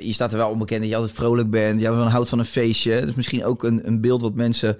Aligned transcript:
Je 0.00 0.12
staat 0.12 0.32
er 0.32 0.38
wel 0.38 0.50
onbekend 0.50 0.80
dat 0.80 0.88
je 0.88 0.96
altijd 0.96 1.14
vrolijk 1.14 1.50
bent. 1.50 1.80
Je 1.80 1.88
houdt 1.88 2.28
van 2.28 2.38
een 2.38 2.44
feestje. 2.44 3.00
Dus 3.00 3.14
misschien 3.14 3.44
ook 3.44 3.62
een, 3.62 3.86
een 3.86 4.00
beeld 4.00 4.20
wat 4.20 4.34
mensen 4.34 4.78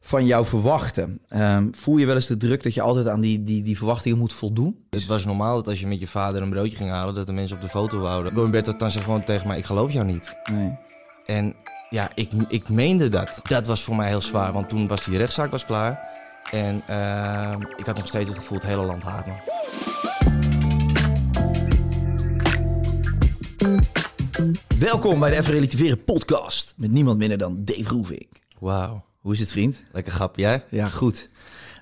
van 0.00 0.26
jou 0.26 0.46
verwachten. 0.46 1.20
Ehm, 1.28 1.68
voel 1.72 1.96
je 1.96 2.06
wel 2.06 2.14
eens 2.14 2.26
de 2.26 2.36
druk 2.36 2.62
dat 2.62 2.74
je 2.74 2.80
altijd 2.80 3.08
aan 3.08 3.20
die, 3.20 3.44
die, 3.44 3.62
die 3.62 3.76
verwachtingen 3.76 4.18
moet 4.18 4.32
voldoen? 4.32 4.84
Het 4.90 5.06
was 5.06 5.24
normaal 5.24 5.54
dat 5.54 5.68
als 5.68 5.80
je 5.80 5.86
met 5.86 6.00
je 6.00 6.06
vader 6.06 6.42
een 6.42 6.50
broodje 6.50 6.76
ging 6.76 6.90
halen, 6.90 7.14
dat 7.14 7.26
de 7.26 7.32
mensen 7.32 7.56
op 7.56 7.62
de 7.62 7.68
foto 7.68 7.98
wouden. 7.98 8.34
Roberto 8.34 8.76
dan 8.76 8.90
zegt 8.90 9.04
gewoon 9.04 9.24
tegen 9.24 9.46
mij, 9.46 9.58
ik 9.58 9.64
geloof 9.64 9.92
jou 9.92 10.06
niet. 10.06 10.36
Nee. 10.52 10.78
En 11.26 11.54
ja, 11.90 12.10
ik, 12.14 12.30
ik 12.48 12.68
meende 12.68 13.08
dat. 13.08 13.40
Dat 13.42 13.66
was 13.66 13.82
voor 13.82 13.96
mij 13.96 14.08
heel 14.08 14.20
zwaar, 14.20 14.52
want 14.52 14.68
toen 14.68 14.86
was 14.86 15.04
die 15.04 15.18
rechtszaak 15.18 15.50
was 15.50 15.64
klaar. 15.64 16.16
En 16.50 16.82
ehm, 16.86 17.60
ik 17.76 17.86
had 17.86 17.96
nog 17.96 18.06
steeds 18.06 18.28
het 18.28 18.38
gevoel, 18.38 18.58
het 18.58 18.66
hele 18.66 18.86
land 18.86 19.02
haat 19.02 19.26
me. 19.26 19.32
Welkom 24.78 25.20
bij 25.20 25.30
de 25.30 25.36
Even 25.36 25.52
Relativeren 25.52 26.04
podcast. 26.04 26.74
Met 26.76 26.90
niemand 26.90 27.18
minder 27.18 27.38
dan 27.38 27.64
Dave 27.64 27.88
Roevink. 27.88 28.28
Wauw. 28.58 29.04
Hoe 29.20 29.32
is 29.32 29.38
het, 29.40 29.52
vriend? 29.52 29.82
Lekker 29.92 30.12
grap, 30.12 30.36
jij? 30.36 30.64
Ja, 30.70 30.86
goed. 30.86 31.28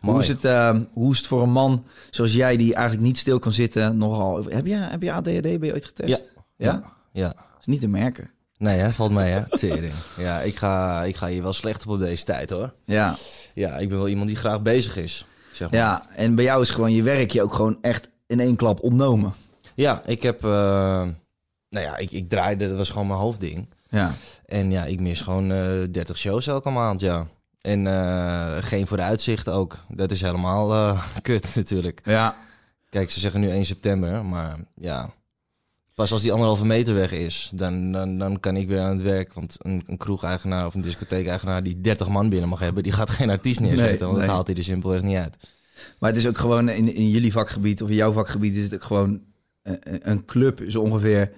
Hoe 0.01 0.21
is, 0.21 0.29
het, 0.29 0.45
ehm, 0.45 0.85
hoe 0.93 1.13
is 1.13 1.19
het 1.19 1.27
voor 1.27 1.43
een 1.43 1.51
man 1.53 1.85
zoals 2.11 2.33
jij, 2.33 2.57
die 2.57 2.75
eigenlijk 2.75 3.07
niet 3.07 3.19
stil 3.19 3.39
kan 3.39 3.53
zitten, 3.53 3.97
nogal... 3.97 4.45
Heb 4.49 4.67
je, 4.67 4.75
heb 4.75 5.03
je 5.03 5.13
ADHD, 5.13 5.43
ben 5.43 5.65
je 5.65 5.73
ooit 5.73 5.85
getest? 5.85 6.33
Ja. 6.57 6.73
Ja? 6.73 6.93
Ja. 7.13 7.35
is 7.61 7.67
niet 7.67 7.81
te 7.81 7.89
merken. 7.89 8.31
Nee, 8.59 8.79
hè? 8.79 8.91
valt 8.91 9.13
mee, 9.13 9.31
hè? 9.33 9.43
Tering. 9.59 9.95
Ja, 10.19 10.41
ik 10.41 10.57
ga, 10.57 11.03
ik 11.03 11.17
ga 11.17 11.29
hier 11.29 11.43
wel 11.43 11.53
slecht 11.53 11.87
op 11.87 11.93
op 11.93 11.99
deze 11.99 12.25
tijd, 12.25 12.51
hoor. 12.51 12.75
Ja. 12.85 13.17
Ja, 13.55 13.77
ik 13.79 13.89
ben 13.89 13.99
wel 13.99 14.09
iemand 14.09 14.29
die 14.29 14.37
graag 14.37 14.63
bezig 14.63 14.97
is, 14.97 15.27
zeg 15.53 15.71
maar. 15.71 15.81
ja, 15.81 16.07
en 16.15 16.35
bij 16.35 16.45
jou 16.45 16.63
is 16.63 16.71
gewoon 16.71 16.93
je 16.93 17.03
werk 17.03 17.31
je 17.31 17.43
ook 17.43 17.55
gewoon 17.55 17.79
echt 17.81 18.09
in 18.27 18.41
één 18.41 18.57
klap 18.57 18.83
ontnomen. 18.83 19.35
Ja, 19.75 20.03
ik 20.07 20.23
heb... 20.23 20.45
eh, 20.45 21.09
nou 21.77 21.89
ja, 21.89 21.97
ik, 21.97 22.11
ik 22.11 22.29
draaide, 22.29 22.69
dat 22.69 22.77
was 22.77 22.91
gewoon 22.91 23.07
mijn 23.07 23.19
hoofdding. 23.19 23.69
Ja. 23.89 24.15
En 24.47 24.71
ja, 24.71 24.85
ik 24.85 25.01
mis 25.01 25.21
gewoon 25.21 25.53
eh 25.53 25.83
30 25.91 26.17
shows 26.17 26.47
elke 26.47 26.71
maand, 26.71 27.01
ja. 27.01 27.27
En 27.61 27.87
eh, 27.87 28.57
geen 28.61 28.87
vooruitzicht 28.87 29.49
ook. 29.49 29.79
Dat 29.89 30.11
is 30.11 30.21
helemaal 30.21 30.73
eh, 30.73 31.07
kut 31.23 31.53
natuurlijk. 31.55 32.01
Ja. 32.05 32.37
Kijk, 32.91 33.11
ze 33.11 33.21
zeggen 33.21 33.41
nu 33.41 33.51
1 33.51 33.65
september, 33.67 34.25
maar 34.25 34.59
ja... 34.75 35.15
Pas 35.95 36.13
als 36.13 36.23
die 36.23 36.33
anderhalve 36.33 36.67
meter 36.67 36.95
weg 36.95 37.13
is, 37.13 37.51
dan, 37.55 37.93
dan, 37.93 38.19
dan 38.19 38.41
kan 38.41 38.57
ik 38.57 38.69
weer 38.69 38.81
aan 38.81 38.93
het 38.93 39.03
werk. 39.03 39.33
Want 39.33 39.57
een, 39.59 39.83
een 39.87 39.97
kroegeigenaar 39.97 40.67
of 40.67 40.75
een 40.75 40.81
discotheekeigenaar 40.81 41.63
die 41.63 41.81
30 41.81 42.09
man 42.09 42.29
binnen 42.29 42.49
mag 42.49 42.59
hebben... 42.59 42.83
die 42.83 42.93
gaat 42.93 43.11
geen 43.11 43.31
artiest 43.31 43.61
neerzetten, 43.61 43.99
Nee, 43.99 44.07
want 44.07 44.19
dat 44.19 44.29
haalt 44.35 44.47
hij 44.47 44.57
er 44.57 44.65
simpelweg 44.65 45.03
niet 45.03 45.17
uit. 45.17 45.37
Maar 45.99 46.11
het 46.11 46.19
is 46.19 46.27
ook 46.29 46.39
gewoon 46.39 46.69
in, 46.69 46.95
in 46.95 47.11
jullie 47.11 47.33
vakgebied 47.33 47.83
of 47.83 47.89
in 47.89 47.95
jouw 47.95 48.13
vakgebied 48.13 48.57
is 48.57 48.65
het 48.65 48.75
ook 48.75 48.83
gewoon 48.83 49.21
een, 49.63 50.11
een 50.11 50.25
club 50.25 50.61
is 50.61 50.77
ongeveer. 50.77 51.33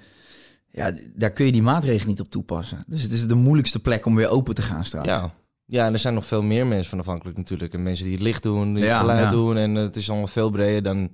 Ja, 0.78 0.92
daar 1.14 1.30
kun 1.30 1.46
je 1.46 1.52
die 1.52 1.62
maatregelen 1.62 2.08
niet 2.08 2.20
op 2.20 2.30
toepassen. 2.30 2.84
Dus 2.86 3.02
het 3.02 3.12
is 3.12 3.26
de 3.26 3.34
moeilijkste 3.34 3.78
plek 3.80 4.06
om 4.06 4.14
weer 4.14 4.28
open 4.28 4.54
te 4.54 4.62
gaan 4.62 4.84
straks. 4.84 5.06
Ja. 5.08 5.34
ja, 5.64 5.86
en 5.86 5.92
er 5.92 5.98
zijn 5.98 6.14
nog 6.14 6.26
veel 6.26 6.42
meer 6.42 6.66
mensen 6.66 6.90
van 6.90 6.98
afhankelijk 6.98 7.36
natuurlijk. 7.36 7.74
En 7.74 7.82
mensen 7.82 8.04
die 8.04 8.14
het 8.14 8.22
licht 8.22 8.42
doen, 8.42 8.74
die 8.74 8.84
Ja, 8.84 8.90
het 8.90 9.00
geluid 9.00 9.24
ja. 9.24 9.30
doen. 9.30 9.56
En 9.56 9.76
eh, 9.76 9.82
het 9.82 9.96
is 9.96 10.08
allemaal 10.08 10.26
veel 10.26 10.50
breder 10.50 10.82
dan 10.82 11.10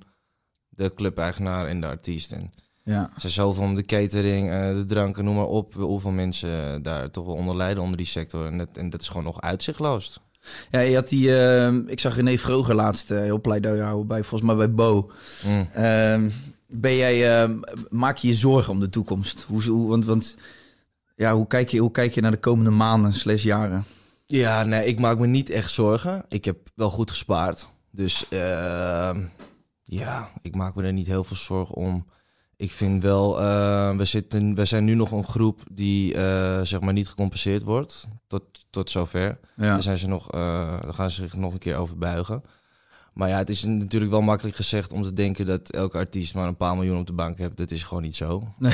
de 0.69 0.95
clubeigenaar 0.95 1.67
en 1.67 1.81
de 1.81 1.87
artiest. 1.87 2.33
En 2.33 2.53
ja. 2.85 3.11
Er 3.15 3.21
zijn 3.21 3.33
zoveel 3.33 3.63
om 3.65 3.75
de 3.75 3.85
catering, 3.85 4.51
eh, 4.51 4.75
de 4.75 4.85
dranken, 4.87 5.25
noem 5.25 5.35
maar 5.37 5.47
op. 5.47 5.75
Hoeveel 5.75 6.11
mensen 6.11 6.83
daar 6.83 7.11
toch 7.11 7.27
wel 7.27 7.35
onder 7.35 7.57
lijden 7.57 7.83
onder 7.83 7.97
die 7.97 8.07
sector. 8.07 8.47
En 8.47 8.59
dat, 8.59 8.69
en 8.73 8.91
dat 8.91 9.01
is 9.01 9.09
gewoon 9.09 9.25
nog 9.25 9.41
uitzichtloos. 9.41 10.21
Ja, 10.71 10.81
je 10.81 10.95
had 10.95 11.09
die. 11.09 11.39
ehm, 11.39 11.83
ik 11.87 12.01
zag 12.01 12.17
René 12.17 12.39
Vroger 12.39 12.75
laatst 12.75 13.11
eh, 13.11 13.21
heel 13.21 13.41
pleidooi 13.41 13.81
houden 13.81 14.07
bij 14.07 14.23
volgens 14.23 14.51
mij 14.51 14.57
bij 14.59 14.75
Bo. 14.75 15.11
Mm. 15.47 15.69
Ehm, 15.73 16.31
ben 16.75 16.97
jij, 16.97 17.41
ehm, 17.41 17.59
maak 17.89 18.17
je 18.17 18.29
je 18.29 18.35
zorgen 18.35 18.73
om 18.73 18.81
de 18.81 18.89
toekomst? 18.89 19.45
Hoe, 19.49 19.63
hoe, 19.63 19.89
want, 19.89 20.05
want 20.05 20.37
ja, 21.17 21.35
hoe 21.35 21.47
kijk 21.47 21.69
je, 21.69 21.79
hoe 21.79 21.91
kijk 21.91 22.15
je 22.15 22.21
naar 22.21 22.31
de 22.31 22.37
komende 22.37 22.71
maanden 22.71 23.13
slash 23.13 23.43
jaren? 23.43 23.85
Ja, 24.27 24.63
nee, 24.63 24.87
ik 24.87 24.99
maak 24.99 25.19
me 25.19 25.27
niet 25.27 25.51
echt 25.51 25.71
zorgen. 25.71 26.25
Ik 26.29 26.45
heb 26.45 26.57
wel 26.75 26.91
goed 26.91 27.11
gespaard. 27.11 27.69
Dus 27.91 28.29
ehm, 28.29 29.21
ja, 29.85 30.31
ik 30.43 30.55
maak 30.55 30.75
me 30.75 30.83
er 30.83 30.93
niet 30.93 31.07
heel 31.07 31.25
veel 31.25 31.37
zorgen 31.37 31.75
om. 31.75 32.07
Ik 32.57 32.73
vind 32.73 33.03
wel, 33.03 33.41
eh, 33.41 33.97
we, 33.97 34.05
zitten, 34.05 34.55
we 34.55 34.65
zijn 34.65 34.85
nu 34.85 34.95
nog 34.95 35.11
een 35.11 35.25
groep 35.25 35.63
die 35.73 36.15
eh, 36.15 36.61
zeg 36.63 36.81
maar 36.81 36.93
niet 36.93 37.09
gecompenseerd 37.09 37.63
wordt. 37.63 38.07
Tot, 38.27 38.43
tot 38.71 38.91
zover. 38.91 39.39
Ja. 39.57 39.73
Daar, 39.73 39.83
zijn 39.83 39.99
ze 39.99 40.09
nog, 40.09 40.31
eh, 40.31 40.41
daar 40.83 40.95
gaan 40.95 41.11
ze 41.11 41.23
zich 41.23 41.37
nog 41.37 41.53
een 41.53 41.59
keer 41.59 41.77
over 41.77 41.99
buigen. 41.99 42.43
Maar 43.15 43.29
ja, 43.29 43.39
het 43.39 43.51
is 43.51 43.65
natuurlijk 43.65 44.13
wel 44.13 44.21
makkelijk 44.21 44.57
gezegd 44.57 44.93
om 44.93 45.03
te 45.03 45.13
denken 45.13 45.47
dat 45.47 45.71
elke 45.71 45.99
artiest 45.99 46.35
maar 46.35 46.49
een 46.49 46.57
paar 46.57 46.77
miljoen 46.77 46.99
op 46.99 47.07
de 47.07 47.13
bank 47.13 47.39
heeft. 47.39 47.57
Dat 47.57 47.71
is 47.71 47.83
gewoon 47.83 48.03
niet 48.03 48.17
zo. 48.17 48.49
Eh, 48.61 48.73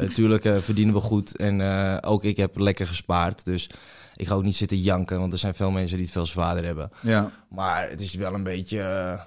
natuurlijk 0.00 0.44
eh, 0.44 0.56
verdienen 0.56 0.94
we 0.94 1.00
goed 1.00 1.36
en 1.36 1.60
eh, 1.60 2.10
ook 2.10 2.24
ik 2.24 2.36
heb 2.36 2.58
lekker 2.58 2.86
gespaard. 2.86 3.44
Dus 3.44 3.70
ik 4.16 4.26
ga 4.26 4.34
ook 4.34 4.42
niet 4.42 4.56
zitten 4.56 4.80
janken, 4.80 5.18
want 5.18 5.32
er 5.32 5.38
zijn 5.38 5.54
veel 5.54 5.70
mensen 5.70 5.96
die 5.96 6.04
het 6.04 6.14
veel 6.14 6.26
zwaarder 6.26 6.64
hebben. 6.64 6.90
ja. 7.00 7.30
Maar 7.48 7.90
het 7.90 8.00
is 8.00 8.14
wel 8.14 8.34
een 8.34 8.42
beetje, 8.42 8.78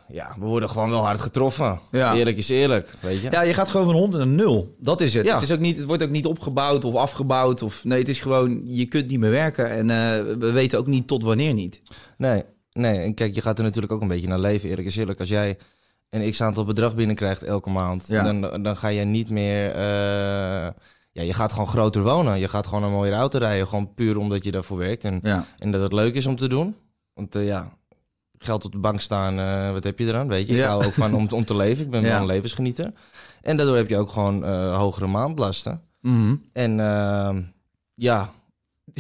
ja, 0.08 0.36
we 0.40 0.46
worden 0.46 0.70
gewoon 0.70 0.90
wel 0.90 1.06
hard 1.06 1.20
getroffen. 1.20 1.80
Ja. 1.92 2.14
Eerlijk 2.14 2.38
is 2.38 2.50
eerlijk, 2.50 2.96
weet 3.00 3.22
je. 3.22 3.32
Ja, 3.32 3.42
je 3.42 3.54
gaat 3.54 3.68
gewoon 3.68 3.86
van 3.86 3.96
100 3.96 4.26
naar 4.26 4.34
0. 4.34 4.76
Dat 4.80 5.02
is 5.02 5.14
het. 5.14 5.26
Ja. 5.26 5.34
Het, 5.34 5.44
is 5.44 5.52
ook 5.52 5.60
niet, 5.60 5.78
het 5.78 5.86
wordt 5.86 6.04
ook 6.04 6.10
niet 6.10 6.26
opgebouwd 6.26 6.86
of 6.86 6.96
afgebouwd. 6.96 7.62
Of, 7.62 7.84
nee, 7.84 8.00
het 8.00 8.10
is 8.10 8.20
gewoon, 8.20 8.62
je 8.64 8.86
kunt 8.86 9.08
niet 9.08 9.20
meer 9.20 9.32
werken. 9.32 9.70
En 9.70 9.88
we 10.40 10.52
weten 10.52 10.80
ook 10.80 10.88
niet 10.88 11.08
tot 11.08 11.24
wanneer 11.24 11.54
niet. 11.54 11.82
Nee, 12.18 12.44
nee. 12.75 13.00
En 13.00 13.13
kijk, 13.13 13.36
je 13.36 13.41
gaat 13.41 13.58
er 13.58 13.63
natuurlijk 13.63 13.94
ook 13.94 14.02
een 14.02 14.08
beetje 14.08 14.28
naar 14.28 14.40
leven. 14.40 14.69
Eerlijk 14.69 14.88
is 14.88 14.96
eerlijk. 14.96 15.19
Als 15.19 15.30
jij 15.30 15.58
een 16.09 16.31
x-aantal 16.31 16.66
bedrag 16.66 16.96
binnenkrijgt 16.96 17.44
elke 17.44 17.69
maand, 17.69 18.08
Ja. 18.08 18.24
dan, 18.24 18.63
dan 18.63 18.78
ga 18.78 18.88
je 18.88 19.03
niet 19.06 19.30
meer... 19.30 19.72
eh, 19.72 20.69
ja, 21.12 21.22
je 21.24 21.34
gaat 21.34 21.52
gewoon 21.52 21.68
groter 21.68 22.02
wonen. 22.03 22.40
Je 22.40 22.47
gaat 22.47 22.68
gewoon 22.68 22.84
een 22.84 22.91
mooiere 22.91 23.18
auto 23.18 23.38
rijden. 23.40 23.68
Gewoon 23.68 23.94
puur 23.94 24.18
omdat 24.18 24.44
je 24.44 24.52
daarvoor 24.52 24.78
werkt. 24.78 25.03
En, 25.03 25.19
Ja. 25.24 25.46
en 25.58 25.72
dat 25.72 25.81
het 25.81 25.94
leuk 25.94 26.13
is 26.13 26.25
om 26.25 26.36
te 26.36 26.47
doen. 26.47 26.75
Want 27.13 27.36
eh, 27.36 27.46
ja, 27.46 27.69
geld 28.38 28.66
op 28.66 28.72
de 28.72 28.78
bank 28.78 29.02
staan, 29.02 29.40
eh, 29.40 29.72
wat 29.72 29.84
heb 29.84 30.00
je 30.00 30.06
eraan? 30.06 30.28
Weet 30.28 30.47
je, 30.47 30.53
ik 30.53 30.59
Ja. 30.59 30.68
hou 30.68 30.86
ook 30.86 30.94
van 30.94 31.13
om, 31.13 31.28
om 31.30 31.46
te 31.46 31.56
leven. 31.56 31.84
Ik 31.86 31.90
ben 31.92 32.02
Ja. 32.06 32.07
wel 32.07 32.19
een 32.19 32.25
levensgenieter. 32.25 32.92
En 33.42 33.57
daardoor 33.57 33.75
heb 33.75 33.90
je 33.90 33.97
ook 33.97 34.09
gewoon 34.09 34.44
hogere 34.74 35.07
maandlasten. 35.07 35.81
Mhm. 36.01 36.36
En 36.54 36.80
ehm, 36.80 37.42
ja, 37.94 38.31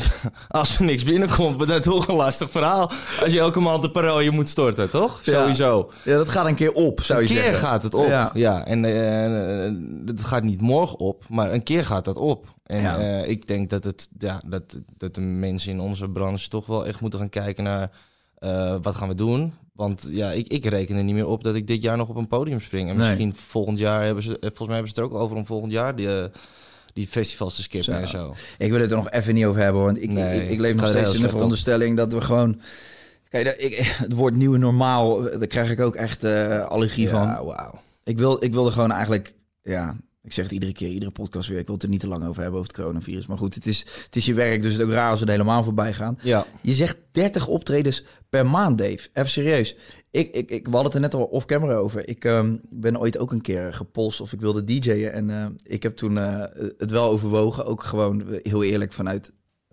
als 0.47 0.77
er 0.79 0.85
niks 0.85 1.03
binnenkomt, 1.03 1.67
dat 1.67 1.83
toch 1.83 2.07
een 2.07 2.15
lastig 2.15 2.49
verhaal. 2.51 2.91
Als 3.21 3.33
je 3.33 3.39
elke 3.39 3.59
maand 3.59 3.81
de 3.83 3.91
paroje 3.91 4.31
moet 4.31 4.49
storten, 4.49 4.89
toch? 4.89 5.19
Ja. 5.23 5.31
Sowieso. 5.41 5.91
ja, 6.03 6.17
dat 6.17 6.29
gaat 6.29 6.45
een 6.47 6.55
keer 6.55 6.71
op, 6.73 7.01
zou 7.01 7.21
je 7.21 7.27
een 7.27 7.33
keer 7.33 7.43
zeggen. 7.43 7.67
gaat 7.67 7.83
het 7.83 7.93
op. 7.93 8.07
Ja. 8.07 8.31
Ja, 8.33 8.65
en 8.65 8.85
eh, 8.85 10.05
het 10.05 10.23
gaat 10.23 10.43
niet 10.43 10.61
morgen 10.61 10.99
op, 10.99 11.23
maar 11.29 11.51
een 11.53 11.63
keer 11.63 11.85
gaat 11.85 12.05
dat 12.05 12.17
op. 12.17 12.53
En 12.65 12.81
Ja. 12.81 12.97
eh, 12.97 13.29
ik 13.29 13.47
denk 13.47 13.69
dat, 13.69 13.83
het, 13.83 14.07
ja, 14.17 14.41
dat, 14.45 14.63
dat 14.97 15.15
de 15.15 15.21
mensen 15.21 15.71
in 15.71 15.79
onze 15.79 16.09
branche 16.09 16.47
toch 16.49 16.65
wel 16.65 16.85
echt 16.85 17.01
moeten 17.01 17.19
gaan 17.19 17.29
kijken 17.29 17.63
naar 17.63 17.91
eh, 18.37 18.75
wat 18.81 18.95
gaan 18.95 19.07
we 19.07 19.15
doen. 19.15 19.53
Want 19.73 20.07
ja, 20.11 20.31
ik, 20.31 20.47
ik 20.47 20.65
reken 20.65 20.95
er 20.95 21.03
niet 21.03 21.15
meer 21.15 21.27
op 21.27 21.43
dat 21.43 21.55
ik 21.55 21.67
dit 21.67 21.81
jaar 21.83 21.97
nog 21.97 22.09
op 22.09 22.15
een 22.15 22.27
podium 22.27 22.59
spring. 22.61 22.89
En 22.89 22.95
Nee. 22.97 23.05
misschien 23.07 23.35
volgend 23.35 23.79
jaar 23.79 24.03
hebben 24.05 24.23
ze, 24.23 24.33
eh, 24.33 24.39
volgens 24.41 24.67
mij 24.67 24.75
hebben 24.75 24.93
ze 24.93 25.01
het 25.01 25.09
er 25.11 25.15
ook 25.15 25.21
over 25.23 25.37
om 25.37 25.45
volgend 25.45 25.71
jaar 25.71 25.95
die, 25.95 26.19
eh, 26.21 26.25
die 26.95 27.07
festivals 27.07 27.55
te 27.55 27.61
skippen 27.61 27.93
Zo. 27.95 28.01
en 28.01 28.07
zo. 28.07 28.35
Ik 28.57 28.71
wil 28.71 28.79
het 28.79 28.91
er 28.91 28.97
nog 28.97 29.09
even 29.09 29.33
niet 29.33 29.45
over 29.45 29.61
hebben, 29.61 29.81
want 29.83 30.01
ik, 30.01 30.09
Nee, 30.09 30.43
ik, 30.43 30.49
ik 30.49 30.59
leef 30.59 30.75
nog 30.75 30.87
steeds 30.87 31.13
in 31.13 31.19
de 31.19 31.25
op. 31.25 31.31
veronderstelling 31.31 31.97
dat 31.97 32.13
we 32.13 32.21
gewoon... 32.21 32.61
Kijk, 33.29 33.47
ik, 33.57 33.75
het 33.97 34.13
woord 34.13 34.35
nieuwe 34.35 34.57
normaal, 34.57 35.21
daar 35.21 35.47
krijg 35.47 35.69
ik 35.71 35.79
ook 35.79 35.95
echt 35.95 36.23
eh, 36.23 36.65
allergie 36.65 37.09
van. 37.09 37.21
Ja, 37.21 37.43
wauw. 37.45 37.81
Ik 38.03 38.17
wil, 38.17 38.43
ik 38.43 38.53
wil 38.53 38.65
er 38.65 38.71
gewoon 38.71 38.91
eigenlijk 38.91 39.33
ja, 39.63 39.95
ik 40.23 40.33
zeg 40.33 40.43
het 40.43 40.53
iedere 40.53 40.71
keer, 40.73 40.89
iedere 40.89 41.11
podcast 41.11 41.49
weer. 41.49 41.59
Ik 41.59 41.65
wil 41.65 41.75
het 41.75 41.83
er 41.83 41.89
niet 41.89 41.99
te 41.99 42.07
lang 42.07 42.25
over 42.27 42.41
hebben, 42.41 42.59
over 42.59 42.71
het 42.73 42.81
coronavirus. 42.81 43.25
Maar 43.25 43.37
goed, 43.37 43.55
het 43.55 43.67
is, 43.67 43.79
het 44.05 44.15
is 44.15 44.25
je 44.25 44.33
werk, 44.33 44.61
dus 44.61 44.71
het 44.71 44.81
is 44.81 44.87
ook 44.87 44.93
raar 44.93 45.09
als 45.09 45.19
we 45.19 45.25
er 45.25 45.31
helemaal 45.31 45.63
voorbij 45.63 45.93
gaan. 45.93 46.19
Ja. 46.21 46.45
Je 46.61 46.73
zegt 46.73 46.97
30 47.11 47.47
optredens 47.47 48.03
per 48.29 48.45
maand, 48.45 48.77
Dave. 48.77 48.99
Even 49.13 49.29
serieus. 49.29 49.75
Ik, 50.15 50.31
ik, 50.31 50.49
ik, 50.49 50.65
we 50.65 50.71
hadden 50.71 50.83
het 50.83 50.93
er 50.93 50.99
net 50.99 51.13
al 51.13 51.23
off-camera 51.23 51.73
over. 51.73 52.07
Ik 52.09 52.25
ehm, 52.25 52.55
ben 52.69 52.99
ooit 52.99 53.17
ook 53.17 53.31
een 53.31 53.41
keer 53.41 53.73
gepolst 53.73 54.21
of 54.21 54.33
ik 54.33 54.39
wilde 54.39 54.63
DJ'en. 54.63 55.13
En 55.13 55.29
eh, 55.29 55.45
ik 55.63 55.83
heb 55.83 55.95
toen 55.95 56.17
eh, 56.17 56.43
het 56.77 56.91
wel 56.91 57.09
overwogen. 57.09 57.65
Ook 57.65 57.83
gewoon, 57.83 58.29
eh, 58.29 58.39
heel 58.41 58.63
eerlijk, 58.63 58.93
vanuit 58.93 59.31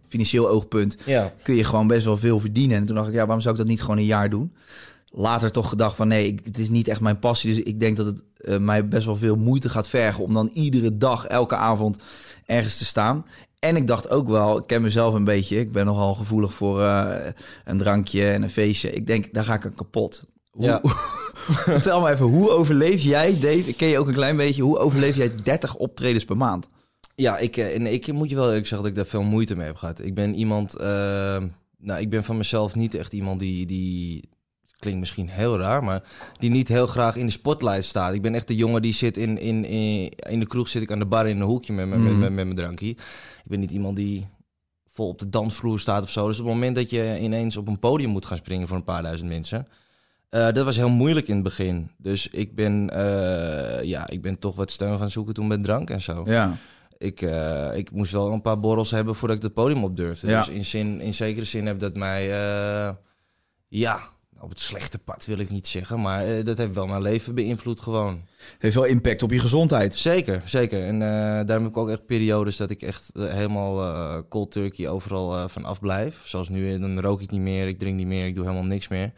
financieel 0.08 0.48
oogpunt... 0.48 0.96
Ja. 1.04 1.32
kun 1.42 1.54
je 1.54 1.64
gewoon 1.64 1.86
best 1.86 2.04
wel 2.04 2.16
veel 2.16 2.40
verdienen. 2.40 2.76
En 2.76 2.84
toen 2.84 2.94
dacht 2.94 3.08
ik, 3.08 3.14
ja, 3.14 3.24
waarom 3.24 3.40
zou 3.40 3.54
ik 3.54 3.60
dat 3.60 3.70
niet 3.70 3.80
gewoon 3.80 3.96
een 3.96 4.04
jaar 4.04 4.30
doen? 4.30 4.54
Later 5.06 5.52
toch 5.52 5.68
gedacht 5.68 5.96
van, 5.96 6.08
nee, 6.08 6.26
ik, 6.26 6.40
het 6.44 6.58
is 6.58 6.68
niet 6.68 6.88
echt 6.88 7.00
mijn 7.00 7.18
passie. 7.18 7.54
Dus 7.54 7.62
ik 7.62 7.80
denk 7.80 7.96
dat 7.96 8.06
het 8.06 8.60
mij 8.60 8.88
best 8.88 9.06
wel 9.06 9.16
veel 9.16 9.36
moeite 9.36 9.68
gaat 9.68 9.88
vergen... 9.88 10.24
om 10.24 10.34
dan 10.34 10.50
iedere 10.52 10.96
dag, 10.96 11.26
elke 11.26 11.56
avond 11.56 11.98
ergens 12.46 12.78
te 12.78 12.84
staan. 12.84 13.24
En 13.64 13.76
ik 13.76 13.87
dacht 13.87 14.11
ook 14.11 14.29
wel, 14.29 14.59
ik 14.59 14.67
ken 14.67 14.82
mezelf 14.82 15.14
een 15.14 15.25
beetje. 15.25 15.59
Ik 15.59 15.73
ben 15.73 15.87
nogal 15.87 16.14
gevoelig 16.14 16.55
voor 16.55 16.82
eh, 16.82 17.26
een 17.64 17.79
drankje 17.79 18.31
en 18.31 18.43
een 18.43 18.50
feestje. 18.50 18.91
Ik 18.91 19.06
denk, 19.06 19.35
daar 19.35 19.44
ga 19.44 19.55
ik 19.55 19.64
aan 19.64 19.75
kapot. 19.75 20.25
Hoe, 20.50 20.64
Ja. 20.64 20.81
Vertel 21.75 22.00
me 22.00 22.11
even, 22.11 22.26
hoe 22.26 22.50
overleef 22.50 23.03
jij, 23.03 23.31
Dave? 23.31 23.69
Ik 23.69 23.76
ken 23.76 23.88
je 23.88 23.99
ook 23.99 24.06
een 24.06 24.14
klein 24.14 24.37
beetje. 24.37 24.62
Hoe 24.62 24.79
overleef 24.79 25.17
jij 25.17 25.35
30 25.43 25.75
optredens 25.76 26.25
per 26.25 26.37
maand? 26.37 26.69
Ja, 27.14 27.38
ik, 27.38 27.56
eh, 27.56 27.75
en 27.75 27.87
ik 27.87 28.12
moet 28.12 28.31
je 28.31 28.35
wel 28.35 28.47
eerlijk 28.47 28.67
zeggen 28.67 28.79
dat 28.87 28.97
ik 28.97 29.03
daar 29.03 29.20
veel 29.20 29.31
moeite 29.31 29.56
mee 29.56 29.67
heb 29.67 29.76
gehad. 29.76 30.00
Ik 30.00 30.14
ben 30.14 30.35
iemand, 30.35 30.76
eh, 30.76 30.87
nou, 31.79 32.00
ik 32.00 32.11
ben 32.11 32.25
van 32.25 32.37
mezelf 32.37 32.75
niet 32.75 32.94
echt 32.94 33.12
iemand 33.12 33.41
die, 33.41 33.67
die, 33.67 34.29
klinkt 34.82 35.00
misschien 35.00 35.29
heel 35.29 35.58
raar, 35.58 35.84
maar 35.84 36.02
die 36.38 36.50
niet 36.50 36.69
heel 36.69 36.87
graag 36.87 37.17
in 37.17 37.26
de 37.26 37.32
spotlight 37.32 37.84
staat. 37.84 38.14
Ik 38.14 38.23
ben 38.23 38.34
echt 38.34 38.49
de 38.49 38.55
jongen 38.56 38.82
die 38.82 38.93
zit 38.93 39.17
in, 39.17 39.38
in, 39.38 39.64
in, 39.64 40.08
in 40.29 40.40
de 40.40 40.46
kroeg, 40.46 40.69
zit 40.69 40.82
ik 40.82 40.93
aan 40.93 40.99
de 40.99 41.06
bar 41.06 41.29
in 41.29 41.37
een 41.37 41.46
hoekje 41.46 41.73
met, 41.73 41.88
met, 41.88 41.99
met, 41.99 42.11
Mhm. 42.11 42.19
met, 42.20 42.32
met 42.32 42.44
mijn 42.44 42.56
drankje. 42.56 42.88
Ik 42.88 42.99
ben 43.44 43.61
niet 43.61 43.70
iemand 43.70 43.96
die 43.96 44.26
vol 44.87 45.08
op 45.08 45.19
de 45.19 45.29
dansvloer 45.29 45.79
staat 45.79 46.02
of 46.02 46.11
zo. 46.11 46.26
Dus 46.29 46.38
op 46.38 46.44
het 46.44 46.55
moment 46.55 46.76
dat 46.76 46.90
je 46.90 47.19
ineens 47.20 47.56
op 47.56 47.69
een 47.69 47.79
podium 47.79 48.11
moet 48.11 48.26
gaan 48.26 48.37
springen 48.37 48.69
voor 48.69 48.76
een 48.76 48.84
paar 48.84 49.02
duizend 49.02 49.29
mensen, 49.29 49.69
eh, 50.29 50.52
dat 50.52 50.64
was 50.64 50.76
heel 50.76 50.90
moeilijk 50.90 51.28
in 51.28 51.35
het 51.35 51.43
begin. 51.44 51.90
Dus 51.96 52.28
ik 52.28 52.55
ben, 52.55 52.90
eh, 52.90 53.82
ja, 53.85 54.08
ik 54.08 54.23
ben 54.23 54.38
toch 54.38 54.55
wat 54.56 54.70
steun 54.70 54.99
gaan 54.99 55.11
zoeken 55.11 55.35
toen 55.35 55.46
met 55.46 55.64
drank 55.64 55.90
en 55.90 56.00
zo. 56.00 56.23
Ja, 56.26 56.56
Ik, 56.99 57.23
eh, 57.23 57.76
ik 57.76 57.90
moest 57.90 58.12
wel 58.12 58.32
een 58.32 58.40
paar 58.40 58.61
borrels 58.61 58.90
hebben 58.90 59.14
voordat 59.14 59.37
ik 59.37 59.43
het 59.43 59.55
podium 59.55 59.85
op 59.85 59.96
durfde. 59.96 60.28
Ja. 60.28 60.38
Dus 60.38 60.49
in, 60.49 60.64
zin, 60.64 61.00
in 61.00 61.14
zekere 61.14 61.44
zin 61.44 61.67
heb 61.67 61.81
dat 61.81 61.94
mij... 61.96 62.26
ja, 63.69 64.00
op 64.42 64.48
het 64.48 64.60
slechte 64.60 64.98
pad 64.98 65.26
wil 65.26 65.38
ik 65.38 65.50
niet 65.50 65.68
zeggen. 65.68 66.00
Maar 66.00 66.24
eh, 66.24 66.44
dat 66.44 66.58
heeft 66.58 66.74
wel 66.74 66.86
mijn 66.86 67.02
leven 67.02 67.34
beïnvloed 67.34 67.80
gewoon. 67.80 68.20
heeft 68.58 68.74
wel 68.74 68.84
impact 68.84 69.22
op 69.22 69.30
je 69.32 69.38
gezondheid. 69.38 69.98
Zeker, 69.98 70.42
zeker. 70.44 70.84
En 70.84 71.02
eh, 71.02 71.08
daarom 71.46 71.64
heb 71.64 71.72
ik 71.72 71.76
ook 71.76 71.90
echt 71.90 72.06
periodes 72.06 72.56
dat 72.56 72.70
ik 72.70 72.82
echt 72.82 73.10
eh, 73.14 73.24
helemaal 73.24 74.28
cold 74.28 74.52
turkey 74.52 74.88
overal 74.88 75.48
van 75.48 75.64
afblijf. 75.64 76.20
Zoals 76.24 76.48
nu, 76.48 76.78
dan 76.78 77.00
rook 77.00 77.20
ik 77.20 77.30
niet 77.30 77.40
meer, 77.40 77.66
ik 77.66 77.78
drink 77.78 77.96
niet 77.96 78.06
meer, 78.06 78.26
ik 78.26 78.34
doe 78.34 78.44
helemaal 78.44 78.66
niks 78.66 78.88
meer. 78.88 79.12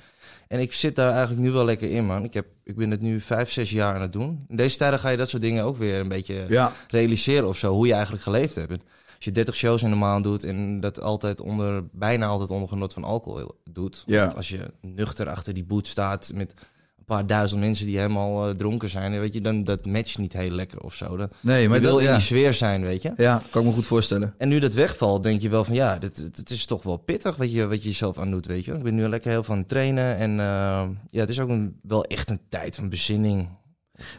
En 0.49 0.61
ik 0.61 0.73
zit 0.73 0.97
daar 0.97 1.11
eigenlijk 1.11 1.41
nu 1.41 1.51
wel 1.51 1.65
lekker 1.65 1.91
in, 1.91 2.07
man. 2.07 2.25
Ik, 2.25 2.35
heb, 2.35 2.47
ik 2.65 2.77
ben 2.77 2.91
het 2.91 3.01
nu 3.01 3.21
vijf, 3.21 3.51
zes 3.51 3.71
jaar 3.71 3.95
aan 3.95 4.01
het 4.01 4.13
doen. 4.13 4.45
In 4.49 4.57
deze 4.57 4.77
tijden 4.77 4.99
ga 4.99 5.09
je 5.09 5.17
dat 5.17 5.29
soort 5.29 5.43
dingen 5.43 5.65
ook 5.65 5.77
weer 5.77 6.01
een 6.01 6.09
beetje 6.09 6.45
Ja, 6.49 6.73
realiseren 6.89 7.49
of 7.49 7.57
zo, 7.57 7.73
hoe 7.73 7.87
je 7.87 7.93
eigenlijk 7.93 8.23
geleefd 8.23 8.55
hebt. 8.55 8.83
Je 9.25 9.33
30 9.33 9.55
shows 9.55 9.83
in 9.83 9.91
de 9.91 9.97
maand 9.97 10.25
doet 10.25 10.45
en 10.45 10.81
dat 10.81 11.01
altijd 11.01 11.41
onder, 11.41 11.85
bijna 11.93 12.27
altijd 12.27 12.51
onder 12.51 12.69
genot 12.69 12.93
van 12.93 13.05
alcohol 13.05 13.55
doet. 13.71 14.03
Ja. 14.07 14.25
Want 14.25 14.37
Als 14.37 14.49
je 14.49 14.71
nuchter 14.81 15.29
achter 15.29 15.55
die 15.55 15.65
boot 15.65 15.87
staat 15.87 16.31
met 16.35 16.55
een 16.99 17.05
paar 17.05 17.27
duizend 17.27 17.61
mensen 17.61 17.87
die 17.87 17.97
helemaal 17.97 18.49
eh, 18.49 18.55
dronken 18.55 18.89
zijn, 18.89 19.21
weet 19.21 19.35
je, 19.35 19.41
dan 19.41 19.65
dat 19.65 19.87
matcht 19.87 20.19
niet 20.19 20.33
heel 20.33 20.51
lekker 20.51 20.81
of 20.81 20.95
zo. 20.95 21.17
Dan, 21.17 21.29
nee, 21.41 21.63
je 21.63 21.69
maar 21.69 21.81
wil 21.81 21.91
dat, 21.91 22.01
in 22.01 22.07
ja. 22.07 22.13
die 22.13 22.23
sfeer 22.23 22.55
zijn, 22.55 22.83
weet 22.83 23.03
je. 23.03 23.13
ja, 23.17 23.43
kan 23.51 23.61
ik 23.63 23.69
me 23.69 23.75
goed 23.75 23.87
voorstellen. 23.87 24.35
En 24.39 24.49
nu 24.49 24.59
dat 24.59 24.75
wegvalt, 24.75 25.23
denk 25.23 25.43
je 25.43 25.49
wel 25.49 25.65
van 25.65 25.75
ja, 25.75 25.99
het 26.01 26.51
is 26.51 26.65
toch 26.65 26.83
wel 26.83 26.97
pittig 26.97 27.37
wat 27.37 27.53
je, 27.53 27.67
wat 27.67 27.83
je 27.83 27.89
jezelf 27.89 28.19
aan 28.19 28.31
doet, 28.31 28.47
weet 28.47 28.65
je. 28.65 28.73
Ik 28.73 28.83
ben 28.83 28.95
nu 28.95 29.09
lekker 29.09 29.31
heel 29.31 29.43
van 29.43 29.67
trainen 29.67 30.17
en 30.17 30.31
eh, 30.31 30.89
ja, 31.11 31.21
het 31.21 31.29
is 31.29 31.41
ook 31.41 31.49
een, 31.49 31.79
wel 31.83 32.05
echt 32.05 32.31
een 32.31 32.41
tijd 32.49 32.77
van 32.77 32.89
bezinning. 32.89 33.49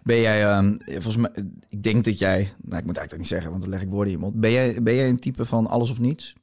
Ben 0.04 0.20
jij, 0.22 0.46
ehm, 0.46 0.76
volgens 0.86 1.16
mij, 1.16 1.32
ik 1.70 1.84
denk 1.84 2.04
dat 2.06 2.20
jij, 2.20 2.54
nou 2.62 2.80
ik 2.80 2.86
moet 2.86 2.98
eigenlijk 2.98 3.18
niet 3.18 3.28
zeggen, 3.28 3.50
want 3.50 3.62
dan 3.62 3.72
leg 3.72 3.82
ik 3.82 3.90
woorden 3.90 4.14
in 4.14 4.20
je 4.20 4.24
mond. 4.26 4.40
Ben 4.40 4.52
jij, 4.52 4.84
ben 4.84 4.96
jij 4.96 5.10
een 5.10 5.20
type 5.20 5.46
van 5.46 5.68
alles 5.68 5.92
of 5.92 6.00
niets? 6.00 6.34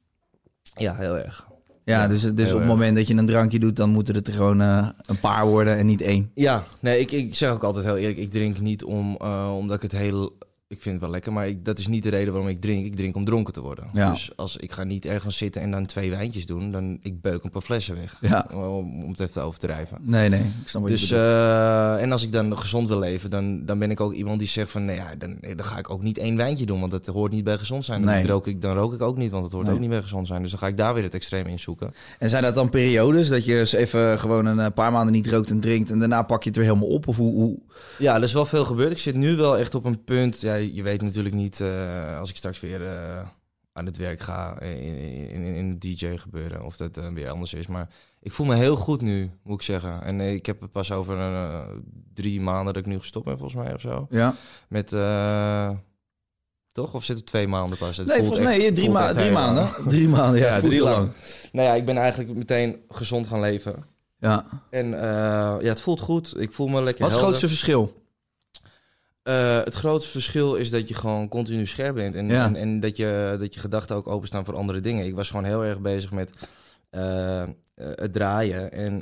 Ja, 0.75 0.95
heel 0.95 1.17
erg. 1.17 1.47
Ja, 1.85 2.01
Ja, 2.01 2.07
dus, 2.07 2.21
dus 2.21 2.31
op 2.31 2.37
het 2.37 2.49
erg. 2.49 2.65
moment 2.65 2.95
dat 2.95 3.07
je 3.07 3.15
een 3.15 3.25
drankje 3.25 3.59
doet, 3.59 3.75
dan 3.75 3.89
moeten 3.89 4.15
het 4.15 4.27
er 4.27 4.33
gewoon 4.33 4.61
eh, 4.61 4.89
een 5.01 5.19
paar 5.19 5.47
worden 5.47 5.77
en 5.77 5.85
niet 5.85 6.01
één. 6.01 6.31
Ja, 6.33 6.63
nee, 6.79 6.99
ik, 6.99 7.11
ik 7.11 7.35
zeg 7.35 7.51
ook 7.51 7.63
altijd 7.63 7.85
heel 7.85 7.97
eerlijk, 7.97 8.17
ik 8.17 8.31
drink 8.31 8.59
niet 8.59 8.83
om, 8.83 9.15
eh, 9.17 9.53
omdat 9.57 9.75
ik 9.75 9.81
het 9.81 9.91
heel... 9.91 10.37
Ik 10.73 10.81
vind 10.81 10.93
het 10.93 11.03
wel 11.03 11.11
lekker, 11.13 11.33
maar 11.33 11.47
ik, 11.47 11.65
dat 11.65 11.79
is 11.79 11.87
niet 11.87 12.03
de 12.03 12.09
reden 12.09 12.33
waarom 12.33 12.49
ik 12.49 12.61
drink. 12.61 12.85
Ik 12.85 12.95
drink 12.95 13.15
om 13.15 13.25
dronken 13.25 13.53
te 13.53 13.61
worden. 13.61 13.89
Ja. 13.93 14.11
Dus 14.11 14.31
als 14.35 14.57
ik 14.57 14.71
ga 14.71 14.83
niet 14.83 15.05
ergens 15.05 15.37
zitten 15.37 15.61
en 15.61 15.71
dan 15.71 15.85
twee 15.85 16.09
wijntjes 16.09 16.45
doen, 16.45 16.71
dan 16.71 16.97
ik 17.01 17.21
beuk 17.21 17.43
een 17.43 17.49
paar 17.49 17.61
flessen 17.61 17.95
weg. 17.95 18.17
Ja. 18.21 18.47
Om, 18.51 19.03
om 19.03 19.09
het 19.09 19.19
even 19.19 19.33
te 19.33 19.39
overdrijven. 19.39 19.97
Nee, 20.01 20.29
nee, 20.29 20.39
ik 20.39 20.67
snap 20.67 20.81
wat 20.81 20.91
Dus, 20.91 21.11
eh, 21.11 22.01
en 22.01 22.11
als 22.11 22.23
ik 22.23 22.31
dan 22.31 22.57
gezond 22.57 22.87
wil 22.87 22.99
leven, 22.99 23.29
dan, 23.29 23.65
dan 23.65 23.79
ben 23.79 23.91
ik 23.91 23.99
ook 23.99 24.13
iemand 24.13 24.39
die 24.39 24.47
zegt 24.47 24.71
van, 24.71 24.85
nee, 24.85 24.95
ja, 24.95 25.15
dan, 25.17 25.37
dan 25.41 25.65
ga 25.65 25.77
ik 25.77 25.89
ook 25.89 26.01
niet 26.01 26.17
één 26.17 26.37
wijntje 26.37 26.65
doen, 26.65 26.79
want 26.79 26.91
dat 26.91 27.05
hoort 27.07 27.31
niet 27.31 27.43
bij 27.43 27.57
gezond 27.57 27.85
zijn. 27.85 28.01
Nee. 28.03 28.21
Dan, 28.21 28.31
rook 28.31 28.47
ik, 28.47 28.61
dan 28.61 28.75
rook 28.75 28.93
ik 28.93 29.01
ook 29.01 29.17
niet, 29.17 29.31
want 29.31 29.43
het 29.43 29.53
hoort 29.53 29.65
Nee. 29.65 29.73
ook 29.75 29.81
niet 29.81 29.89
bij 29.89 30.01
gezond 30.01 30.27
zijn. 30.27 30.41
Dus 30.41 30.51
dan 30.51 30.59
ga 30.59 30.67
ik 30.67 30.77
daar 30.77 30.93
weer 30.93 31.03
het 31.03 31.13
extreem 31.13 31.45
in 31.45 31.59
zoeken. 31.59 31.91
En 32.19 32.29
zijn 32.29 32.43
dat 32.43 32.55
dan 32.55 32.69
periodes 32.69 33.29
dat 33.29 33.45
je 33.45 33.59
eens 33.59 33.73
even 33.73 34.19
gewoon 34.19 34.45
een 34.45 34.59
eh, 34.59 34.71
paar 34.75 34.91
maanden 34.91 35.13
niet 35.13 35.27
rookt 35.27 35.49
en 35.49 35.59
drinkt 35.59 35.89
en 35.91 35.99
daarna 35.99 36.21
pak 36.21 36.43
je 36.43 36.49
het 36.49 36.57
weer 36.57 36.67
helemaal 36.67 36.87
op? 36.89 37.07
Of 37.07 37.15
hoe, 37.15 37.33
hoe... 37.33 37.59
Ja, 37.97 38.15
er 38.15 38.23
is 38.23 38.33
wel 38.33 38.45
veel 38.45 38.65
gebeurd. 38.65 38.91
Ik 38.91 38.97
zit 38.97 39.15
nu 39.15 39.35
wel 39.35 39.57
echt 39.57 39.75
op 39.75 39.85
een 39.85 40.03
punt. 40.03 40.41
Ja, 40.41 40.53
je 40.73 40.83
weet 40.83 41.01
natuurlijk 41.01 41.35
niet 41.35 41.61
eh, 41.61 42.19
als 42.19 42.29
ik 42.29 42.35
straks 42.35 42.59
weer 42.59 42.85
eh, 42.85 43.25
aan 43.73 43.85
het 43.85 43.97
werk 43.97 44.21
ga 44.21 44.59
in, 44.61 44.97
in, 45.29 45.43
in, 45.43 45.69
het 45.69 45.81
DJ 45.81 46.15
gebeuren 46.17 46.65
of 46.65 46.77
dat 46.77 46.97
eh, 46.97 47.07
weer 47.13 47.29
anders 47.29 47.53
is. 47.53 47.67
Maar 47.67 47.89
ik 48.19 48.31
voel 48.31 48.45
me 48.45 48.55
heel 48.55 48.75
goed 48.75 49.01
nu, 49.01 49.31
moet 49.43 49.55
ik 49.55 49.61
zeggen. 49.61 50.01
En 50.03 50.19
eh, 50.21 50.33
ik 50.33 50.45
heb 50.45 50.61
het 50.61 50.71
pas 50.71 50.91
over 50.91 51.17
eh, 51.19 51.59
drie 52.13 52.41
maanden 52.41 52.73
dat 52.73 52.83
ik 52.83 52.89
nu 52.89 52.99
gestopt 52.99 53.25
ben, 53.25 53.37
volgens 53.37 53.63
mij 53.63 53.73
of 53.73 53.81
zo. 53.81 54.07
Ja. 54.09 54.35
Met 54.67 54.93
eh, 54.93 55.69
toch? 56.71 56.93
Of 56.93 57.03
zit 57.03 57.17
het 57.17 57.25
twee 57.25 57.47
maanden 57.47 57.77
pas? 57.77 57.97
Het 57.97 58.07
Nee, 58.07 58.15
voelt 58.17 58.27
volgens 58.27 58.47
echt- 58.49 58.57
mij 58.57 58.67
eh, 58.67 58.73
drie, 58.75 58.89
ma 58.89 59.13
drie 59.13 59.31
maanden. 59.31 59.63
lang. 59.63 59.75
Drie 59.93 60.07
maanden, 60.07 60.39
ja, 60.39 60.47
Ja, 60.47 60.59
drie 60.59 60.71
heel 60.71 60.83
lang. 60.83 61.11
Nou 61.51 61.67
ja, 61.67 61.73
ik 61.73 61.85
ben 61.85 61.97
eigenlijk 61.97 62.33
meteen 62.35 62.75
gezond 62.89 63.27
gaan 63.27 63.39
leven. 63.39 63.85
Ja. 64.17 64.45
En 64.69 64.93
eh, 64.93 65.01
ja, 65.61 65.67
het 65.69 65.81
voelt 65.81 65.99
goed. 65.99 66.39
Ik 66.41 66.53
voel 66.53 66.67
me 66.67 66.81
lekker 66.83 67.01
Wat 67.03 67.11
is 67.11 67.15
het 67.17 67.25
grootste 67.25 67.47
verschil? 67.47 68.02
Eh, 69.23 69.57
het 69.63 69.75
grootste 69.75 70.11
verschil 70.11 70.55
is 70.55 70.69
dat 70.69 70.87
je 70.87 70.93
gewoon 70.93 71.27
continu 71.27 71.65
scherp 71.65 71.95
bent. 71.95 72.15
En, 72.15 72.27
Ja. 72.27 72.45
en, 72.45 72.55
en 72.55 72.79
dat, 72.79 72.97
je, 72.97 73.35
dat 73.39 73.53
je 73.53 73.59
gedachten 73.59 73.95
ook 73.95 74.07
openstaan 74.07 74.45
voor 74.45 74.55
andere 74.55 74.79
dingen. 74.79 75.05
Ik 75.05 75.15
was 75.15 75.29
gewoon 75.29 75.45
heel 75.45 75.63
erg 75.65 75.79
bezig 75.79 76.11
met 76.11 76.29
eh, 76.89 77.41
eh, 77.41 77.47
het 77.75 78.13
draaien. 78.13 78.71
En 78.71 79.01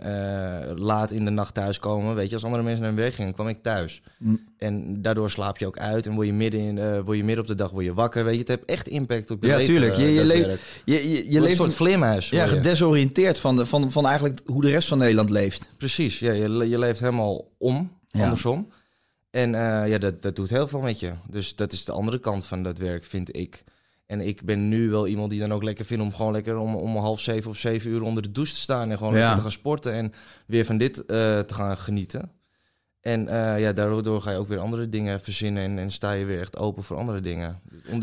laat 0.79 1.11
in 1.11 1.25
de 1.25 1.31
nacht 1.31 1.53
thuiskomen. 1.53 2.15
Weet 2.15 2.27
je, 2.27 2.33
als 2.33 2.43
andere 2.43 2.63
mensen 2.63 2.81
naar 2.81 2.91
hun 2.91 2.99
werk 2.99 3.13
gingen, 3.13 3.33
kwam 3.33 3.47
ik 3.47 3.61
thuis. 3.61 4.01
Mm. 4.19 4.39
En 4.57 5.01
daardoor 5.01 5.29
slaap 5.29 5.57
je 5.57 5.67
ook 5.67 5.77
uit. 5.77 6.07
En 6.07 6.13
word 6.13 6.27
je 6.27 6.33
midden, 6.33 6.59
in, 6.59 7.03
word 7.03 7.17
je 7.17 7.23
midden 7.23 7.43
op 7.43 7.49
de 7.49 7.55
dag 7.55 7.71
word 7.71 7.85
je 7.85 7.93
wakker. 7.93 8.23
Weet 8.23 8.33
je, 8.33 8.39
het 8.39 8.47
heeft 8.47 8.65
echt 8.65 8.87
impact 8.87 9.31
op 9.31 9.43
je 9.43 9.49
Ja, 9.49 9.57
leven. 9.57 9.73
tuurlijk. 9.73 9.95
Je- 9.95 10.13
je 10.13 10.25
leeft-. 10.25 10.59
Je, 10.85 10.93
je, 10.93 11.09
je 11.09 11.29
Je 11.31 11.35
een 11.37 11.43
leeft 11.43 11.55
soort 11.55 11.73
vleermuis. 11.73 12.29
ja, 12.29 12.47
gedesoriënteerd 12.47 13.39
van, 13.39 13.55
de, 13.55 13.65
van, 13.65 13.91
van 13.91 14.05
eigenlijk 14.07 14.41
hoe 14.45 14.61
de 14.61 14.69
rest 14.69 14.87
van 14.87 14.97
Nederland 14.97 15.29
leeft. 15.29 15.69
Precies, 15.77 16.19
ja, 16.19 16.31
je, 16.31 16.69
je 16.69 16.79
leeft 16.79 16.99
helemaal 16.99 17.47
om, 17.57 17.91
Ja. 18.11 18.23
andersom. 18.23 18.67
En 19.31 19.55
eh, 19.55 19.89
ja, 19.89 19.97
dat, 19.97 20.21
dat 20.21 20.35
doet 20.35 20.49
heel 20.49 20.67
veel 20.67 20.79
met 20.79 20.99
je. 20.99 21.11
Dus 21.27 21.55
dat 21.55 21.71
is 21.71 21.85
de 21.85 21.91
andere 21.91 22.19
kant 22.19 22.45
van 22.45 22.63
dat 22.63 22.77
werk, 22.77 23.03
vind 23.05 23.35
ik. 23.35 23.63
En 24.05 24.21
ik 24.21 24.43
ben 24.43 24.69
nu 24.69 24.89
wel 24.89 25.07
iemand 25.07 25.29
die 25.29 25.39
dan 25.39 25.53
ook 25.53 25.63
lekker 25.63 25.85
vindt 25.85 26.03
om 26.03 26.13
gewoon 26.13 26.31
lekker 26.31 26.57
om, 26.57 26.75
om 26.75 26.95
half 26.97 27.19
zeven 27.19 27.49
of 27.49 27.57
zeven 27.57 27.89
uur 27.91 28.01
onder 28.01 28.23
de 28.23 28.31
douche 28.31 28.53
te 28.53 28.59
staan. 28.59 28.91
En 28.91 28.97
gewoon 28.97 29.17
Ja. 29.17 29.35
te 29.35 29.41
gaan 29.41 29.51
sporten 29.51 29.93
en 29.93 30.13
weer 30.45 30.65
van 30.65 30.77
dit 30.77 30.97
eh, 31.05 31.05
te 31.39 31.53
gaan 31.53 31.77
genieten. 31.77 32.31
En 33.01 33.27
eh, 33.27 33.59
ja, 33.59 33.73
daardoor 33.73 34.21
ga 34.21 34.31
je 34.31 34.37
ook 34.37 34.47
weer 34.47 34.59
andere 34.59 34.89
dingen 34.89 35.21
verzinnen 35.21 35.63
en, 35.63 35.79
en 35.79 35.91
sta 35.91 36.11
je 36.11 36.25
weer 36.25 36.39
echt 36.39 36.57
open 36.57 36.83
voor 36.83 36.97
andere 36.97 37.21
dingen. 37.21 37.59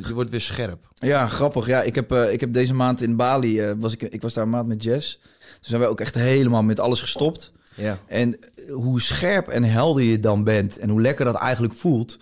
Je 0.06 0.14
wordt 0.14 0.30
weer 0.30 0.40
scherp. 0.40 0.88
Ja, 0.94 1.26
grappig. 1.26 1.66
Ja, 1.66 1.82
ik 1.82 1.94
heb, 1.94 2.12
ik 2.12 2.40
heb 2.40 2.52
deze 2.52 2.75
maand 2.75 3.02
in 3.02 3.16
Bali, 3.16 3.75
was 3.75 3.92
ik, 3.92 4.02
ik 4.02 4.23
was 4.23 4.35
daar 4.35 4.44
een 4.44 4.50
maand 4.50 4.68
met 4.68 4.82
Jess. 4.82 5.18
Toen 5.38 5.58
zijn 5.61 5.80
wij 5.80 5.90
ook 5.90 6.00
echt 6.00 6.14
helemaal 6.14 6.62
met 6.62 6.80
alles 6.80 7.00
gestopt. 7.00 7.52
Ja. 7.78 7.99
En 8.06 8.38
hoe 8.70 9.00
scherp 9.00 9.49
en 9.49 9.64
helder 9.64 10.02
je 10.02 10.20
dan 10.20 10.44
bent 10.44 10.78
en 10.78 10.88
hoe 10.88 11.00
lekker 11.00 11.25
dat 11.25 11.35
eigenlijk 11.35 11.75
voelt, 11.75 12.18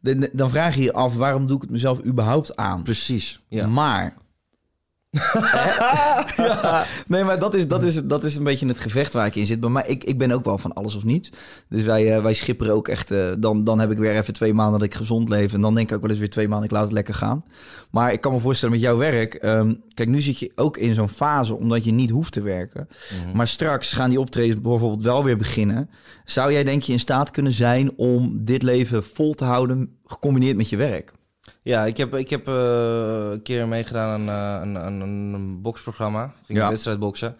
dan, 0.00 0.28
dan 0.32 0.50
vraag 0.50 0.74
je 0.74 0.82
je 0.82 0.92
af 0.92 1.14
waarom 1.14 1.46
doe 1.46 1.56
ik 1.56 1.62
het 1.62 1.70
mezelf 1.70 2.04
überhaupt 2.04 2.56
aan. 2.56 2.82
Precies. 2.82 3.40
Ja. 3.48 3.66
Maar 3.66 4.16
ja. 6.36 6.86
Nee, 7.06 7.24
maar 7.24 7.38
dat 7.38 7.54
is, 7.54 7.68
dat, 7.68 7.82
is, 7.82 7.94
dat 8.04 8.24
is 8.24 8.36
een 8.36 8.44
beetje 8.44 8.66
het 8.66 8.78
gevecht 8.78 9.12
waar 9.12 9.26
ik 9.26 9.34
in 9.34 9.46
zit. 9.46 9.68
Maar 9.68 9.88
ik, 9.88 10.04
ik 10.04 10.18
ben 10.18 10.30
ook 10.30 10.44
wel 10.44 10.58
van 10.58 10.72
alles 10.72 10.96
of 10.96 11.04
niets. 11.04 11.30
Dus 11.68 11.82
wij, 11.82 12.16
uh, 12.16 12.22
wij 12.22 12.34
schipperen 12.34 12.74
ook 12.74 12.88
echt... 12.88 13.10
Uh, 13.10 13.32
dan, 13.38 13.64
dan 13.64 13.78
heb 13.78 13.90
ik 13.90 13.98
weer 13.98 14.16
even 14.16 14.32
twee 14.32 14.54
maanden 14.54 14.78
dat 14.78 14.88
ik 14.88 14.94
gezond 14.94 15.28
leef. 15.28 15.52
En 15.52 15.60
dan 15.60 15.74
denk 15.74 15.88
ik 15.88 15.94
ook 15.94 16.00
wel 16.00 16.10
eens 16.10 16.18
weer 16.18 16.30
twee 16.30 16.48
maanden, 16.48 16.66
ik 16.66 16.74
laat 16.74 16.84
het 16.84 16.92
lekker 16.92 17.14
gaan. 17.14 17.44
Maar 17.90 18.12
ik 18.12 18.20
kan 18.20 18.32
me 18.32 18.38
voorstellen 18.38 18.74
met 18.74 18.84
jouw 18.84 18.96
werk... 18.96 19.42
Um, 19.42 19.82
kijk, 19.94 20.08
nu 20.08 20.20
zit 20.20 20.38
je 20.38 20.52
ook 20.54 20.76
in 20.76 20.94
zo'n 20.94 21.08
fase 21.08 21.54
omdat 21.54 21.84
je 21.84 21.92
niet 21.92 22.10
hoeft 22.10 22.32
te 22.32 22.42
werken. 22.42 22.88
Mm 22.88 23.24
-hmm. 23.24 23.36
Maar 23.36 23.48
straks 23.48 23.92
gaan 23.92 24.10
die 24.10 24.20
optredens 24.20 24.60
bijvoorbeeld 24.60 25.02
wel 25.02 25.24
weer 25.24 25.36
beginnen. 25.36 25.90
Zou 26.24 26.52
jij 26.52 26.64
denk 26.64 26.82
je 26.82 26.92
in 26.92 27.00
staat 27.00 27.30
kunnen 27.30 27.52
zijn 27.52 27.92
om 27.96 28.44
dit 28.44 28.62
leven 28.62 29.04
vol 29.04 29.34
te 29.34 29.44
houden... 29.44 29.96
gecombineerd 30.04 30.56
met 30.56 30.68
je 30.68 30.76
werk? 30.76 31.12
Ja, 31.62 31.84
ik 31.84 31.96
heb, 31.96 32.14
ik 32.14 32.30
heb 32.30 32.48
uh, 32.48 33.30
een 33.30 33.42
keer 33.42 33.68
meegedaan 33.68 34.30
aan, 34.30 34.76
aan, 34.76 34.78
aan 34.78 35.00
een 35.00 35.62
boksprogramma. 35.62 36.34
Ging 36.44 36.58
ja. 36.58 36.64
een 36.64 36.70
wedstrijd 36.70 36.98
boksen. 36.98 37.36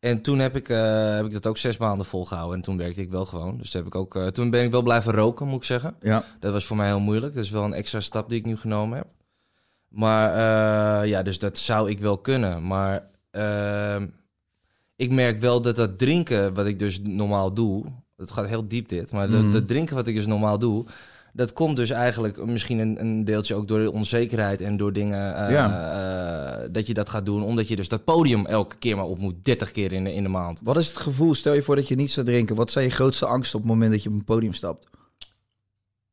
En 0.00 0.20
toen 0.20 0.38
heb 0.38 0.56
ik, 0.56 0.68
uh, 0.68 1.14
heb 1.14 1.24
ik 1.24 1.32
dat 1.32 1.46
ook 1.46 1.58
zes 1.58 1.76
maanden 1.76 2.06
volgehouden. 2.06 2.56
En 2.56 2.62
toen 2.62 2.76
werkte 2.76 3.00
ik 3.00 3.10
wel 3.10 3.24
gewoon. 3.24 3.58
Dus 3.58 3.72
heb 3.72 3.86
ik 3.86 3.94
ook, 3.94 4.18
toen 4.18 4.50
ben 4.50 4.64
ik 4.64 4.70
wel 4.70 4.82
blijven 4.82 5.12
roken, 5.12 5.46
moet 5.46 5.56
ik 5.56 5.64
zeggen. 5.64 5.94
Ja. 6.00 6.24
Dat 6.40 6.52
was 6.52 6.64
voor 6.64 6.76
mij 6.76 6.86
heel 6.86 7.00
moeilijk. 7.00 7.34
Dat 7.34 7.44
is 7.44 7.50
wel 7.50 7.64
een 7.64 7.72
extra 7.72 8.00
stap 8.00 8.28
die 8.28 8.38
ik 8.38 8.44
nu 8.46 8.56
genomen 8.56 8.96
heb. 8.96 9.06
Maar 9.88 11.06
ja, 11.06 11.22
dus 11.22 11.38
dat 11.38 11.58
zou 11.58 11.90
ik 11.90 11.98
wel 11.98 12.18
kunnen. 12.18 12.66
Maar 12.66 13.06
ehm, 13.30 14.06
ik 14.96 15.10
merk 15.10 15.40
wel 15.40 15.60
dat 15.60 15.76
dat 15.76 15.98
drinken, 15.98 16.54
wat 16.54 16.66
ik 16.66 16.78
dus 16.78 17.00
normaal 17.02 17.54
doe... 17.54 17.84
Het 18.16 18.30
gaat 18.30 18.46
heel 18.46 18.68
diep 18.68 18.88
dit, 18.88 19.12
maar 19.12 19.30
dat, 19.30 19.42
Mhm. 19.42 19.50
dat 19.50 19.68
drinken 19.68 19.94
wat 19.94 20.06
ik 20.06 20.14
dus 20.14 20.26
normaal 20.26 20.58
doe... 20.58 20.84
Dat 21.36 21.52
komt 21.52 21.76
dus 21.76 21.90
eigenlijk 21.90 22.44
misschien 22.44 22.78
een, 22.78 23.00
een 23.00 23.24
deeltje 23.24 23.54
ook 23.54 23.68
door 23.68 23.78
de 23.78 23.92
onzekerheid 23.92 24.60
en 24.60 24.76
door 24.76 24.92
dingen 24.92 25.36
eh, 25.36 25.64
eh, 25.64 26.68
dat 26.72 26.86
je 26.86 26.94
dat 26.94 27.08
gaat 27.08 27.26
doen. 27.26 27.42
Omdat 27.42 27.68
je 27.68 27.76
dus 27.76 27.88
dat 27.88 28.04
podium 28.04 28.46
elke 28.46 28.76
keer 28.76 28.96
maar 28.96 29.04
op 29.04 29.18
moet, 29.18 29.44
30 29.44 29.70
keer 29.70 29.92
in 29.92 30.04
de, 30.04 30.14
in 30.14 30.22
de 30.22 30.28
maand. 30.28 30.60
Wat 30.64 30.76
is 30.76 30.88
het 30.88 30.96
gevoel? 30.96 31.34
Stel 31.34 31.54
je 31.54 31.62
voor 31.62 31.76
dat 31.76 31.88
je 31.88 31.94
niet 31.94 32.10
zou 32.10 32.26
drinken. 32.26 32.56
Wat 32.56 32.70
zijn 32.70 32.84
je 32.84 32.90
grootste 32.90 33.26
angsten 33.26 33.58
op 33.58 33.64
het 33.64 33.72
moment 33.72 33.90
dat 33.90 34.02
je 34.02 34.08
op 34.08 34.14
een 34.14 34.24
podium 34.24 34.52
stapt? 34.52 34.86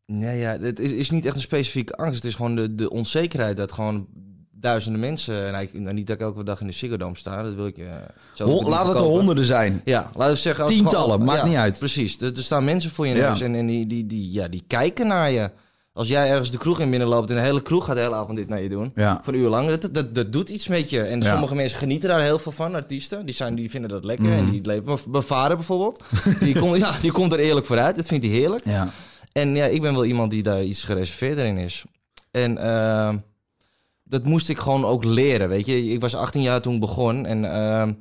Nee, 0.05 0.39
ja, 0.39 0.59
het 0.59 0.79
is, 0.79 0.91
is 0.91 1.09
niet 1.09 1.25
echt 1.25 1.35
een 1.35 1.41
specifieke 1.41 1.95
angst. 1.95 2.15
Het 2.15 2.25
is 2.25 2.35
gewoon 2.35 2.55
de, 2.55 2.75
de 2.75 2.89
onzekerheid 2.89 3.57
dat 3.57 3.71
gewoon 3.71 4.07
duizenden 4.61 4.99
mensen... 5.01 5.51
Nou, 5.51 5.63
ik, 5.63 5.73
nou, 5.73 5.93
niet 5.93 6.07
dat 6.07 6.15
ik 6.15 6.21
elke 6.21 6.43
dag 6.43 6.61
in 6.61 6.67
de 6.67 6.73
Ziggo 6.73 6.97
Dome 6.97 7.17
sta, 7.17 7.43
dat 7.43 7.53
wil 7.53 7.65
ik... 7.67 7.77
Uh, 7.77 7.85
Hon, 8.37 8.69
laat 8.69 8.87
het 8.87 8.95
er 8.95 9.01
honderden 9.01 9.45
zijn. 9.45 9.81
Ja, 9.85 10.11
laten 10.15 10.33
we 10.33 10.39
zeggen... 10.39 10.63
Als 10.63 10.73
Tientallen, 10.73 11.09
gewoon, 11.11 11.25
maakt 11.25 11.41
ja, 11.41 11.47
niet 11.47 11.55
uit. 11.55 11.79
Precies, 11.79 12.21
er, 12.21 12.31
er 12.35 12.43
staan 12.43 12.63
mensen 12.63 12.91
voor 12.91 13.07
je 13.07 13.15
Ja. 13.15 13.29
neus 13.29 13.41
en, 13.41 13.55
en 13.55 13.67
die, 13.67 13.87
die, 13.87 14.05
die, 14.05 14.31
ja, 14.31 14.47
die 14.47 14.63
kijken 14.67 15.07
naar 15.07 15.31
je. 15.31 15.49
Als 15.93 16.07
jij 16.07 16.29
ergens 16.29 16.51
de 16.51 16.57
kroeg 16.57 16.79
in 16.79 16.89
binnenloopt 16.89 17.29
en 17.29 17.35
de 17.35 17.41
hele 17.41 17.61
kroeg 17.61 17.85
gaat 17.85 17.95
de 17.95 18.01
hele 18.01 18.15
avond 18.15 18.37
dit 18.37 18.47
naar 18.49 18.61
je 18.61 18.69
doen... 18.69 18.91
Ja. 18.95 19.19
Voor 19.23 19.33
een 19.33 19.39
uur 19.39 19.49
lang, 19.49 19.69
dat, 19.77 19.93
dat, 19.93 20.15
dat 20.15 20.31
doet 20.31 20.49
iets 20.49 20.67
met 20.67 20.89
je. 20.89 21.01
En 21.01 21.21
Ja. 21.21 21.29
sommige 21.29 21.55
mensen 21.55 21.77
genieten 21.77 22.09
daar 22.09 22.21
heel 22.21 22.39
veel 22.39 22.51
van, 22.51 22.75
artiesten. 22.75 23.25
Die, 23.25 23.35
zijn, 23.35 23.55
die 23.55 23.69
vinden 23.69 23.89
dat 23.89 24.03
lekker 24.05 24.25
Mhm. 24.25 24.37
en 24.37 24.49
die 24.49 24.65
leven... 24.65 24.97
Mijn- 25.11 25.23
vader 25.23 25.57
bijvoorbeeld, 25.57 26.03
die, 26.39 26.59
komt 26.59 26.77
ja, 26.77 26.91
die 27.01 27.11
komt 27.11 27.31
er 27.33 27.39
eerlijk 27.39 27.65
vooruit. 27.65 27.95
Dat 27.95 28.05
vindt 28.05 28.25
hij 28.25 28.33
heerlijk. 28.33 28.65
Ja. 28.65 28.89
En 29.31 29.55
ja, 29.55 29.65
ik 29.65 29.81
ben 29.81 29.93
wel 29.93 30.05
iemand 30.05 30.31
die 30.31 30.43
daar 30.43 30.63
iets 30.63 30.83
gereserveerder 30.83 31.45
in 31.45 31.57
is. 31.57 31.83
En 32.31 32.57
ehm, 32.57 33.17
dat 34.11 34.25
moest 34.25 34.49
ik 34.49 34.57
gewoon 34.57 34.85
ook 34.85 35.03
leren, 35.03 35.49
weet 35.49 35.65
je. 35.65 35.85
Ik 35.85 36.01
was 36.01 36.15
18 36.15 36.41
jaar 36.41 36.61
toen 36.61 36.73
ik 36.73 36.79
begon 36.79 37.25
en 37.25 37.45
ehm, 37.53 37.93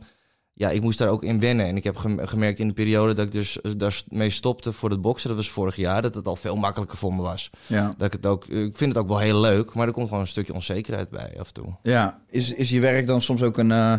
ja, 0.53 0.71
ik 0.71 0.83
moest 0.83 0.99
daar 0.99 1.09
ook 1.09 1.23
in 1.25 1.41
wennen. 1.41 1.67
En 1.67 1.77
ik 1.77 1.85
heb 1.85 1.97
gem- 1.97 2.27
gemerkt 2.27 2.59
in 2.59 2.69
de 2.69 2.75
periode 2.75 3.13
dat 3.15 3.27
ik 3.27 3.33
dus 3.33 3.59
daarmee 3.77 4.31
stopte 4.31 4.73
voor 4.73 4.91
het 4.91 5.01
boksen, 5.01 5.29
dat 5.29 5.37
was 5.37 5.51
vorig 5.51 5.77
jaar, 5.77 6.03
dat 6.03 6.15
het 6.15 6.27
al 6.27 6.37
veel 6.37 6.57
makkelijker 6.57 6.99
voor 6.99 7.15
me 7.15 7.23
was. 7.23 7.51
Ja. 7.67 7.95
Dat 7.99 8.07
ik 8.07 8.13
het 8.13 8.27
ook, 8.27 8.47
ik 8.47 8.77
vind 8.77 8.95
het 8.95 9.03
ook 9.03 9.09
wel 9.09 9.19
heel 9.19 9.41
leuk, 9.41 9.75
maar 9.75 9.87
er 9.87 9.93
komt 9.93 10.07
gewoon 10.07 10.21
een 10.23 10.29
stukje 10.29 10.55
onzekerheid 10.55 11.11
bij 11.11 11.35
af 11.39 11.47
en 11.47 11.55
toe. 11.55 11.77
Ja, 11.83 12.21
is, 12.29 12.53
is 12.53 12.71
je 12.71 12.81
werk 12.81 13.07
dan 13.07 13.23
soms 13.23 13.43
ook 13.43 13.59
een, 13.59 13.71
eh, 13.71 13.95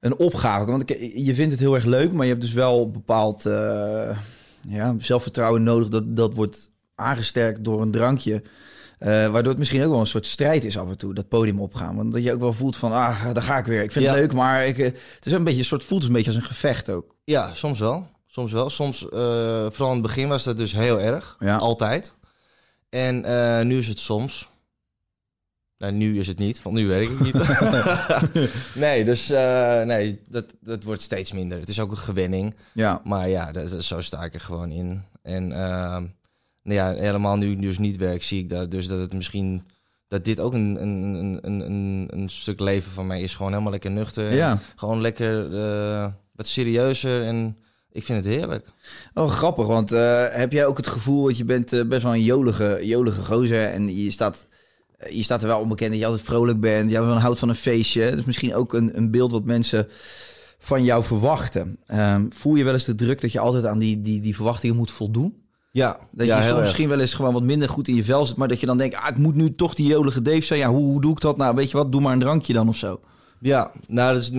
een 0.00 0.16
opgave? 0.16 0.70
Want 0.70 0.88
je 1.14 1.34
vindt 1.34 1.50
het 1.50 1.60
heel 1.60 1.74
erg 1.74 1.84
leuk, 1.84 2.12
maar 2.12 2.24
je 2.24 2.30
hebt 2.30 2.44
dus 2.44 2.52
wel 2.52 2.90
bepaald 2.90 3.46
eh, 3.46 4.18
ja, 4.68 4.94
zelfvertrouwen 4.98 5.62
nodig. 5.62 5.88
Dat, 5.88 6.16
dat 6.16 6.34
wordt 6.34 6.70
aangesterkt 6.94 7.64
door 7.64 7.82
een 7.82 7.90
drankje. 7.90 8.42
Eh, 9.04 9.10
waardoor 9.30 9.50
het 9.50 9.58
misschien 9.58 9.84
ook 9.84 9.90
wel 9.90 10.00
een 10.00 10.06
soort 10.06 10.26
strijd 10.26 10.64
is 10.64 10.78
af 10.78 10.88
en 10.88 10.98
toe, 10.98 11.14
dat 11.14 11.28
podium 11.28 11.60
opgaan. 11.60 11.96
Want 11.96 12.12
dat 12.12 12.22
je 12.24 12.32
ook 12.32 12.40
wel 12.40 12.52
voelt 12.52 12.76
van, 12.76 12.92
ah, 12.92 13.32
daar 13.32 13.42
ga 13.42 13.58
ik 13.58 13.64
weer. 13.64 13.82
Ik 13.82 13.92
vind 13.92 14.06
het 14.06 14.14
leuk, 14.14 14.32
maar 14.32 14.66
ik, 14.66 14.78
eh, 14.78 14.84
het 14.84 15.26
is 15.26 15.32
een 15.32 15.44
beetje 15.44 15.58
een 15.58 15.64
soort, 15.64 15.84
voelt 15.84 16.04
een 16.04 16.12
beetje 16.12 16.30
als 16.30 16.36
een 16.40 16.46
gevecht 16.46 16.90
ook. 16.90 17.16
Ja, 17.24 17.54
soms 17.54 17.78
wel. 17.78 18.06
Soms 18.26 18.52
wel. 18.52 18.70
Soms, 18.70 19.08
eh, 19.08 19.10
vooral 19.70 19.88
in 19.88 19.92
het 19.92 20.02
begin 20.02 20.28
was 20.28 20.44
dat 20.44 20.56
dus 20.56 20.72
heel 20.72 21.00
erg. 21.00 21.36
Ja. 21.38 21.56
Altijd. 21.56 22.14
En 22.88 23.20
nu 23.66 23.78
is 23.78 23.88
het 23.88 24.00
soms. 24.00 24.48
Nou, 25.78 25.92
nu 25.92 26.18
is 26.18 26.26
het 26.26 26.38
niet, 26.38 26.62
want 26.62 26.76
nu 26.76 26.86
werk 26.88 27.08
ik 27.08 27.20
niet. 27.20 27.38
nee, 28.74 29.04
dus 29.04 29.28
nee, 29.84 30.20
dat, 30.28 30.44
dat 30.60 30.82
wordt 30.82 31.02
steeds 31.02 31.32
minder. 31.32 31.58
Het 31.60 31.68
is 31.68 31.80
ook 31.80 31.90
een 31.90 31.96
gewenning. 31.96 32.54
Ja, 32.72 33.00
Maar 33.04 33.28
ja, 33.28 33.52
dat, 33.52 33.70
dat- 33.70 33.84
zo 33.84 34.00
sta 34.00 34.24
ik 34.24 34.34
er 34.34 34.40
gewoon 34.40 34.70
in. 34.70 35.02
En 35.22 35.52
ehm, 35.52 36.04
nou 36.64 36.78
ja, 36.78 37.00
helemaal 37.00 37.36
nu 37.36 37.56
dus 37.56 37.78
niet 37.78 37.96
werk, 37.96 38.22
zie 38.22 38.38
ik 38.38 38.48
dat, 38.48 38.70
dus 38.70 38.86
dat 38.88 38.98
het 38.98 39.12
misschien... 39.12 39.62
Dat 40.08 40.24
dit 40.24 40.40
ook 40.40 40.52
een, 40.52 40.82
een, 40.82 41.14
een, 41.14 41.60
een, 41.60 42.08
een, 42.10 42.28
stuk 42.28 42.60
leven 42.60 42.92
van 42.92 43.06
mij 43.06 43.22
is. 43.22 43.34
Gewoon 43.34 43.50
helemaal 43.52 43.72
lekker 43.72 43.90
nuchter. 43.90 44.34
Ja. 44.34 44.58
Gewoon 44.76 45.00
lekker 45.00 45.54
eh, 45.54 46.06
wat 46.32 46.46
serieuzer. 46.46 47.22
En 47.22 47.56
ik 47.94 48.04
vind 48.04 48.24
het 48.24 48.34
heerlijk. 48.34 48.66
Oh, 49.14 49.30
grappig, 49.30 49.66
want 49.66 49.92
eh, 49.92 50.24
heb 50.30 50.52
jij 50.52 50.66
ook 50.66 50.76
het 50.76 50.86
gevoel 50.86 51.24
dat 51.24 51.36
je 51.36 51.44
bent 51.44 51.72
eh, 51.72 51.84
best 51.84 52.02
wel 52.02 52.14
een 52.14 52.22
jolige, 52.22 52.80
jolige 52.82 53.22
gozer 53.22 53.64
en 53.64 53.96
je 53.96 54.10
staat, 54.10 54.46
je 55.10 55.22
staat 55.22 55.42
er 55.42 55.48
wel 55.48 55.60
onbekend 55.60 55.90
dat 55.90 56.00
je 56.00 56.06
altijd 56.06 56.26
vrolijk 56.26 56.60
bent, 56.60 56.90
je 56.90 56.98
houdt 56.98 57.38
van 57.38 57.48
een 57.48 57.54
feestje. 57.54 58.10
Dat 58.10 58.18
is 58.18 58.24
misschien 58.24 58.54
ook 58.54 58.72
een, 58.72 58.96
een 58.96 59.10
beeld 59.10 59.30
wat 59.30 59.44
mensen 59.44 59.88
van 60.58 60.84
jou 60.84 61.04
verwachten. 61.04 61.78
Ehm, 61.86 62.26
voel 62.30 62.54
je 62.54 62.64
wel 62.64 62.72
eens 62.72 62.84
de 62.84 62.94
druk 62.94 63.20
dat 63.20 63.32
je 63.32 63.38
altijd 63.38 63.66
aan 63.66 63.78
die, 63.78 64.00
die, 64.00 64.20
die 64.20 64.34
verwachtingen 64.34 64.76
moet 64.76 64.90
voldoen? 64.90 65.43
Ja, 65.74 65.98
Dat 66.10 66.26
ja, 66.26 66.36
je 66.36 66.42
soms 66.42 66.54
erg. 66.54 66.60
misschien 66.62 66.88
wel 66.88 67.00
eens 67.00 67.14
gewoon 67.14 67.32
wat 67.32 67.42
minder 67.42 67.68
goed 67.68 67.88
in 67.88 67.94
je 67.94 68.04
vel 68.04 68.24
zit, 68.24 68.36
maar 68.36 68.48
dat 68.48 68.60
je 68.60 68.66
dan 68.66 68.78
denkt, 68.78 68.96
ah, 68.96 69.08
ik 69.08 69.16
moet 69.16 69.34
nu 69.34 69.52
toch 69.52 69.74
die 69.74 69.86
jolige 69.86 70.22
Dave 70.22 70.40
zijn. 70.40 70.58
Ja, 70.58 70.68
hoe, 70.68 70.82
hoe 70.84 71.00
doe 71.00 71.12
ik 71.12 71.20
dat? 71.20 71.36
Nou, 71.36 71.54
weet 71.54 71.70
je 71.70 71.76
wat, 71.76 71.92
doe 71.92 72.00
maar 72.00 72.12
een 72.12 72.18
drankje 72.20 72.52
dan 72.52 72.68
of 72.68 72.76
zo. 72.76 73.00
Ja, 73.40 73.70
nou, 73.86 74.14
dat 74.14 74.22
is 74.22 74.30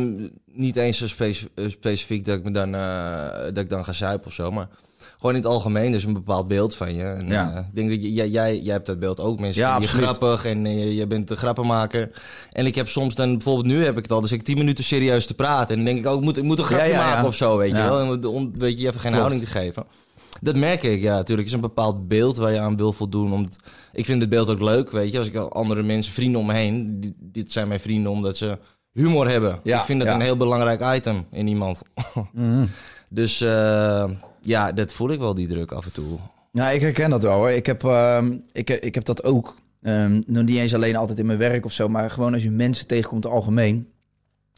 niet 0.51 0.75
eens 0.75 0.97
zo 0.97 1.23
eh, 1.23 1.69
specifiek 1.69 2.25
dat 2.25 2.37
ik, 2.37 2.43
me 2.43 2.51
dan, 2.51 2.75
eh, 2.75 3.43
dat 3.43 3.57
ik 3.57 3.69
dan 3.69 3.85
ga 3.85 3.91
zuipen 3.93 4.27
of 4.27 4.33
zo. 4.33 4.51
Maar 4.51 4.67
gewoon 5.15 5.35
in 5.35 5.41
het 5.41 5.51
algemeen, 5.51 5.91
dus 5.91 6.03
een 6.03 6.13
bepaald 6.13 6.47
beeld 6.47 6.75
van 6.75 6.95
je. 6.95 7.03
En, 7.03 7.27
Ja. 7.27 7.51
eh, 7.51 7.57
ik 7.59 7.75
denk 7.75 7.89
dat 7.89 7.99
jij, 8.13 8.27
jij, 8.29 8.59
jij 8.59 8.73
hebt 8.73 8.85
dat 8.85 8.99
beeld 8.99 9.19
ook. 9.19 9.39
Mensen 9.39 9.61
Ja, 9.61 9.69
je 9.69 9.75
absoluut. 9.75 10.03
grappig 10.05 10.45
en 10.45 10.65
je, 10.95 11.07
bent 11.07 11.27
de 11.27 11.35
grappenmaker. 11.35 12.11
En 12.51 12.65
ik 12.65 12.75
heb 12.75 12.87
soms 12.89 13.15
dan, 13.15 13.31
bijvoorbeeld 13.31 13.65
nu 13.67 13.83
heb 13.85 13.97
ik 13.97 14.03
het 14.03 14.11
al, 14.11 14.21
dus 14.21 14.31
ik 14.31 14.41
tien 14.43 14.57
minuten 14.57 14.83
serieus 14.83 15.25
te 15.25 15.33
praten. 15.33 15.69
En 15.69 15.75
dan 15.75 15.93
denk 15.93 16.05
ik, 16.05 16.11
oh, 16.11 16.17
ik 16.17 16.23
moet, 16.23 16.37
ik 16.37 16.43
moet 16.43 16.59
een 16.59 16.65
grapje 16.65 16.85
Ja, 16.87 16.91
ja, 16.93 16.99
ja. 17.07 17.09
maken 17.13 17.27
of 17.27 17.35
zo, 17.35 17.57
weet 17.57 17.69
je 17.71 17.75
wel. 17.77 17.99
En 17.99 18.07
om- 18.25 18.35
om, 18.35 18.51
weet 18.57 18.79
je, 18.79 18.87
even 18.87 18.99
geen 18.99 19.11
Klopt. 19.11 19.15
houding 19.17 19.41
te 19.41 19.47
geven. 19.59 19.85
Dat 20.41 20.55
merk 20.55 20.83
ik, 20.83 21.01
ja, 21.01 21.13
natuurlijk. 21.13 21.37
Het 21.39 21.47
is 21.47 21.53
een 21.53 21.69
bepaald 21.73 22.07
beeld 22.07 22.37
waar 22.37 22.51
je 22.53 22.59
aan 22.59 22.77
wil 22.77 22.93
voldoen. 22.93 23.33
Omdat, 23.33 23.55
ik 23.93 24.05
vind 24.05 24.21
het 24.21 24.29
beeld 24.29 24.49
ook 24.49 24.61
leuk, 24.61 24.91
weet 24.91 25.11
je. 25.11 25.17
Als 25.17 25.27
ik 25.27 25.35
al 25.35 25.51
andere 25.51 25.83
mensen, 25.83 26.13
vrienden 26.13 26.41
om 26.41 26.47
me 26.47 26.53
heen... 26.53 26.99
die- 26.99 27.15
dit 27.19 27.51
zijn 27.51 27.67
mijn 27.67 27.79
vrienden 27.79 28.11
omdat 28.11 28.37
ze 28.37 28.59
humor 28.91 29.29
hebben. 29.29 29.59
Ja, 29.63 29.79
ik 29.79 29.85
vind 29.85 29.99
dat 29.99 30.07
ja. 30.07 30.15
een 30.15 30.21
heel 30.21 30.37
belangrijk 30.37 30.95
item 30.97 31.25
in 31.31 31.47
iemand. 31.47 31.81
Dus 33.09 33.41
eh, 33.41 34.09
ja, 34.41 34.71
dat 34.71 34.93
voel 34.93 35.09
ik 35.11 35.19
wel, 35.19 35.33
die 35.35 35.47
druk 35.47 35.71
af 35.71 35.85
en 35.85 35.91
toe. 35.93 36.17
Ja, 36.51 36.69
ik 36.69 36.81
herken 36.81 37.09
dat 37.09 37.23
wel 37.23 37.33
hoor. 37.37 37.49
Ik 37.49 37.65
heb, 37.65 37.83
ehm, 37.83 38.37
ik, 38.51 38.69
ik 38.69 38.95
heb 38.95 39.05
dat 39.05 39.23
ook. 39.23 39.57
Nog 40.25 40.45
niet 40.45 40.57
eens 40.57 40.73
alleen 40.73 40.95
altijd 40.95 41.19
in 41.19 41.25
mijn 41.25 41.37
werk 41.39 41.65
of 41.65 41.71
zo, 41.71 41.87
maar 41.87 42.09
gewoon 42.09 42.33
als 42.33 42.43
je 42.43 42.51
mensen 42.51 42.87
tegenkomt 42.87 43.25
algemeen. 43.25 43.87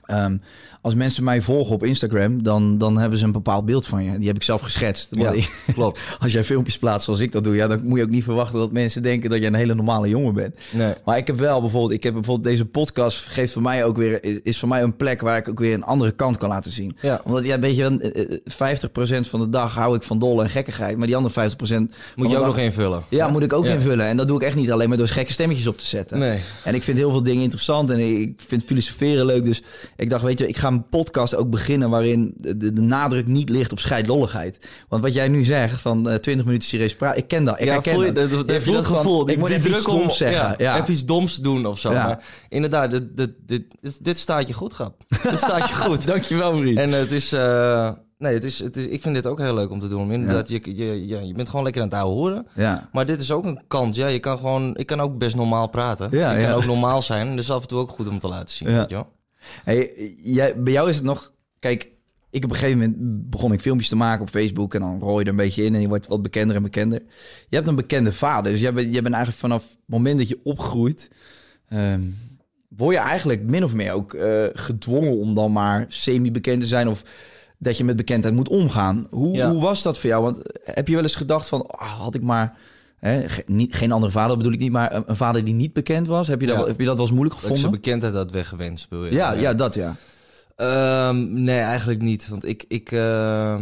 Ehm, 0.08 0.38
als 0.82 0.96
mensen 0.96 1.24
mij 1.24 1.42
volgen 1.42 1.74
op 1.76 1.84
Instagram, 1.84 2.44
dan, 2.44 2.78
dan 2.78 2.98
hebben 2.98 3.20
ze 3.20 3.26
een 3.26 3.32
bepaald 3.32 3.66
beeld 3.66 3.86
van 3.88 4.04
je. 4.04 4.18
Die 4.18 4.28
heb 4.28 4.36
ik 4.36 4.44
zelf 4.44 4.62
geschetst. 4.62 5.08
Ja, 5.12 5.34
klopt. 5.74 6.00
als 6.20 6.32
jij 6.32 6.44
filmpjes 6.44 6.78
plaatst 6.78 7.06
zoals 7.06 7.20
ik 7.20 7.32
dat 7.32 7.44
doe, 7.44 7.56
ja, 7.56 7.68
dan 7.68 7.82
moet 7.86 7.98
je 7.98 8.04
ook 8.04 8.10
niet 8.12 8.24
verwachten 8.24 8.60
dat 8.60 8.72
mensen 8.72 9.04
denken 9.04 9.30
dat 9.30 9.40
je 9.40 9.46
een 9.46 9.54
hele 9.54 9.76
normale 9.76 10.10
jongen 10.10 10.34
bent. 10.34 10.56
Nee. 10.72 10.94
Maar 11.06 11.18
ik 11.18 11.28
heb 11.28 11.38
wel 11.40 11.62
bijvoorbeeld, 11.62 11.92
ik 11.92 12.04
heb 12.04 12.14
bijvoorbeeld 12.14 12.48
deze 12.48 12.66
podcast 12.66 13.26
geeft 13.26 13.54
voor 13.54 13.62
mij 13.62 13.86
ook 13.86 13.98
weer, 13.98 14.46
is- 14.46 14.60
voor 14.60 14.68
mij 14.68 14.82
een 14.82 14.96
plek 14.96 15.22
waar 15.22 15.38
ik 15.38 15.50
ook 15.50 15.60
weer 15.60 15.74
een 15.74 15.84
andere 15.84 16.12
kant 16.12 16.38
kan 16.38 16.50
laten 16.50 16.72
zien. 16.72 16.98
Ja, 17.02 17.22
Omdat, 17.24 17.46
ja, 17.46 17.60
weet 17.60 17.76
je, 17.76 17.82
wel, 17.82 18.00
eh, 18.00 18.32
eh, 18.32 18.38
50% 18.46 19.28
van 19.30 19.40
de 19.40 19.50
dag 19.50 19.74
hou 19.74 19.96
ik 19.96 20.04
van 20.04 20.20
dolle 20.20 20.44
en 20.44 20.50
gekkigheid, 20.50 20.98
maar 20.98 21.08
die 21.08 21.16
andere 21.16 21.34
50% 21.34 21.92
moet 22.16 22.30
je 22.30 22.38
ook 22.38 22.46
nog 22.46 22.58
invullen. 22.58 23.04
ja, 23.10 23.28
moet 23.30 23.44
ik 23.44 23.54
ook 23.54 23.66
Ja. 23.66 23.74
invullen. 23.74 24.06
En 24.06 24.18
dat 24.18 24.28
doe 24.28 24.38
ik 24.38 24.44
echt 24.46 24.56
niet 24.56 24.72
alleen 24.72 24.90
maar 24.90 24.98
door 24.98 25.08
gekke 25.08 25.32
stemmetjes 25.32 25.68
op 25.68 25.78
te 25.78 25.86
zetten. 25.86 26.20
Nee. 26.20 26.40
En 26.64 26.76
ik 26.76 26.84
vind 26.84 26.98
heel 26.98 27.12
veel 27.12 27.24
dingen 27.24 27.42
interessant 27.44 27.90
en 27.90 28.00
ik 28.22 28.34
vind 28.48 28.64
filosoferen 28.64 29.26
leuk. 29.26 29.44
Dus 29.44 29.62
ik 29.98 30.10
dacht, 30.10 30.24
weet 30.24 30.40
je, 30.40 30.48
ik 30.48 30.58
ga 30.58 30.68
een 30.68 30.90
podcast 30.90 31.36
ook 31.36 31.50
beginnen 31.50 31.90
waarin 31.90 32.34
de, 32.36 32.72
nadruk 32.72 33.28
niet 33.28 33.50
ligt 33.50 33.72
op 33.72 33.80
scheidlolligheid. 33.80 34.68
Want 34.90 35.02
wat 35.02 35.14
jij 35.14 35.28
nu 35.28 35.44
zegt, 35.44 35.82
van 35.82 36.10
eh 36.10 36.16
20 36.16 36.46
minuten 36.46 36.68
serieus 36.68 36.96
praten, 36.96 37.18
ik 37.22 37.28
ken 37.28 37.44
dat. 37.44 37.60
Ik 37.60 37.66
ja, 37.66 37.74
herken 37.74 37.94
voel 37.94 38.04
je, 38.04 38.12
dat. 38.12 38.30
Je 38.30 38.62
van, 38.62 38.86
gevoel? 38.86 39.30
ik 39.30 39.38
moet 39.38 39.48
die 39.48 39.58
even 39.58 39.70
iets 39.70 39.82
druk 39.82 39.94
om- 39.94 40.00
doms 40.00 40.18
zeggen. 40.18 40.56
Ja. 40.58 40.78
Even 40.78 40.92
iets 40.94 41.06
doms 41.06 41.36
doen 41.36 41.66
of 41.66 41.80
zo. 41.80 41.92
Maar 41.92 42.24
inderdaad, 42.50 42.92
dit, 42.92 43.18
dit, 43.18 43.32
dit, 43.46 43.64
dit, 44.02 44.18
staat 44.18 44.48
je 44.48 44.54
goed, 44.54 44.74
grap. 44.74 45.04
dit 45.08 45.38
staat 45.38 45.68
je 45.68 45.76
goed. 45.76 46.08
Dankjewel, 46.08 46.58
vriend. 46.58 46.78
En 46.78 46.92
het 46.92 47.12
is, 47.12 47.34
eh, 47.34 47.92
nee, 48.18 48.34
het 48.34 48.44
is, 48.44 48.60
het 48.60 48.78
is, 48.78 48.88
ik 48.88 49.02
vind 49.02 49.16
dit 49.16 49.28
ook 49.28 49.40
heel 49.40 49.54
leuk 49.54 49.72
om 49.72 49.80
te 49.80 49.88
doen. 49.88 50.12
Inderdaad, 50.12 50.50
je, 50.50 50.62
je, 50.64 51.08
je, 51.08 51.28
je 51.28 51.34
bent 51.34 51.50
gewoon 51.50 51.64
lekker 51.64 51.82
aan 51.82 51.88
het 51.88 51.98
ouwe 51.98 52.16
horen. 52.16 52.48
Ja. 52.56 52.90
Maar 52.92 53.06
dit 53.06 53.22
is 53.22 53.32
ook 53.32 53.46
een 53.46 53.62
kans. 53.68 53.98
Ja, 53.98 54.08
je 54.08 54.20
kan 54.20 54.38
gewoon, 54.38 54.76
ik 54.76 54.86
kan 54.86 55.02
ook 55.02 55.18
best 55.18 55.36
normaal 55.36 55.68
praten. 55.68 56.08
Ja, 56.12 56.32
ik 56.32 56.46
kan 56.46 56.54
ook 56.56 56.66
normaal 56.66 57.02
zijn. 57.02 57.36
Dus 57.36 57.52
af 57.52 57.62
en 57.62 57.68
toe 57.68 57.80
ook 57.80 57.90
goed 57.90 58.08
om 58.08 58.20
te 58.20 58.28
laten 58.28 58.50
zien. 58.56 58.70
Ja. 58.70 58.80
Weet 58.80 58.90
je 58.90 58.96
wel? 58.96 59.16
Hey, 59.64 59.92
jij, 60.22 60.62
bij 60.62 60.74
jou 60.74 60.90
is 60.90 60.96
het 60.96 61.06
nog... 61.06 61.34
Kijk, 61.60 61.90
ik 62.30 62.44
op 62.44 62.50
een 62.50 62.56
gegeven 62.56 62.80
moment 62.80 63.30
begon 63.30 63.54
ik 63.54 63.62
filmpjes 63.62 63.90
te 63.90 63.96
maken 63.96 64.22
op 64.22 64.30
Facebook... 64.30 64.74
en 64.74 64.80
dan 64.80 65.00
rol 65.00 65.20
je 65.20 65.24
er 65.26 65.32
een 65.32 65.36
beetje 65.38 65.64
in 65.64 65.76
en 65.76 65.82
je 65.82 65.88
wordt 65.88 66.08
wat 66.08 66.22
bekender 66.22 66.56
en 66.56 66.64
bekender. 66.64 67.02
Je 67.48 67.56
hebt 67.56 67.68
een 67.68 67.76
bekende 67.76 68.14
vader, 68.14 68.52
dus 68.52 68.62
jij 68.62 68.74
bent, 68.74 68.94
jij 68.94 69.02
bent 69.02 69.16
eigenlijk 69.16 69.44
vanaf 69.44 69.64
het 69.70 69.80
moment 69.86 70.18
dat 70.18 70.28
je 70.28 70.40
opgroeit... 70.44 71.10
ehm, 71.68 72.02
word 72.68 72.96
je 72.96 73.02
eigenlijk 73.02 73.44
min 73.50 73.64
of 73.64 73.74
meer 73.74 73.92
ook 73.92 74.14
eh, 74.14 74.44
gedwongen 74.54 75.18
om 75.18 75.36
dan 75.36 75.52
maar 75.52 75.86
semi-bekend 75.88 76.60
te 76.62 76.68
zijn... 76.68 76.88
of 76.88 77.04
dat 77.60 77.78
je 77.78 77.84
met 77.84 77.96
bekendheid 77.96 78.36
moet 78.36 78.50
omgaan. 78.50 79.08
Hoe, 79.10 79.36
Ja. 79.36 79.52
hoe 79.52 79.62
was 79.62 79.82
dat 79.82 79.98
voor 80.00 80.10
jou? 80.10 80.24
Want 80.24 80.42
heb 80.64 80.88
je 80.88 80.94
wel 80.94 81.04
eens 81.04 81.16
gedacht 81.16 81.48
van... 81.48 81.68
ah, 81.68 82.00
had 82.00 82.16
ik 82.16 82.22
maar... 82.22 82.58
Hè, 83.00 83.30
ge- 83.30 83.44
niet, 83.46 83.76
geen 83.76 83.92
andere 83.92 84.12
vader 84.12 84.38
bedoel 84.38 84.52
ik 84.52 84.60
niet, 84.60 84.72
maar 84.72 84.94
een, 85.08 85.16
vader 85.16 85.44
die 85.44 85.54
niet 85.54 85.74
bekend 85.74 86.08
was. 86.08 86.28
Heb 86.28 86.42
je, 86.42 86.48
dat, 86.48 86.58
Ja. 86.60 86.66
heb 86.66 86.80
je 86.80 86.86
dat 86.86 86.96
wel 86.96 87.06
eens 87.06 87.14
moeilijk 87.16 87.42
Dat 87.42 87.50
ik 87.50 87.58
zijn 87.58 87.58
gevonden? 87.72 87.82
bekendheid 87.82 88.14
had 88.14 88.32
weggewenst, 88.32 88.86
wil 88.90 89.06
je? 89.06 89.12
Ja, 89.14 89.32
ja, 89.34 89.54
dat 89.54 89.74
ja. 89.74 89.96
Ehm, 90.56 91.44
nee, 91.44 91.60
eigenlijk 91.60 92.02
niet. 92.02 92.28
Want 92.28 92.46
ik, 92.46 92.66
ik 92.68 92.92
eh, 92.92 93.58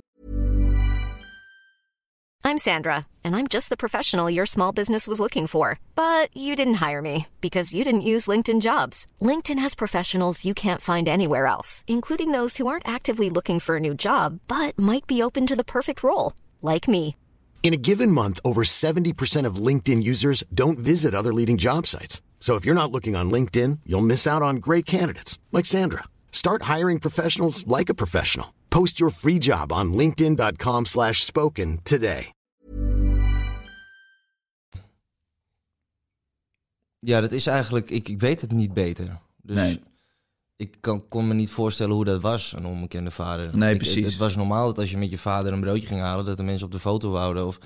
I'm 2.47 2.57
Sandra, 2.59 3.07
and 3.23 3.35
I'm 3.35 3.47
just 3.47 3.69
the 3.69 3.75
professional 3.75 4.29
your 4.29 4.45
small 4.45 4.71
business 4.71 5.07
was 5.07 5.17
looking 5.19 5.47
for. 5.49 5.77
But 5.95 6.27
you 6.31 6.55
didn't 6.55 6.75
hire 6.87 7.01
me 7.01 7.25
because 7.39 7.73
you 7.75 7.83
didn't 7.83 8.05
use 8.05 8.27
LinkedIn 8.31 8.59
jobs. 8.61 9.05
LinkedIn 9.19 9.57
has 9.59 9.73
professionals 9.75 10.43
you 10.43 10.53
can't 10.53 10.81
find 10.81 11.07
anywhere 11.07 11.47
else, 11.47 11.83
including 11.87 12.31
those 12.33 12.57
who 12.57 12.67
aren't 12.67 12.87
actively 12.87 13.29
looking 13.29 13.59
for 13.59 13.75
a 13.75 13.79
new 13.79 13.95
job 13.95 14.39
but 14.47 14.77
might 14.77 15.07
be 15.07 15.23
open 15.23 15.45
to 15.47 15.55
the 15.55 15.63
perfect 15.63 16.01
role, 16.03 16.33
like 16.61 16.87
me. 16.87 17.15
In 17.65 17.73
a 17.73 17.81
given 17.81 18.11
month, 18.11 18.39
over 18.43 18.61
70% 18.63 19.47
of 19.47 19.55
LinkedIn 19.55 20.03
users 20.03 20.43
don't 20.53 20.77
visit 20.77 21.15
other 21.15 21.33
leading 21.33 21.57
job 21.57 21.87
sites. 21.87 22.21
So 22.39 22.53
if 22.57 22.63
you're 22.63 22.81
not 22.81 22.91
looking 22.91 23.15
on 23.15 23.31
LinkedIn, 23.31 23.79
you'll 23.87 24.05
miss 24.05 24.27
out 24.27 24.43
on 24.43 24.57
great 24.57 24.85
candidates 24.85 25.39
like 25.51 25.65
Sandra. 25.65 26.03
Start 26.31 26.61
hiring 26.73 26.99
professionals 26.99 27.65
like 27.65 27.89
a 27.89 27.95
professional. 27.95 28.53
Post 28.69 28.99
your 28.99 29.09
free 29.09 29.39
job 29.39 29.71
on 29.71 29.93
linkedin.com/spoken 29.93 30.85
slash 30.85 31.23
spoken 31.23 31.79
today. 31.83 32.31
ja, 36.99 37.21
dat 37.21 37.31
is 37.31 37.47
eigenlijk... 37.47 37.89
Ik, 37.89 38.09
ik 38.09 38.19
weet 38.19 38.41
het 38.41 38.51
niet 38.51 38.73
beter. 38.73 39.19
Dus 39.41 39.57
Nee. 39.57 39.79
Ik 40.57 40.75
kan, 40.79 41.07
kon 41.07 41.27
me 41.27 41.33
niet 41.33 41.49
voorstellen 41.49 41.95
hoe 41.95 42.05
dat 42.05 42.21
was, 42.21 42.53
een 42.57 42.65
onbekende 42.65 43.11
vader. 43.11 43.57
Nee, 43.57 43.71
Ik- 43.71 43.77
precies. 43.77 43.95
Het, 43.95 44.05
het 44.05 44.17
was 44.17 44.35
normaal 44.35 44.65
dat 44.65 44.77
als 44.79 44.91
je 44.91 44.97
met 44.97 45.09
je 45.09 45.17
vader 45.17 45.53
een 45.53 45.61
broodje 45.61 45.87
ging 45.87 45.99
halen... 45.99 46.25
dat 46.25 46.37
de 46.37 46.43
mensen 46.43 46.65
op 46.65 46.71
de 46.71 46.79
foto 46.79 47.09
wouden. 47.09 47.45
Of, 47.47 47.57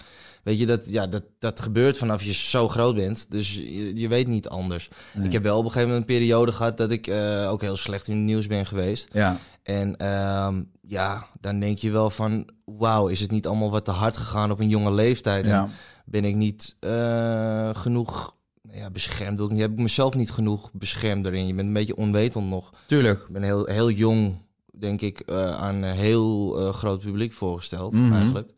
weet 0.44 0.60
je, 0.60 0.66
dat, 0.66 0.90
ja, 0.90 1.08
dat, 1.08 1.24
dat 1.40 1.60
gebeurt 1.60 1.98
vanaf 1.98 2.24
je 2.24 2.34
zo 2.34 2.68
groot 2.68 2.96
bent. 2.96 3.32
Dus 3.32 3.54
je, 3.56 3.96
je 3.96 4.08
weet 4.08 4.28
niet 4.28 4.50
anders. 4.50 4.90
Ik 5.22 5.32
heb 5.32 5.44
wel 5.44 5.58
op 5.58 5.64
een 5.66 5.72
gegeven 5.72 5.90
moment 5.90 6.10
een 6.10 6.16
periode 6.16 6.52
gehad... 6.52 6.78
dat 6.78 6.92
ik 6.92 7.08
eh, 7.08 7.52
ook 7.52 7.62
heel 7.62 7.78
slecht 7.78 8.08
in 8.08 8.16
het 8.16 8.26
nieuws 8.26 8.48
ben 8.48 8.66
geweest. 8.66 9.08
Ja. 9.12 9.38
En 9.64 9.98
ehm, 9.98 10.62
ja, 10.82 11.28
dan 11.40 11.60
denk 11.60 11.78
je 11.78 11.92
wel 11.92 12.10
van... 12.10 12.50
wauw, 12.66 13.08
is 13.08 13.20
het 13.20 13.32
niet 13.32 13.48
allemaal 13.48 13.72
wat 13.72 13.86
te 13.86 13.92
hard 13.92 14.18
gegaan 14.18 14.52
op 14.52 14.60
een 14.60 14.70
jonge 14.70 14.92
leeftijd? 14.92 15.46
En 15.46 15.70
ben 16.06 16.26
ik 16.26 16.36
niet 16.36 16.76
eh, 16.80 17.70
genoeg 17.74 18.38
ja, 18.72 18.90
beschermd? 18.90 19.38
Wil 19.38 19.46
ik 19.46 19.52
niet, 19.52 19.62
heb 19.62 19.72
ik 19.72 19.78
mezelf 19.78 20.16
niet 20.16 20.32
genoeg 20.32 20.70
beschermd 20.74 21.26
erin? 21.26 21.48
Je 21.48 21.54
bent 21.54 21.68
een 21.68 21.74
beetje 21.74 21.96
onwetend 21.96 22.46
nog. 22.50 22.70
Tuurlijk. 22.86 23.20
Ik 23.20 23.28
ben 23.34 23.44
heel, 23.44 23.66
heel 23.66 23.90
jong, 23.90 24.42
denk 24.72 25.02
ik, 25.02 25.20
eh, 25.20 25.56
aan 25.56 25.76
een 25.76 25.96
heel 25.96 26.60
eh, 26.60 26.74
groot 26.74 27.00
publiek 27.00 27.34
voorgesteld, 27.34 27.94
Mhm. 27.94 28.14
eigenlijk. 28.14 28.50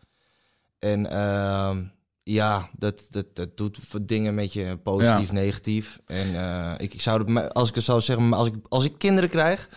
En 0.80 1.10
ehm, 1.12 1.84
ja, 2.24 2.70
dat, 2.78 3.08
dat, 3.10 3.26
dat 3.34 3.58
doet 3.58 3.80
dingen 4.02 4.36
met 4.36 4.54
je, 4.54 4.78
positief, 4.84 5.32
negatief. 5.32 6.00
En 6.06 6.36
eh, 6.36 6.72
ik, 6.78 6.94
ik 6.94 7.02
zou, 7.02 7.34
het- 7.34 7.54
als 7.54 7.70
ik 7.70 7.76
het 7.76 7.84
zou 7.84 8.02
zeggen, 8.02 8.34
als 8.34 8.48
ik, 8.48 8.54
als 8.70 8.86
ik 8.86 8.94
kinderen 8.98 9.30
krijg, 9.30 9.70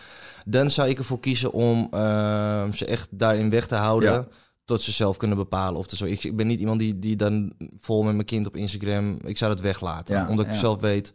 dan 0.45 0.69
zou 0.69 0.89
ik 0.89 0.97
ervoor 0.97 1.19
kiezen 1.19 1.51
om 1.51 1.87
ehm, 1.91 2.71
ze 2.71 2.85
echt 2.85 3.07
daarin 3.11 3.49
weg 3.49 3.67
te 3.67 3.75
houden. 3.75 4.11
Ja. 4.11 4.27
Tot 4.65 4.81
ze 4.81 4.91
zelf 4.91 5.17
kunnen 5.17 5.37
bepalen 5.37 5.79
of 5.79 5.85
zo. 5.89 6.05
Ik, 6.05 6.23
ik 6.23 6.35
ben 6.35 6.47
niet 6.47 6.59
iemand 6.59 6.79
die, 6.79 6.99
die 6.99 7.15
dan 7.15 7.53
vol 7.79 8.03
met 8.03 8.13
mijn 8.13 8.25
kind 8.25 8.47
op 8.47 8.55
Instagram. 8.55 9.19
Ik 9.25 9.37
zou 9.37 9.53
dat 9.53 9.63
weglaten. 9.63 10.15
Ja, 10.15 10.29
omdat 10.29 10.45
ja. 10.45 10.51
ik 10.51 10.57
zelf 10.57 10.79
weet 10.81 11.11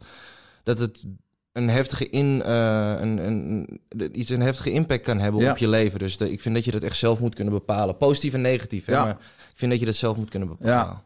dat 0.63 0.79
het 0.79 1.03
een 1.51 1.69
heftige, 1.69 2.09
in, 2.09 2.41
eh, 2.43 2.95
een, 3.01 3.17
een, 3.25 3.79
iets 4.11 4.29
een 4.29 4.41
heftige 4.41 4.71
impact 4.71 5.03
kan 5.03 5.19
hebben 5.19 5.41
Ja. 5.41 5.51
op 5.51 5.57
je 5.57 5.69
leven. 5.69 5.99
Dus 5.99 6.17
de- 6.17 6.31
ik 6.31 6.41
vind 6.41 6.55
dat 6.55 6.65
je 6.65 6.71
dat 6.71 6.83
echt 6.83 6.97
zelf 6.97 7.19
moet 7.19 7.35
kunnen 7.35 7.53
bepalen. 7.53 7.97
Positief 7.97 8.33
en 8.33 8.41
negatief. 8.41 8.85
Hè? 8.85 8.93
Ja. 8.93 9.03
Maar 9.03 9.17
ik 9.51 9.57
vind 9.57 9.71
dat 9.71 9.79
je 9.79 9.85
dat 9.85 9.95
zelf 9.95 10.17
moet 10.17 10.29
kunnen 10.29 10.47
bepalen. 10.49 11.01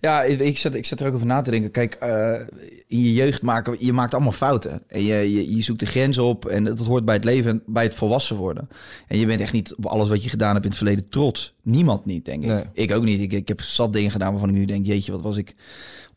Ja. 0.00 0.22
Ik, 0.22 0.58
zat, 0.58 0.74
ik 0.74 0.84
zat 0.84 1.00
er 1.00 1.06
ook 1.06 1.14
over 1.14 1.26
na 1.26 1.40
te 1.40 1.50
denken. 1.50 1.70
Kijk, 1.70 1.94
eh, 1.94 2.40
in 2.86 3.02
je 3.02 3.12
jeugd 3.12 3.42
maken, 3.42 3.76
je 3.78 3.92
maakt 3.92 4.14
allemaal 4.14 4.32
fouten. 4.32 4.82
En 4.86 5.04
je, 5.04 5.32
je, 5.32 5.56
je 5.56 5.62
zoekt 5.62 5.80
de 5.80 5.86
grens 5.86 6.18
op 6.18 6.46
en 6.46 6.64
dat 6.64 6.78
hoort 6.78 7.04
bij 7.04 7.14
het 7.14 7.24
leven 7.24 7.50
en 7.50 7.62
bij 7.66 7.84
het 7.84 7.94
volwassen 7.94 8.36
worden. 8.36 8.68
En 9.08 9.18
je 9.18 9.26
bent 9.26 9.40
echt 9.40 9.52
niet 9.52 9.74
op 9.74 9.86
alles 9.86 10.08
wat 10.08 10.22
je 10.22 10.28
gedaan 10.28 10.52
hebt 10.52 10.64
in 10.64 10.70
het 10.70 10.78
verleden 10.78 11.10
trots. 11.10 11.54
Niemand 11.62 12.04
niet, 12.04 12.24
denk 12.24 12.42
ik. 12.42 12.48
Nee. 12.48 12.64
Ik 12.72 12.92
ook 12.92 13.04
niet. 13.04 13.20
Ik, 13.20 13.32
ik 13.32 13.48
heb 13.48 13.60
zat 13.60 13.92
dingen 13.92 14.10
gedaan 14.10 14.30
waarvan 14.30 14.48
ik 14.48 14.54
nu 14.54 14.64
denk, 14.64 14.86
jeetje, 14.86 15.12
wat 15.12 15.22
was 15.22 15.36
ik 15.36 15.54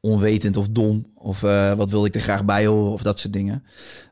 onwetend 0.02 0.58
of 0.58 0.68
dom. 0.70 1.06
Of 1.16 1.44
eh, 1.44 1.74
wat 1.74 1.90
wilde 1.90 2.08
ik 2.08 2.16
er 2.16 2.22
graag 2.22 2.46
bij 2.46 2.66
horen 2.66 2.92
of 2.92 3.02
dat 3.02 3.20
soort 3.20 3.34
dingen. 3.34 3.64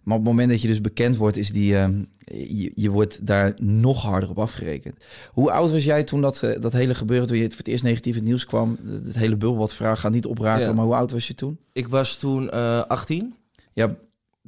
Maar 0.03 0.17
op 0.17 0.23
het 0.23 0.31
moment 0.31 0.49
dat 0.49 0.61
je 0.61 0.67
dus 0.67 0.81
bekend 0.81 1.15
wordt, 1.17 1.37
is 1.37 1.51
die, 1.51 1.77
ehm, 1.77 2.03
je, 2.25 2.71
je 2.75 2.89
wordt 2.89 3.25
daar 3.25 3.53
nog 3.57 4.01
harder 4.01 4.29
op 4.29 4.39
afgerekend. 4.39 4.95
Hoe 5.31 5.51
oud 5.51 5.71
was 5.71 5.83
jij 5.83 6.03
toen 6.03 6.21
dat, 6.21 6.43
eh, 6.43 6.61
dat 6.61 6.73
hele 6.73 6.95
gebeuren, 6.95 7.27
toen 7.27 7.37
je 7.37 7.43
het 7.43 7.51
voor 7.51 7.61
het 7.63 7.71
eerst 7.71 7.83
negatief 7.83 8.11
in 8.13 8.19
het 8.19 8.27
nieuws 8.27 8.45
kwam? 8.45 8.77
Het 9.03 9.15
hele 9.17 9.35
bubbelbad-vraag 9.37 9.99
gaat 9.99 10.11
niet 10.11 10.25
opraken, 10.25 10.65
Ja. 10.65 10.73
maar 10.73 10.85
hoe 10.85 10.95
oud 10.95 11.11
was 11.11 11.27
je 11.27 11.35
toen? 11.35 11.57
Ik 11.73 11.87
was 11.87 12.15
toen 12.15 12.49
eh 12.49 12.81
18. 12.81 13.33
Ja, 13.73 13.95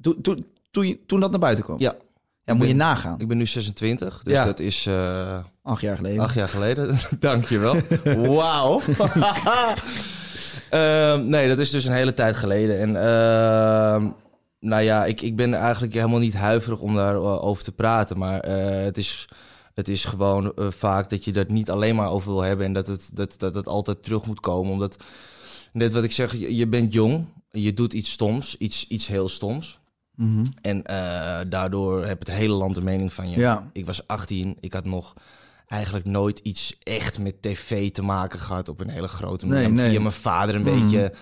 toen, 0.02 0.22
toen, 0.22 0.46
toen, 0.72 0.88
je- 0.88 1.00
toen 1.06 1.20
dat 1.20 1.30
naar 1.32 1.40
buiten 1.40 1.64
kwam? 1.64 1.80
Ja, 1.80 1.96
Ja, 2.44 2.54
moet 2.54 2.62
ben- 2.62 2.68
je 2.72 2.76
nagaan. 2.82 3.20
ik 3.20 3.28
ben 3.28 3.38
nu 3.38 3.46
26. 3.48 4.22
Dus 4.24 4.34
Ja. 4.34 4.46
dat 4.46 4.60
is 4.60 4.86
eh, 4.86 5.38
Acht 5.64 5.82
jaar 5.82 5.96
geleden. 5.98 6.20
acht 6.24 6.34
jaar 6.34 6.50
geleden. 6.50 6.96
Dankjewel. 7.20 7.76
Wauw. 8.36 8.82
Ehm, 10.70 11.28
nee, 11.28 11.48
dat 11.48 11.60
is 11.60 11.70
dus 11.70 11.86
een 11.86 11.94
hele 11.94 12.14
tijd 12.14 12.36
geleden. 12.36 12.80
En 12.80 12.96
ehm, 12.96 14.10
nou 14.60 14.82
ja, 14.82 15.06
ik, 15.06 15.22
ik 15.22 15.36
ben 15.36 15.54
eigenlijk 15.54 15.94
helemaal 15.94 16.20
niet 16.20 16.34
huiverig 16.34 16.80
om 16.80 16.96
daarover 16.96 17.42
over 17.42 17.64
te 17.64 17.72
praten. 17.72 18.18
Maar 18.18 18.40
eh, 18.40 18.84
het, 18.84 18.98
is, 18.98 19.28
het 19.74 19.88
is 19.88 20.06
gewoon 20.06 20.54
eh, 20.56 20.68
vaak 20.70 21.10
dat 21.10 21.26
je 21.26 21.32
dat 21.32 21.50
niet 21.50 21.70
alleen 21.70 21.96
maar 21.96 22.12
over 22.12 22.32
wil 22.32 22.42
hebben. 22.42 22.66
En 22.66 22.74
dat 22.74 22.88
het, 22.88 23.10
dat, 23.14 23.36
dat 23.38 23.56
het 23.56 23.68
altijd 23.68 24.04
terug 24.04 24.26
moet 24.26 24.40
komen. 24.40 24.72
Omdat, 24.72 24.98
net 25.74 25.94
wat 25.94 26.04
ik 26.04 26.12
zeg, 26.12 26.36
je, 26.36 26.56
je 26.56 26.68
bent 26.68 26.94
jong. 26.94 27.26
Je 27.52 27.74
doet 27.74 27.94
iets 27.94 28.12
stoms. 28.12 28.58
Iets, 28.58 28.88
iets 28.88 29.08
heel 29.08 29.30
stoms. 29.30 29.80
Mhm. 30.16 30.44
En 30.62 30.84
eh, 30.84 31.40
daardoor 31.50 32.06
heb 32.06 32.20
het 32.20 32.32
hele 32.32 32.54
land 32.54 32.78
een 32.78 32.84
mening 32.84 33.14
van 33.14 33.30
je. 33.30 33.40
Ja. 33.40 33.70
Ik 33.74 33.86
was 33.86 34.08
18, 34.08 34.58
ik 34.60 34.74
had 34.74 34.86
nog 34.86 35.14
eigenlijk 35.68 36.06
nooit 36.06 36.40
iets 36.40 36.78
echt 36.84 37.20
met 37.20 37.42
tv 37.42 37.92
te 37.92 38.02
maken 38.02 38.40
gehad 38.40 38.70
op 38.70 38.80
een 38.80 38.90
hele 38.90 39.08
grote 39.08 39.48
manier. 39.48 39.72
nee. 39.72 39.90
Via 39.90 40.00
mijn 40.00 40.12
vader 40.14 40.56
een 40.56 40.62
Mhm. 40.62 40.80
beetje. 40.80 41.14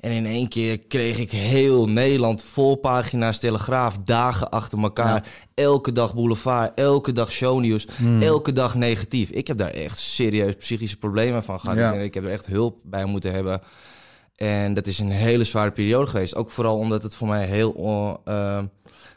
En 0.00 0.10
in 0.10 0.26
één 0.26 0.48
keer 0.48 0.78
kreeg 0.78 1.18
ik 1.18 1.30
heel 1.30 1.86
Nederland 1.88 2.42
vol 2.42 2.76
pagina's 2.76 3.38
Telegraaf, 3.38 3.98
dagen 4.04 4.50
achter 4.50 4.78
elkaar. 4.82 5.26
Elke 5.54 5.92
dag 5.92 6.14
boulevard, 6.14 6.72
elke 6.78 7.12
dag 7.12 7.32
shownieuws, 7.32 7.86
Mhm. 7.98 8.22
elke 8.22 8.52
dag 8.52 8.74
negatief. 8.74 9.30
Ik 9.30 9.46
heb 9.46 9.56
daar 9.56 9.70
echt 9.70 9.98
serieus 9.98 10.54
psychische 10.54 10.96
problemen 10.96 11.42
van 11.44 11.60
gehad. 11.60 11.76
Ja. 11.76 11.92
Ik, 11.92 12.02
ik 12.02 12.14
heb 12.14 12.24
er 12.24 12.30
echt 12.30 12.46
hulp 12.46 12.76
bij 12.82 13.04
moeten 13.04 13.32
hebben. 13.32 13.60
En 14.36 14.74
dat 14.74 14.86
is 14.86 14.98
een 14.98 15.10
hele 15.10 15.44
zware 15.44 15.70
periode 15.70 16.06
geweest. 16.06 16.34
Ook 16.34 16.50
vooral 16.50 16.76
omdat 16.78 17.02
het 17.02 17.14
voor 17.14 17.28
mij 17.28 17.46
heel... 17.46 18.20
eh, 18.24 18.62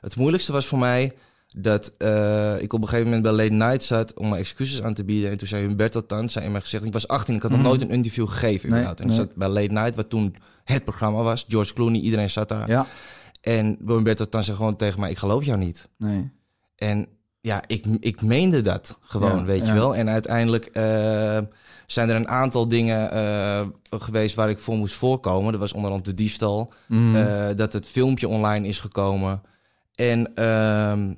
het 0.01 0.15
moeilijkste 0.15 0.51
was 0.51 0.65
voor 0.65 0.79
mij 0.79 1.13
dat 1.55 1.93
eh, 1.97 2.61
ik 2.61 2.73
op 2.73 2.81
een 2.81 2.87
gegeven 2.87 3.05
moment 3.11 3.23
bij 3.23 3.31
Late 3.31 3.53
Night 3.65 3.83
zat 3.83 4.13
om 4.13 4.29
mijn 4.29 4.41
excuses 4.41 4.81
aan 4.81 4.93
te 4.93 5.03
bieden. 5.03 5.29
En 5.31 5.37
toen 5.37 5.47
zei 5.47 5.65
Humberto 5.67 6.05
Tan, 6.05 6.29
zei 6.29 6.45
in 6.45 6.51
mij 6.51 6.61
gezegd... 6.61 6.85
Ik 6.85 6.93
was 6.93 7.07
18, 7.07 7.35
ik 7.35 7.41
had 7.41 7.51
nog 7.51 7.59
Mhm. 7.59 7.67
nooit 7.69 7.81
een 7.81 7.89
interview 7.89 8.27
gegeven. 8.27 8.69
Nee, 8.69 8.83
en 8.83 8.89
ik 8.91 9.03
nee. 9.05 9.15
zat 9.15 9.35
bij 9.35 9.47
Late 9.47 9.73
Night, 9.73 9.95
wat 9.95 10.09
toen 10.09 10.35
het 10.63 10.83
programma 10.83 11.21
was. 11.23 11.45
George 11.47 11.73
Clooney, 11.73 11.99
iedereen 12.01 12.29
zat 12.29 12.49
daar. 12.49 12.69
Ja, 12.69 12.85
En 13.41 13.77
Humberto 13.85 14.25
Tan 14.25 14.43
zei 14.43 14.57
gewoon 14.57 14.75
tegen 14.75 14.99
mij, 14.99 15.09
ik 15.11 15.17
geloof 15.17 15.43
jou 15.45 15.57
niet. 15.57 15.89
nee. 15.97 16.31
En 16.75 17.07
ja, 17.41 17.63
ik, 17.67 17.85
ik 17.99 18.21
meende 18.21 18.61
dat 18.61 18.97
gewoon, 19.01 19.37
Ja, 19.39 19.43
weet 19.43 19.67
je 19.67 19.73
wel. 19.73 19.95
En 19.95 20.09
uiteindelijk 20.09 20.65
eh, 20.65 21.37
zijn 21.87 22.09
er 22.09 22.15
een 22.15 22.27
aantal 22.27 22.67
dingen 22.67 23.11
eh, 23.11 23.67
geweest 23.89 24.35
waar 24.35 24.49
ik 24.49 24.59
voor 24.59 24.75
moest 24.77 24.95
voorkomen. 24.95 25.53
Er 25.53 25.59
was 25.59 25.73
onder 25.73 25.91
andere 25.91 26.09
de 26.09 26.15
diefstal, 26.23 26.73
Mhm. 26.87 27.55
dat 27.55 27.73
het 27.73 27.87
filmpje 27.87 28.27
online 28.27 28.67
is 28.67 28.79
gekomen. 28.79 29.41
En 29.95 30.35
ehm, 30.35 31.13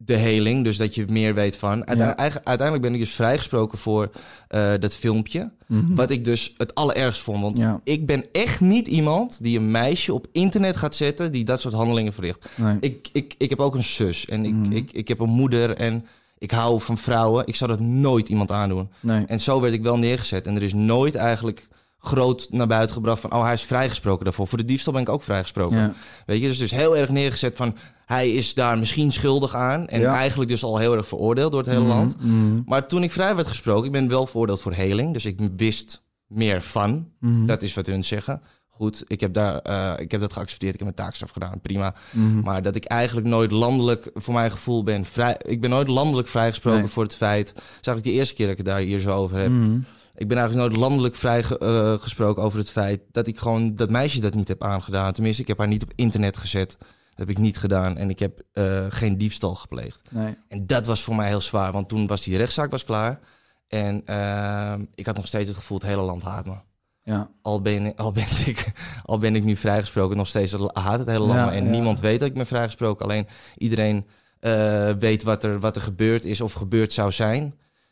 de 0.00 0.16
heling, 0.16 0.64
dus 0.64 0.76
dat 0.76 0.94
je 0.94 1.04
meer 1.08 1.34
weet 1.34 1.56
van. 1.56 1.86
Uite- 1.86 2.02
Ja. 2.04 2.16
eigen- 2.16 2.40
Uiteindelijk 2.44 2.86
ben 2.86 2.94
ik 2.96 3.00
dus 3.06 3.14
vrijgesproken 3.14 3.78
voor 3.78 4.10
eh, 4.48 4.72
dat 4.80 4.96
filmpje. 4.96 5.50
Mhm. 5.66 5.94
Wat 5.94 6.10
ik 6.10 6.24
dus 6.24 6.54
het 6.56 6.74
allerergst 6.74 7.20
vond. 7.20 7.42
Want 7.42 7.58
Ja. 7.58 7.80
ik 7.84 8.06
ben 8.06 8.24
echt 8.32 8.60
niet 8.60 8.88
iemand 8.88 9.38
die 9.42 9.58
een 9.58 9.70
meisje 9.70 10.14
op 10.14 10.26
internet 10.32 10.76
gaat 10.76 10.94
zetten... 10.94 11.32
die 11.32 11.44
dat 11.44 11.60
soort 11.60 11.74
handelingen 11.74 12.12
verricht. 12.12 12.48
Nee. 12.56 12.76
Ik, 12.80 13.08
ik, 13.12 13.34
ik 13.38 13.50
heb 13.50 13.60
ook 13.60 13.74
een 13.74 13.84
zus 13.84 14.26
en 14.28 14.44
ik, 14.44 14.52
Mhm. 14.52 14.72
ik, 14.72 14.92
ik 14.92 15.08
heb 15.08 15.20
een 15.20 15.28
moeder 15.30 15.76
en 15.76 16.06
Ik 16.40 16.50
hou 16.50 16.80
van 16.80 16.98
vrouwen. 16.98 17.46
Ik 17.46 17.56
zou 17.56 17.70
dat 17.70 17.80
nooit 17.80 18.28
iemand 18.28 18.50
aandoen. 18.50 18.88
Nee. 19.00 19.24
En 19.26 19.40
zo 19.40 19.60
werd 19.60 19.72
ik 19.74 19.82
wel 19.82 19.98
neergezet. 19.98 20.46
En 20.46 20.56
er 20.56 20.62
is 20.62 20.74
nooit 20.74 21.14
eigenlijk 21.14 21.68
groot 21.98 22.46
naar 22.50 22.66
buiten 22.66 22.94
gebracht 22.94 23.20
van... 23.20 23.32
oh, 23.32 23.42
hij 23.44 23.52
is 23.52 23.62
vrijgesproken 23.62 24.24
daarvoor. 24.24 24.46
Voor 24.46 24.58
de 24.58 24.64
diefstal 24.64 24.92
ben 24.92 25.02
ik 25.02 25.08
ook 25.08 25.22
vrijgesproken. 25.22 25.76
Ja. 25.76 25.92
Weet 26.26 26.40
je, 26.40 26.46
dus 26.46 26.58
dus 26.58 26.70
heel 26.70 26.96
erg 26.96 27.08
neergezet 27.08 27.56
van... 27.56 27.74
hij 28.08 28.32
is 28.32 28.54
daar 28.54 28.78
misschien 28.78 29.12
schuldig 29.12 29.54
aan. 29.54 29.88
En 29.88 30.00
Ja. 30.00 30.14
eigenlijk 30.14 30.50
dus 30.50 30.64
al 30.64 30.78
heel 30.78 30.96
erg 30.96 31.06
veroordeeld 31.08 31.50
door 31.52 31.60
het 31.60 31.70
hele 31.70 31.84
land. 31.84 32.16
Mhm. 32.20 32.60
Maar 32.66 32.86
toen 32.86 33.02
ik 33.02 33.12
vrij 33.12 33.34
werd 33.34 33.48
gesproken... 33.48 33.84
ik 33.86 33.92
ben 33.92 34.08
wel 34.08 34.26
veroordeeld 34.26 34.60
voor 34.60 34.72
heling. 34.72 35.12
Dus 35.12 35.24
ik 35.24 35.38
wist 35.56 36.02
meer 36.26 36.62
van. 36.62 37.08
Mhm. 37.20 37.46
Dat 37.46 37.62
is 37.62 37.74
wat 37.74 37.86
hun 37.86 38.04
zeggen. 38.04 38.42
Goed, 38.68 39.04
ik 39.06 39.20
heb, 39.20 39.32
daar, 39.32 39.58
eh, 39.58 39.92
ik 39.98 40.10
heb 40.10 40.20
dat 40.20 40.32
geaccepteerd. 40.32 40.72
Ik 40.74 40.80
heb 40.80 40.94
mijn 40.94 41.06
taakstraf 41.06 41.30
gedaan. 41.30 41.60
Prima. 41.60 41.94
Mhm. 42.10 42.40
Maar 42.40 42.62
dat 42.62 42.74
ik 42.74 42.84
eigenlijk 42.84 43.26
nooit 43.26 43.50
landelijk, 43.50 44.10
voor 44.14 44.34
mijn 44.34 44.50
gevoel, 44.50 44.82
ben 44.82 45.04
vrij. 45.04 45.36
Ik 45.38 45.60
ben 45.60 45.70
nooit 45.70 45.88
landelijk 45.88 46.28
vrijgesproken 46.28 46.80
Nee. 46.80 46.88
voor 46.88 47.02
het 47.02 47.14
feit. 47.14 47.46
Dat 47.54 47.56
is 47.64 47.70
eigenlijk 47.72 48.04
de 48.04 48.12
eerste 48.12 48.34
keer 48.34 48.46
dat 48.46 48.58
ik 48.58 48.64
het 48.66 48.74
daar 48.74 48.80
hier 48.84 49.00
zo 49.00 49.10
over 49.14 49.36
heb. 49.38 49.50
Mhm. 49.50 49.78
Ik 50.14 50.28
ben 50.28 50.38
eigenlijk 50.38 50.68
nooit 50.68 50.80
landelijk 50.80 51.14
vrijgesproken 51.16 52.00
gesproken 52.00 52.42
over 52.42 52.58
het 52.58 52.70
feit 52.70 53.00
dat 53.12 53.26
ik 53.26 53.38
gewoon 53.38 53.74
dat 53.74 53.90
meisje 53.90 54.20
dat 54.20 54.34
niet 54.34 54.48
heb 54.48 54.62
aangedaan. 54.64 55.12
Tenminste, 55.12 55.42
ik 55.42 55.48
heb 55.48 55.58
haar 55.58 55.68
niet 55.68 55.82
op 55.82 55.92
internet 55.94 56.36
gezet. 56.36 56.78
Heb 57.18 57.30
ik 57.30 57.38
niet 57.38 57.56
gedaan. 57.56 57.96
En 57.96 58.10
ik 58.10 58.18
heb 58.18 58.42
eh, 58.52 58.86
geen 58.88 59.16
diefstal 59.16 59.54
gepleegd. 59.54 60.02
Nee. 60.10 60.36
En 60.48 60.66
dat 60.66 60.86
was 60.86 61.02
voor 61.02 61.14
mij 61.14 61.28
heel 61.28 61.40
zwaar, 61.40 61.72
want 61.72 61.88
toen 61.88 62.06
was 62.06 62.22
die 62.22 62.36
rechtszaak 62.36 62.70
was 62.70 62.84
klaar. 62.84 63.20
En 63.68 64.02
ehm, 64.04 64.84
ik 64.94 65.06
had 65.06 65.16
nog 65.16 65.26
steeds 65.26 65.48
het 65.48 65.56
gevoel, 65.56 65.78
het 65.78 65.86
hele 65.86 66.02
land 66.02 66.22
haat 66.22 66.46
me. 66.46 66.54
Ja. 67.02 67.30
Al 67.42 67.62
ben, 67.62 67.94
al, 67.94 68.12
ben 68.12 68.26
ik, 68.46 68.72
al 69.04 69.18
ben 69.18 69.34
ik 69.34 69.44
nu 69.44 69.56
vrijgesproken, 69.56 70.16
nog 70.16 70.28
steeds 70.28 70.56
haat 70.72 70.98
het 70.98 71.08
hele 71.08 71.18
land 71.18 71.38
Ja, 71.38 71.44
me. 71.44 71.50
En 71.50 71.64
ja. 71.64 71.70
niemand 71.70 72.00
weet 72.00 72.20
dat 72.20 72.28
ik 72.28 72.34
ben 72.34 72.46
vrijgesproken. 72.46 73.04
Alleen 73.04 73.26
iedereen 73.56 74.06
eh, 74.40 74.90
weet 74.98 75.22
wat 75.22 75.44
er, 75.44 75.60
wat 75.60 75.76
er 75.76 75.82
gebeurd 75.82 76.24
is 76.24 76.40
of 76.40 76.52
gebeurd 76.52 76.92
zou 76.92 77.12
zijn. 77.12 77.42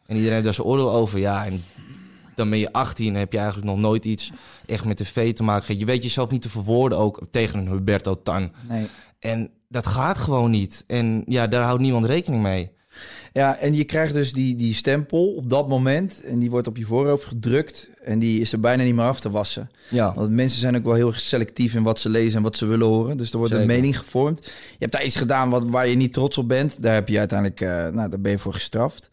En 0.07 0.15
iedereen 0.15 0.33
heeft 0.33 0.45
daar 0.45 0.55
zijn 0.55 0.67
oordeel 0.67 0.93
over. 0.93 1.19
Ja, 1.19 1.47
en 1.47 1.65
dan 2.35 2.51
ben 2.51 2.59
je 2.59 2.73
18 2.73 3.15
en 3.15 3.19
heb 3.19 3.33
je 3.33 3.39
eigenlijk 3.39 3.69
nog 3.69 3.79
nooit 3.79 4.05
iets 4.05 4.33
echt 4.67 4.85
met 4.85 4.97
tv 4.97 5.35
te 5.35 5.43
maken. 5.43 5.79
Je 5.79 5.85
weet 5.85 6.03
jezelf 6.03 6.31
niet 6.31 6.43
te 6.43 6.51
verwoorden 6.51 6.99
ook 6.99 7.21
tegen 7.31 7.59
een 7.59 7.69
Huberto 7.69 8.23
Tan. 8.23 8.53
Nee. 8.69 8.89
En 9.19 9.51
dat 9.69 9.87
gaat 9.87 10.19
gewoon 10.19 10.51
niet. 10.51 10.85
En 10.87 11.23
ja, 11.27 11.47
daar 11.47 11.63
houdt 11.63 11.83
niemand 11.83 12.07
rekening 12.07 12.43
mee. 12.43 12.75
Ja, 13.33 13.57
en 13.57 13.75
je 13.75 13.85
krijgt 13.85 14.13
dus 14.13 14.33
die, 14.33 14.57
die 14.57 14.75
stempel 14.75 15.35
op 15.35 15.51
dat 15.51 15.69
moment. 15.69 16.23
En 16.25 16.39
die 16.39 16.51
wordt 16.51 16.67
op 16.67 16.77
je 16.77 16.85
voorhoofd 16.85 17.25
gedrukt. 17.25 17.91
En 18.05 18.19
die 18.19 18.41
is 18.41 18.53
er 18.53 18.61
bijna 18.61 18.83
niet 18.83 18.95
meer 18.95 19.05
af 19.05 19.21
te 19.21 19.31
wassen. 19.31 19.71
Ja. 19.89 20.15
Want 20.15 20.31
mensen 20.31 20.61
zijn 20.61 20.77
ook 20.77 20.85
wel 20.85 20.95
heel 20.95 21.07
erg 21.07 21.21
selectief 21.21 21.75
in 21.75 21.83
wat 21.83 22.01
ze 22.01 22.09
lezen 22.09 22.37
en 22.37 22.43
wat 22.43 22.57
ze 22.57 22.67
willen 22.67 22.87
horen. 22.87 23.17
Dus 23.17 23.33
er 23.33 23.39
wordt 23.39 23.53
een 23.53 23.67
mening 23.67 23.99
gevormd. 23.99 24.45
Je 24.45 24.77
hebt 24.79 24.93
daar 24.93 25.05
iets 25.05 25.17
gedaan 25.17 25.51
wat, 25.51 25.69
waar 25.69 25.89
je 25.89 25.97
niet 25.97 26.13
trots 26.13 26.39
op 26.39 26.49
bent. 26.49 26.83
Daar 26.83 26.95
heb 26.95 27.09
je 27.09 27.19
uiteindelijk, 27.19 27.61
eh, 27.61 27.69
nou, 27.69 28.11
daar 28.11 28.21
ben 28.21 28.33
je 28.33 28.39
voor 28.39 28.53
gestraft. 28.53 29.11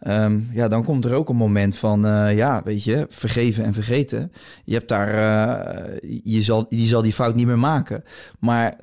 Ehm, 0.00 0.40
ja, 0.52 0.68
dan 0.68 0.84
komt 0.84 1.04
er 1.04 1.14
ook 1.14 1.28
een 1.28 1.36
moment 1.36 1.76
van, 1.76 2.06
eh, 2.06 2.36
ja, 2.36 2.62
weet 2.64 2.84
je, 2.84 3.06
vergeven 3.08 3.64
en 3.64 3.74
vergeten. 3.74 4.32
Je 4.64 4.74
hebt 4.74 4.88
daar, 4.88 5.08
eh, 5.08 6.20
je 6.24 6.42
zal, 6.42 6.66
die 6.68 6.86
zal 6.86 7.02
die 7.02 7.12
fout 7.12 7.34
niet 7.34 7.46
meer 7.46 7.58
maken. 7.58 8.04
Maar 8.38 8.76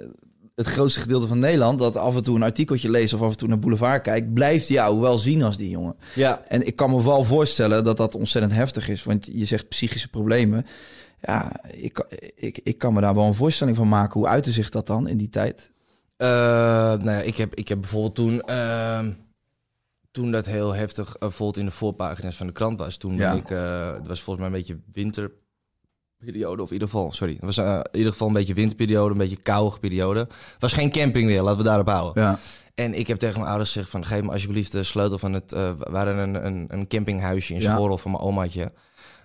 het 0.65 0.74
grootste 0.74 1.00
gedeelte 1.00 1.28
van 1.28 1.39
Nederland, 1.39 1.80
dat 1.80 1.95
af 1.95 2.15
en 2.15 2.24
toe 2.24 2.36
een 2.36 2.43
artikeltje 2.43 2.89
leest 2.89 3.13
of 3.13 3.21
af 3.21 3.32
en 3.32 3.38
toe 3.38 3.47
naar 3.47 3.60
Boulevard 3.60 4.02
kijkt, 4.02 4.34
blijft 4.34 4.67
jou 4.67 5.00
wel 5.00 5.17
zien 5.17 5.43
als 5.43 5.58
die 5.58 5.69
jongen. 5.69 5.95
Ja. 6.15 6.41
En 6.47 6.67
ik 6.67 6.76
kan 6.76 6.89
me 6.89 7.04
wel 7.04 7.24
voorstellen 7.24 7.84
dat 7.84 7.97
dat 7.97 8.15
ontzettend 8.15 8.54
heftig 8.54 8.89
is. 8.89 9.04
Want 9.04 9.30
je 9.32 9.45
zegt 9.45 9.67
psychische 9.69 10.08
problemen. 10.10 10.65
Ja, 11.21 11.62
ik, 11.71 11.93
kan- 11.93 12.06
ik, 12.36 12.60
ik 12.63 12.78
kan 12.78 12.93
me 12.93 13.02
daar 13.02 13.15
wel 13.15 13.26
een 13.26 13.34
voorstelling 13.34 13.76
van 13.76 13.89
maken. 13.89 14.19
Hoe 14.19 14.30
uitte 14.30 14.52
zich 14.52 14.69
dat 14.69 14.88
dan 14.88 15.08
in 15.08 15.17
die 15.17 15.30
tijd? 15.30 15.71
Eh, 16.17 16.28
nou 16.28 17.04
ja, 17.12 17.19
ik 17.21 17.38
heb, 17.38 17.56
ik 17.56 17.67
heb 17.67 17.80
bijvoorbeeld 17.80 18.15
toen, 18.15 18.41
ehm, 18.41 19.12
toen 20.12 20.32
dat 20.32 20.45
heel 20.45 20.74
heftig, 20.76 21.08
eh, 21.13 21.19
bijvoorbeeld 21.19 21.58
in 21.58 21.65
de 21.65 21.71
voorpagina's 21.71 22.36
van 22.36 22.47
de 22.47 22.54
krant 22.54 22.80
was, 22.80 22.97
toen 22.97 23.15
Ja. 23.15 23.32
ik, 23.34 23.50
eh, 23.50 23.93
het 23.93 24.08
was 24.08 24.21
volgens 24.21 24.45
mij 24.50 24.56
een 24.56 24.65
beetje 24.65 24.80
winterperiode, 26.21 26.62
of 26.62 26.67
in 26.67 26.73
ieder 26.73 26.88
geval, 26.89 27.12
sorry, 27.12 27.34
het 27.34 27.43
was 27.45 27.57
eh, 27.57 27.73
in 27.91 27.97
ieder 27.97 28.12
geval 28.12 28.27
een 28.27 28.34
beetje 28.34 28.53
winterperiode, 28.53 29.12
een 29.12 29.17
beetje 29.17 29.41
koude 29.43 29.79
periode. 29.79 30.19
Het 30.19 30.55
was 30.60 30.73
geen 30.73 30.91
camping 30.91 31.25
weer, 31.27 31.41
laten 31.41 31.57
we 31.57 31.63
daarop 31.63 31.88
houden. 31.88 32.23
Ja. 32.23 32.38
En 32.75 32.99
ik 32.99 33.07
heb 33.07 33.17
tegen 33.17 33.36
mijn 33.38 33.49
ouders 33.49 33.71
gezegd 33.71 33.89
van, 33.91 34.05
geef 34.05 34.21
me 34.21 34.31
alsjeblieft 34.31 34.71
de 34.71 34.84
sleutel 34.84 35.17
van 35.17 35.34
het, 35.34 35.53
eh 35.53 35.71
we 35.79 35.97
hadden 35.97 36.17
een, 36.17 36.45
een, 36.45 36.65
een 36.69 36.88
campinghuisje 36.88 37.53
in 37.53 37.62
Ja. 37.62 37.73
Schorrel 37.73 37.97
van 37.97 38.12
mijn 38.12 38.23
omaatje. 38.23 38.71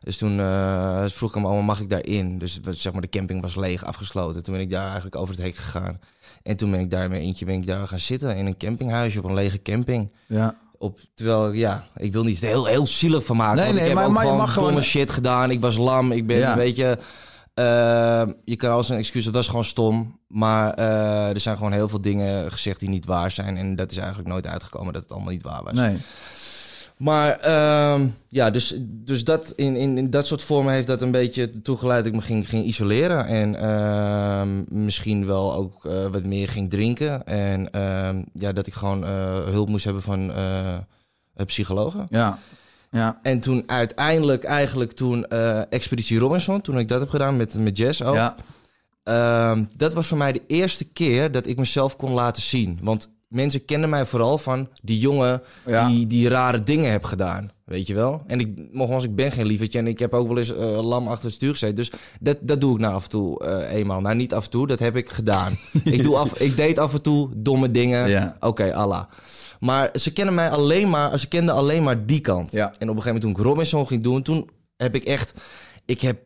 Dus 0.00 0.16
toen 0.16 0.40
eh, 0.40 1.04
vroeg 1.06 1.30
ik 1.30 1.36
aan 1.36 1.42
mijn 1.42 1.54
oma, 1.54 1.64
mag 1.64 1.80
ik 1.80 1.90
daarin? 1.90 2.38
Dus 2.38 2.60
zeg 2.70 2.92
maar, 2.92 3.02
de 3.02 3.08
camping 3.08 3.42
was 3.42 3.54
leeg, 3.56 3.84
afgesloten. 3.84 4.42
Toen 4.42 4.54
ben 4.54 4.62
ik 4.62 4.70
daar 4.70 4.84
eigenlijk 4.84 5.16
over 5.16 5.34
het 5.34 5.44
hek 5.44 5.56
gegaan. 5.56 6.00
En 6.42 6.56
toen 6.56 6.70
ben 6.70 6.80
ik 6.80 6.90
daar 6.90 7.04
in 7.04 7.10
mijn 7.10 7.22
eentje 7.22 7.44
ben 7.44 7.54
ik 7.54 7.66
daar 7.66 7.88
gaan 7.88 7.98
zitten 7.98 8.36
in 8.36 8.46
een 8.46 8.56
campinghuisje 8.56 9.18
op 9.18 9.24
een 9.24 9.34
lege 9.34 9.62
camping. 9.62 10.12
Ja. 10.26 10.56
Op, 10.78 11.00
terwijl, 11.14 11.52
ja, 11.52 11.84
ik 11.96 12.12
wil 12.12 12.22
niet 12.22 12.38
heel, 12.40 12.64
heel 12.66 12.86
zielig 12.86 13.24
van 13.24 13.36
maken. 13.36 13.56
Nee, 13.56 13.64
want 13.64 13.74
nee, 13.76 13.82
ik 13.90 13.96
heb 13.98 14.08
maar- 14.12 14.26
ook 14.26 14.36
maar 14.38 14.48
gewoon 14.48 14.68
domme 14.68 14.82
shit 14.84 15.10
gedaan. 15.10 15.50
Ik 15.50 15.60
was 15.60 15.76
lam, 15.76 16.12
ik 16.12 16.26
ben, 16.26 16.36
Ja. 16.38 16.56
weet 16.56 16.76
je... 16.76 16.98
eh, 17.54 18.22
je 18.44 18.56
kan 18.56 18.70
als 18.70 18.88
een 18.88 18.96
excuus, 18.98 19.24
dat 19.24 19.34
was 19.34 19.46
gewoon 19.48 19.64
stom. 19.64 20.18
Maar 20.28 20.74
eh, 20.74 21.28
er 21.28 21.40
zijn 21.40 21.56
gewoon 21.56 21.72
heel 21.72 21.88
veel 21.88 22.00
dingen 22.00 22.52
gezegd 22.52 22.80
die 22.80 22.88
niet 22.88 23.06
waar 23.06 23.30
zijn. 23.30 23.56
En 23.56 23.76
dat 23.76 23.90
is 23.90 23.96
eigenlijk 23.96 24.28
nooit 24.28 24.46
uitgekomen 24.46 24.92
dat 24.92 25.02
het 25.02 25.12
allemaal 25.12 25.32
niet 25.32 25.42
waar 25.42 25.62
was. 25.62 25.72
Nee. 25.72 25.96
Maar 26.96 27.38
ehm, 27.38 28.06
ja, 28.28 28.50
dus, 28.50 28.74
dus 28.80 29.24
dat 29.24 29.52
in, 29.56 29.76
in, 29.76 29.98
in 29.98 30.10
dat 30.10 30.26
soort 30.26 30.42
vormen 30.42 30.72
heeft 30.72 30.86
dat 30.86 31.02
een 31.02 31.10
beetje 31.10 31.62
toegeleid 31.62 32.04
dat 32.04 32.12
ik 32.12 32.18
me 32.18 32.24
ging, 32.24 32.48
ging 32.48 32.64
isoleren. 32.64 33.26
En 33.26 33.60
ehm, 33.60 34.84
misschien 34.84 35.26
wel 35.26 35.54
ook 35.54 35.84
eh, 35.84 36.06
wat 36.06 36.24
meer 36.24 36.48
ging 36.48 36.70
drinken. 36.70 37.26
En 37.26 37.70
ehm, 37.70 38.22
ja, 38.32 38.52
dat 38.52 38.66
ik 38.66 38.74
gewoon 38.74 39.04
eh, 39.04 39.44
hulp 39.44 39.68
moest 39.68 39.84
hebben 39.84 40.02
van 40.02 40.32
eh 40.32 40.78
psychologen. 41.46 42.06
Ja. 42.10 42.38
Ja. 42.90 43.18
En 43.22 43.40
toen 43.40 43.62
uiteindelijk, 43.66 44.44
eigenlijk 44.44 44.92
toen 44.92 45.26
Expeditie 45.70 46.18
Robinson, 46.18 46.60
toen 46.60 46.78
ik 46.78 46.88
dat 46.88 47.00
heb 47.00 47.08
gedaan 47.08 47.36
met, 47.36 47.58
met 47.58 47.76
Jess 47.76 48.02
ook. 48.02 48.14
Ja. 48.14 49.56
Dat 49.76 49.94
was 49.94 50.06
voor 50.06 50.18
mij 50.18 50.32
de 50.32 50.42
eerste 50.46 50.84
keer 50.84 51.32
dat 51.32 51.46
ik 51.46 51.56
mezelf 51.56 51.96
kon 51.96 52.12
laten 52.12 52.42
zien. 52.42 52.78
Want 52.82 53.15
mensen 53.28 53.64
kenden 53.64 53.90
mij 53.90 54.06
vooral 54.06 54.38
van 54.38 54.68
die 54.82 54.98
jongen 54.98 55.42
Ja. 55.66 55.88
die, 55.88 56.06
die 56.06 56.28
rare 56.28 56.62
dingen 56.62 56.90
heb 56.90 57.04
gedaan. 57.04 57.50
Weet 57.64 57.86
je 57.86 57.94
wel? 57.94 58.22
En 58.26 58.40
ik, 58.40 58.72
nogmaals, 58.72 59.04
ik 59.04 59.14
ben 59.14 59.32
geen 59.32 59.46
lievertje 59.46 59.78
en 59.78 59.86
ik 59.86 59.98
heb 59.98 60.14
ook 60.14 60.28
wel 60.28 60.38
eens 60.38 60.56
eh, 60.56 60.86
lam 60.86 61.08
achter 61.08 61.24
het 61.24 61.34
stuur 61.34 61.50
gezeten. 61.50 61.76
Dus 61.76 61.90
dat, 62.20 62.36
dat 62.40 62.60
doe 62.60 62.74
ik 62.74 62.80
nou 62.80 62.94
af 62.94 63.04
en 63.04 63.10
toe 63.10 63.44
eh, 63.44 63.72
eenmaal. 63.76 64.00
Nou, 64.00 64.14
niet 64.16 64.34
af 64.34 64.44
en 64.44 64.50
toe, 64.50 64.66
dat 64.66 64.78
heb 64.78 64.96
ik 64.96 65.08
gedaan. 65.08 65.52
ik, 65.84 66.02
doe 66.02 66.16
af, 66.16 66.40
ik 66.40 66.56
deed 66.56 66.78
af 66.78 66.92
en 66.92 67.02
toe 67.02 67.28
domme 67.36 67.70
dingen. 67.70 68.08
Ja. 68.08 68.36
Oké, 68.40 68.74
Allah. 68.74 69.04
Maar 69.60 69.90
ze 69.94 70.12
kennen 70.12 70.34
mij 70.34 70.50
alleen 70.50 70.90
maar, 70.90 71.18
ze 71.18 71.28
kenden 71.28 71.54
alleen 71.54 71.82
maar 71.82 72.06
die 72.06 72.20
kant. 72.20 72.52
Ja. 72.52 72.64
En 72.66 72.70
op 72.70 72.80
een 72.80 73.02
gegeven 73.02 73.04
moment 73.04 73.22
toen 73.22 73.30
ik 73.30 73.50
Robinson 73.50 73.86
ging 73.86 74.02
doen, 74.02 74.22
toen 74.22 74.50
heb 74.76 74.94
ik 74.94 75.04
echt, 75.04 75.32
ik 75.84 76.00
heb 76.00 76.18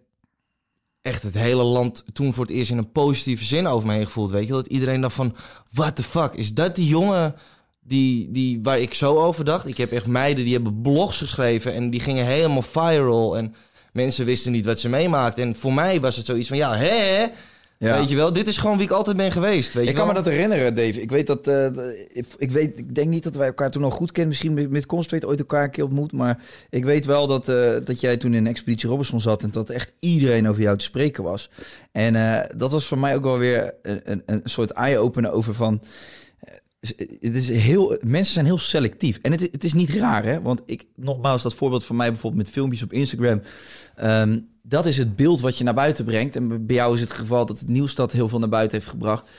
echt 1.03 1.23
het 1.23 1.35
hele 1.35 1.63
land 1.63 2.05
toen 2.13 2.33
voor 2.33 2.45
het 2.45 2.55
eerst 2.55 2.71
in 2.71 2.79
een 2.79 2.93
positieve 2.93 3.45
zin 3.45 3.67
over 3.67 3.87
me 3.87 3.95
heen 3.95 4.07
gevoeld. 4.07 4.31
Weet 4.31 4.47
je, 4.47 4.53
dat 4.53 4.67
iedereen 4.67 5.01
dacht 5.01 5.15
van, 5.15 5.37
what 5.71 5.97
the 5.97 6.03
fuck, 6.03 6.35
is 6.35 6.55
dat 6.55 6.75
die 6.77 6.89
jongen 6.89 7.35
die, 7.81 8.31
die, 8.31 8.61
waar 8.63 8.79
ik 8.79 8.95
zo 8.95 9.17
over 9.17 9.45
dacht? 9.45 9.69
Ik 9.69 9.77
heb 9.77 9.93
echt 9.93 10.07
meiden 10.07 10.45
die 10.45 10.53
hebben 10.53 10.81
blogs 10.81 11.19
geschreven 11.19 11.75
en 11.75 11.91
die 11.91 12.01
gingen 12.01 12.27
helemaal 12.27 12.63
viral 12.63 13.37
en 13.37 13.55
mensen 13.93 14.25
wisten 14.25 14.53
niet 14.53 14.65
wat 14.65 14.81
ze 14.81 14.89
meemaakten. 14.89 15.45
En 15.45 15.57
voor 15.57 15.75
mij 15.75 16.01
was 16.01 16.17
het 16.17 16.27
zoiets 16.27 16.49
van, 16.49 16.57
ja, 16.57 16.77
hè, 16.77 17.27
Ja. 17.89 17.99
weet 17.99 18.09
je 18.09 18.17
wel, 18.17 18.33
dit 18.33 18.47
is 18.47 18.57
gewoon 18.57 18.77
wie 18.77 18.87
ik 18.87 18.93
altijd 18.93 19.17
ben 19.17 19.33
geweest. 19.33 19.73
Weet 19.75 19.83
Ik 19.83 19.89
je 19.91 19.97
kan 19.97 20.07
me 20.07 20.15
dat 20.15 20.25
herinneren, 20.25 20.75
Dave. 20.75 21.01
Ik 21.01 21.11
weet 21.11 21.27
dat. 21.27 21.47
eh, 21.47 21.67
ik, 22.13 22.27
ik 22.39 22.51
weet, 22.51 22.79
ik 22.79 22.95
denk 22.95 23.09
niet 23.09 23.23
dat 23.23 23.37
wij 23.37 23.47
elkaar 23.47 23.71
toen 23.71 23.85
al 23.85 23.91
goed 23.91 24.13
kennen. 24.13 24.29
Misschien 24.29 24.55
met, 24.55 24.71
met 24.71 24.87
Constrait 24.87 25.25
ooit 25.25 25.39
elkaar 25.39 25.65
een 25.65 25.71
keer 25.71 25.85
ontmoet. 25.85 26.13
Maar 26.13 26.43
ik 26.71 26.85
weet 26.85 27.07
wel 27.07 27.27
dat, 27.27 27.49
eh, 27.49 27.71
dat 27.85 28.01
jij 28.01 28.17
toen 28.17 28.35
in 28.35 28.47
Expeditie 28.47 28.89
Robinson 28.89 29.21
zat. 29.21 29.43
En 29.43 29.51
dat 29.51 29.71
echt 29.71 29.93
iedereen 30.01 30.49
over 30.49 30.63
jou 30.63 30.77
te 30.79 30.85
spreken 30.85 31.23
was. 31.25 31.51
En 31.93 32.17
eh, 32.17 32.57
dat 32.57 32.71
was 32.73 32.87
voor 32.87 32.99
mij 32.99 33.15
ook 33.15 33.23
wel 33.23 33.39
weer 33.39 33.75
een, 33.83 34.01
een, 34.05 34.23
een 34.27 34.41
soort 34.45 34.71
eye-opener 34.71 35.31
over 35.31 35.55
van. 35.55 35.83
Het 37.21 37.37
is 37.37 37.49
heel, 37.49 37.99
mensen 38.01 38.35
zijn 38.35 38.45
heel 38.45 38.59
selectief. 38.59 39.19
En 39.23 39.33
het, 39.33 39.41
het 39.41 39.65
is 39.65 39.73
niet 39.73 39.91
raar, 39.91 40.25
hè? 40.25 40.43
Want 40.43 40.63
ik, 40.67 40.85
nogmaals, 40.97 41.43
dat 41.43 41.55
voorbeeld 41.55 41.85
van 41.85 41.97
mij 41.97 42.09
bijvoorbeeld 42.11 42.43
met 42.43 42.53
filmpjes 42.53 42.83
op 42.83 42.93
Instagram. 42.93 43.43
Ehm, 43.97 44.39
dat 44.63 44.87
is 44.87 44.97
het 44.97 45.17
beeld 45.17 45.41
wat 45.41 45.59
je 45.59 45.65
naar 45.65 45.75
buiten 45.75 46.05
brengt. 46.05 46.37
En 46.37 46.67
bij 46.67 46.77
jou 46.77 46.95
is 46.95 47.01
het 47.01 47.13
geval 47.13 47.47
dat 47.47 47.59
het 47.59 47.69
nieuws 47.69 47.97
heel 48.13 48.29
veel 48.29 48.39
naar 48.39 48.49
buiten 48.49 48.79
heeft 48.79 48.91
gebracht. 48.91 49.31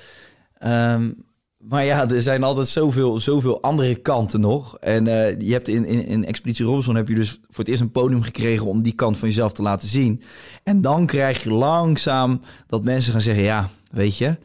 Ehm, 0.57 1.12
maar 1.57 1.86
ja, 1.86 2.10
er 2.10 2.21
zijn 2.21 2.43
altijd 2.43 2.67
zoveel, 2.67 3.19
zoveel 3.19 3.62
andere 3.62 3.95
kanten 3.95 4.39
nog. 4.39 4.77
En 4.77 5.07
eh, 5.07 5.39
je 5.39 5.53
hebt 5.53 5.67
in, 5.67 5.86
in, 5.86 6.05
in 6.05 6.25
Expeditie 6.25 6.65
Robinson 6.65 6.95
heb 6.95 7.07
je 7.07 7.15
dus 7.15 7.31
voor 7.31 7.60
het 7.63 7.67
eerst 7.67 7.81
een 7.81 7.91
podium 7.91 8.21
gekregen 8.21 8.65
om 8.65 8.84
die 8.84 8.93
kant 8.93 9.17
van 9.17 9.27
jezelf 9.27 9.53
te 9.53 9.62
laten 9.62 9.88
zien. 9.88 10.21
En 10.63 10.81
dan 10.81 11.05
krijg 11.05 11.43
je 11.43 11.53
langzaam 11.53 12.41
dat 12.67 12.84
mensen 12.84 13.12
gaan 13.12 13.21
zeggen: 13.21 13.43
ja, 13.43 13.69
weet 13.91 14.17
je. 14.17 14.38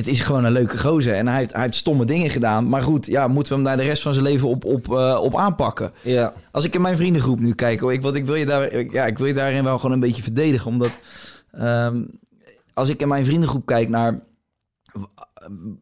Het 0.00 0.08
is 0.08 0.20
gewoon 0.20 0.44
een 0.44 0.52
leuke 0.52 0.78
gozer. 0.78 1.14
En 1.14 1.28
hij 1.28 1.38
heeft, 1.38 1.52
hij 1.52 1.62
heeft 1.62 1.74
stomme 1.74 2.04
dingen 2.04 2.30
gedaan. 2.30 2.68
Maar 2.68 2.82
goed, 2.82 3.06
ja, 3.06 3.26
moeten 3.28 3.52
we 3.52 3.58
hem 3.58 3.68
daar 3.68 3.76
de 3.76 3.82
rest 3.90 4.02
van 4.02 4.12
zijn 4.12 4.24
leven 4.24 4.48
op, 4.48 4.64
op, 4.64 4.92
eh, 4.92 5.18
op 5.22 5.36
aanpakken? 5.36 5.92
Ja. 6.02 6.32
Als 6.52 6.64
ik 6.64 6.74
in 6.74 6.80
mijn 6.80 6.96
vriendengroep 6.96 7.40
nu 7.40 7.54
kijk, 7.54 7.80
hoor, 7.80 7.92
ik, 7.92 8.02
wat 8.02 8.14
ik 8.14 8.24
wil 8.26 8.34
je 8.34 8.46
daar, 8.46 8.72
ik- 8.72 8.92
ja, 8.92 9.06
ik 9.06 9.18
wil 9.18 9.26
je 9.26 9.34
daarin 9.34 9.64
wel 9.64 9.76
gewoon 9.78 9.92
een 9.92 10.00
beetje 10.00 10.22
verdedigen, 10.22 10.66
omdat 10.66 11.00
ehm, 11.52 12.02
als 12.74 12.88
ik 12.88 13.00
in 13.00 13.08
mijn 13.08 13.24
vriendengroep 13.24 13.66
kijk 13.66 13.88
naar 13.88 14.20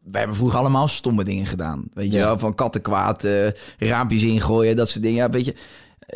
wij 0.03 0.19
hebben 0.19 0.35
vroeger 0.35 0.59
allemaal 0.59 0.87
stomme 0.87 1.23
dingen 1.23 1.45
gedaan. 1.45 1.83
Weet 1.93 2.11
je 2.11 2.17
Ja. 2.17 2.25
wel, 2.25 2.39
van 2.39 2.55
kattenkwaad, 2.55 3.23
eh 3.23 3.47
raampjes 3.77 4.23
ingooien, 4.23 4.75
dat 4.75 4.89
soort 4.89 5.03
dingen. 5.03 5.17
Ja, 5.17 5.29
weet 5.29 5.45
je, 5.45 5.55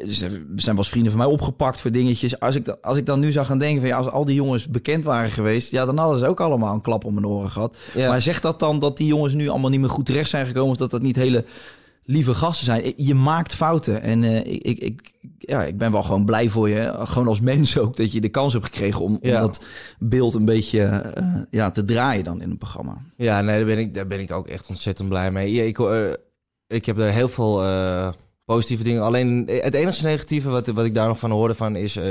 ze 0.08 0.14
zijn 0.56 0.76
wel 0.76 0.78
eens 0.78 0.90
vrienden 0.90 1.12
van 1.12 1.22
mij 1.22 1.30
opgepakt 1.30 1.82
voor 1.82 1.92
dingetjes. 1.92 2.40
Als 2.40 2.56
ik, 2.56 2.68
als 2.82 2.98
ik 2.98 3.06
dan 3.06 3.20
nu 3.20 3.32
zou 3.32 3.46
gaan 3.46 3.60
denken 3.60 3.80
van 3.80 3.90
ja, 3.90 3.98
als 3.98 4.10
al 4.10 4.26
die 4.26 4.36
jongens 4.36 4.68
bekend 4.68 5.04
waren 5.04 5.32
geweest, 5.32 5.72
ja, 5.72 5.86
dan 5.86 5.98
hadden 5.98 6.20
ze 6.20 6.28
ook 6.28 6.40
allemaal 6.40 6.74
een 6.74 6.82
klap 6.82 7.06
om 7.06 7.16
hun 7.16 7.28
oren 7.28 7.50
gehad. 7.50 7.78
Ja. 7.94 8.10
Maar 8.10 8.22
zegt 8.22 8.42
dat 8.42 8.60
dan 8.60 8.80
dat 8.80 8.98
die 8.98 9.08
jongens 9.08 9.34
nu 9.34 9.50
allemaal 9.50 9.70
niet 9.70 9.80
meer 9.80 9.90
goed 9.90 10.06
terecht 10.06 10.30
zijn 10.30 10.46
gekomen 10.46 10.72
of 10.72 10.78
dat 10.78 10.92
dat 10.92 11.02
niet 11.02 11.16
hele 11.16 11.46
lieve 12.06 12.34
gasten 12.34 12.66
zijn? 12.66 12.94
Je 12.96 13.16
maakt 13.16 13.56
fouten 13.56 14.02
en 14.02 14.24
eh, 14.24 14.38
ik, 14.38 14.62
ik, 14.62 14.80
ik, 14.80 15.14
ja, 15.38 15.64
ik 15.64 15.78
ben 15.78 15.92
wel 15.92 16.04
gewoon 16.04 16.26
blij 16.26 16.50
voor 16.50 16.70
je, 16.70 16.94
gewoon 16.98 17.28
als 17.28 17.40
mens 17.40 17.78
ook, 17.80 17.96
dat 17.96 18.12
je 18.12 18.22
de 18.22 18.30
kans 18.30 18.54
hebt 18.54 18.66
gekregen 18.66 19.02
om, 19.02 19.20
om 19.22 19.32
dat 19.32 19.66
beeld 20.00 20.34
een 20.34 20.46
beetje 20.46 20.82
eh, 20.84 21.42
ja, 21.50 21.72
te 21.72 21.86
draaien 21.86 22.24
dan 22.24 22.42
in 22.42 22.50
een 22.50 22.58
programma. 22.58 22.98
Ja, 23.18 23.42
nee, 23.42 23.58
daar 23.58 23.66
ben 23.66 23.78
ik, 23.78 23.94
daar 23.94 24.08
ben 24.08 24.20
ik 24.20 24.32
ook 24.32 24.48
echt 24.48 24.68
ontzettend 24.68 25.10
blij 25.10 25.32
mee. 25.32 25.54
Ja, 25.54 25.64
ik, 25.64 25.80
eh, 25.80 26.12
ik 26.68 26.86
heb 26.86 26.98
er 27.00 27.12
heel 27.12 27.30
veel 27.30 27.64
positieve 28.54 28.84
dingen. 28.84 29.02
Alleen 29.02 29.48
eh, 29.48 29.64
het 29.64 29.74
enige 29.74 30.04
negatieve 30.06 30.50
wat, 30.50 30.68
wat 30.68 30.86
ik 30.86 30.96
daar 30.96 31.08
nog 31.08 31.20
van 31.20 31.32
hoorde 31.32 31.56
van 31.56 31.76
is... 31.76 31.96
eh, 31.96 32.04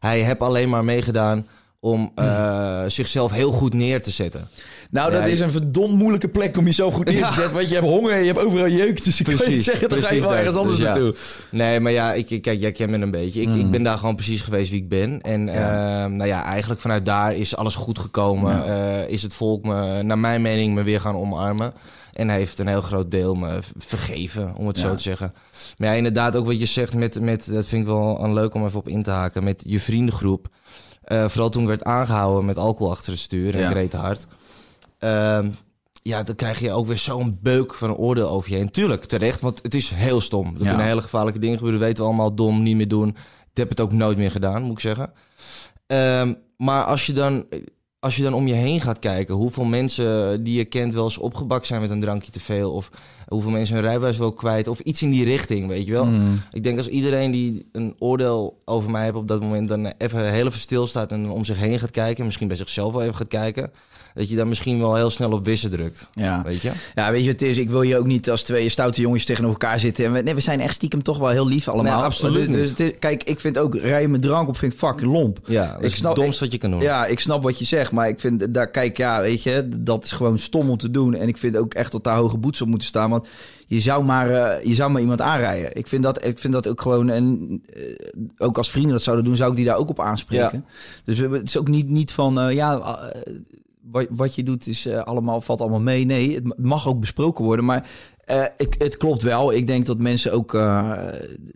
hij 0.00 0.20
heeft 0.20 0.40
alleen 0.40 0.68
maar 0.68 0.84
meegedaan 0.84 1.46
om 1.80 2.12
eh, 2.14 2.82
zichzelf 2.86 3.32
heel 3.32 3.50
goed 3.50 3.74
neer 3.74 4.02
te 4.02 4.10
zetten. 4.10 4.48
Nou, 4.90 5.12
dat 5.12 5.26
is 5.26 5.40
een 5.40 5.50
verdomd 5.50 5.94
moeilijke 5.98 6.28
plek 6.28 6.56
om 6.56 6.64
jezelf 6.64 6.94
goed 6.94 7.04
neer 7.06 7.14
te 7.14 7.20
Ja. 7.20 7.32
zetten. 7.32 7.54
Want 7.54 7.68
je 7.68 7.74
hebt 7.74 7.86
honger 7.86 8.12
en 8.12 8.18
je 8.20 8.26
hebt 8.26 8.38
overal 8.44 8.68
jeuk. 8.68 9.04
Dus 9.04 9.18
ik 9.20 9.24
kan 9.26 9.34
je 9.36 9.42
Precies, 9.42 9.64
zeggen, 9.64 9.88
dan 9.88 9.98
ga 9.98 10.04
je 10.04 10.08
precies 10.10 10.24
wel 10.28 10.36
ergens 10.36 10.56
anders 10.56 10.76
Dus 10.76 10.86
ja. 10.86 10.92
naartoe. 10.92 11.14
Nee, 11.50 11.80
maar 11.80 11.92
ja, 11.92 12.12
ik, 12.12 12.42
kijk, 12.42 12.60
jij 12.60 12.72
kent 12.72 12.90
me 12.90 12.98
een 12.98 13.10
beetje. 13.10 13.40
Ik, 13.40 13.54
ik 13.54 13.70
ben 13.70 13.82
daar 13.82 13.98
gewoon 13.98 14.14
precies 14.14 14.40
geweest 14.40 14.70
wie 14.70 14.82
ik 14.82 14.88
ben. 14.88 15.20
En 15.20 15.46
Ja. 15.46 16.04
eh, 16.04 16.10
nou 16.10 16.26
ja, 16.28 16.44
eigenlijk 16.44 16.80
vanuit 16.80 17.04
daar 17.04 17.34
is 17.34 17.56
alles 17.56 17.74
goed 17.74 17.98
gekomen. 17.98 18.62
Is 19.08 19.22
het 19.22 19.34
volk 19.34 19.64
me, 19.64 20.02
naar 20.02 20.18
mijn 20.18 20.42
mening, 20.42 20.74
me 20.74 20.82
weer 20.82 21.00
gaan 21.00 21.16
omarmen. 21.16 21.72
En 22.18 22.28
heeft 22.28 22.58
een 22.58 22.66
heel 22.66 22.80
groot 22.80 23.10
deel 23.10 23.34
me 23.34 23.62
v- 23.62 23.70
vergeven, 23.76 24.54
om 24.56 24.66
het 24.66 24.76
Ja. 24.76 24.82
zo 24.88 24.94
te 24.94 25.02
zeggen. 25.02 25.32
Maar 25.78 25.88
ja, 25.88 25.94
inderdaad, 25.94 26.36
ook 26.36 26.46
wat 26.46 26.58
je 26.60 26.66
zegt 26.66 26.94
met, 26.94 27.20
met 27.20 27.50
dat 27.52 27.66
vind 27.66 27.82
ik 27.82 27.88
wel 27.88 28.24
een 28.24 28.32
leuk 28.32 28.54
om 28.54 28.64
even 28.64 28.78
op 28.78 28.88
in 28.88 29.02
te 29.02 29.10
haken, 29.10 29.44
met 29.44 29.62
je 29.66 29.80
vriendengroep. 29.80 30.48
Eh, 31.04 31.28
vooral 31.28 31.48
toen 31.50 31.62
ik 31.62 31.68
werd 31.68 31.84
aangehouden 31.84 32.44
met 32.44 32.58
alcohol 32.58 32.92
achter 32.92 33.12
het 33.12 33.20
stuur 33.20 33.54
en 33.54 33.60
Ja. 33.60 33.68
ik 33.68 33.74
reed 33.74 33.92
hard. 33.92 34.26
Ehm, 34.98 35.50
ja, 36.02 36.22
dan 36.22 36.34
krijg 36.34 36.58
je 36.60 36.72
ook 36.72 36.86
weer 36.86 36.98
zo'n 36.98 37.38
beuk 37.42 37.74
van 37.74 37.88
een 37.90 37.96
oordeel 37.96 38.28
over 38.28 38.50
je 38.50 38.56
heen. 38.56 38.70
Tuurlijk, 38.70 39.04
terecht, 39.04 39.40
want 39.40 39.58
het 39.62 39.74
is 39.74 39.90
heel 39.90 40.20
stom. 40.20 40.46
Er 40.54 40.62
Ja. 40.62 40.68
kunnen 40.68 40.86
hele 40.86 41.02
gevaarlijke 41.02 41.38
dingen 41.40 41.56
gebeuren. 41.56 41.80
weten 41.80 42.02
we 42.02 42.08
allemaal, 42.08 42.34
dom, 42.34 42.62
niet 42.62 42.76
meer 42.76 42.88
doen. 42.88 43.08
Ik 43.50 43.56
heb 43.56 43.68
het 43.68 43.80
ook 43.80 43.92
nooit 43.92 44.16
meer 44.18 44.30
gedaan, 44.30 44.62
moet 44.62 44.72
ik 44.72 44.80
zeggen. 44.80 45.12
Ehm, 45.86 46.34
maar 46.56 46.84
als 46.84 47.06
je, 47.06 47.12
dan, 47.12 47.44
als 48.08 48.16
je 48.16 48.22
dan 48.22 48.34
om 48.34 48.46
je 48.46 48.54
heen 48.54 48.80
gaat 48.80 48.98
kijken... 48.98 49.34
hoeveel 49.34 49.64
mensen 49.64 50.42
die 50.44 50.56
je 50.56 50.64
kent 50.64 50.94
wel 50.94 51.04
eens 51.04 51.18
opgebakt 51.18 51.66
zijn 51.66 51.80
met 51.80 51.90
een 51.90 52.00
drankje 52.00 52.30
te 52.30 52.40
veel... 52.40 52.72
of 52.72 52.90
hoeveel 53.28 53.50
mensen 53.50 53.74
hun 53.74 53.84
rijbewijs 53.84 54.16
wel 54.18 54.32
kwijt... 54.32 54.68
of 54.68 54.78
iets 54.80 55.02
in 55.02 55.10
die 55.10 55.24
richting, 55.24 55.68
weet 55.68 55.86
je 55.86 55.92
wel. 55.92 56.04
Mm. 56.06 56.40
Ik 56.52 56.62
denk 56.62 56.76
als 56.76 56.88
iedereen 56.88 57.30
die 57.30 57.68
een 57.72 57.94
oordeel 57.98 58.60
over 58.64 58.90
mij 58.90 59.02
heeft 59.02 59.14
op 59.16 59.28
dat 59.28 59.40
moment... 59.40 59.68
dan 59.68 59.92
even 59.98 60.32
heel 60.32 60.46
even 60.46 60.58
stilstaat 60.58 61.10
en 61.12 61.30
om 61.30 61.44
zich 61.44 61.58
heen 61.58 61.78
gaat 61.78 61.90
kijken... 61.90 62.24
misschien 62.24 62.48
bij 62.48 62.56
zichzelf 62.56 62.92
wel 62.92 63.02
even 63.02 63.14
gaat 63.14 63.28
kijken... 63.28 63.70
dat 64.14 64.28
je 64.30 64.36
dan 64.36 64.48
misschien 64.48 64.78
wel 64.78 64.94
heel 64.94 65.10
snel 65.10 65.30
op 65.32 65.44
wissen 65.44 65.70
drukt, 65.70 66.08
Ja. 66.12 66.42
weet 66.44 66.60
je? 66.60 66.72
ja, 66.94 67.10
weet 67.10 67.24
je 67.24 67.30
wat 67.30 67.40
het 67.40 67.48
is? 67.50 67.56
Ik 67.56 67.70
wil 67.70 67.82
je 67.82 67.98
ook 67.98 68.06
niet 68.06 68.30
als 68.30 68.42
twee 68.42 68.68
stoute 68.68 69.00
jongens 69.00 69.24
tegenover 69.24 69.60
elkaar 69.60 69.80
zitten. 69.80 70.04
En 70.04 70.12
we, 70.12 70.20
nee, 70.20 70.34
we 70.34 70.40
zijn 70.40 70.60
echt 70.60 70.74
stiekem 70.74 71.02
toch 71.02 71.18
wel 71.18 71.28
heel 71.28 71.46
lief 71.48 71.68
allemaal. 71.68 71.96
Nee, 71.96 72.04
absoluut 72.04 72.46
Dus, 72.46 72.56
dus 72.56 72.68
het 72.68 72.80
is- 72.80 72.92
kijk, 72.98 73.22
ik 73.24 73.40
vind 73.40 73.58
ook 73.58 73.74
rijden 73.76 74.10
met 74.10 74.22
drank 74.22 74.48
op 74.48 74.56
vind 74.56 74.72
ik 74.72 74.78
fucking 74.78 75.12
lomp. 75.12 75.38
Ja, 75.46 75.72
dat 75.74 75.84
Ik 75.84 75.94
snap- 75.94 76.14
het 76.16 76.24
domst 76.24 76.40
wat 76.40 76.52
je 76.52 76.58
kan 76.58 76.70
doen. 76.70 76.80
Ja, 76.80 77.06
ik 77.06 77.20
snap 77.20 77.42
wat 77.42 77.58
je 77.58 77.64
zegt, 77.64 77.92
maar 77.92 78.08
ik 78.08 78.20
vind 78.20 78.54
daar, 78.54 78.70
kijk, 78.70 78.96
ja, 78.96 79.20
weet 79.20 79.42
je, 79.42 79.68
dat 79.78 80.04
is 80.04 80.12
gewoon 80.12 80.38
stom 80.38 80.70
om 80.70 80.76
te 80.76 80.90
doen. 80.90 81.14
En 81.14 81.28
ik 81.28 81.36
vind 81.36 81.56
ook 81.56 81.74
echt 81.74 81.92
dat 81.92 82.04
daar 82.04 82.16
hoge 82.16 82.36
boetes 82.38 82.60
op 82.62 82.68
moeten 82.68 82.88
staan, 82.88 83.10
want 83.18 83.28
je 83.66 83.80
zou 83.80 84.04
maar, 84.04 84.30
eh, 84.30 84.64
je 84.64 84.74
zou 84.74 84.90
maar 84.90 85.00
iemand 85.00 85.20
aanrijden. 85.20 85.76
Ik 85.76 85.86
vind 85.86 86.02
dat, 86.02 86.24
ik 86.24 86.38
vind 86.38 86.52
dat 86.52 86.68
ook 86.68 86.80
gewoon, 86.80 87.08
en 87.10 87.60
eh, 87.74 87.82
ook 88.38 88.56
als 88.58 88.70
vrienden 88.70 88.92
dat 88.92 89.02
zouden 89.02 89.24
doen, 89.24 89.36
zou 89.36 89.50
ik 89.50 89.56
die 89.56 89.64
daar 89.64 89.76
ook 89.76 89.88
op 89.88 90.00
aanspreken. 90.00 90.64
Dus 91.04 91.18
het 91.18 91.42
is 91.42 91.58
ook 91.58 91.68
niet, 91.68 91.88
niet 91.88 92.12
van, 92.12 92.40
eh, 92.40 92.54
ja, 92.54 92.98
wat, 93.82 94.06
wat 94.10 94.34
je 94.34 94.42
doet 94.42 94.66
is 94.66 94.88
allemaal, 94.88 95.40
valt 95.40 95.60
allemaal 95.60 95.80
mee. 95.80 96.04
Nee, 96.04 96.34
het 96.34 96.44
ma- 96.44 96.54
het 96.56 96.64
mag 96.64 96.88
ook 96.88 97.00
besproken 97.00 97.44
worden, 97.44 97.64
maar 97.64 97.88
ik, 98.56 98.74
het 98.78 98.96
klopt 98.96 99.22
wel. 99.22 99.52
Ik 99.52 99.66
denk 99.66 99.86
dat 99.86 99.98
mensen 99.98 100.32
ook, 100.32 100.52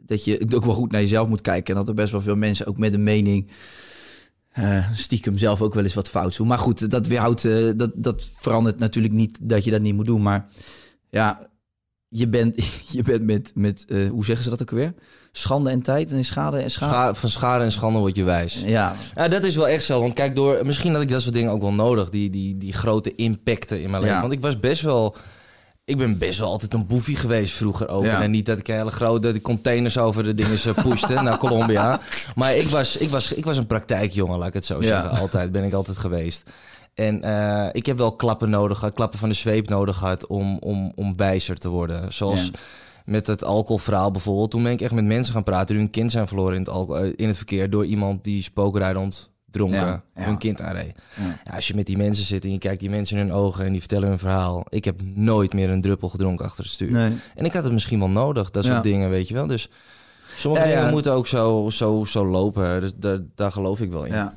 dat 0.02 0.24
je 0.24 0.46
ook 0.54 0.64
wel 0.64 0.74
goed 0.74 0.90
naar 0.92 1.00
jezelf 1.00 1.28
moet 1.28 1.40
kijken. 1.40 1.74
En 1.74 1.80
dat 1.80 1.88
er 1.88 1.94
best 1.94 2.12
wel 2.12 2.20
veel 2.20 2.36
mensen 2.36 2.66
ook 2.66 2.78
met 2.78 2.94
een 2.94 3.02
mening 3.02 3.50
stiekem 4.94 5.38
zelf 5.38 5.62
ook 5.62 5.74
wel 5.74 5.82
eens 5.84 5.94
wat 5.94 6.08
fout 6.08 6.36
doen. 6.36 6.46
Maar 6.46 6.58
goed, 6.58 6.90
dat 6.90 7.06
weerhoudt, 7.06 7.42
dat, 7.78 7.90
dat 7.94 8.30
verandert 8.36 8.78
natuurlijk 8.78 9.14
niet 9.14 9.38
dat 9.42 9.64
je 9.64 9.70
dat 9.70 9.80
niet 9.80 9.94
moet 9.94 10.06
doen. 10.06 10.22
Maar 10.22 10.48
ja, 11.10 11.50
je 12.14 12.28
bent, 12.28 12.64
je 12.96 13.02
bent 13.02 13.22
met, 13.22 13.52
met 13.54 13.84
eh, 13.88 14.10
hoe 14.10 14.24
zeggen 14.24 14.44
ze 14.44 14.50
dat 14.50 14.62
ook 14.62 14.70
weer? 14.70 14.94
Schande 15.32 15.70
en 15.70 15.82
tijd 15.82 16.12
en 16.12 16.24
schade 16.24 16.58
en 16.58 16.70
schade. 16.70 16.92
Scha- 16.92 17.14
van 17.14 17.28
schade 17.28 17.64
en 17.64 17.72
schande 17.72 17.98
word 17.98 18.16
je 18.16 18.24
wijs. 18.24 18.62
Ja, 18.64 18.94
Ja, 19.14 19.28
dat 19.28 19.44
is 19.44 19.56
wel 19.56 19.68
echt 19.68 19.84
zo. 19.84 20.00
Want 20.00 20.12
kijk, 20.12 20.36
door, 20.36 20.66
misschien 20.66 20.92
had 20.92 21.02
ik 21.02 21.08
dat 21.08 21.22
soort 21.22 21.34
dingen 21.34 21.50
ook 21.52 21.60
wel 21.60 21.72
nodig. 21.72 22.08
Die, 22.10 22.30
die, 22.30 22.56
die 22.56 22.72
grote 22.72 23.14
impacten 23.14 23.82
in 23.82 23.90
mijn 23.90 24.02
leven. 24.02 24.20
Want 24.20 24.32
ik 24.32 24.40
was 24.40 24.60
best 24.60 24.82
wel... 24.82 25.16
Ik 25.84 25.96
ben 25.98 26.18
best 26.18 26.38
wel 26.38 26.48
altijd 26.48 26.74
een 26.74 26.86
boefie 26.86 27.16
geweest 27.16 27.54
vroeger 27.54 27.88
ook. 27.88 28.04
Ja. 28.04 28.22
En 28.22 28.30
niet 28.30 28.46
dat 28.46 28.58
ik 28.58 28.66
hele 28.66 28.90
grote 28.90 29.40
containers 29.40 29.98
over 29.98 30.24
de 30.24 30.34
dingen 30.34 30.58
pushte 30.82 31.14
naar 31.22 31.38
Colombia. 31.38 32.00
Maar 32.34 32.56
ik 32.56 32.66
was, 32.68 32.96
ik, 32.96 33.08
was, 33.08 33.32
ik 33.32 33.44
was 33.44 33.56
een 33.56 33.66
praktijkjongen, 33.66 34.38
laat 34.38 34.48
ik 34.48 34.54
het 34.54 34.64
zo 34.64 34.82
zeggen. 34.82 35.10
Altijd, 35.10 35.50
ben 35.50 35.64
ik 35.64 35.72
altijd 35.72 35.96
geweest. 35.96 36.42
En 36.94 37.22
eh, 37.22 37.68
ik 37.72 37.86
heb 37.86 37.96
wel 37.98 38.16
klappen 38.16 38.50
nodig 38.50 38.78
gehad, 38.78 38.94
klappen 38.94 39.18
van 39.18 39.28
de 39.28 39.34
zweep 39.34 39.68
nodig 39.68 39.96
gehad 39.96 40.26
om, 40.26 40.58
om, 40.58 40.92
om 40.94 41.16
wijzer 41.16 41.56
te 41.58 41.68
worden. 41.68 42.12
Zoals 42.12 42.44
Ja. 42.44 42.50
met 43.04 43.26
het 43.26 43.44
alcoholverhaal 43.44 44.10
bijvoorbeeld. 44.10 44.50
Toen 44.50 44.62
ben 44.62 44.72
ik 44.72 44.80
echt 44.80 44.92
met 44.92 45.04
mensen 45.04 45.34
gaan 45.34 45.42
praten 45.42 45.66
die 45.66 45.76
hun 45.76 45.90
kind 45.90 46.10
zijn 46.10 46.28
verloren 46.28 46.54
in 46.56 46.60
het, 46.72 46.90
eh, 46.90 47.12
in 47.16 47.26
het 47.26 47.36
verkeer 47.36 47.70
door 47.70 47.84
iemand 47.84 48.24
die 48.24 48.42
spookrijdend 48.42 49.30
dronken 49.50 49.78
Ja, 49.78 50.02
ja. 50.16 50.22
hun 50.24 50.38
kind 50.38 50.60
aanreed. 50.60 50.94
Ja. 51.16 51.38
Ja, 51.44 51.54
als 51.54 51.68
je 51.68 51.74
met 51.74 51.86
die 51.86 51.96
mensen 51.96 52.24
zit 52.24 52.44
en 52.44 52.50
je 52.52 52.58
kijkt 52.58 52.80
die 52.80 52.90
mensen 52.90 53.18
in 53.18 53.26
hun 53.26 53.32
ogen 53.36 53.64
en 53.64 53.70
die 53.70 53.80
vertellen 53.80 54.08
hun 54.08 54.18
verhaal. 54.18 54.64
Ik 54.68 54.84
heb 54.84 55.00
nooit 55.14 55.52
meer 55.52 55.70
een 55.70 55.80
druppel 55.80 56.08
gedronken 56.08 56.44
achter 56.44 56.64
het 56.64 56.72
stuur. 56.72 56.92
nee. 56.92 57.12
En 57.34 57.44
ik 57.44 57.52
had 57.52 57.64
het 57.64 57.72
misschien 57.72 57.98
wel 57.98 58.08
nodig, 58.08 58.50
dat 58.50 58.64
soort 58.64 58.82
dingen, 58.82 59.10
weet 59.10 59.28
je 59.28 59.34
wel. 59.34 59.46
Dus 59.46 59.68
sommige 60.36 60.66
dingen 60.66 60.90
moeten 60.90 61.12
ook 61.12 61.26
zo, 61.26 61.68
zo, 61.70 62.04
zo 62.04 62.26
lopen. 62.26 62.80
Dus 62.80 62.92
daar, 62.96 63.18
daar 63.34 63.52
geloof 63.52 63.80
ik 63.80 63.90
wel 63.92 64.04
in. 64.04 64.12
Ja. 64.14 64.34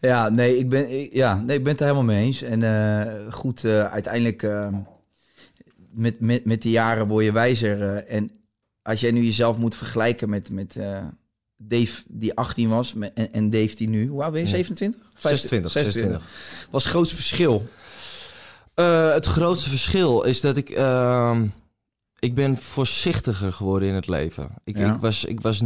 Ja, 0.00 0.28
nee, 0.28 0.58
ik 0.58 0.68
ben, 0.68 1.00
ik- 1.00 1.12
ja, 1.14 1.34
nee, 1.40 1.56
ik 1.56 1.62
ben 1.62 1.72
het 1.72 1.80
er 1.80 1.86
helemaal 1.86 2.14
mee 2.14 2.24
eens. 2.24 2.42
En 2.42 2.62
eh, 2.62 3.32
goed, 3.32 3.64
eh, 3.64 3.84
uiteindelijk 3.92 4.42
eh, 4.42 4.68
met, 5.90 6.20
met, 6.20 6.44
met 6.44 6.62
de 6.62 6.70
jaren 6.70 7.06
word 7.08 7.24
je 7.24 7.32
wijzer. 7.32 8.04
en 8.06 8.30
als 8.82 9.00
jij 9.00 9.10
nu 9.10 9.22
jezelf 9.22 9.56
moet 9.56 9.74
vergelijken 9.76 10.28
met, 10.28 10.50
met 10.50 10.76
Dave 11.56 12.02
die 12.08 12.34
18 12.34 12.68
was 12.68 12.94
met- 12.94 13.12
en, 13.14 13.32
en 13.32 13.50
Dave 13.50 13.76
die 13.76 13.88
nu, 13.88 14.06
hoe 14.06 14.22
oud 14.22 14.32
ben 14.32 14.40
je, 14.40 14.46
Ja. 14.46 14.52
27? 14.52 15.00
26, 15.18 15.70
26. 15.70 16.68
Was 16.70 16.82
het 16.84 16.92
grootste 16.92 17.14
verschil? 17.14 17.66
Het 19.14 19.26
grootste 19.26 19.68
verschil 19.68 20.22
is 20.22 20.40
dat 20.40 20.56
ik... 20.56 20.70
ehm, 20.70 21.46
ik 22.18 22.34
ben 22.34 22.56
voorzichtiger 22.56 23.52
geworden 23.52 23.88
in 23.88 23.94
het 23.94 24.06
leven. 24.08 24.50
Ik, 24.64 24.78
Ja. 24.78 24.94
ik 24.94 25.00
was, 25.00 25.24
ik 25.24 25.40
was 25.40 25.60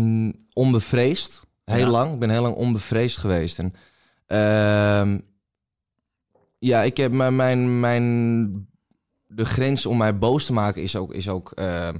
onbevreesd. 0.53 1.43
Heel 1.65 1.79
Ja. 1.79 1.89
lang. 1.89 2.13
Ik 2.13 2.19
ben 2.19 2.31
heel 2.31 2.43
lang 2.43 2.55
onbevreesd 2.55 3.17
geweest. 3.17 3.59
En, 3.59 3.73
ja, 6.59 6.83
ik 6.83 6.97
heb 6.97 7.13
mijn, 7.13 7.37
mijn, 7.37 7.81
mijn... 7.81 8.69
De 9.27 9.45
grens 9.45 9.87
om 9.87 9.97
mij 9.97 10.19
boos 10.19 10.47
te 10.47 10.53
maken 10.53 10.83
is 10.83 10.97
ook... 10.97 11.15
Is 11.15 11.29
ook 11.29 11.51
ehm, 11.51 11.97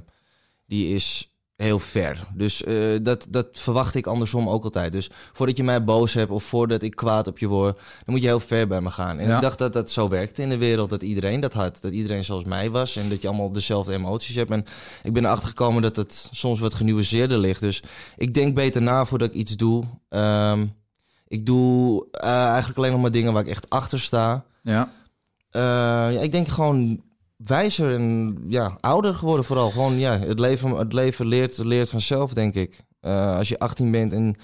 die 0.65 0.93
is 0.93 1.35
heel 1.55 1.79
ver. 1.79 2.27
Dus 2.33 2.63
eh, 2.63 2.75
dat, 3.01 3.27
dat 3.29 3.47
verwacht 3.51 3.95
ik 3.95 4.07
andersom 4.07 4.49
ook 4.49 4.63
altijd. 4.63 4.91
Dus 4.91 5.09
voordat 5.33 5.57
je 5.57 5.63
mij 5.63 5.83
boos 5.83 6.13
hebt 6.13 6.31
of 6.31 6.43
voordat 6.43 6.81
ik 6.81 6.95
kwaad 6.95 7.27
op 7.27 7.37
je 7.37 7.47
word... 7.47 7.75
dan 7.77 7.85
moet 8.05 8.21
je 8.21 8.27
heel 8.27 8.39
ver 8.39 8.67
bij 8.67 8.81
me 8.81 8.89
gaan. 8.91 9.19
En 9.19 9.27
Ja. 9.27 9.35
ik 9.35 9.41
dacht 9.41 9.57
dat 9.57 9.73
dat 9.73 9.91
zo 9.91 10.09
werkte 10.09 10.41
in 10.41 10.49
de 10.49 10.57
wereld. 10.57 10.89
Dat 10.89 11.01
iedereen 11.03 11.39
dat 11.39 11.53
had. 11.53 11.81
Dat 11.81 11.91
iedereen 11.91 12.23
zoals 12.23 12.43
mij 12.43 12.69
was. 12.69 12.95
En 12.95 13.09
dat 13.09 13.21
je 13.21 13.27
allemaal 13.27 13.51
dezelfde 13.51 13.93
emoties 13.93 14.35
hebt. 14.35 14.51
En 14.51 14.65
ik 15.03 15.13
ben 15.13 15.25
erachter 15.25 15.47
gekomen 15.47 15.81
dat 15.81 15.95
het 15.95 16.29
soms 16.31 16.59
wat 16.59 16.73
genuanceerder 16.73 17.37
ligt. 17.37 17.61
Dus 17.61 17.83
ik 18.17 18.33
denk 18.33 18.55
beter 18.55 18.81
na 18.81 19.05
voordat 19.05 19.29
ik 19.29 19.35
iets 19.35 19.55
doe. 19.55 19.83
Ehm, 20.09 20.65
ik 21.27 21.45
doe 21.45 22.05
eh, 22.11 22.29
eigenlijk 22.47 22.77
alleen 22.77 22.91
nog 22.91 23.01
maar 23.01 23.11
dingen 23.11 23.33
waar 23.33 23.41
ik 23.41 23.49
echt 23.49 23.69
achter 23.69 23.99
sta. 23.99 24.45
Ja. 24.63 24.91
Eh, 25.49 25.61
ja, 26.13 26.19
ik 26.19 26.31
denk 26.31 26.47
gewoon 26.47 27.01
wijzer 27.35 27.93
en 27.93 28.37
ja, 28.47 28.77
ouder 28.79 29.15
geworden 29.15 29.45
vooral. 29.45 29.69
Gewoon, 29.69 29.99
ja, 29.99 30.19
het 30.19 30.39
leven, 30.39 30.71
het 30.71 30.93
leven 30.93 31.27
leert, 31.27 31.57
leert 31.57 31.89
vanzelf, 31.89 32.33
denk 32.33 32.53
ik. 32.53 32.79
Eh, 32.99 33.35
als 33.35 33.49
je 33.49 33.59
18 33.59 33.91
bent 33.91 34.13
en... 34.13 34.35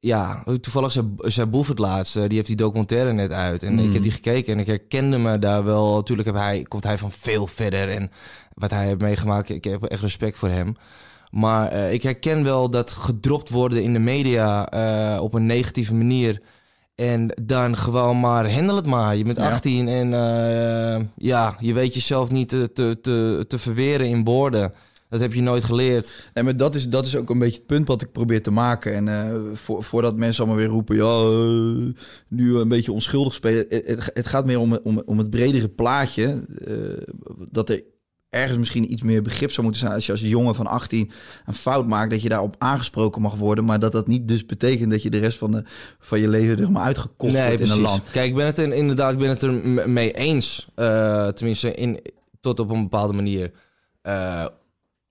Ja, 0.00 0.44
toevallig 0.60 0.92
zei, 0.92 1.14
zei 1.16 1.46
Boef 1.46 1.68
het 1.68 1.78
laatste. 1.78 2.26
Die 2.26 2.36
heeft 2.36 2.46
die 2.46 2.56
documentaire 2.56 3.12
net 3.12 3.32
uit. 3.32 3.62
En 3.62 3.72
Mm. 3.72 3.78
ik 3.78 3.92
heb 3.92 4.02
die 4.02 4.10
gekeken 4.12 4.52
en 4.52 4.58
ik 4.58 4.66
herkende 4.66 5.18
me 5.18 5.38
daar 5.38 5.64
wel. 5.64 5.94
Natuurlijk 5.94 6.28
heb 6.28 6.36
hij, 6.36 6.62
komt 6.62 6.84
hij 6.84 6.98
van 6.98 7.12
veel 7.12 7.46
verder. 7.46 7.88
En 7.88 8.10
wat 8.54 8.70
hij 8.70 8.86
heeft 8.86 9.00
meegemaakt, 9.00 9.48
ik 9.48 9.64
heb 9.64 9.84
echt 9.84 10.00
respect 10.00 10.38
voor 10.38 10.48
hem. 10.48 10.76
Maar 11.30 11.68
eh, 11.68 11.92
ik 11.92 12.02
herken 12.02 12.44
wel 12.44 12.70
dat 12.70 12.90
gedropt 12.90 13.48
worden 13.48 13.82
in 13.82 13.92
de 13.92 13.98
media 13.98 14.68
eh, 14.70 15.22
op 15.22 15.34
een 15.34 15.46
negatieve 15.46 15.94
manier 15.94 16.42
En 16.94 17.28
dan 17.42 17.76
gewoon 17.76 18.20
maar, 18.20 18.52
handel 18.52 18.76
het 18.76 18.86
maar. 18.86 19.16
Je 19.16 19.24
bent 19.24 19.36
Ja. 19.36 19.50
18 19.50 19.88
en 19.88 20.14
eh, 20.14 21.04
ja, 21.16 21.56
je 21.60 21.72
weet 21.72 21.94
jezelf 21.94 22.30
niet 22.30 22.48
te, 22.48 22.72
te, 22.72 22.98
te, 23.00 23.44
te 23.48 23.58
verweren 23.58 24.08
in 24.08 24.24
woorden. 24.24 24.72
Dat 25.08 25.20
heb 25.20 25.34
je 25.34 25.42
nooit 25.42 25.64
geleerd. 25.64 26.30
Nee, 26.34 26.44
maar 26.44 26.56
dat 26.56 26.74
is, 26.74 26.88
dat 26.88 27.06
is 27.06 27.16
ook 27.16 27.30
een 27.30 27.38
beetje 27.38 27.58
het 27.58 27.66
punt 27.66 27.88
wat 27.88 28.02
ik 28.02 28.12
probeer 28.12 28.42
te 28.42 28.50
maken. 28.50 29.08
En 29.08 29.34
voor, 29.56 29.84
voordat 29.84 30.16
mensen 30.16 30.44
allemaal 30.44 30.62
weer 30.62 30.70
roepen, 30.70 30.96
ja, 30.96 31.22
nu 32.28 32.56
een 32.56 32.68
beetje 32.68 32.92
onschuldig 32.92 33.34
spelen. 33.34 33.66
Het, 33.68 34.10
het, 34.14 34.26
gaat 34.26 34.46
meer 34.46 34.60
om, 34.60 34.78
om, 34.82 35.02
om 35.06 35.18
het 35.18 35.30
bredere 35.30 35.68
plaatje. 35.68 36.44
dat 37.50 37.70
er 37.70 37.82
ergens 38.30 38.58
misschien 38.58 38.92
iets 38.92 39.02
meer 39.02 39.22
begrip 39.22 39.50
zou 39.50 39.62
moeten 39.62 39.80
zijn 39.82 39.94
als 39.94 40.06
je 40.06 40.12
als 40.12 40.20
jongen 40.20 40.54
van 40.54 40.66
18 40.66 41.10
een 41.46 41.54
fout 41.54 41.86
maakt, 41.86 42.10
dat 42.10 42.22
je 42.22 42.28
daarop 42.28 42.54
aangesproken 42.58 43.22
mag 43.22 43.34
worden. 43.34 43.64
Maar 43.64 43.78
dat 43.78 43.92
dat 43.92 44.06
niet 44.06 44.28
dus 44.28 44.46
betekent 44.46 44.90
dat 44.90 45.02
je 45.02 45.10
de 45.10 45.18
rest 45.18 45.38
van, 45.38 45.50
de, 45.50 45.62
van 45.98 46.20
je 46.20 46.28
leven 46.28 46.58
er 46.60 46.70
maar 46.72 46.82
uitgekocht 46.84 47.32
wordt 47.32 47.60
in 47.60 47.70
een 47.70 47.80
land. 47.80 48.10
Kijk, 48.10 48.28
ik 48.28 48.34
ben 48.34 48.46
het 48.46 48.58
er, 48.58 48.72
inderdaad 48.72 49.12
ik 49.12 49.18
ben 49.18 49.28
het 49.28 49.42
er 49.42 49.52
mee 49.90 50.12
eens. 50.12 50.68
eh, 50.74 51.28
tenminste, 51.28 51.74
in, 51.74 52.00
tot 52.40 52.60
op 52.60 52.70
een 52.70 52.82
bepaalde 52.82 53.12
manier. 53.12 53.52
eh, 54.02 54.46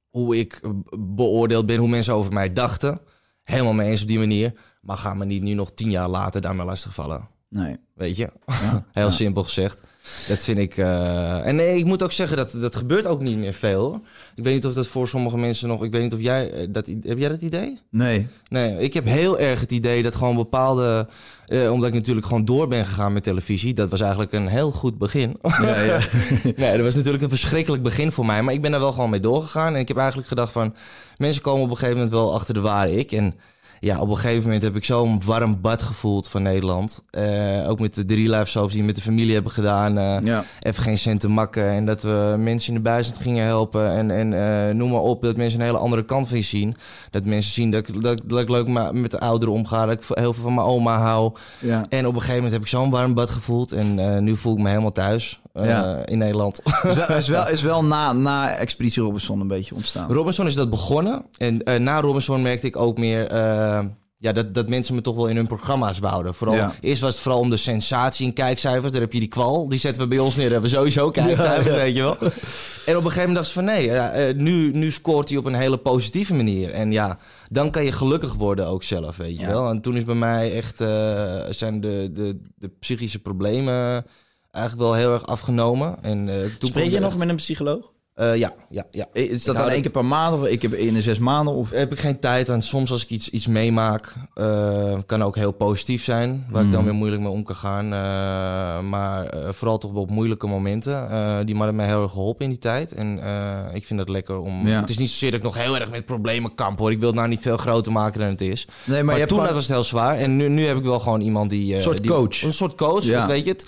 hoe 0.10 0.38
ik 0.38 0.62
beoordeeld 1.00 1.66
ben, 1.66 1.78
hoe 1.78 1.88
mensen 1.90 2.14
over 2.14 2.34
mij 2.34 2.54
dachten. 2.54 3.00
Helemaal 3.42 3.74
mee 3.74 3.90
eens 3.90 4.02
op 4.02 4.08
die 4.08 4.18
manier. 4.20 4.54
Maar 4.82 4.98
ga 4.98 5.14
me 5.14 5.26
niet 5.26 5.42
nu 5.44 5.54
nog 5.54 5.72
tien 5.74 5.92
jaar 5.92 6.10
later 6.10 6.42
daarmee 6.42 6.66
lastigvallen. 6.66 7.28
Nee. 7.50 7.76
Weet 7.94 8.16
je? 8.18 8.30
Ja. 8.46 8.86
Heel 8.92 9.04
Ja. 9.06 9.12
simpel 9.12 9.44
gezegd. 9.44 9.82
Dat 10.28 10.38
vind 10.44 10.58
ik. 10.58 10.78
eh, 10.78 11.48
En 11.48 11.56
nee, 11.56 11.78
ik 11.78 11.86
moet 11.86 12.04
ook 12.04 12.12
zeggen 12.12 12.38
dat 12.38 12.54
dat 12.62 12.76
gebeurt 12.76 13.08
ook 13.08 13.22
niet 13.22 13.38
meer 13.38 13.54
veel. 13.54 14.02
Ik 14.36 14.44
weet 14.44 14.54
niet 14.54 14.66
of 14.66 14.74
dat 14.74 14.88
voor 14.88 15.08
sommige 15.08 15.38
mensen 15.38 15.68
nog. 15.68 15.84
Ik 15.84 15.92
weet 15.92 16.02
niet 16.02 16.14
of 16.14 16.22
jij 16.22 16.52
eh, 16.52 16.68
dat. 16.70 16.88
Heb 17.04 17.18
jij 17.18 17.30
dat 17.30 17.42
idee? 17.42 17.80
Nee. 17.90 18.28
Nee, 18.50 18.78
ik 18.78 18.94
heb 18.94 19.06
heel 19.06 19.40
erg 19.40 19.60
het 19.60 19.72
idee 19.72 20.04
dat 20.04 20.16
gewoon 20.16 20.36
bepaalde. 20.36 21.08
eh, 21.46 21.72
omdat 21.72 21.88
ik 21.90 21.94
natuurlijk 21.96 22.26
gewoon 22.28 22.46
door 22.46 22.68
ben 22.68 22.86
gegaan 22.86 23.14
met 23.14 23.24
televisie. 23.24 23.74
Dat 23.74 23.90
was 23.90 24.02
eigenlijk 24.02 24.34
een 24.34 24.48
heel 24.48 24.72
goed 24.72 24.98
begin. 24.98 25.38
Ja, 25.42 25.82
ja. 25.82 26.00
nee, 26.56 26.72
dat 26.76 26.82
was 26.86 26.96
natuurlijk 26.96 27.24
een 27.24 27.30
verschrikkelijk 27.30 27.84
begin 27.84 28.12
voor 28.12 28.26
mij. 28.26 28.42
Maar 28.42 28.54
ik 28.54 28.62
ben 28.62 28.72
daar 28.72 28.80
wel 28.80 28.92
gewoon 28.92 29.10
mee 29.10 29.20
doorgegaan. 29.20 29.74
En 29.74 29.80
ik 29.80 29.88
heb 29.88 29.98
eigenlijk 29.98 30.28
gedacht 30.28 30.52
van... 30.52 30.76
Mensen 31.18 31.42
komen 31.42 31.64
op 31.64 31.70
een 31.70 31.76
gegeven 31.78 31.96
moment 31.96 32.14
wel 32.16 32.34
achter 32.34 32.54
de 32.54 32.62
ware 32.62 32.96
ik. 32.96 33.12
En 33.12 33.36
ja, 33.80 34.00
op 34.00 34.10
een 34.10 34.16
gegeven 34.16 34.44
moment 34.44 34.62
heb 34.64 34.76
ik 34.76 34.84
zo'n 34.86 35.22
warm 35.26 35.62
bad 35.62 35.82
gevoeld 35.82 36.28
van 36.30 36.42
Nederland. 36.42 37.04
Eh, 37.10 37.70
ook 37.70 37.80
met 37.80 37.96
de 37.96 38.06
drie 38.06 38.30
live 38.30 38.46
soaps 38.46 38.72
die 38.72 38.80
we 38.82 38.86
met 38.88 38.96
de 38.96 39.02
familie 39.02 39.34
hebben 39.34 39.52
gedaan. 39.52 39.98
eh, 39.98 40.18
ja. 40.24 40.44
even 40.62 40.84
geen 40.84 40.98
cent 40.98 41.20
te 41.20 41.30
makken. 41.30 41.70
En 41.70 41.86
dat 41.86 42.02
we 42.04 42.36
mensen 42.40 42.70
in 42.70 42.76
de 42.76 42.90
buizend 42.90 43.18
gingen 43.18 43.46
helpen. 43.46 43.92
En, 43.92 44.12
en 44.12 44.34
eh, 44.68 44.76
noem 44.76 44.92
maar 44.92 45.02
op, 45.02 45.22
dat 45.22 45.36
mensen 45.36 45.60
een 45.60 45.66
hele 45.66 45.78
andere 45.78 46.06
kant 46.06 46.28
van 46.28 46.38
je 46.38 46.44
zien. 46.44 46.76
Dat 47.12 47.26
mensen 47.26 47.52
zien 47.52 47.72
dat, 47.72 47.88
ik- 47.88 48.02
dat, 48.02 48.22
dat 48.26 48.40
ik 48.40 48.50
leuk 48.50 48.68
met 48.94 49.12
de 49.12 49.20
ouderen 49.20 49.54
omga. 49.54 49.86
Dat 49.86 49.94
ik 49.96 50.04
heel 50.18 50.34
veel 50.34 50.44
van 50.44 50.54
mijn 50.54 50.68
oma 50.68 50.98
hou. 51.00 51.32
ja. 51.60 51.86
En 51.90 52.06
op 52.08 52.14
een 52.14 52.20
gegeven 52.20 52.36
moment 52.36 52.54
heb 52.54 52.62
ik 52.62 52.68
zo'n 52.68 52.90
warm 52.90 53.14
bad 53.14 53.30
gevoeld. 53.30 53.72
En 53.72 54.24
nu 54.24 54.36
voel 54.36 54.54
ik 54.54 54.60
me 54.60 54.70
helemaal 54.70 54.92
thuis 54.92 55.40
Ja. 55.54 56.06
in 56.06 56.18
Nederland. 56.18 56.62
Is 56.84 56.96
wel, 56.96 57.18
is 57.18 57.28
wel, 57.28 57.48
is 57.58 57.62
wel 57.62 57.84
na, 57.84 58.14
na 58.14 58.50
Expeditie 58.56 59.04
Robinson 59.04 59.40
een 59.40 59.48
beetje 59.48 59.76
ontstaan. 59.76 60.12
Robinson 60.12 60.46
is 60.46 60.56
dat 60.56 60.70
begonnen. 60.70 61.26
En 61.38 61.84
na 61.84 62.00
Robinson 62.02 62.42
merkte 62.42 62.68
ik 62.68 62.76
ook 62.78 62.98
meer... 62.98 63.32
eh, 63.74 63.86
ja, 64.20 64.32
dat, 64.32 64.54
dat 64.54 64.70
mensen 64.70 64.96
me 64.96 65.02
toch 65.02 65.16
wel 65.16 65.28
in 65.28 65.36
hun 65.36 65.48
programma's 65.48 66.00
wouden. 66.00 66.34
Vooral, 66.36 66.56
Ja. 66.56 66.74
Eerst 66.82 67.02
was 67.02 67.14
het 67.14 67.22
vooral 67.22 67.40
om 67.42 67.50
de 67.50 67.58
sensatie 67.58 68.28
en 68.28 68.34
kijkcijfers. 68.34 68.92
Daar 68.92 69.02
heb 69.02 69.14
je 69.14 69.20
die 69.20 69.28
kwal. 69.28 69.70
Die 69.70 69.80
zetten 69.80 70.02
we 70.02 70.08
bij 70.08 70.20
ons 70.20 70.36
neer. 70.36 70.44
Daar 70.44 70.54
hebben 70.54 70.70
we 70.70 70.76
sowieso 70.76 71.10
kijkcijfers, 71.10 71.76
weet 71.84 71.96
je 71.96 72.02
wel. 72.02 72.18
En 72.20 72.98
op 72.98 73.04
een 73.04 73.12
gegeven 73.12 73.18
moment 73.20 73.36
dacht 73.36 73.48
ze 73.48 73.54
van... 73.54 73.64
nee, 73.64 73.92
eh, 73.92 74.36
nu, 74.36 74.72
nu 74.72 74.92
scoort 74.92 75.30
hij 75.30 75.38
op 75.38 75.46
een 75.46 75.54
hele 75.54 75.78
positieve 75.78 76.34
manier. 76.34 76.70
En 76.72 76.92
ja, 76.92 77.18
dan 77.50 77.72
kan 77.72 77.84
je 77.84 77.92
gelukkig 77.92 78.34
worden 78.34 78.68
ook 78.68 78.84
zelf, 78.84 79.18
weet 79.18 79.40
je 79.40 79.46
wel. 79.48 79.70
En 79.70 79.82
toen 79.82 79.96
is 79.96 80.04
bij 80.04 80.16
mij 80.16 80.54
echt... 80.56 80.82
eh, 80.82 81.44
zijn 81.50 81.82
de, 81.82 82.10
de, 82.14 82.40
de 82.56 82.68
psychische 82.80 83.20
problemen 83.20 84.06
eigenlijk 84.52 84.86
wel 84.88 84.94
heel 84.94 85.14
erg 85.14 85.26
afgenomen. 85.26 85.98
En, 86.04 86.30
eh, 86.30 86.36
toen 86.60 86.70
Spreek 86.70 86.92
je 86.92 87.00
nog 87.00 87.10
echt- 87.10 87.18
met 87.20 87.30
een 87.30 87.36
psycholoog? 87.36 87.96
Eh, 88.18 88.36
ja, 88.36 88.54
ja, 88.70 88.84
ja. 88.92 89.06
Is 89.14 89.44
dat 89.44 89.56
dan 89.56 89.70
één 89.70 89.82
keer 89.82 89.92
per 89.92 90.06
maand 90.06 90.36
of 90.42 90.46
ik 90.48 90.62
heb 90.62 90.74
in 90.74 90.94
de 90.94 91.02
zes 91.02 91.20
maanden? 91.20 91.54
Of... 91.54 91.70
heb 91.70 91.92
ik 91.92 92.00
geen 92.00 92.20
tijd 92.20 92.50
aan. 92.50 92.62
Soms 92.62 92.92
als 92.92 93.04
ik 93.04 93.10
iets, 93.10 93.30
iets 93.30 93.48
meemaak, 93.48 94.14
eh, 94.34 94.98
kan 95.06 95.24
ook 95.24 95.36
heel 95.36 95.52
positief 95.52 96.04
zijn. 96.04 96.46
Waar 96.50 96.64
ik 96.64 96.72
dan 96.72 96.80
Mhm. 96.80 96.90
weer 96.90 96.98
moeilijk 96.98 97.22
mee 97.22 97.32
om 97.32 97.44
kan 97.44 97.56
gaan. 97.56 97.86
Eh, 97.86 98.90
maar 98.90 99.26
eh, 99.26 99.50
vooral 99.52 99.78
toch 99.78 99.94
op 99.94 100.10
moeilijke 100.10 100.48
momenten. 100.48 101.10
Eh, 101.10 101.38
die 101.46 101.58
heeft 101.58 101.72
mij 101.74 101.86
heel 101.88 102.02
erg 102.02 102.12
geholpen 102.12 102.44
in 102.46 102.50
die 102.52 102.60
tijd. 102.60 102.92
En 102.94 103.20
eh, 103.24 103.76
ik 103.76 103.86
vind 103.86 104.00
dat 104.00 104.10
lekker 104.10 104.38
om... 104.40 104.68
Ja. 104.68 104.80
Het 104.80 104.90
is 104.90 104.98
niet 104.98 105.10
zozeer 105.10 105.32
dat 105.32 105.40
ik 105.40 105.46
nog 105.46 105.58
heel 105.58 105.78
erg 105.80 105.90
met 105.90 106.06
problemen 106.06 106.56
kamp 106.56 106.80
hoor. 106.80 106.92
Ik 106.92 107.00
wil 107.00 107.08
het 107.08 107.18
nou 107.18 107.28
niet 107.30 107.42
veel 107.42 107.58
groter 107.58 107.92
maken 107.92 108.20
dan 108.20 108.30
het 108.30 108.42
is. 108.42 108.68
Nee, 108.84 109.04
Maar, 109.04 109.14
je 109.14 109.20
hebt 109.20 109.30
toen 109.32 109.40
gewoon- 109.40 109.54
was 109.56 109.64
het 109.68 109.74
heel 109.76 109.84
zwaar. 109.84 110.18
En 110.18 110.36
nu, 110.36 110.50
nu 110.50 110.66
heb 110.66 110.78
ik 110.78 110.84
wel 110.84 111.00
gewoon 111.00 111.22
iemand 111.22 111.50
die... 111.50 111.70
eh, 111.70 111.76
Een 111.76 111.82
soort 111.82 112.02
die- 112.02 112.12
coach. 112.12 112.42
Een 112.44 112.54
soort 112.54 112.76
coach, 112.76 113.04
Ja. 113.04 113.20
dat 113.20 113.28
weet 113.28 113.44
je 113.46 113.52
het. 113.52 113.66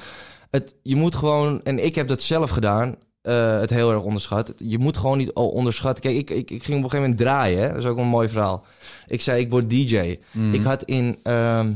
het. 0.51 0.75
Je 0.83 0.95
moet 0.95 1.15
gewoon... 1.15 1.61
En 1.63 1.85
ik 1.85 1.95
heb 1.95 2.07
dat 2.07 2.21
zelf 2.21 2.49
gedaan. 2.49 2.95
Eh, 3.21 3.59
het 3.59 3.69
heel 3.69 3.91
erg 3.91 4.01
onderschat. 4.03 4.53
Je 4.57 4.77
moet 4.79 4.97
gewoon 4.97 5.17
niet 5.17 5.33
al 5.33 5.49
onderschatten. 5.49 6.03
Kijk, 6.03 6.15
ik, 6.15 6.29
ik, 6.29 6.51
ik 6.51 6.63
ging 6.63 6.77
op 6.77 6.83
een 6.83 6.89
gegeven 6.89 6.99
moment 7.01 7.17
draaien. 7.17 7.59
Hè? 7.61 7.67
Dat 7.67 7.77
is 7.77 7.85
ook 7.85 7.97
een 7.97 8.07
mooi 8.07 8.29
verhaal. 8.29 8.65
Ik 9.07 9.21
zei, 9.21 9.41
ik 9.41 9.49
word 9.51 9.69
DJ. 9.69 10.19
Mhm. 10.31 10.53
Ik 10.53 10.63
had 10.63 10.83
in, 10.83 11.19
ehm, 11.23 11.73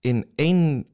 in 0.00 0.26
één 0.34 0.86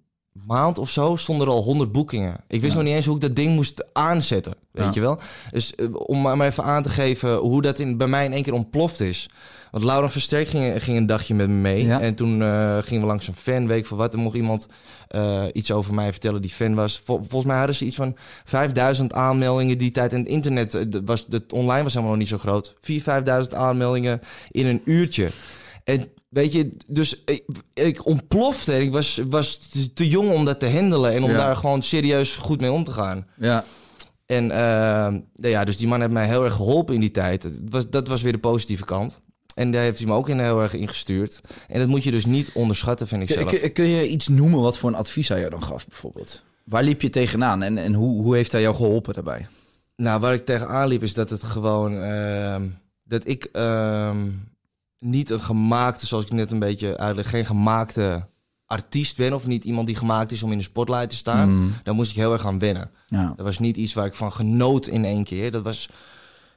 maand 0.46 0.78
of 0.78 0.90
zo 0.90 1.16
stonden 1.16 1.46
er 1.46 1.52
al 1.52 1.62
100 1.62 1.92
boekingen. 1.92 2.36
Ik 2.48 2.60
wist 2.60 2.72
Ja. 2.72 2.78
nog 2.78 2.86
niet 2.88 2.96
eens 2.96 3.06
hoe 3.06 3.14
ik 3.14 3.20
dat 3.20 3.36
ding 3.36 3.54
moest 3.54 3.84
aanzetten. 3.92 4.54
Weet 4.70 4.84
Ja. 4.84 4.90
je 4.94 5.00
wel? 5.00 5.18
Dus 5.50 5.74
eh, 5.74 5.86
om 5.92 6.20
maar 6.20 6.36
maar 6.36 6.46
even 6.46 6.64
aan 6.64 6.82
te 6.82 6.90
geven 6.90 7.36
hoe 7.36 7.62
dat 7.62 7.78
in, 7.78 7.96
bij 7.96 8.06
mij 8.06 8.24
in 8.24 8.32
één 8.32 8.42
keer 8.42 8.52
ontploft 8.52 9.00
is. 9.00 9.28
Want 9.74 9.86
Laura 9.86 10.08
Versterk 10.10 10.48
ging, 10.48 10.82
ging 10.82 10.96
een 10.96 11.06
dagje 11.06 11.34
met 11.34 11.48
me 11.48 11.54
mee. 11.54 11.84
Ja. 11.84 12.00
En 12.00 12.14
toen 12.14 12.42
eh, 12.42 12.78
gingen 12.78 13.00
we 13.02 13.08
langs 13.08 13.28
een 13.28 13.34
fan, 13.36 13.66
weet 13.66 13.78
ik 13.78 13.86
wat. 13.86 14.12
Er 14.14 14.18
mocht 14.20 14.36
iemand 14.36 14.66
eh, 15.08 15.42
iets 15.52 15.70
over 15.70 15.94
mij 15.94 16.10
vertellen 16.10 16.42
die 16.42 16.50
fan 16.50 16.74
was. 16.74 16.98
Vol- 17.04 17.16
volgens 17.18 17.44
mij 17.44 17.56
hadden 17.56 17.74
ze 17.76 17.84
iets 17.84 17.96
van 17.96 18.16
5000 18.44 19.12
aanmeldingen 19.12 19.78
die 19.78 19.90
tijd. 19.90 20.12
En 20.12 20.18
het 20.18 20.28
internet, 20.28 20.74
eh, 20.74 20.84
was, 21.04 21.26
het 21.30 21.52
online 21.52 21.82
was 21.82 21.92
helemaal 21.92 22.10
nog 22.14 22.20
niet 22.22 22.28
zo 22.30 22.38
groot. 22.38 22.74
4.000, 22.80 23.02
5.000 23.02 23.48
aanmeldingen 23.54 24.20
in 24.50 24.66
een 24.66 24.80
uurtje. 24.84 25.28
En 25.84 26.08
weet 26.28 26.52
je, 26.52 26.76
dus 26.86 27.22
ik, 27.24 27.44
ik 27.72 28.06
ontplofte. 28.06 28.80
Ik 28.80 28.92
was, 28.92 29.20
was 29.28 29.56
te- 29.94 30.08
jong 30.08 30.30
om 30.32 30.44
dat 30.44 30.60
te 30.60 30.70
handelen. 30.70 31.12
En 31.12 31.22
om 31.22 31.30
Ja. 31.30 31.36
daar 31.36 31.56
gewoon 31.56 31.82
serieus 31.82 32.36
goed 32.36 32.60
mee 32.60 32.72
om 32.72 32.84
te 32.84 32.92
gaan. 32.92 33.26
Ja. 33.36 33.64
En 34.26 34.46
ja, 35.34 35.64
dus 35.64 35.76
die 35.76 35.88
man 35.88 36.00
heeft 36.00 36.12
mij 36.12 36.26
heel 36.26 36.44
erg 36.44 36.54
geholpen 36.54 36.94
in 36.94 37.00
die 37.00 37.10
tijd. 37.10 37.42
Het 37.42 37.60
was, 37.68 37.90
dat 37.90 38.08
was 38.08 38.22
weer 38.22 38.32
de 38.32 38.38
positieve 38.38 38.84
kant. 38.84 39.22
En 39.54 39.70
daar 39.72 39.82
heeft 39.82 39.98
hij 39.98 40.06
me 40.08 40.14
ook 40.14 40.28
in 40.28 40.38
heel 40.38 40.62
erg 40.62 40.72
ingestuurd. 40.74 41.40
En 41.68 41.78
dat 41.78 41.88
moet 41.88 42.02
je 42.04 42.10
dus 42.10 42.26
niet 42.26 42.50
onderschatten, 42.52 43.08
vind 43.08 43.22
ik 43.22 43.30
zelf. 43.30 43.60
Kun, 43.60 43.72
kun- 43.72 43.86
je 43.86 44.08
iets 44.08 44.28
noemen 44.28 44.60
wat 44.60 44.78
voor 44.78 44.90
een 44.90 44.96
advies 44.96 45.28
hij 45.28 45.38
jou 45.38 45.50
dan 45.50 45.62
gaf, 45.62 45.86
bijvoorbeeld? 45.88 46.42
Waar 46.64 46.82
liep 46.82 47.02
je 47.02 47.10
tegenaan 47.10 47.62
en, 47.62 47.78
en 47.78 47.94
hoe, 47.94 48.22
hoe 48.22 48.34
heeft 48.36 48.52
hij 48.52 48.60
jou 48.60 48.74
geholpen 48.74 49.14
daarbij? 49.14 49.46
Nou, 49.96 50.20
waar 50.20 50.32
ik 50.32 50.44
tegenaan 50.44 50.88
liep 50.88 51.02
is 51.02 51.14
dat 51.14 51.30
het 51.30 51.42
gewoon... 51.42 52.02
ehm, 52.02 52.66
dat 53.04 53.26
ik 53.28 53.44
ehm, 53.44 54.28
niet 54.98 55.30
een 55.30 55.40
gemaakte, 55.40 56.06
zoals 56.06 56.24
ik 56.24 56.30
net 56.30 56.50
een 56.50 56.58
beetje 56.58 56.98
uitleg... 56.98 57.30
geen 57.30 57.46
gemaakte 57.46 58.26
artiest 58.66 59.16
ben 59.16 59.32
of 59.32 59.46
niet 59.46 59.64
iemand 59.64 59.86
die 59.86 59.96
gemaakt 59.96 60.32
is 60.32 60.42
om 60.42 60.52
in 60.52 60.58
de 60.58 60.64
spotlight 60.64 61.10
te 61.10 61.16
staan. 61.16 61.50
Mm. 61.54 61.72
Daar 61.82 61.94
moest 61.94 62.10
ik 62.10 62.16
heel 62.16 62.32
erg 62.32 62.46
aan 62.46 62.58
wennen. 62.58 62.90
Ja. 63.08 63.32
Dat 63.36 63.44
was 63.46 63.58
niet 63.58 63.76
iets 63.76 63.92
waar 63.94 64.06
ik 64.06 64.14
van 64.14 64.32
genoot 64.32 64.86
in 64.86 65.04
één 65.04 65.24
keer. 65.24 65.50
Dat 65.50 65.62
was, 65.62 65.88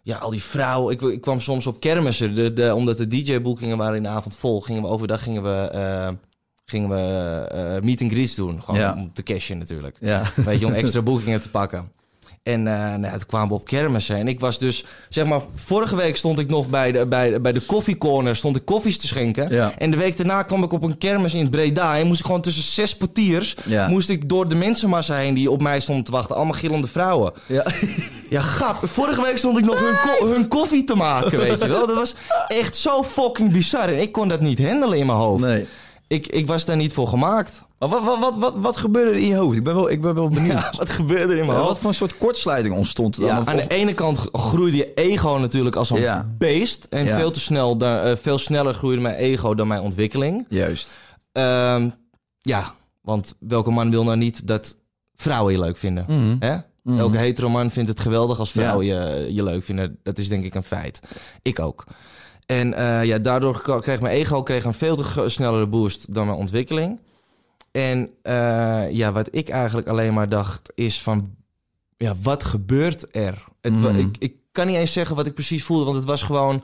ja, 0.07 0.17
al 0.17 0.29
die 0.29 0.43
vrouwen. 0.43 0.93
Ik, 0.93 1.01
ik 1.01 1.21
kwam 1.21 1.39
soms 1.39 1.67
op 1.67 1.79
kermissen, 1.79 2.35
de, 2.35 2.53
de, 2.53 2.75
omdat 2.75 2.97
de 2.97 3.07
DJ-boekingen 3.07 3.77
waren 3.77 3.95
in 3.95 4.03
de 4.03 4.09
avond 4.09 4.35
vol. 4.35 4.61
Gingen 4.61 4.81
we 4.81 4.87
overdag 4.87 5.23
gingen 5.23 5.43
we, 5.43 5.69
eh, 5.71 6.09
gingen 6.65 6.89
we 6.89 6.95
eh, 7.51 7.81
meet 7.83 8.01
and 8.01 8.11
greets 8.11 8.35
doen. 8.35 8.63
Gewoon 8.63 8.79
Ja. 8.79 8.93
om 8.93 9.13
te 9.13 9.23
cashen 9.23 9.57
natuurlijk. 9.57 9.97
Ja. 9.99 10.23
Weet 10.35 10.59
je, 10.59 10.65
om 10.65 10.73
extra 10.83 11.01
boekingen 11.01 11.41
te 11.41 11.49
pakken. 11.49 11.91
En 12.47 12.67
eh 12.67 12.95
nou, 12.95 13.11
toen 13.17 13.25
kwamen 13.27 13.47
we 13.47 13.53
op 13.53 13.65
kermissen. 13.65 14.15
En 14.15 14.27
ik 14.27 14.39
was 14.39 14.59
dus, 14.59 14.85
zeg 15.09 15.25
maar, 15.25 15.41
vorige 15.55 15.95
week 15.95 16.17
stond 16.17 16.39
ik 16.39 16.49
nog 16.49 16.67
bij 16.69 16.91
de, 16.91 17.05
bij, 17.05 17.41
bij 17.41 17.51
de 17.51 17.59
koffiecorner, 17.61 18.35
stond 18.35 18.55
ik 18.55 18.65
koffies 18.65 18.97
te 18.97 19.07
schenken. 19.07 19.53
Ja. 19.53 19.71
En 19.77 19.91
de 19.91 19.97
week 19.97 20.17
daarna 20.17 20.43
kwam 20.43 20.63
ik 20.63 20.71
op 20.73 20.83
een 20.83 20.97
kermis 20.97 21.33
in 21.33 21.49
Breda. 21.49 21.97
En 21.97 22.07
moest 22.07 22.19
ik 22.19 22.25
gewoon 22.25 22.41
tussen 22.41 22.63
zes 22.63 22.97
portiers, 22.97 23.55
Ja. 23.65 23.87
moest 23.87 24.09
ik 24.09 24.29
door 24.29 24.49
de 24.49 24.55
mensenmassa 24.55 25.15
heen 25.15 25.33
die 25.33 25.51
op 25.51 25.61
mij 25.61 25.79
stonden 25.79 26.03
te 26.03 26.11
wachten. 26.11 26.35
Allemaal 26.35 26.53
gillende 26.53 26.87
vrouwen. 26.87 27.33
Ja. 27.45 27.65
Ja, 28.29 28.41
grap. 28.41 28.77
Vorige 28.83 29.21
week 29.21 29.37
stond 29.37 29.57
ik 29.57 29.65
nog 29.65 29.79
hun, 29.79 29.95
ko- 30.19 30.27
hun 30.33 30.47
koffie 30.47 30.83
te 30.83 30.95
maken, 30.95 31.37
weet 31.39 31.61
je 31.61 31.67
wel. 31.67 31.87
Dat 31.87 31.95
was 31.95 32.15
echt 32.47 32.75
zo 32.75 33.03
fucking 33.03 33.51
bizar. 33.51 33.89
En 33.89 34.01
ik 34.01 34.11
kon 34.11 34.27
dat 34.27 34.41
niet 34.41 34.59
handelen 34.59 34.97
in 34.97 35.05
mijn 35.05 35.17
hoofd. 35.17 35.43
Nee. 35.43 35.65
Ik, 36.07 36.27
ik 36.27 36.47
was 36.47 36.65
daar 36.65 36.75
niet 36.75 36.93
voor 36.93 37.07
gemaakt. 37.07 37.61
Maar 37.79 37.89
wat, 37.89 38.03
wat, 38.05 38.19
wat, 38.19 38.35
wat, 38.37 38.53
wat 38.57 38.77
gebeurde 38.77 39.11
er 39.11 39.17
in 39.17 39.27
je 39.27 39.35
hoofd? 39.35 39.57
Ik 39.57 39.63
ben 39.63 39.75
wel, 39.75 39.89
ik 39.89 40.01
ben 40.01 40.15
wel 40.15 40.27
benieuwd. 40.29 40.51
Ja, 40.61 40.73
wat 40.77 40.89
gebeurde 40.89 41.33
er 41.33 41.39
in 41.39 41.45
mijn 41.45 41.57
hoofd? 41.57 41.69
wat 41.69 41.77
voor 41.79 41.89
een 41.89 41.95
soort 41.95 42.17
kortsluiting 42.17 42.75
ontstond 42.75 43.15
er 43.15 43.21
dan? 43.21 43.29
Ja, 43.29 43.39
Of- 43.41 43.47
aan 43.47 43.55
de 43.55 43.67
ene 43.67 43.93
kant 43.93 44.17
groeide 44.31 44.77
je 44.77 44.93
ego 44.93 45.37
natuurlijk 45.37 45.75
als 45.75 45.89
een 45.89 45.99
Ja. 45.99 46.29
beest. 46.37 46.87
En 46.89 47.05
Ja. 47.05 47.15
veel, 47.17 47.31
te 47.31 47.39
snel, 47.39 47.77
da- 47.77 48.03
eh, 48.03 48.15
veel 48.15 48.37
sneller 48.37 48.73
groeide 48.73 49.01
mijn 49.01 49.15
ego 49.15 49.55
dan 49.55 49.67
mijn 49.67 49.81
ontwikkeling. 49.81 50.45
Juist. 50.49 50.97
Ehm, 51.31 51.89
ja, 52.41 52.73
want 53.01 53.35
welke 53.39 53.71
man 53.71 53.89
wil 53.91 54.03
nou 54.03 54.17
niet 54.17 54.47
dat 54.47 54.75
vrouwen 55.15 55.53
je 55.53 55.59
leuk 55.59 55.77
vinden? 55.77 56.05
Mhm. 56.07 56.35
Hè? 56.39 56.55
Mhm. 56.83 56.99
Elke 56.99 57.17
hetero 57.17 57.49
man 57.49 57.71
vindt 57.71 57.89
het 57.89 57.99
geweldig 57.99 58.39
als 58.39 58.51
vrouwen 58.51 58.85
je, 58.85 59.27
je 59.33 59.43
leuk 59.43 59.63
vinden. 59.63 59.99
Dat 60.03 60.17
is 60.17 60.29
denk 60.29 60.43
ik 60.43 60.55
een 60.55 60.63
feit. 60.63 60.99
Ik 61.41 61.59
ook. 61.59 61.83
En 62.45 62.73
eh, 62.73 63.03
ja, 63.03 63.17
daardoor 63.17 63.81
kreeg 63.81 64.01
mijn 64.01 64.15
ego 64.15 64.43
kreeg 64.43 64.63
een 64.63 64.73
veel 64.73 64.95
te 64.95 65.23
snellere 65.29 65.67
boost 65.67 66.13
dan 66.13 66.25
mijn 66.25 66.37
ontwikkeling. 66.37 66.99
En 67.77 68.09
eh, 68.21 68.91
ja, 68.91 69.11
wat 69.11 69.27
ik 69.31 69.49
eigenlijk 69.49 69.87
alleen 69.87 70.13
maar 70.13 70.29
dacht 70.29 70.71
is 70.75 71.01
van, 71.01 71.35
ja, 71.97 72.15
wat 72.21 72.43
gebeurt 72.43 73.15
er? 73.15 73.43
Het, 73.61 73.73
Mhm. 73.73 73.97
ik, 73.99 74.15
ik 74.19 74.35
kan 74.51 74.67
niet 74.67 74.75
eens 74.75 74.93
zeggen 74.93 75.15
wat 75.15 75.25
ik 75.25 75.33
precies 75.33 75.63
voelde, 75.63 75.83
want 75.83 75.95
het 75.97 76.05
was 76.05 76.23
gewoon, 76.23 76.63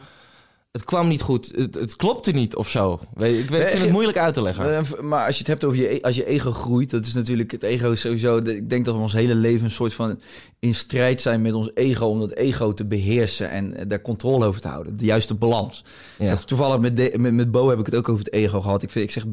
het 0.71 0.83
kwam 0.83 1.07
niet 1.07 1.21
goed. 1.21 1.51
Het, 1.55 1.75
het 1.75 1.95
klopte 1.95 2.31
niet 2.31 2.55
of 2.55 2.69
zo. 2.69 2.93
Ik 2.93 3.09
weet, 3.19 3.39
ik 3.39 3.67
vind 3.67 3.81
het 3.81 3.91
moeilijk 3.91 4.17
uit 4.17 4.33
te 4.33 4.41
leggen. 4.41 4.75
Eh, 4.77 4.99
maar 5.01 5.25
als 5.25 5.33
je 5.33 5.39
het 5.39 5.47
hebt 5.47 5.63
over 5.63 5.77
je, 5.79 5.93
e- 5.93 6.01
als 6.01 6.15
je 6.15 6.25
ego 6.25 6.51
groeit, 6.51 6.89
dat 6.89 7.05
is 7.05 7.13
natuurlijk 7.13 7.51
het 7.51 7.63
ego 7.63 7.91
is 7.91 8.01
sowieso. 8.01 8.37
Ik 8.37 8.69
denk 8.69 8.85
dat 8.85 8.95
we 8.95 9.01
ons 9.01 9.13
hele 9.13 9.35
leven 9.35 9.65
een 9.65 9.71
soort 9.71 9.93
van 9.93 10.19
in 10.63 10.75
strijd 10.75 11.21
zijn 11.21 11.41
met 11.41 11.53
ons 11.53 11.71
ego 11.73 12.05
om 12.05 12.19
dat 12.19 12.31
ego 12.31 12.73
te 12.73 12.85
beheersen 12.85 13.49
en 13.49 13.73
eh, 13.75 13.85
daar 13.87 14.01
controle 14.01 14.45
over 14.45 14.61
te 14.61 14.67
houden. 14.67 14.97
De 14.97 15.05
juiste 15.05 15.33
balans. 15.33 15.83
Ja. 16.19 16.29
Dat, 16.29 16.47
toevallig 16.47 16.79
met, 16.79 16.95
de- 16.95 17.13
met, 17.17 17.33
met 17.33 17.51
Bo 17.51 17.69
heb 17.69 17.79
ik 17.79 17.85
het 17.85 17.95
ook 17.95 18.09
over 18.09 18.23
het 18.23 18.33
ego 18.33 18.61
gehad. 18.61 18.83
Ik, 18.83 18.89
vind, 18.89 19.05
ik 19.05 19.11
zeg, 19.11 19.23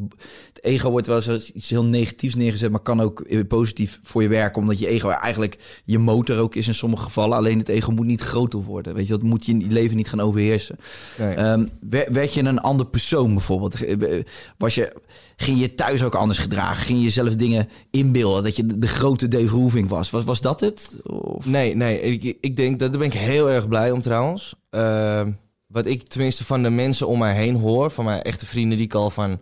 het 0.52 0.64
ego 0.64 0.90
wordt 0.90 1.06
wel 1.06 1.22
eens 1.22 1.52
iets 1.52 1.70
heel 1.70 1.84
negatiefs 1.84 2.34
neergezet, 2.34 2.70
maar 2.70 2.80
kan 2.80 3.00
ook 3.00 3.20
eh, 3.20 3.40
positief 3.48 4.00
voor 4.02 4.22
je 4.22 4.28
werken, 4.28 4.62
omdat 4.62 4.78
je 4.78 4.86
ego 4.86 5.08
eigenlijk 5.08 5.80
je 5.84 5.98
motor 5.98 6.38
ook 6.38 6.54
is 6.54 6.66
in 6.66 6.74
sommige 6.74 7.02
gevallen. 7.02 7.36
Alleen 7.36 7.58
het 7.58 7.68
ego 7.68 7.90
moet 7.92 8.06
niet 8.06 8.20
groter 8.20 8.62
worden. 8.62 8.94
Weet 8.94 9.06
je, 9.06 9.12
dat 9.12 9.22
moet 9.22 9.46
je 9.46 9.52
in 9.52 9.60
je 9.60 9.66
leven 9.70 9.96
niet 9.96 10.08
gaan 10.08 10.20
overheersen. 10.20 10.76
Nee. 11.18 11.34
Ehm, 11.34 11.66
wer- 11.90 12.12
werd 12.12 12.34
je 12.34 12.42
een 12.42 12.58
ander 12.60 12.86
persoon 12.86 13.32
bijvoorbeeld? 13.34 13.84
Eh, 13.84 14.22
Was 14.58 14.74
je, 14.74 14.92
ging 15.36 15.60
je 15.60 15.74
thuis 15.74 16.02
ook 16.02 16.14
anders 16.14 16.38
gedragen? 16.38 16.84
Ging 16.84 16.98
je 16.98 17.04
jezelf 17.04 17.36
dingen 17.36 17.68
inbeelden? 17.90 18.42
Dat 18.44 18.56
je 18.56 18.66
de, 18.66 18.78
de 18.78 18.86
grote 18.88 19.28
Dave 19.28 19.46
Roeving 19.48 19.88
was? 19.88 20.10
was? 20.10 20.24
Was 20.24 20.40
dat 20.40 20.60
het? 20.60 20.96
Of... 21.20 21.46
Nee, 21.46 21.76
nee, 21.76 22.00
ik, 22.00 22.36
ik 22.40 22.56
denk 22.56 22.78
dat 22.78 22.90
daar 22.90 22.98
ben 22.98 23.08
ik 23.08 23.14
heel 23.14 23.50
erg 23.50 23.68
blij 23.68 23.90
om 23.90 24.02
trouwens. 24.02 24.54
Ehm, 24.70 25.32
wat 25.66 25.86
ik 25.86 26.08
tenminste 26.08 26.44
van 26.44 26.62
de 26.62 26.70
mensen 26.70 27.06
om 27.06 27.18
mij 27.18 27.34
heen 27.34 27.54
hoor, 27.54 27.90
van 27.90 28.04
mijn 28.04 28.22
echte 28.22 28.46
vrienden 28.46 28.76
die 28.76 28.86
ik 28.86 28.94
al 28.94 29.10
van, 29.10 29.40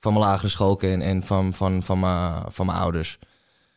van 0.00 0.12
mijn 0.12 0.24
lagere 0.24 0.48
school 0.48 0.76
ken 0.76 1.00
en 1.00 1.22
van, 1.22 1.52
van, 1.52 1.82
van, 1.82 2.00
mijn, 2.00 2.42
van 2.48 2.66
mijn 2.66 2.78
ouders, 2.78 3.18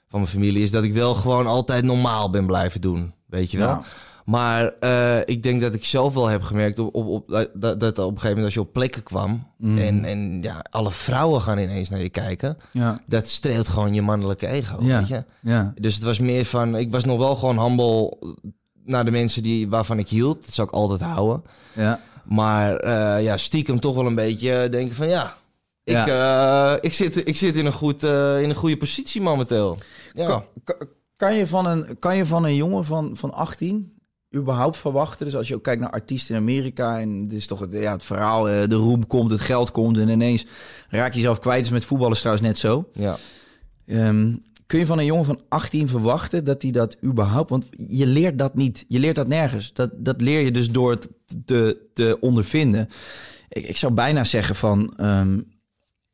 van 0.07 0.19
mijn 0.19 0.31
familie, 0.31 0.61
is 0.61 0.71
dat 0.71 0.83
ik 0.83 0.93
wel 0.93 1.13
gewoon 1.13 1.47
altijd 1.47 1.83
normaal 1.83 2.29
ben 2.29 2.45
blijven 2.45 2.81
doen. 2.81 3.13
Weet 3.25 3.51
je 3.51 3.57
wel? 3.57 3.67
Ja. 3.67 3.83
Maar 4.26 4.73
eh, 4.80 5.17
ik 5.26 5.43
denk 5.43 5.61
dat 5.61 5.73
ik 5.73 5.86
zelf 5.86 6.13
wel 6.13 6.28
heb 6.28 6.41
gemerkt 6.41 6.80
op, 6.80 6.95
op, 6.95 7.07
op, 7.07 7.49
dat, 7.53 7.80
dat 7.80 7.97
op 7.99 8.03
een 8.11 8.19
gegeven 8.19 8.28
moment 8.28 8.45
als 8.45 8.53
je 8.53 8.59
op 8.59 8.73
plekken 8.73 9.03
kwam 9.03 9.53
Mm. 9.57 9.78
en, 9.78 10.05
en 10.05 10.41
ja, 10.41 10.65
alle 10.69 10.91
vrouwen 10.91 11.41
gaan 11.41 11.57
ineens 11.57 11.89
naar 11.89 12.01
je 12.01 12.09
kijken, 12.09 12.57
Ja. 12.71 13.01
dat 13.05 13.28
streelt 13.28 13.67
gewoon 13.67 13.93
je 13.93 14.01
mannelijke 14.01 14.47
ego. 14.47 14.84
Ja. 14.84 14.97
Weet 14.99 15.07
je? 15.07 15.23
Ja. 15.41 15.73
Dus 15.80 15.93
het 15.95 16.03
was 16.03 16.19
meer 16.19 16.45
van, 16.45 16.76
ik 16.76 16.91
was 16.91 17.05
nog 17.05 17.17
wel 17.17 17.36
gewoon 17.36 17.59
humble 17.63 18.17
naar 18.86 19.05
de 19.05 19.11
mensen 19.11 19.43
die, 19.43 19.69
waarvan 19.69 19.99
ik 19.99 20.09
hield. 20.09 20.45
Dat 20.45 20.53
zou 20.53 20.67
ik 20.67 20.73
altijd 20.73 21.01
houden. 21.01 21.43
Ja. 21.73 21.99
Maar 22.23 22.76
eh, 22.76 23.23
ja, 23.23 23.38
stiekem 23.38 23.80
toch 23.80 23.95
wel 23.95 24.05
een 24.05 24.15
beetje 24.15 24.69
denken 24.69 24.95
van 24.95 25.07
ja, 25.07 25.38
ik, 25.84 25.93
Ja. 25.93 26.71
eh, 26.73 26.78
ik, 26.82 26.93
zit, 26.93 27.28
ik 27.28 27.36
zit 27.36 27.55
in 27.55 27.65
een, 27.65 27.73
goed, 27.73 28.03
in 28.03 28.09
een 28.49 28.55
goede 28.55 28.78
positie 28.78 29.21
momenteel. 29.21 29.78
Ja. 30.13 30.26
Kan, 30.28 30.43
kan- 30.63 30.88
kan 31.15 31.36
je 31.36 31.47
van 31.47 31.65
een, 31.65 31.99
kan 31.99 32.17
je 32.17 32.26
van 32.26 32.43
een 32.45 32.55
jongen 32.55 32.86
van, 32.86 33.17
van 33.17 33.34
18 33.34 33.93
überhaupt 34.36 34.77
verwachten? 34.77 35.25
Dus 35.25 35.36
als 35.36 35.47
je 35.47 35.55
ook 35.55 35.63
kijkt 35.63 35.81
naar 35.81 35.89
artiesten 35.89 36.36
in 36.36 36.41
Amerika 36.41 36.99
en 36.99 37.27
dit 37.27 37.38
is 37.38 37.47
toch 37.47 37.59
het, 37.59 37.73
ja, 37.73 37.91
het 37.91 38.05
verhaal, 38.05 38.49
eh, 38.49 38.67
de 38.67 38.75
roem 38.75 39.07
komt, 39.07 39.31
het 39.31 39.41
geld 39.41 39.71
komt 39.71 39.97
en 39.97 40.09
ineens 40.09 40.45
raak 40.89 41.11
je 41.11 41.19
jezelf 41.19 41.39
kwijt. 41.39 41.65
is 41.65 41.71
met 41.71 41.86
voetballers 41.86 42.19
trouwens 42.19 42.47
net 42.47 42.57
zo. 42.57 42.89
ja. 42.93 43.17
Ehm, 43.86 44.33
kun 44.65 44.79
je 44.79 44.86
van 44.86 44.99
een 44.99 45.05
jongen 45.05 45.25
van 45.25 45.41
18 45.49 45.88
verwachten 45.88 46.43
dat 46.43 46.61
hij 46.61 46.71
dat 46.71 46.97
überhaupt... 47.03 47.49
Want 47.49 47.67
je 47.88 48.05
leert 48.05 48.39
dat 48.39 48.55
niet. 48.55 48.86
Je 48.88 48.99
leert 48.99 49.15
dat 49.15 49.27
nergens. 49.27 49.73
Dat, 49.73 49.91
dat 49.95 50.21
leer 50.21 50.39
je 50.39 50.51
dus 50.51 50.71
door 50.71 50.91
het 50.91 51.09
te, 51.45 51.89
te 51.93 52.17
ondervinden. 52.19 52.89
Ik, 53.49 53.67
ik 53.67 53.77
zou 53.77 53.93
bijna 53.93 54.23
zeggen 54.23 54.55
van... 54.55 54.93
ehm, 54.97 55.39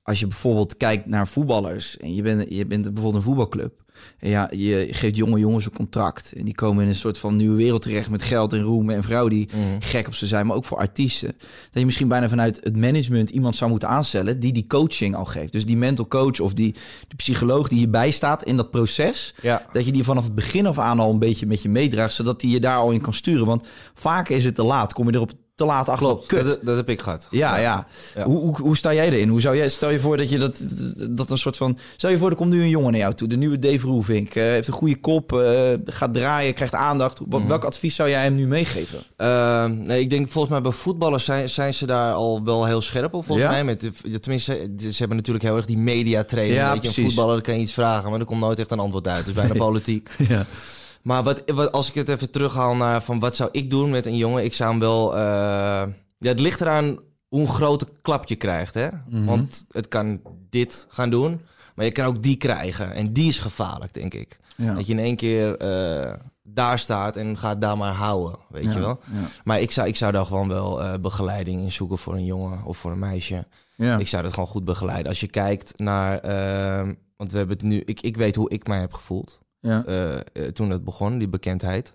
als 0.02 0.20
je 0.20 0.28
bijvoorbeeld 0.28 0.78
kijkt 0.78 1.06
naar 1.06 1.28
voetballers... 1.28 1.98
en 1.98 2.16
je 2.16 2.22
bent, 2.22 2.46
je 2.50 2.66
bent 2.66 2.84
bijvoorbeeld 2.84 3.16
een 3.16 3.22
voetbalclub... 3.22 3.84
En 4.20 4.30
ja, 4.30 4.50
je 4.52 4.88
geeft 4.92 5.16
jonge 5.16 5.40
jongens 5.40 5.66
een 5.66 5.72
contract. 5.72 6.34
En 6.36 6.46
die 6.46 6.56
komen 6.56 6.84
in 6.84 6.90
een 6.90 6.96
soort 6.96 7.18
van 7.18 7.36
nieuwe 7.36 7.56
wereld 7.56 7.82
terecht... 7.82 8.10
met 8.10 8.22
geld 8.22 8.54
en 8.54 8.62
roem 8.62 8.90
en 8.90 9.04
vrouwen 9.04 9.30
die 9.32 9.50
Mhm. 9.52 9.60
gek 9.80 10.08
op 10.08 10.16
ze 10.16 10.28
zijn. 10.28 10.46
Maar 10.46 10.56
ook 10.56 10.66
voor 10.66 10.78
artiesten. 10.78 11.34
Dat 11.38 11.80
je 11.80 11.86
misschien 11.86 12.08
bijna 12.08 12.30
vanuit 12.30 12.60
het 12.64 12.76
management 12.78 13.30
iemand 13.30 13.56
zou 13.56 13.70
moeten 13.70 13.90
aanstellen... 13.90 14.40
die 14.40 14.54
die 14.54 14.68
coaching 14.68 15.16
al 15.16 15.26
geeft. 15.26 15.52
Dus 15.52 15.66
die 15.66 15.78
mental 15.78 16.08
coach 16.08 16.40
of 16.40 16.54
die, 16.54 16.72
die 17.08 17.16
psycholoog 17.16 17.68
die 17.68 17.80
je 17.80 17.90
bijstaat 17.90 18.44
in 18.44 18.58
dat 18.58 18.72
proces... 18.72 19.34
Ja. 19.42 19.66
dat 19.72 19.86
je 19.86 19.92
die 19.92 20.04
vanaf 20.04 20.24
het 20.24 20.36
begin 20.36 20.66
af 20.66 20.80
aan 20.80 21.00
al 21.00 21.12
een 21.12 21.20
beetje 21.20 21.46
met 21.46 21.62
je 21.62 21.70
meedraagt... 21.70 22.14
zodat 22.14 22.40
die 22.40 22.52
je 22.52 22.60
daar 22.60 22.78
al 22.78 22.92
in 22.92 23.02
kan 23.02 23.14
sturen. 23.14 23.46
Want 23.46 23.68
vaak 23.94 24.30
is 24.30 24.46
het 24.46 24.56
te 24.56 24.64
laat. 24.64 24.94
Kom 24.94 25.08
je 25.10 25.16
erop 25.16 25.32
te 25.56 25.66
laat 25.66 25.90
achter. 25.90 26.06
Klopt, 26.08 26.26
Kut. 26.26 26.48
dat, 26.48 26.60
dat 26.62 26.76
heb 26.76 26.90
ik 26.90 27.02
gehad. 27.02 27.28
Ja, 27.32 27.58
ja. 27.58 27.88
Ja. 28.16 28.24
Hoe, 28.24 28.40
hoe, 28.40 28.58
hoe 28.62 28.78
sta 28.78 28.94
jij 28.94 29.06
erin? 29.10 29.30
Hoe 29.30 29.42
zou 29.42 29.56
jij, 29.56 29.70
stel 29.70 29.90
je 29.90 30.00
voor 30.00 30.18
dat 30.18 30.30
je 30.30 30.38
dat, 30.38 30.60
dat 31.10 31.30
een 31.30 31.38
soort 31.38 31.58
van... 31.58 31.78
Stel 31.98 32.10
je 32.10 32.18
voor, 32.18 32.30
er 32.30 32.36
komt 32.36 32.50
nu 32.50 32.62
een 32.62 32.70
jongen 32.70 32.92
naar 32.92 33.00
jou 33.00 33.14
toe. 33.14 33.28
De 33.28 33.38
nieuwe 33.38 33.60
Dave 33.60 33.86
Roelvink. 33.88 34.36
eh, 34.36 34.44
heeft 34.44 34.68
een 34.68 34.74
goede 34.74 35.00
kop, 35.00 35.34
eh, 35.34 35.70
gaat 35.86 36.14
draaien, 36.14 36.54
krijgt 36.54 36.74
aandacht. 36.74 37.20
Mhm. 37.20 37.30
Wat, 37.30 37.42
Welk 37.48 37.64
advies 37.66 37.96
zou 37.96 38.10
jij 38.10 38.24
hem 38.24 38.36
nu 38.36 38.48
meegeven? 38.48 39.00
Eh, 39.18 39.66
nee, 39.66 40.00
ik 40.02 40.10
denk 40.10 40.30
volgens 40.30 40.54
mij 40.54 40.62
bij 40.62 40.72
voetballers 40.72 41.26
zijn, 41.26 41.50
zijn 41.50 41.74
ze 41.74 41.86
daar 41.86 42.14
al 42.14 42.44
wel 42.44 42.66
heel 42.66 42.82
scherp 42.82 43.14
op. 43.14 43.26
Volgens 43.26 43.48
Ja? 43.48 43.54
mij. 43.54 43.64
Met 43.64 43.82
de, 43.82 44.20
tenminste, 44.20 44.54
ze 44.80 44.96
hebben 44.98 45.18
natuurlijk 45.18 45.46
heel 45.46 45.56
erg 45.56 45.66
die 45.66 45.78
mediatraining. 45.78 46.58
Ja, 46.60 46.74
weet 46.74 46.94
je, 46.94 47.02
een 47.02 47.08
voetballer 47.10 47.42
kan 47.42 47.54
je 47.56 47.60
iets 47.62 47.74
vragen, 47.74 48.10
maar 48.12 48.20
er 48.20 48.26
komt 48.26 48.40
nooit 48.42 48.60
echt 48.60 48.72
een 48.72 48.80
antwoord 48.80 49.08
uit. 49.08 49.26
Dus 49.26 49.34
bijna 49.34 49.54
politiek. 49.54 50.10
Ja. 50.30 50.46
Maar 51.04 51.24
wat, 51.24 51.44
wat, 51.46 51.72
als 51.72 51.90
ik 51.90 51.96
het 51.96 52.10
even 52.10 52.32
terughaal 52.32 52.76
naar 52.76 53.04
van 53.04 53.20
wat 53.20 53.36
zou 53.36 53.50
ik 53.52 53.70
doen 53.70 53.90
met 53.90 54.06
een 54.06 54.18
jongen, 54.18 54.44
ik 54.44 54.54
zou 54.54 54.70
hem 54.70 54.80
wel. 54.80 55.16
eh, 55.16 55.20
ja, 56.18 56.28
het 56.30 56.40
ligt 56.40 56.62
eraan 56.62 57.00
hoe 57.28 57.48
groot 57.48 58.02
klap 58.02 58.28
je 58.28 58.36
krijgt, 58.36 58.74
hè? 58.74 58.88
Mhm. 59.10 59.26
Want 59.26 59.66
het 59.72 59.88
kan 59.88 60.22
dit 60.50 60.86
gaan 60.90 61.10
doen, 61.10 61.42
maar 61.76 61.86
je 61.86 61.92
kan 61.92 62.06
ook 62.06 62.24
die 62.24 62.36
krijgen. 62.36 62.94
En 62.94 63.14
die 63.14 63.28
is 63.28 63.40
gevaarlijk, 63.40 63.94
denk 63.94 64.14
ik. 64.14 64.40
Ja. 64.56 64.74
Dat 64.74 64.86
je 64.88 64.94
in 64.94 65.00
één 65.00 65.16
keer 65.16 65.58
eh, 65.58 66.14
daar 66.44 66.80
staat 66.80 67.16
en 67.18 67.38
gaat 67.38 67.62
daar 67.62 67.78
maar 67.78 67.94
houden, 67.94 68.40
weet 68.50 68.64
Ja, 68.64 68.72
je 68.72 68.80
wel. 68.80 69.00
ja. 69.14 69.20
Maar 69.44 69.60
ik 69.60 69.72
zou, 69.72 69.88
ik 69.88 69.96
zou 69.96 70.12
daar 70.12 70.26
gewoon 70.26 70.48
wel 70.48 70.82
eh, 70.82 70.94
begeleiding 71.00 71.62
in 71.64 71.72
zoeken 71.72 71.98
voor 71.98 72.14
een 72.14 72.26
jongen 72.26 72.64
of 72.64 72.78
voor 72.78 72.92
een 72.92 73.00
meisje. 73.00 73.48
Ik 73.98 74.08
zou 74.08 74.24
dat 74.24 74.34
gewoon 74.34 74.50
goed 74.50 74.66
begeleiden. 74.66 75.08
Als 75.08 75.20
je 75.20 75.28
kijkt 75.28 75.80
naar, 75.80 76.20
ehm, 76.20 76.94
want 77.18 77.32
we 77.32 77.38
hebben 77.38 77.58
het 77.58 77.66
nu, 77.66 77.82
ik, 77.86 78.02
ik 78.02 78.18
weet 78.18 78.36
hoe 78.36 78.50
ik 78.50 78.68
mij 78.68 78.80
heb 78.80 78.94
gevoeld 78.94 79.40
Ja. 79.62 79.84
eh, 79.86 80.14
eh, 80.14 80.22
toen 80.54 80.70
het 80.70 80.84
begon, 80.84 81.18
die 81.18 81.30
bekendheid. 81.30 81.94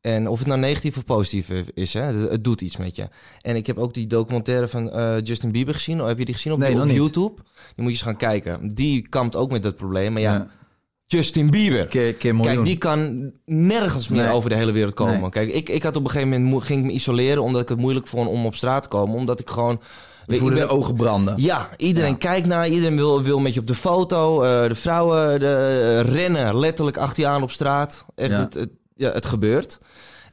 En 0.00 0.28
of 0.28 0.38
het 0.38 0.48
nou 0.48 0.60
negatief 0.60 0.96
of 0.96 1.04
positief 1.04 1.48
is, 1.74 1.92
hè, 1.92 2.00
het, 2.02 2.44
doet 2.44 2.60
iets 2.60 2.76
met 2.76 2.96
je. 2.96 3.08
En 3.40 3.56
ik 3.56 3.66
heb 3.66 3.78
ook 3.78 3.94
die 3.94 4.06
documentaire 4.06 4.68
van 4.68 4.90
eh, 4.90 5.20
Justin 5.22 5.52
Bieber 5.52 5.74
gezien. 5.74 6.00
Oh, 6.00 6.06
heb 6.06 6.18
je 6.18 6.24
die 6.24 6.34
gezien 6.34 6.52
op, 6.52 6.58
Nee. 6.58 6.92
YouTube? 6.94 7.34
Die 7.34 7.44
moet 7.76 7.84
je 7.84 7.90
eens 7.90 8.02
gaan 8.02 8.16
kijken. 8.16 8.74
Die 8.74 9.08
kampt 9.08 9.36
ook 9.36 9.50
met 9.50 9.62
dat 9.62 9.76
probleem. 9.76 10.12
Maar 10.12 10.22
ja, 10.22 10.32
Ja. 10.32 10.50
Justin 11.06 11.50
Bieber. 11.50 11.86
Kijk, 11.86 12.20
die 12.64 12.78
kan 12.78 13.32
nergens 13.44 14.08
meer 14.08 14.22
Nee. 14.22 14.32
over 14.32 14.50
de 14.50 14.56
hele 14.56 14.72
wereld 14.72 14.94
komen. 14.94 15.20
Nee. 15.20 15.30
Kijk, 15.30 15.52
ik, 15.52 15.68
ik 15.68 15.82
had 15.82 15.96
op 15.96 16.04
een 16.04 16.10
gegeven 16.10 16.42
moment 16.42 16.64
ging 16.64 16.80
ik 16.80 16.86
me 16.86 16.92
isoleren 16.92 17.42
omdat 17.42 17.62
ik 17.62 17.68
het 17.68 17.78
moeilijk 17.78 18.06
vond 18.06 18.28
om 18.28 18.46
op 18.46 18.54
straat 18.54 18.82
te 18.82 18.88
komen, 18.88 19.16
omdat 19.16 19.40
ik 19.40 19.50
gewoon 19.50 19.80
Je 20.26 20.38
voelde 20.38 20.54
ik 20.54 20.60
de 20.60 20.68
ogen 20.68 20.94
branden. 20.94 21.34
ja, 21.36 21.68
iedereen 21.76 22.10
Ja. 22.10 22.16
kijkt 22.16 22.46
naar, 22.46 22.68
iedereen 22.68 22.96
wil, 22.96 23.22
wil 23.22 23.38
met 23.38 23.54
je 23.54 23.60
op 23.60 23.66
de 23.66 23.74
foto. 23.74 24.42
eh, 24.42 24.68
de 24.68 24.74
vrouwen 24.74 25.40
de, 25.40 26.02
eh, 26.06 26.12
rennen 26.12 26.58
letterlijk 26.58 26.96
achter 26.96 27.22
je 27.22 27.28
aan 27.28 27.42
op 27.42 27.50
straat. 27.50 28.04
Echt, 28.14 28.30
Ja. 28.30 28.38
Het, 28.38 28.54
het, 28.54 28.68
ja, 28.96 29.12
het 29.12 29.26
gebeurt. 29.26 29.78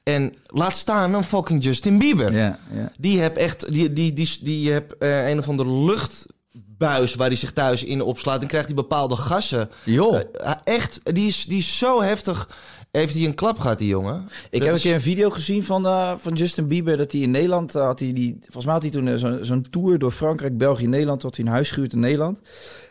En 0.04 0.34
laat 0.46 0.74
staan 0.76 1.14
een 1.14 1.24
fucking 1.24 1.64
Justin 1.64 1.98
Bieber. 1.98 2.34
Ja, 2.34 2.60
ja. 2.74 2.92
Die 2.98 3.20
heb 3.20 3.38
echt, 3.38 3.74
die, 3.74 3.94
die, 3.94 4.14
die, 4.14 4.38
die 4.42 4.72
heb 4.72 4.92
eh, 5.00 5.30
een 5.30 5.40
of 5.40 5.50
andere 5.50 5.70
luchtbuis 5.70 7.16
waar 7.16 7.28
hij 7.28 7.36
zich 7.36 7.54
thuis 7.54 7.84
in 7.84 8.02
opslaat. 8.02 8.42
En 8.42 8.48
krijgt 8.48 8.66
hij 8.68 8.76
bepaalde 8.76 9.16
gassen. 9.16 9.70
Joh. 9.84 10.16
Eh, 10.16 10.52
echt, 10.64 11.00
die 11.04 11.28
is, 11.28 11.46
die 11.46 11.58
is 11.60 11.78
zo 11.78 12.02
heftig. 12.02 12.50
Heeft 12.92 13.14
hij 13.14 13.26
een 13.26 13.34
klap 13.34 13.60
gehad, 13.60 13.78
die 13.78 13.88
jongen? 13.88 14.28
Ik 14.50 14.64
heb 14.64 14.74
een 14.74 14.80
keer 14.80 14.94
een 14.94 15.02
video 15.02 15.30
gezien 15.30 15.64
van, 15.64 15.86
eh, 15.86 16.14
van 16.18 16.34
Justin 16.34 16.68
Bieber. 16.68 16.98
Dat 16.98 17.12
hij 17.12 17.22
in 17.22 17.32
Nederland 17.32 17.76
eh, 17.76 17.86
had 17.86 18.00
hij 18.00 18.14
die. 18.14 18.38
Volgens 18.42 18.66
mij 18.66 18.74
had 18.74 18.82
hij 18.82 18.92
toen 18.92 19.08
eh, 19.08 19.44
zo'n 19.44 19.66
tour 19.70 20.00
door 20.00 20.12
Frankrijk, 20.12 20.58
België, 20.58 20.88
Nederland. 20.88 21.22
Had 21.22 21.36
hij 21.36 21.46
een 21.46 21.52
huis 21.52 21.72
gehuurd 21.72 21.94
in 21.94 22.00
Nederland. 22.00 22.42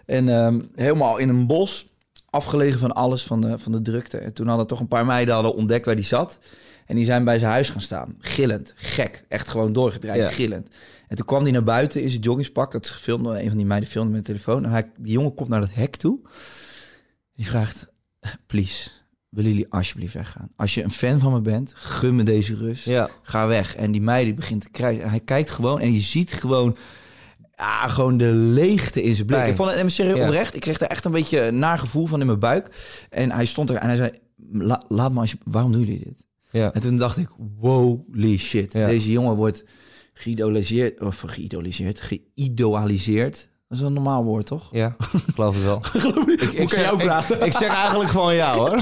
En 0.06 0.28
ehm, 0.28 0.60
helemaal 0.74 1.18
in 1.18 1.28
een 1.28 1.46
bos. 1.46 1.88
Afgelegen 2.30 2.78
van 2.78 2.92
alles, 2.92 3.22
van 3.22 3.40
de, 3.40 3.58
van 3.58 3.72
de 3.72 3.82
drukte. 3.82 4.18
En 4.18 4.32
toen 4.32 4.46
hadden 4.46 4.66
toch 4.66 4.80
een 4.80 4.88
paar 4.88 5.06
meiden 5.06 5.34
hadden 5.34 5.54
ontdekt 5.54 5.84
waar 5.84 5.94
hij 5.94 6.04
zat. 6.04 6.38
En 6.86 6.96
die 6.96 7.04
zijn 7.04 7.24
bij 7.24 7.38
zijn 7.38 7.50
huis 7.50 7.70
gaan 7.70 7.80
staan. 7.80 8.16
Gillend. 8.18 8.72
Gek. 8.76 9.24
Echt 9.28 9.48
gewoon 9.48 9.72
doorgedraaid. 9.72 10.20
Ja. 10.20 10.30
Gillend. 10.30 10.68
En 11.08 11.16
toen 11.16 11.26
kwam 11.26 11.42
hij 11.42 11.52
naar 11.52 11.64
buiten 11.64 12.02
in 12.02 12.10
zijn 12.10 12.22
joggingspak. 12.22 12.72
Dat 12.72 12.84
is 12.84 12.90
gefilmd. 12.90 13.26
Een 13.26 13.48
van 13.48 13.56
die 13.56 13.66
meiden 13.66 13.88
filmde 13.88 14.12
met 14.12 14.26
de 14.26 14.32
telefoon. 14.32 14.64
En 14.64 14.70
hij, 14.70 14.90
die 14.98 15.12
jongen 15.12 15.34
komt 15.34 15.48
naar 15.48 15.60
dat 15.60 15.74
hek 15.74 15.96
toe. 15.96 16.18
Die 17.34 17.46
vraagt, 17.46 17.92
please, 18.46 18.90
willen 19.30 19.50
jullie 19.50 19.70
alsjeblieft 19.72 20.14
weggaan? 20.14 20.48
Als 20.56 20.74
je 20.74 20.82
een 20.82 20.90
fan 20.90 21.20
van 21.20 21.32
me 21.32 21.40
bent, 21.40 21.72
gun 21.76 22.14
me 22.16 22.22
deze 22.22 22.54
rust. 22.54 22.84
Ja. 22.84 23.10
Ga 23.22 23.46
weg. 23.46 23.76
En 23.76 23.92
die 23.92 24.00
meid 24.00 24.24
die 24.24 24.34
begint 24.34 24.60
te 24.62 24.70
krijgen. 24.70 25.02
En 25.02 25.10
hij 25.10 25.20
kijkt 25.20 25.50
gewoon 25.50 25.80
en 25.80 25.92
je 25.92 26.00
ziet 26.00 26.32
gewoon... 26.32 26.76
Ja, 27.56 27.88
gewoon 27.88 28.16
de 28.16 28.32
leegte 28.32 29.02
in 29.02 29.14
zijn 29.14 29.26
blik. 29.26 29.38
Pijn. 29.38 29.50
Ik 29.50 29.56
vond 29.56 29.70
het 29.70 29.78
en 29.78 29.90
serieus 29.90 30.16
Ja. 30.16 30.24
oprecht. 30.24 30.54
Ik 30.54 30.60
kreeg 30.60 30.80
er 30.80 30.86
echt 30.86 31.04
een 31.04 31.12
beetje 31.12 31.40
een 31.40 31.58
naar 31.58 31.78
gevoel 31.78 32.06
van 32.06 32.20
in 32.20 32.26
mijn 32.26 32.38
buik. 32.38 32.70
En 33.10 33.30
hij 33.30 33.44
stond 33.44 33.70
er 33.70 33.76
en 33.76 33.86
hij 33.86 33.96
zei... 33.96 34.10
"La- 34.52 34.82
laat 34.88 35.12
me 35.12 35.20
als 35.20 35.30
je... 35.30 35.38
Waarom 35.44 35.72
doen 35.72 35.80
jullie 35.84 36.04
dit? 36.04 36.24
Ja. 36.50 36.72
En 36.72 36.80
toen 36.80 36.96
dacht 36.96 37.16
ik, 37.16 37.28
holy 37.60 38.38
shit. 38.38 38.72
Ja. 38.72 38.86
Deze 38.86 39.10
jongen 39.10 39.34
wordt 39.36 39.64
geïdoliseerd, 40.12 41.00
of 41.00 41.20
geïdoliseerd, 41.26 42.00
geïdealiseerd 42.00 43.48
Dat 43.70 43.78
is 43.78 43.84
een 43.84 43.92
normaal 43.92 44.24
woord, 44.24 44.46
toch? 44.46 44.68
Ja, 44.72 44.96
ik 45.12 45.34
geloof 45.34 45.54
het 45.54 45.64
wel. 45.64 45.80
ik, 46.32 46.42
ik, 46.42 46.56
kan 46.58 46.68
zeg, 46.68 46.84
jou 46.84 46.94
ik, 46.96 47.00
vragen? 47.02 47.44
ik 47.46 47.52
zeg 47.52 47.74
eigenlijk 47.74 48.10
gewoon 48.10 48.34
ja 48.34 48.54
hoor. 48.54 48.76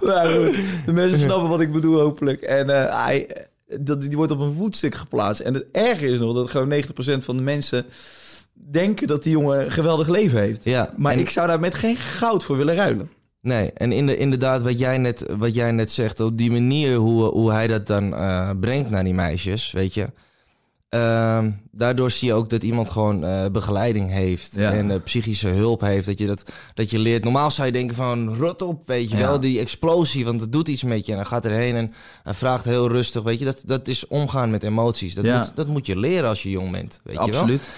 Ja, 0.00 0.26
goed. 0.36 0.58
De 0.86 0.92
mensen 0.92 1.18
snappen 1.18 1.48
wat 1.48 1.60
ik 1.60 1.72
bedoel, 1.72 2.00
hopelijk. 2.00 2.42
En 2.42 2.70
eh, 2.70 3.04
hij, 3.04 3.46
dat, 3.80 4.00
die 4.00 4.16
wordt 4.16 4.32
op 4.32 4.40
een 4.40 4.54
voetstuk 4.54 4.94
geplaatst. 4.94 5.40
En 5.40 5.54
het 5.54 5.66
erge 5.72 6.06
is 6.06 6.18
nog 6.18 6.34
dat 6.34 6.50
gewoon 6.50 6.72
90% 6.72 7.24
van 7.24 7.36
de 7.36 7.42
mensen 7.42 7.84
denken 8.52 9.06
dat 9.06 9.22
die 9.22 9.32
jongen 9.32 9.64
een 9.64 9.70
geweldig 9.70 10.08
leven 10.08 10.40
heeft. 10.40 10.64
Ja, 10.64 10.90
Maar 10.96 11.12
en- 11.12 11.18
ik 11.18 11.30
zou 11.30 11.46
daar 11.46 11.60
met 11.60 11.74
geen 11.74 11.96
goud 11.96 12.44
voor 12.44 12.56
willen 12.56 12.74
ruilen. 12.74 13.10
Nee, 13.40 13.72
en 13.72 13.92
in 13.92 14.06
de, 14.06 14.16
inderdaad, 14.16 14.62
wat 14.62 14.78
jij, 14.78 14.98
net, 14.98 15.26
wat 15.38 15.54
jij 15.54 15.70
net 15.72 15.90
zegt, 15.92 16.20
op 16.20 16.38
die 16.38 16.50
manier 16.50 16.94
hoe, 16.96 17.24
hoe 17.24 17.52
hij 17.52 17.66
dat 17.66 17.86
dan 17.86 18.14
eh, 18.14 18.50
brengt 18.60 18.90
naar 18.90 19.04
die 19.04 19.14
meisjes, 19.14 19.70
weet 19.72 19.94
je. 19.94 20.10
Ehm, 20.88 21.50
daardoor 21.72 22.10
zie 22.10 22.28
je 22.28 22.34
ook 22.34 22.50
dat 22.50 22.62
iemand 22.62 22.90
gewoon 22.90 23.24
eh, 23.24 23.46
begeleiding 23.52 24.10
heeft 24.10 24.52
Ja. 24.54 24.72
en 24.72 24.90
eh, 24.90 24.96
psychische 25.04 25.48
hulp 25.48 25.80
heeft. 25.80 26.06
Dat 26.06 26.18
je, 26.18 26.26
dat, 26.26 26.44
dat 26.74 26.90
je 26.90 26.98
leert. 26.98 27.24
Normaal 27.24 27.50
zou 27.50 27.66
je 27.66 27.72
denken 27.72 27.96
van 27.96 28.34
rot 28.34 28.62
op, 28.62 28.86
weet 28.86 29.10
je 29.10 29.16
Ja. 29.16 29.26
wel, 29.28 29.40
die 29.40 29.58
explosie, 29.60 30.24
want 30.24 30.40
het 30.40 30.52
doet 30.52 30.68
iets 30.68 30.82
met 30.82 31.06
je. 31.06 31.12
En 31.12 31.18
dan 31.18 31.26
gaat 31.26 31.44
erheen 31.46 31.76
en 31.76 31.92
hij 32.22 32.34
vraagt 32.34 32.64
heel 32.64 32.88
rustig, 32.88 33.22
weet 33.22 33.38
je. 33.38 33.44
Dat, 33.44 33.62
dat 33.66 33.88
is 33.88 34.06
omgaan 34.06 34.50
met 34.50 34.62
emoties. 34.62 35.14
Dat, 35.14 35.24
Ja. 35.24 35.38
moet, 35.38 35.56
dat 35.56 35.66
moet 35.66 35.86
je 35.86 35.98
leren 35.98 36.28
als 36.28 36.42
je 36.42 36.50
jong 36.50 36.72
bent, 36.72 37.00
weet 37.02 37.14
je 37.24 37.30
wel. 37.30 37.40
Absoluut. 37.40 37.68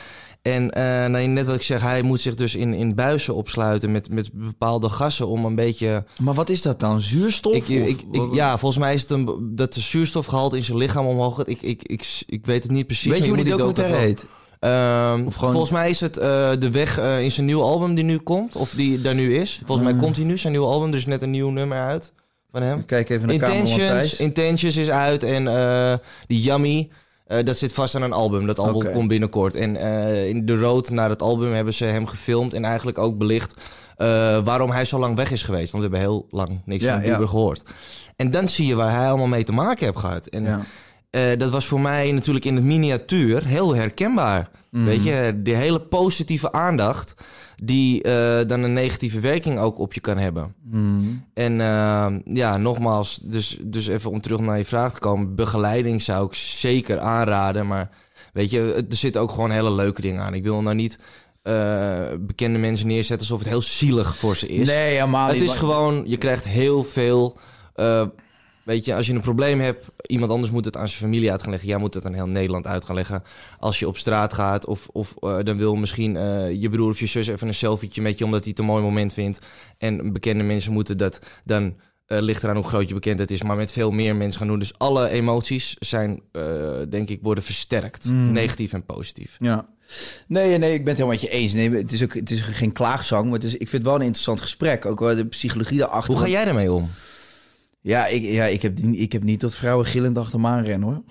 En 0.43 0.66
nou, 1.12 1.26
net 1.26 1.47
wat 1.47 1.55
ik 1.55 1.62
zeg, 1.62 1.80
hij 1.82 2.03
moet 2.03 2.20
zich 2.20 2.34
dus 2.34 2.55
in, 2.55 2.74
in 2.74 2.95
buizen 2.95 3.34
opsluiten 3.34 3.93
met, 3.93 4.11
met 4.12 4.30
bepaalde 4.32 4.88
gassen 4.88 5.26
om 5.28 5.45
een 5.45 5.55
beetje... 5.55 6.05
Maar 6.20 6.34
wat 6.34 6.49
is 6.49 6.62
dat 6.62 6.80
dan? 6.80 7.01
Zuurstof? 7.01 7.55
Ik, 7.55 7.68
ik, 7.68 8.05
ja, 8.32 8.59
volgens 8.59 8.80
mij 8.82 8.95
is 8.95 9.01
het 9.03 9.11
een, 9.11 9.51
dat 9.55 9.74
de 9.74 9.80
zuurstofgehalte 9.80 10.57
in 10.57 10.62
zijn 10.62 10.78
lichaam 10.78 11.07
omhoog 11.07 11.36
gaat. 11.36 11.49
Ik, 11.49 11.62
ik, 11.62 11.82
ik, 11.82 12.22
ik 12.26 12.47
weet 12.47 12.62
het 12.62 12.72
niet 12.72 12.86
precies. 12.86 13.11
Weet 13.12 13.22
je 13.22 13.28
hoe 13.28 13.36
die 13.36 13.45
moet 13.49 13.59
documentaire 13.59 13.97
heet? 14.07 14.26
gewoon- 14.61 15.32
Volgens 15.32 15.70
mij 15.70 15.91
is 15.91 16.01
het 16.01 16.16
eh, 16.16 16.51
de 16.59 16.70
weg 16.70 16.99
eh, 16.99 17.22
in 17.22 17.32
zijn 17.32 17.47
nieuwe 17.47 17.62
album 17.64 17.95
die 17.95 18.05
nu 18.05 18.18
komt. 18.18 18.57
Of 18.57 18.70
die 18.70 19.01
daar 19.01 19.14
nu 19.14 19.36
is. 19.36 19.61
Volgens 19.64 19.86
mij 19.86 19.97
Ah. 19.97 20.03
komt 20.03 20.16
hij 20.16 20.24
nu, 20.24 20.38
zijn 20.38 20.53
nieuwe 20.53 20.68
album. 20.68 20.88
Er 20.91 20.97
is 20.97 21.07
net 21.07 21.22
een 21.22 21.30
nieuw 21.30 21.51
nummer 21.51 21.78
uit 21.80 22.12
van 22.53 22.62
hem. 22.62 22.84
Kijk 22.84 23.09
even 23.11 23.26
naar 23.28 23.38
de 23.38 23.45
camera, 23.45 23.61
Intentions. 23.61 24.16
Intentions 24.16 24.76
is 24.76 24.91
uit 24.91 25.22
en 25.22 25.45
die 26.26 26.41
Yummy, 26.43 26.88
eh, 27.31 27.45
dat 27.45 27.59
zit 27.59 27.72
vast 27.72 27.95
aan 27.95 28.03
een 28.03 28.12
album. 28.12 28.47
Dat 28.47 28.59
album 28.59 28.93
komt 28.93 29.09
binnenkort. 29.09 29.55
En 29.55 29.76
eh, 29.76 30.28
in 30.28 30.47
de 30.47 30.57
road 30.57 30.91
naar 30.91 31.09
het 31.09 31.22
album 31.22 31.53
hebben 31.53 31.74
ze 31.74 31.85
hem 31.85 32.07
gefilmd 32.07 32.55
en 32.55 32.64
eigenlijk 32.64 32.99
ook 32.99 33.18
belicht 33.18 33.61
eh, 33.97 34.07
waarom 34.45 34.70
hij 34.70 34.85
zo 34.85 34.99
lang 34.99 35.16
weg 35.16 35.31
is 35.31 35.43
geweest. 35.43 35.72
Want 35.72 35.85
we 35.85 35.91
hebben 35.91 36.09
heel 36.11 36.26
lang 36.31 36.61
niks 36.64 36.85
Ja, 36.85 36.95
van 36.95 37.03
ja. 37.03 37.09
Bieber 37.09 37.28
gehoord. 37.28 37.62
En 38.16 38.31
dan 38.31 38.49
zie 38.49 38.66
je 38.66 38.74
waar 38.74 38.91
hij 38.97 39.09
allemaal 39.09 39.26
mee 39.26 39.45
te 39.45 39.53
maken 39.53 39.87
heeft 39.87 39.99
gehad. 39.99 40.26
En 40.26 40.64
Ja. 41.11 41.37
dat 41.37 41.51
was 41.51 41.66
voor 41.66 41.81
mij 41.81 42.12
natuurlijk 42.12 42.45
in 42.45 42.55
het 42.55 42.64
miniatuur 42.64 43.47
heel 43.47 43.74
herkenbaar. 43.74 44.51
Mhm. 44.70 44.85
Weet 44.85 45.05
je, 45.05 45.41
die 45.43 45.55
hele 45.55 45.81
positieve 45.81 46.53
aandacht 46.53 47.14
die 47.63 48.03
eh, 48.03 48.47
dan 48.47 48.63
een 48.63 48.73
negatieve 48.73 49.21
werking 49.21 49.59
ook 49.59 49.79
op 49.79 49.93
je 49.93 50.01
kan 50.01 50.19
hebben. 50.19 50.55
Hmm. 50.71 51.25
En 51.35 51.61
eh, 51.61 52.07
ja, 52.25 52.57
nogmaals, 52.57 53.21
dus, 53.25 53.59
dus 53.63 53.87
even 53.87 54.11
om 54.11 54.21
terug 54.21 54.41
naar 54.41 54.59
je 54.59 54.65
vraag 54.65 54.95
te 54.95 55.01
komen. 55.01 55.35
Begeleiding 55.35 56.03
zou 56.03 56.27
ik 56.27 56.35
zeker 56.35 56.99
aanraden. 56.99 57.67
Maar 57.67 57.91
weet 58.33 58.51
je, 58.51 58.85
er 58.91 58.97
zitten 58.97 59.21
ook 59.21 59.31
gewoon 59.31 59.51
hele 59.51 59.73
leuke 59.73 60.01
dingen 60.01 60.23
aan. 60.23 60.35
Ik 60.35 60.43
wil 60.43 60.63
nou 60.63 60.75
niet 60.75 60.99
eh, 61.43 62.07
bekende 62.21 62.59
mensen 62.59 62.87
neerzetten 62.87 63.29
alsof 63.29 63.39
het 63.39 63.49
heel 63.49 63.63
zielig 63.63 64.17
voor 64.17 64.37
ze 64.37 64.49
is. 64.49 64.67
Nee, 64.67 64.95
helemaal 64.95 65.27
het 65.27 65.35
niet. 65.35 65.43
is 65.43 65.49
maar- 65.49 65.59
gewoon, 65.59 66.03
je 66.07 66.17
krijgt 66.17 66.45
heel 66.45 66.85
veel... 66.85 67.39
Weet 68.63 68.85
je, 68.85 68.95
als 68.95 69.07
je 69.07 69.13
een 69.13 69.21
probleem 69.21 69.61
hebt, 69.61 69.87
iemand 70.07 70.31
anders 70.31 70.53
moet 70.53 70.65
het 70.65 70.77
aan 70.77 70.89
zijn 70.89 71.01
familie 71.01 71.31
uit 71.31 71.41
gaan 71.41 71.51
leggen. 71.51 71.69
Jij 71.69 71.79
moet 71.79 71.95
het 71.95 72.05
aan 72.05 72.15
heel 72.15 72.29
Nederland 72.29 72.67
uit 72.67 72.85
gaan 72.85 72.95
leggen. 72.95 73.23
Als 73.59 73.79
je 73.79 73.89
op 73.89 73.97
straat 73.97 74.33
gaat 74.33 74.67
of, 74.67 74.89
of 74.93 75.15
eh, 75.21 75.39
dan 75.43 75.57
wil 75.57 75.77
misschien 75.77 76.17
eh, 76.17 76.61
je 76.61 76.71
broer 76.71 76.91
of 76.91 77.01
je 77.01 77.07
zus 77.07 77.27
even 77.27 77.49
een 77.49 77.55
selfietje 77.55 78.03
met 78.03 78.19
je... 78.19 78.25
omdat 78.25 78.41
hij 78.41 78.51
het 78.51 78.59
een 78.59 78.65
mooi 78.65 78.83
moment 78.83 79.13
vindt. 79.13 79.39
En 79.79 80.13
bekende 80.13 80.43
mensen 80.43 80.73
moeten 80.73 80.99
dat 80.99 81.21
dan... 81.45 81.77
eh, 82.07 82.21
ligt 82.21 82.43
eraan 82.43 82.57
hoe 82.57 82.65
groot 82.65 82.89
je 82.89 82.95
bekendheid 82.95 83.31
is, 83.31 83.43
maar 83.43 83.57
met 83.57 83.73
veel 83.73 83.91
meer 83.91 84.17
mensen 84.17 84.39
gaan 84.41 84.49
doen. 84.49 84.59
Dus 84.59 84.79
alle 84.79 85.09
emoties 85.09 85.77
zijn, 85.79 86.23
denk 86.89 87.09
ik, 87.09 87.19
worden 87.23 87.45
versterkt. 87.45 88.05
Mm. 88.05 88.33
Negatief 88.33 88.73
en 88.73 88.85
positief. 88.85 89.37
Ja. 89.39 89.69
Nee, 90.27 90.59
nee, 90.59 90.75
ik 90.75 90.85
ben 90.85 90.95
het 90.95 91.03
helemaal 91.03 91.07
met 91.07 91.21
je 91.21 91.29
eens. 91.29 91.53
Nee, 91.53 91.71
het 91.71 91.93
is 91.93 92.03
ook 92.03 92.15
het 92.15 92.31
is 92.31 92.41
geen 92.41 92.73
klaagzang, 92.73 93.25
maar 93.25 93.33
het 93.33 93.45
is, 93.45 93.53
ik 93.53 93.69
vind 93.69 93.73
het 93.73 93.83
wel 93.83 93.95
een 93.95 94.01
interessant 94.01 94.41
gesprek. 94.41 94.87
Ook 94.87 95.01
wel 95.01 95.17
de 95.17 95.27
psychologie 95.27 95.79
daarachter. 95.79 96.15
Hoe 96.15 96.23
ga 96.23 96.29
jij 96.29 96.45
daarmee 96.45 96.73
om? 96.73 96.91
Ja, 97.81 98.07
ik, 98.07 98.22
ja 98.22 98.45
ik, 98.45 98.62
heb, 98.62 98.78
ik 98.78 99.12
heb 99.12 99.22
niet 99.22 99.41
dat 99.41 99.55
vrouwen 99.55 99.87
gillend 99.87 100.18
achter 100.18 100.41
me 100.41 100.49
aanrennen, 100.49 100.89
hoor. 100.89 101.03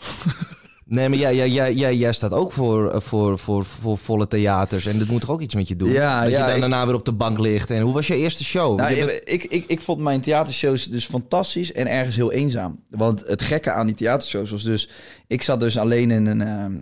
Nee, 0.85 1.09
maar 1.09 1.17
jij, 1.17 1.35
jij, 1.49 1.73
jij, 1.73 1.95
jij, 1.95 2.11
staat 2.13 2.31
ook 2.31 2.51
voor, 2.51 2.91
eh, 2.91 3.01
voor, 3.01 3.39
voor, 3.39 3.65
voor 3.65 3.97
volle 3.97 4.27
theaters. 4.27 4.85
En 4.85 4.99
dat 4.99 5.07
moet 5.07 5.21
toch 5.21 5.29
ook 5.29 5.41
iets 5.41 5.55
met 5.55 5.67
je 5.67 5.75
doen? 5.75 5.89
Ja, 5.89 6.21
dat 6.21 6.31
ja, 6.31 6.37
je 6.39 6.45
dan 6.45 6.53
ik- 6.55 6.59
daarna 6.59 6.85
weer 6.85 6.95
op 6.95 7.05
de 7.05 7.11
bank 7.11 7.39
ligt. 7.39 7.71
En 7.71 7.81
hoe 7.81 7.93
was 7.93 8.07
je 8.07 8.15
eerste 8.15 8.43
show? 8.43 8.77
Nou, 8.77 8.95
Je 8.95 9.05
bent- 9.05 9.21
ik, 9.23 9.43
ik, 9.43 9.63
ik 9.67 9.81
vond 9.81 9.99
mijn 9.99 10.21
theatershows 10.21 10.85
dus 10.85 11.05
fantastisch 11.05 11.71
en 11.73 11.87
ergens 11.87 12.15
heel 12.15 12.31
eenzaam. 12.31 12.83
Want 12.89 13.23
het 13.27 13.41
gekke 13.41 13.71
aan 13.71 13.85
die 13.85 13.95
theatershows 13.95 14.49
was 14.51 14.63
dus... 14.63 14.89
Ik 15.27 15.41
zat 15.41 15.59
dus 15.59 15.77
alleen 15.77 16.11
in 16.11 16.25
een... 16.25 16.41
ehm, 16.41 16.73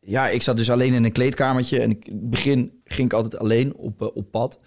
ja, 0.00 0.28
ik 0.28 0.42
zat 0.42 0.56
dus 0.56 0.70
alleen 0.70 0.94
in 0.94 1.04
een 1.04 1.12
kleedkamertje. 1.12 1.80
En 1.80 1.90
ik, 1.90 2.06
in 2.06 2.12
het 2.12 2.30
begin 2.30 2.72
ging 2.84 3.06
ik 3.06 3.12
altijd 3.12 3.38
alleen 3.38 3.74
op, 3.76 4.02
eh, 4.02 4.08
op 4.14 4.30
pad. 4.30 4.58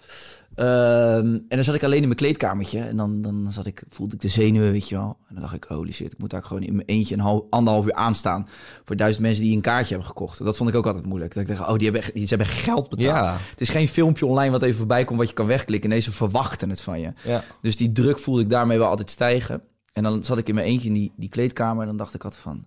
Ehm, 0.56 1.26
en 1.26 1.44
dan 1.48 1.64
zat 1.64 1.74
ik 1.74 1.82
alleen 1.82 1.98
in 2.00 2.04
mijn 2.04 2.14
kleedkamertje. 2.16 2.80
En 2.80 2.96
dan, 2.96 3.22
dan 3.22 3.46
zat 3.52 3.66
ik, 3.66 3.82
voelde 3.88 4.14
ik 4.14 4.20
de 4.20 4.28
zenuwen, 4.28 4.72
weet 4.72 4.88
je 4.88 4.94
wel. 4.96 5.16
En 5.28 5.34
dan 5.34 5.42
dacht 5.42 5.54
ik, 5.54 5.64
holy 5.64 5.92
shit, 5.92 6.12
ik 6.12 6.18
moet 6.18 6.30
daar 6.30 6.42
gewoon 6.42 6.62
in 6.62 6.74
mijn 6.74 6.86
eentje 6.88 7.14
een 7.14 7.20
half, 7.20 7.42
anderhalf 7.50 7.86
uur 7.86 7.94
aanstaan. 7.94 8.46
Voor 8.84 8.96
duizend 8.96 9.22
mensen 9.24 9.42
die 9.44 9.54
een 9.56 9.60
kaartje 9.62 9.88
hebben 9.88 10.06
gekocht. 10.08 10.38
En 10.38 10.44
dat 10.44 10.56
vond 10.56 10.68
ik 10.70 10.76
ook 10.76 10.86
altijd 10.86 11.06
moeilijk. 11.06 11.34
Dat 11.34 11.42
ik 11.42 11.48
dacht, 11.48 11.60
oh, 11.60 11.74
die 11.74 11.84
hebben, 11.84 12.00
echt- 12.02 12.14
die, 12.14 12.22
ze 12.26 12.34
hebben 12.34 12.46
geld 12.54 12.88
betaald. 12.88 13.06
Ja. 13.14 13.36
Het 13.50 13.60
is 13.60 13.68
geen 13.68 13.88
filmpje 13.88 14.26
online 14.26 14.50
wat 14.50 14.62
even 14.62 14.76
voorbij 14.76 15.04
komt 15.04 15.18
wat 15.18 15.28
je 15.28 15.34
kan 15.34 15.46
wegklikken. 15.46 15.90
Nee, 15.90 15.98
ze 16.00 16.12
verwachten 16.12 16.70
het 16.70 16.80
van 16.80 17.00
je. 17.00 17.12
ja. 17.24 17.44
Dus 17.62 17.76
die 17.76 17.92
druk 17.92 18.18
voelde 18.18 18.40
ik 18.42 18.50
daarmee 18.50 18.78
wel 18.78 18.88
altijd 18.88 19.10
stijgen. 19.10 19.62
En 19.92 20.02
dan 20.02 20.24
zat 20.24 20.38
ik 20.38 20.48
in 20.48 20.54
mijn 20.54 20.66
eentje 20.66 20.88
in 20.88 20.94
die, 20.94 21.12
die 21.16 21.28
kleedkamer 21.28 21.80
en 21.80 21.86
dan 21.88 21.96
dacht 21.96 22.14
ik 22.14 22.24
altijd 22.24 22.42
van... 22.42 22.66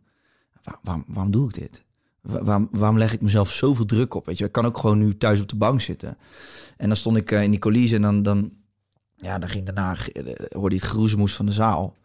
"Waar- 0.64 0.80
waarom, 0.84 1.04
waarom 1.08 1.32
doe 1.32 1.48
ik 1.48 1.54
dit? 1.54 1.84
Wa- 2.30 2.44
Waarom, 2.44 2.68
waarom 2.72 2.98
leg 2.98 3.14
ik 3.14 3.22
mezelf 3.22 3.52
zoveel 3.52 3.86
druk 3.86 4.14
op? 4.14 4.26
Weet 4.26 4.38
je, 4.38 4.46
ik 4.46 4.52
kan 4.52 4.66
ook 4.66 4.78
gewoon 4.78 4.98
nu 4.98 5.18
thuis 5.18 5.42
op 5.42 5.50
de 5.50 5.56
bank 5.56 5.82
zitten. 5.82 6.18
En 6.78 6.88
dan 6.88 6.98
stond 6.98 7.18
ik 7.18 7.32
eh, 7.32 7.44
in 7.44 7.50
die 7.52 7.60
coulissen 7.60 7.96
en 7.98 8.02
dan, 8.04 8.24
dan, 8.24 8.52
ja, 9.16 9.40
dan 9.40 9.50
ging 9.50 9.66
daarna, 9.66 9.96
eh, 10.14 10.24
hoorde 10.50 10.76
je 10.76 10.82
het 10.82 10.90
geroezemoes 10.92 11.34
van 11.36 11.46
de 11.46 11.52
zaal. 11.52 11.96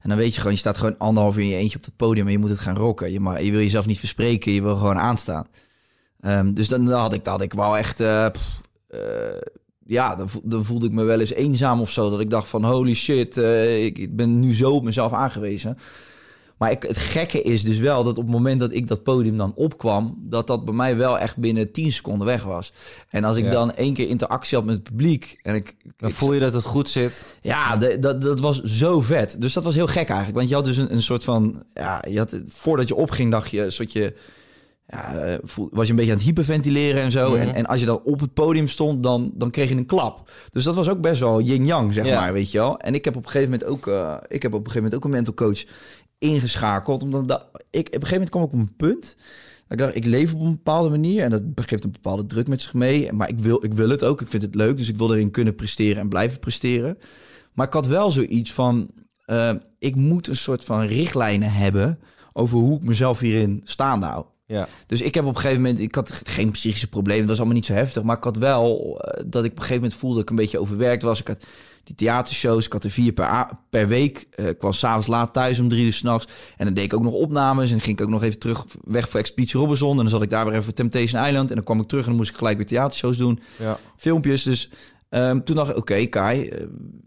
En 0.00 0.08
dan 0.08 0.18
weet 0.18 0.30
je 0.32 0.36
gewoon, 0.38 0.52
je 0.52 0.58
staat 0.58 0.78
gewoon 0.78 0.98
anderhalf 0.98 1.36
uur 1.36 1.42
in 1.42 1.48
je 1.48 1.56
eentje 1.56 1.78
op 1.78 1.84
het 1.84 1.96
podium 1.96 2.26
en 2.26 2.32
je 2.32 2.38
moet 2.38 2.50
het 2.50 2.58
gaan 2.58 2.76
rocken. 2.76 3.12
Je, 3.12 3.20
maar, 3.20 3.42
je 3.42 3.50
wil 3.50 3.60
jezelf 3.60 3.86
niet 3.86 3.98
verspreken, 3.98 4.52
je 4.52 4.62
wil 4.62 4.76
gewoon 4.76 4.98
aanstaan. 4.98 5.46
Ehm, 6.20 6.52
dus 6.52 6.68
dan, 6.68 6.88
had 6.88 7.12
ik, 7.12 7.26
had 7.26 7.42
ik 7.42 7.52
wel 7.52 7.76
echt... 7.78 8.00
eh, 8.00 8.26
ja, 9.86 10.14
dan, 10.16 10.28
vo- 10.28 10.40
dan 10.44 10.64
voelde 10.64 10.86
ik 10.86 10.92
me 10.92 11.02
wel 11.02 11.20
eens 11.20 11.32
eenzaam 11.32 11.80
of 11.80 11.90
zo. 11.90 12.10
Dat 12.10 12.20
ik 12.20 12.30
dacht 12.30 12.48
van 12.48 12.64
holy 12.64 12.94
shit, 12.94 13.36
ik 13.96 14.16
ben 14.16 14.40
nu 14.40 14.54
zo 14.54 14.70
op 14.70 14.84
mezelf 14.84 15.12
aangewezen. 15.12 15.78
Maar 16.60 16.70
ik, 16.70 16.82
het 16.82 16.96
gekke 16.96 17.42
is 17.42 17.62
dus 17.62 17.78
wel 17.78 18.04
dat 18.04 18.18
op 18.18 18.22
het 18.24 18.32
moment 18.32 18.60
dat 18.60 18.72
ik 18.72 18.86
dat 18.88 19.02
podium 19.02 19.36
dan 19.36 19.52
opkwam... 19.54 20.14
dat 20.18 20.46
dat 20.46 20.64
bij 20.64 20.74
mij 20.74 20.96
wel 20.96 21.18
echt 21.18 21.36
binnen 21.36 21.72
10 21.72 21.92
seconden 21.92 22.26
weg 22.26 22.42
was. 22.44 22.72
En 23.08 23.24
als 23.24 23.36
ik 23.36 23.44
Ja. 23.44 23.50
dan 23.50 23.72
één 23.74 23.94
keer 23.94 24.08
interactie 24.08 24.56
had 24.56 24.66
met 24.66 24.74
het 24.74 24.84
publiek... 24.84 25.36
en 25.42 25.54
ik, 25.54 25.74
Dan 25.96 26.08
ik- 26.08 26.14
voel 26.14 26.32
je 26.32 26.40
dat 26.40 26.54
het 26.54 26.64
goed 26.64 26.88
zit. 26.88 27.36
ja, 27.42 27.76
de- 27.76 27.98
dat, 27.98 28.22
dat 28.22 28.40
was 28.40 28.62
zo 28.62 29.00
vet. 29.00 29.40
Dus 29.40 29.52
dat 29.52 29.64
was 29.64 29.74
heel 29.74 29.86
gek 29.86 30.08
eigenlijk. 30.08 30.36
Want 30.36 30.48
je 30.48 30.54
had 30.54 30.64
dus 30.64 30.76
een, 30.76 30.92
een 30.92 31.02
soort 31.02 31.24
van... 31.24 31.62
Ja, 31.74 32.04
je 32.08 32.18
had, 32.18 32.42
voordat 32.46 32.88
je 32.88 32.94
opging 32.94 33.30
dacht 33.30 33.50
je... 33.50 33.64
Een 33.64 33.72
soortje, 33.72 34.14
ja, 34.88 35.38
was 35.70 35.84
je 35.86 35.90
een 35.90 35.96
beetje 35.96 36.12
aan 36.12 36.16
het 36.18 36.26
hyperventileren 36.26 37.02
en 37.02 37.10
zo. 37.10 37.30
Mhm. 37.30 37.40
En, 37.40 37.54
en 37.54 37.66
als 37.66 37.80
je 37.80 37.86
dan 37.86 38.00
op 38.04 38.20
het 38.20 38.34
podium 38.34 38.68
stond, 38.68 39.02
dan, 39.02 39.30
dan 39.34 39.50
kreeg 39.50 39.68
je 39.68 39.76
een 39.76 39.86
klap. 39.86 40.30
Dus 40.52 40.64
dat 40.64 40.74
was 40.74 40.88
ook 40.88 41.00
best 41.00 41.20
wel 41.20 41.40
yin-yang, 41.40 41.92
zeg 41.94 42.06
Ja. 42.06 42.20
maar, 42.20 42.32
weet 42.32 42.50
je 42.50 42.58
wel. 42.58 42.78
En 42.78 42.94
ik 42.94 43.04
heb 43.04 43.16
op 43.16 43.24
een 43.24 43.30
gegeven 43.30 43.50
moment 43.52 43.68
ook... 43.70 43.86
eh, 43.86 44.14
ik 44.28 44.42
heb 44.42 44.52
op 44.54 44.58
een 44.58 44.70
gegeven 44.70 44.82
moment 44.82 44.94
ook 44.94 45.04
een 45.04 45.10
mental 45.10 45.34
coach 45.34 45.64
ingeschakeld. 46.20 47.02
Omdat 47.02 47.28
dat, 47.28 47.46
ik, 47.70 47.86
op 47.86 47.94
een 47.94 48.06
gegeven 48.06 48.12
moment 48.12 48.30
kwam 48.30 48.42
ik 48.42 48.52
op 48.52 48.58
een 48.58 48.76
punt... 48.76 49.16
dat 49.68 49.72
Ik 49.72 49.78
dacht, 49.78 49.96
ik 49.96 50.04
leef 50.04 50.34
op 50.34 50.40
een 50.40 50.50
bepaalde 50.50 50.90
manier 50.90 51.24
en 51.24 51.30
dat 51.30 51.66
geeft 51.66 51.84
een 51.84 51.92
bepaalde 51.92 52.26
druk 52.26 52.48
met 52.48 52.62
zich 52.62 52.74
mee. 52.74 53.12
Maar 53.12 53.28
ik 53.28 53.38
wil, 53.38 53.64
ik 53.64 53.74
wil 53.74 53.88
het 53.88 54.04
ook, 54.04 54.20
ik 54.20 54.28
vind 54.28 54.42
het 54.42 54.54
leuk, 54.54 54.76
dus 54.76 54.88
ik 54.88 54.96
wil 54.96 55.12
erin 55.12 55.30
kunnen 55.30 55.54
presteren 55.54 56.02
en 56.02 56.08
blijven 56.08 56.38
presteren. 56.38 56.98
Maar 57.54 57.66
ik 57.66 57.72
had 57.72 57.86
wel 57.86 58.10
zoiets 58.10 58.52
van, 58.52 58.90
eh, 59.24 59.54
ik 59.78 59.94
moet 59.94 60.26
een 60.26 60.36
soort 60.36 60.64
van 60.64 60.86
richtlijnen 60.86 61.52
hebben 61.52 61.98
over 62.32 62.58
hoe 62.58 62.76
ik 62.76 62.84
mezelf 62.84 63.18
hierin 63.18 63.60
staande 63.64 64.06
hou. 64.06 64.24
Ja. 64.46 64.68
Dus 64.86 65.00
ik 65.00 65.14
heb 65.14 65.24
op 65.24 65.34
een 65.34 65.40
gegeven 65.40 65.62
moment, 65.62 65.80
ik 65.80 65.94
had 65.94 66.10
geen 66.24 66.50
psychische 66.50 66.88
problemen, 66.88 67.20
dat 67.20 67.28
was 67.28 67.38
allemaal 67.38 67.56
niet 67.56 67.66
zo 67.66 67.72
heftig. 67.72 68.02
Maar 68.02 68.16
ik 68.16 68.24
had 68.24 68.36
wel 68.36 68.98
eh, 69.00 69.24
dat 69.26 69.44
ik 69.44 69.50
op 69.50 69.56
een 69.56 69.62
gegeven 69.62 69.82
moment 69.82 69.94
voelde 69.94 70.14
dat 70.14 70.24
ik 70.24 70.30
een 70.30 70.36
beetje 70.36 70.58
overwerkt 70.58 71.02
was. 71.02 71.20
Ik 71.20 71.26
had 71.26 71.46
die 71.96 72.06
theatershows, 72.08 72.66
ik 72.66 72.72
had 72.72 72.84
er 72.84 72.90
vier 72.90 73.12
per, 73.12 73.48
per 73.70 73.88
week. 73.88 74.26
Ik 74.34 74.58
kwam 74.58 74.72
s'avonds 74.72 75.06
laat 75.06 75.32
thuis 75.32 75.58
om 75.58 75.68
drie 75.68 75.84
uur 75.84 75.92
s'nachts. 75.92 76.26
En 76.56 76.64
dan 76.64 76.74
deed 76.74 76.84
ik 76.84 76.94
ook 76.94 77.02
nog 77.02 77.12
opnames 77.12 77.70
en 77.72 77.80
ging 77.80 77.98
ik 77.98 78.04
ook 78.04 78.10
nog 78.10 78.22
even 78.22 78.38
terug 78.38 78.64
weg 78.84 79.08
voor 79.08 79.20
Expeditie 79.20 79.60
Robinson. 79.60 79.90
En 79.90 79.96
dan 79.96 80.08
zat 80.08 80.22
ik 80.22 80.30
daar 80.30 80.44
weer 80.44 80.52
even 80.52 80.64
voor 80.64 80.72
Temptation 80.72 81.24
Island. 81.26 81.48
En 81.48 81.54
dan 81.54 81.64
kwam 81.64 81.80
ik 81.80 81.88
terug 81.88 82.02
en 82.02 82.08
dan 82.08 82.18
moest 82.18 82.30
ik 82.30 82.36
gelijk 82.36 82.56
weer 82.56 82.66
theatershows 82.66 83.16
doen 83.16 83.40
Ja. 83.58 83.78
filmpjes. 83.96 84.42
Dus 84.42 84.70
ehm, 85.08 85.40
toen 85.40 85.56
dacht 85.56 85.70
ik, 85.70 85.76
oké 85.76 86.06
Kai, 86.06 86.46
eh, 86.48 86.66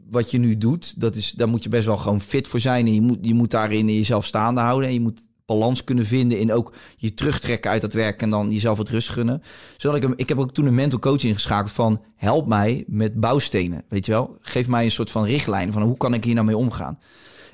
wat 0.10 0.32
je 0.32 0.38
nu 0.38 0.58
doet, 0.58 1.00
dat 1.02 1.16
is, 1.16 1.32
daar 1.32 1.48
moet 1.50 1.64
je 1.64 1.70
best 1.70 1.86
wel 1.86 1.98
gewoon 1.98 2.22
fit 2.22 2.48
voor 2.48 2.60
zijn. 2.60 2.86
En 2.86 2.94
je 2.94 3.02
moet, 3.02 3.18
je 3.22 3.34
moet 3.34 3.52
daarin 3.52 3.94
jezelf 3.94 4.26
staande 4.26 4.62
houden. 4.62 4.88
En 4.88 4.94
je 4.94 5.02
moet 5.02 5.20
balans 5.46 5.84
kunnen 5.84 6.06
vinden 6.06 6.40
in 6.40 6.52
ook 6.52 6.74
je 6.98 7.14
terugtrekken 7.14 7.72
uit 7.72 7.82
dat 7.82 7.94
werk 7.94 8.22
en 8.22 8.30
dan 8.30 8.52
jezelf 8.52 8.78
wat 8.78 8.90
rust 8.90 9.10
gunnen. 9.10 9.42
Zodat 9.78 9.98
ik 9.98 10.04
hem, 10.04 10.14
ik 10.16 10.30
heb 10.30 10.40
ook 10.40 10.54
toen 10.54 10.66
een 10.66 10.76
mental 10.76 11.00
coach 11.00 11.24
ingeschakeld 11.24 11.72
van 11.72 12.02
help 12.16 12.48
mij 12.48 12.84
met 12.88 13.20
bouwstenen, 13.20 13.84
weet 13.90 14.06
je 14.06 14.12
wel? 14.12 14.38
Geef 14.42 14.68
mij 14.68 14.84
een 14.84 14.92
soort 14.92 15.12
van 15.12 15.26
richtlijn 15.26 15.72
van 15.72 15.82
hoe 15.82 15.98
kan 15.98 16.14
ik 16.14 16.24
hier 16.24 16.34
nou 16.34 16.46
mee 16.46 16.58
omgaan. 16.58 17.00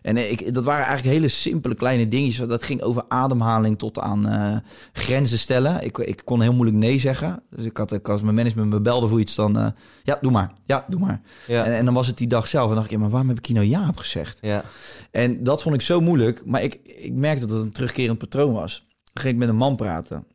En 0.02 0.18
eh, 0.18 0.32
ik, 0.32 0.54
dat 0.54 0.64
waren 0.64 0.86
eigenlijk 0.86 1.16
hele 1.16 1.28
simpele 1.28 1.76
kleine 1.76 2.08
dingetjes. 2.08 2.48
Dat 2.48 2.64
ging 2.64 2.82
over 2.82 3.04
ademhaling 3.08 3.78
tot 3.78 4.00
aan 4.00 4.28
uh, 4.28 4.58
grenzen 4.94 5.40
stellen. 5.40 5.84
Ik, 5.84 5.98
ik 5.98 6.22
kon 6.26 6.42
heel 6.42 6.54
moeilijk 6.54 6.78
nee 6.78 7.00
zeggen. 7.00 7.44
Dus 7.50 7.66
ik 7.66 7.78
had, 7.78 7.92
ik, 7.92 8.10
als 8.10 8.22
mijn 8.22 8.36
management 8.36 8.70
me 8.70 8.80
belde 8.80 9.08
voor 9.08 9.20
iets, 9.20 9.36
dan... 9.36 9.58
Uh, 9.58 9.68
ja, 10.04 10.18
doe 10.22 10.32
maar. 10.32 10.52
Ja, 10.66 10.86
doe 10.88 11.00
maar. 11.00 11.22
Ja. 11.48 11.66
En, 11.66 11.74
en, 11.74 11.86
dan 11.86 11.94
was 11.94 12.08
het 12.08 12.18
die 12.18 12.28
dag 12.28 12.48
zelf. 12.48 12.70
En 12.70 12.76
dacht 12.76 12.86
ik, 12.86 12.92
ja, 12.92 13.00
maar 13.00 13.10
waarom 13.10 13.30
heb 13.30 13.38
ik 13.38 13.46
hier 13.46 13.56
nou 13.56 13.68
ja 13.68 13.88
op 13.88 13.98
gezegd? 13.98 14.38
Ja. 14.42 14.64
En 15.12 15.44
dat 15.44 15.62
vond 15.62 15.76
ik 15.76 15.82
zo 15.82 16.02
moeilijk. 16.02 16.46
Maar 16.46 16.64
ik, 16.64 16.80
ik 16.84 17.14
merkte 17.14 17.46
dat 17.46 17.56
het 17.56 17.66
een 17.66 17.72
terugkerend 17.72 18.18
patroon 18.18 18.54
was. 18.54 18.88
Dan 19.14 19.24
ging 19.24 19.34
ik 19.34 19.40
met 19.40 19.50
een 19.50 19.56
man 19.56 19.76
praten. 19.76 20.26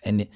En 0.00 0.28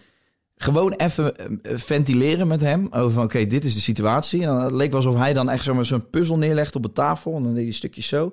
gewoon 0.65 0.93
even 0.93 1.35
ventileren 1.63 2.47
met 2.47 2.61
hem 2.61 2.89
over 2.91 3.11
van 3.11 3.25
oké, 3.25 3.47
dit 3.47 3.65
is 3.65 3.75
de 3.75 3.81
situatie. 3.81 4.41
En 4.41 4.47
dan 4.47 4.65
het 4.65 4.73
leek 4.73 4.95
alsof 4.95 5.17
hij 5.17 5.33
dan 5.33 5.51
echt 5.51 5.71
zo'n 5.81 6.11
puzzel 6.11 6.39
neerlegt 6.39 6.77
op 6.77 6.83
de 6.83 6.93
tafel 6.93 7.37
en 7.37 7.43
dan 7.43 7.55
deed 7.55 7.65
hij 7.65 7.73
stukjes 7.73 8.07
zo. 8.07 8.33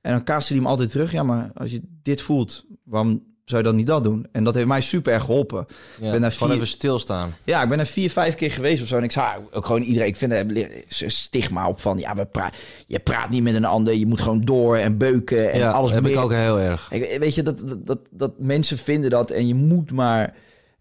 En 0.00 0.12
dan 0.12 0.24
kaastte 0.24 0.52
hij 0.52 0.62
hem 0.62 0.70
altijd 0.70 0.90
terug. 0.90 1.12
Ja, 1.12 1.22
maar 1.22 1.50
als 1.54 1.70
je 1.70 1.82
dit 2.02 2.20
voelt, 2.20 2.64
waarom 2.84 3.22
zou 3.44 3.62
je 3.62 3.68
dan 3.68 3.76
niet 3.76 3.86
dat 3.86 4.04
doen? 4.04 4.26
En 4.32 4.44
dat 4.44 4.54
heeft 4.54 4.66
mij 4.66 4.80
super 4.80 5.12
erg 5.12 5.24
geholpen. 5.24 5.66
Ja, 6.00 6.06
ik 6.06 6.12
ben 6.12 6.20
daar 6.20 6.32
vier... 6.32 6.50
even 6.50 6.66
stilstaan. 6.66 7.34
Ja, 7.44 7.62
ik 7.62 7.68
ben 7.68 7.78
er 7.78 7.86
vier, 7.86 8.10
vijf 8.10 8.34
keer 8.34 8.50
geweest 8.50 8.82
of 8.82 8.88
zo. 8.88 8.96
En 8.96 9.02
ik 9.02 9.12
zei 9.12 9.42
ook 9.52 9.66
gewoon 9.66 9.82
iedereen, 9.82 10.08
ik 10.08 10.16
vind 10.16 10.32
er 10.32 11.10
stigma 11.10 11.68
op 11.68 11.80
van, 11.80 11.98
ja, 11.98 12.14
we 12.14 12.26
pra 12.26 12.52
je 12.86 12.98
praat 12.98 13.30
niet 13.30 13.42
met 13.42 13.54
een 13.54 13.64
ander, 13.64 13.94
je 13.94 14.06
moet 14.06 14.20
gewoon 14.20 14.40
door 14.40 14.76
en 14.76 14.98
beuken 14.98 15.52
en 15.52 15.58
ja, 15.58 15.70
alles. 15.70 15.90
heb 15.90 16.02
meer. 16.02 16.12
ik 16.12 16.18
ook 16.18 16.32
heel 16.32 16.60
erg. 16.60 16.88
Ik, 16.90 17.18
weet 17.18 17.34
je, 17.34 17.42
dat, 17.42 17.58
dat, 17.58 17.86
dat, 17.86 18.00
dat 18.10 18.32
mensen 18.38 18.78
vinden 18.78 19.10
dat 19.10 19.30
en 19.30 19.46
je 19.46 19.54
moet 19.54 19.90
maar... 19.90 20.34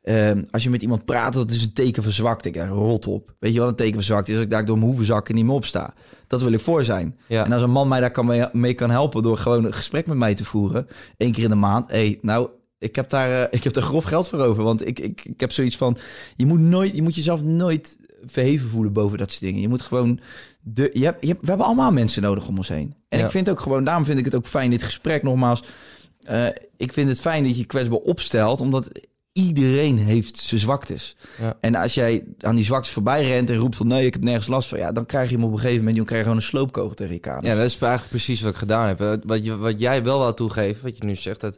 Uh, 0.03 0.31
als 0.51 0.63
je 0.63 0.69
met 0.69 0.81
iemand 0.81 1.05
praat, 1.05 1.33
dat 1.33 1.51
is 1.51 1.63
een 1.63 1.73
teken 1.73 2.03
van 2.03 2.11
zwakte. 2.11 2.49
Ik 2.49 2.55
rot 2.69 3.07
op. 3.07 3.33
Weet 3.39 3.53
je 3.53 3.59
wat 3.59 3.69
een 3.69 3.75
teken 3.75 3.93
van 3.93 4.03
zwakte 4.03 4.31
is? 4.31 4.37
Als 4.37 4.45
ik 4.45 4.51
daar 4.51 4.65
door 4.65 4.75
mijn 4.75 4.87
hoeven 4.87 5.05
zakken 5.05 5.35
niet 5.35 5.45
meer 5.45 5.53
opsta. 5.53 5.93
Dat 6.27 6.41
wil 6.41 6.51
ik 6.51 6.59
voor 6.59 6.83
zijn. 6.83 7.17
Ja. 7.27 7.45
En 7.45 7.51
als 7.51 7.61
een 7.61 7.71
man 7.71 7.87
mij 7.87 7.99
daar 7.99 8.11
kan 8.11 8.25
mee, 8.25 8.45
mee, 8.51 8.73
kan 8.73 8.89
helpen 8.89 9.23
door 9.23 9.37
gewoon 9.37 9.65
een 9.65 9.73
gesprek 9.73 10.07
met 10.07 10.17
mij 10.17 10.35
te 10.35 10.45
voeren, 10.45 10.87
één 11.17 11.31
keer 11.31 11.43
in 11.43 11.49
de 11.49 11.55
maand. 11.55 11.91
hey, 11.91 12.17
nou, 12.21 12.49
ik 12.77 12.95
heb 12.95 13.09
daar, 13.09 13.29
uh, 13.29 13.43
ik 13.57 13.63
heb 13.63 13.73
daar 13.73 13.83
grof 13.83 14.03
geld 14.03 14.27
voor 14.27 14.39
over. 14.39 14.63
Want 14.63 14.87
ik, 14.87 14.99
ik, 14.99 15.25
ik 15.25 15.39
heb 15.39 15.51
zoiets 15.51 15.77
van, 15.77 15.97
je 16.35 16.45
moet 16.45 16.59
nooit, 16.59 16.95
je 16.95 17.01
moet 17.01 17.15
jezelf 17.15 17.43
nooit 17.43 17.97
verheven 18.23 18.69
voelen 18.69 18.93
boven 18.93 19.17
dat 19.17 19.29
soort 19.31 19.43
dingen. 19.43 19.61
Je 19.61 19.67
moet 19.67 19.81
gewoon, 19.81 20.19
de, 20.61 20.89
je 20.93 21.03
hebt, 21.03 21.21
je 21.21 21.27
hebt, 21.27 21.41
we 21.41 21.47
hebben 21.47 21.65
allemaal 21.65 21.91
mensen 21.91 22.21
nodig 22.21 22.47
om 22.47 22.57
ons 22.57 22.67
heen. 22.67 22.93
En 23.09 23.19
Ja. 23.19 23.25
ik 23.25 23.31
vind 23.31 23.49
ook 23.49 23.59
gewoon, 23.59 23.83
daarom 23.83 24.05
vind 24.05 24.19
ik 24.19 24.25
het 24.25 24.35
ook 24.35 24.47
fijn 24.47 24.69
dit 24.69 24.83
gesprek 24.83 25.23
nogmaals. 25.23 25.63
Uh, 26.29 26.47
ik 26.77 26.93
vind 26.93 27.09
het 27.09 27.21
fijn 27.21 27.43
dat 27.43 27.51
je 27.51 27.57
je 27.57 27.65
kwetsbaar 27.65 27.97
opstelt, 27.97 28.61
omdat 28.61 28.89
iedereen 29.39 29.97
heeft 29.97 30.37
zijn 30.37 30.59
zwaktes. 30.59 31.15
Ja. 31.41 31.57
En 31.61 31.75
als 31.75 31.93
jij 31.93 32.23
aan 32.39 32.55
die 32.55 32.65
zwaktes 32.65 32.91
voorbij 32.91 33.25
rent 33.25 33.49
en 33.49 33.55
roept 33.55 33.75
van 33.75 33.87
nee, 33.87 34.05
ik 34.05 34.13
heb 34.13 34.23
nergens 34.23 34.47
last 34.47 34.69
van, 34.69 34.77
ja, 34.77 34.91
dan 34.91 35.05
krijg 35.05 35.29
je 35.29 35.35
hem 35.35 35.43
op 35.43 35.51
een 35.51 35.57
gegeven 35.57 35.77
moment, 35.77 35.95
dan 35.95 36.05
krijg 36.05 36.21
je 36.21 36.27
gewoon 36.27 36.41
een 36.43 36.49
sloopkogel 36.49 36.95
tegen 36.95 37.13
je 37.13 37.19
kamer. 37.19 37.45
Ja, 37.45 37.55
dat 37.55 37.65
is 37.65 37.77
eigenlijk 37.77 38.09
precies 38.09 38.41
wat 38.41 38.51
ik 38.51 38.57
gedaan 38.57 38.87
heb. 38.87 39.23
Wat, 39.25 39.45
je, 39.45 39.57
wat 39.57 39.79
jij 39.79 40.03
wel 40.03 40.19
wou 40.19 40.35
toegeven, 40.35 40.83
wat 40.83 40.97
je 40.97 41.03
nu 41.03 41.15
zegt, 41.15 41.41
dat 41.41 41.57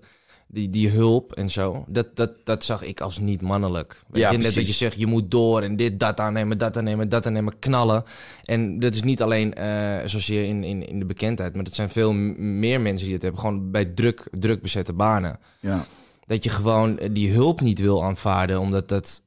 die, 0.51 0.69
die 0.69 0.89
hulp 0.89 1.33
en 1.33 1.49
zo, 1.49 1.85
dat, 1.87 2.15
dat, 2.15 2.31
dat 2.43 2.63
zag 2.63 2.83
ik 2.83 3.01
als 3.01 3.19
niet 3.19 3.41
mannelijk. 3.41 4.01
Weet 4.07 4.21
Ja, 4.21 4.31
je, 4.31 4.37
net 4.37 4.53
dat 4.53 4.67
je 4.67 4.73
zegt, 4.73 4.99
je 4.99 5.05
moet 5.05 5.31
door 5.31 5.61
en 5.61 5.75
dit, 5.75 5.99
dat 5.99 6.19
aannemen, 6.19 6.57
dat 6.57 6.77
aannemen, 6.77 7.09
dat 7.09 7.25
aannemen, 7.25 7.59
knallen. 7.59 8.03
En 8.43 8.79
dat 8.79 8.95
is 8.95 9.03
niet 9.03 9.21
alleen 9.21 9.53
eh 9.53 9.97
zozeer 10.05 10.43
in, 10.43 10.63
in, 10.63 10.87
in 10.87 10.99
de 10.99 11.05
bekendheid, 11.05 11.55
maar 11.55 11.63
dat 11.63 11.75
zijn 11.75 11.89
veel 11.89 12.13
meer 12.13 12.81
mensen 12.81 13.05
die 13.05 13.13
het 13.13 13.23
hebben. 13.23 13.41
Gewoon 13.41 13.71
bij 13.71 13.85
druk, 13.85 14.27
druk 14.31 14.61
bezette 14.61 14.93
banen. 14.93 15.39
Ja. 15.59 15.85
Dat 16.31 16.43
je 16.43 16.49
gewoon 16.49 16.97
eh, 16.97 17.09
die 17.11 17.31
hulp 17.31 17.61
niet 17.61 17.79
wil 17.79 18.03
aanvaarden, 18.03 18.59
omdat 18.59 18.87
dat 18.89 19.21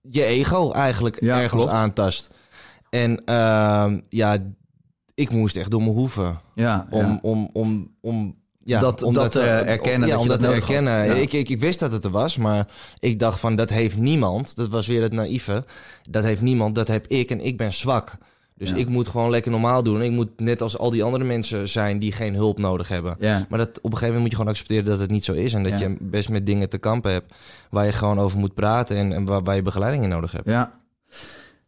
je 0.00 0.24
ego 0.24 0.72
eigenlijk 0.72 1.20
Ja, 1.20 1.34
ergens 1.36 1.62
klopt. 1.62 1.76
aantast. 1.76 2.30
En 2.90 3.24
ehm, 3.24 4.00
ja, 4.08 4.36
ik 5.14 5.30
moest 5.30 5.56
echt 5.56 5.70
door 5.70 5.80
mijn 5.82 5.92
hoeven 5.94 6.40
Ja, 6.54 6.86
om, 6.90 7.00
ja. 7.06 7.18
om, 7.22 7.50
om, 7.52 7.94
om 8.00 8.36
ja, 8.64 8.80
Dat- 8.80 9.02
om 9.02 9.14
dat, 9.14 9.32
te- 9.32 9.40
eh, 9.40 9.60
om- 9.60 9.66
erkennen 9.66 10.08
ja, 10.08 10.14
dat 10.14 10.22
om 10.22 10.28
dat 10.28 10.40
dat 10.40 10.48
te 10.48 10.54
nodig 10.54 10.66
had. 10.66 10.76
erkennen. 10.76 11.06
Ja. 11.16 11.22
Ik, 11.22 11.32
ik, 11.32 11.48
ik 11.48 11.58
wist 11.58 11.78
dat 11.80 11.92
het 11.92 12.04
er 12.04 12.10
was, 12.10 12.36
maar 12.36 12.68
ik 12.98 13.18
dacht 13.18 13.40
van 13.40 13.56
dat 13.56 13.70
heeft 13.70 13.96
niemand. 13.96 14.56
Dat 14.56 14.68
was 14.68 14.86
weer 14.86 15.02
het 15.02 15.12
naïeve. 15.12 15.64
Dat 16.10 16.24
heeft 16.24 16.40
niemand, 16.40 16.74
dat 16.74 16.88
heb 16.88 17.06
ik 17.06 17.30
en 17.30 17.40
ik 17.40 17.56
ben 17.56 17.72
zwak. 17.72 18.12
Dus 18.60 18.70
Ja. 18.70 18.76
ik 18.76 18.88
moet 18.88 19.08
gewoon 19.08 19.30
lekker 19.30 19.50
normaal 19.50 19.82
doen. 19.82 20.02
Ik 20.02 20.10
moet 20.10 20.28
net 20.40 20.62
als 20.62 20.78
al 20.78 20.90
die 20.90 21.02
andere 21.02 21.24
mensen 21.24 21.68
zijn 21.68 21.98
die 21.98 22.12
geen 22.12 22.34
hulp 22.34 22.58
nodig 22.58 22.88
hebben. 22.88 23.16
Ja. 23.18 23.46
Maar 23.48 23.58
dat, 23.58 23.68
op 23.68 23.76
een 23.76 23.82
gegeven 23.82 24.06
moment 24.06 24.20
moet 24.20 24.30
je 24.30 24.36
gewoon 24.36 24.50
accepteren 24.52 24.84
dat 24.84 25.00
het 25.00 25.10
niet 25.10 25.24
zo 25.24 25.32
is. 25.32 25.54
En 25.54 25.62
dat 25.62 25.78
Ja. 25.78 25.88
je 25.88 25.96
best 26.00 26.28
met 26.28 26.46
dingen 26.46 26.68
te 26.68 26.78
kampen 26.78 27.12
hebt 27.12 27.34
waar 27.70 27.86
je 27.86 27.92
gewoon 27.92 28.18
over 28.18 28.38
moet 28.38 28.54
praten 28.54 28.96
en, 28.96 29.12
en 29.12 29.24
waar, 29.24 29.42
waar 29.42 29.54
je 29.54 29.62
begeleiding 29.62 30.02
in 30.04 30.08
nodig 30.08 30.32
hebt. 30.32 30.48
Ja. 30.48 30.80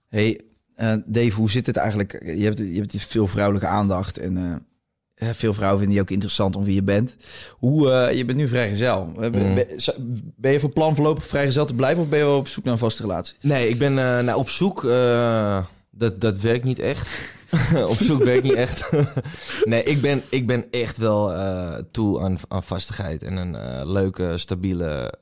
Hey, 0.09 0.41
eh, 0.75 0.95
Dave, 1.07 1.33
hoe 1.35 1.51
zit 1.51 1.67
het 1.67 1.77
eigenlijk? 1.77 2.23
Je 2.37 2.45
hebt, 2.45 2.59
je 2.59 2.75
hebt 2.77 2.97
veel 2.97 3.27
vrouwelijke 3.27 3.67
aandacht 3.69 4.19
en 4.19 4.37
eh, 4.37 5.29
eh, 5.29 5.35
veel 5.35 5.55
vrouwen 5.55 5.79
vinden 5.79 5.97
je 5.97 6.03
ook 6.03 6.11
interessant 6.11 6.57
om 6.57 6.65
wie 6.65 6.75
je 6.75 6.83
bent. 6.83 7.17
Hoe, 7.59 7.89
je 8.15 8.25
bent 8.25 8.39
nu 8.39 8.49
vrijgezel. 8.49 9.13
Ben, 9.19 9.49
Mm. 9.49 9.55
ben- 10.37 10.53
je 10.53 10.61
van 10.61 10.73
plan 10.73 10.95
voorlopig 10.95 11.27
vrijgezel 11.27 11.65
te 11.65 11.75
blijven 11.75 12.03
of 12.03 12.09
ben 12.09 12.19
je 12.19 12.29
op 12.29 12.49
zoek 12.49 12.65
naar 12.65 12.73
een 12.73 12.79
vaste 12.79 13.03
relatie? 13.03 13.37
Nee, 13.41 13.69
ik 13.69 13.79
ben 13.79 13.95
nou, 13.95 14.35
op 14.35 14.49
zoek. 14.49 14.83
Dat, 15.93 16.21
dat 16.21 16.39
werkt 16.39 16.65
niet 16.65 16.79
echt. 16.79 17.09
op 17.93 17.97
zoek 18.01 18.25
werkt 18.25 18.43
niet 18.43 18.53
echt. 18.53 18.91
nee, 19.65 19.83
ik 19.83 20.01
ben, 20.01 20.23
ik 20.29 20.47
ben 20.47 20.71
echt 20.71 20.97
wel 20.97 21.33
eh, 21.33 21.75
toe 21.91 22.21
aan, 22.21 22.39
aan 22.49 22.63
vastigheid 22.63 23.23
en 23.23 23.37
een 23.37 23.55
eh, 23.55 23.81
leuke, 23.85 24.39
stabiele 24.39 25.15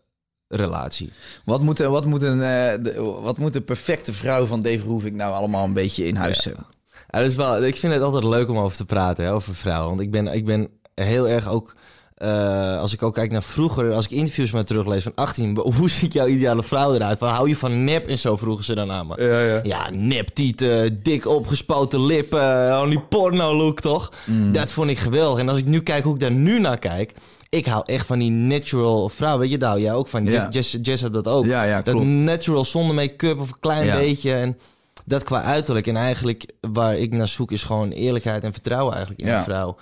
relatie. 0.49 1.13
Wat 1.45 1.61
moet, 1.61 1.79
wat, 1.79 2.07
moet 2.07 2.23
een, 2.23 2.43
eh, 2.43 2.83
de, 2.83 3.19
wat 3.23 3.39
moet 3.39 3.53
de 3.53 3.61
perfecte 3.61 4.13
vrouw 4.13 4.47
van 4.47 4.63
Dave 4.63 4.83
Roefink 4.85 5.17
nou 5.17 5.35
allemaal 5.35 5.65
een 5.65 5.73
beetje 5.73 6.07
in 6.07 6.17
huis 6.17 6.45
hebben? 6.45 6.67
Ja, 7.11 7.19
dat 7.19 7.31
is 7.31 7.37
wel, 7.37 7.65
ik 7.65 7.77
vind 7.77 7.93
het 7.93 8.03
altijd 8.03 8.25
leuk 8.25 8.49
om 8.49 8.59
over 8.59 8.77
te 8.77 8.85
praten, 8.85 9.25
hè, 9.25 9.33
over 9.33 9.55
vrouwen. 9.55 9.89
Want 9.89 10.01
ik 10.01 10.11
ben, 10.11 10.27
ik 10.27 10.45
ben 10.45 10.71
heel 10.95 11.29
erg 11.29 11.49
ook... 11.49 11.75
eh, 12.21 12.79
als 12.81 12.93
ik 12.93 13.03
ook 13.03 13.15
kijk 13.15 13.31
naar 13.31 13.43
vroeger, 13.43 13.93
als 13.93 14.05
ik 14.05 14.11
interviews 14.11 14.51
maar 14.51 14.65
teruglees 14.65 15.03
van 15.03 15.13
18, 15.15 15.57
hoe 15.77 15.91
ziet 15.91 16.13
jouw 16.13 16.27
ideale 16.27 16.63
vrouw 16.63 16.95
eruit? 16.95 17.19
Van, 17.19 17.29
hou 17.29 17.49
je 17.49 17.57
van 17.57 17.85
nep 17.85 18.07
en 18.09 18.19
zo 18.19 18.37
vroegen 18.37 18.65
ze 18.65 18.75
dan 18.75 18.91
aan 18.91 19.07
me. 19.07 19.23
Ja, 19.25 19.41
ja. 19.41 19.61
Ja, 19.63 19.91
neptieten, 19.91 21.03
dik 21.03 21.27
opgespoten 21.29 22.07
lippen, 22.07 22.73
al 22.73 22.87
die 22.89 23.01
porno-look, 23.01 23.81
toch? 23.81 24.13
Mm. 24.27 24.53
Dat 24.53 24.73
vond 24.73 24.91
ik 24.91 24.99
geweldig. 24.99 25.39
En 25.41 25.49
als 25.49 25.59
ik 25.59 25.67
nu 25.67 25.81
kijk 25.83 26.05
hoe 26.05 26.15
ik 26.15 26.21
daar 26.21 26.33
nu 26.33 26.61
naar 26.61 26.79
kijk... 26.79 27.15
Ik 27.49 27.67
hou 27.67 27.83
echt 27.87 28.07
van 28.07 28.19
die 28.19 28.31
natural 28.31 29.09
vrouw. 29.09 29.39
Weet 29.39 29.51
je, 29.51 29.59
daar 29.59 29.69
hou 29.71 29.81
jij 29.83 29.95
ook 29.95 30.09
van. 30.09 30.25
Ja. 30.25 30.31
Jess, 30.31 30.47
Jess, 30.51 30.77
Jess 30.83 31.01
heeft 31.03 31.15
dat 31.15 31.29
ook. 31.29 31.45
Ja, 31.45 31.63
ja, 31.63 31.83
dat 31.83 31.95
klopt. 31.95 32.07
natural 32.09 32.65
zonder 32.65 32.95
make-up 32.95 33.41
of 33.41 33.49
een 33.49 33.61
klein 33.61 33.87
Ja. 33.87 33.97
beetje. 33.97 34.33
En 34.33 34.59
dat 35.05 35.23
qua 35.23 35.43
uiterlijk. 35.43 35.87
En 35.87 35.97
eigenlijk 35.97 36.47
waar 36.61 36.97
ik 36.97 37.13
naar 37.13 37.29
zoek 37.29 37.53
is 37.53 37.63
gewoon 37.63 37.91
eerlijkheid 37.91 38.45
en 38.45 38.53
vertrouwen 38.53 38.93
eigenlijk 38.95 39.23
in 39.23 39.29
Ja. 39.29 39.39
een 39.39 39.45
vrouw. 39.45 39.77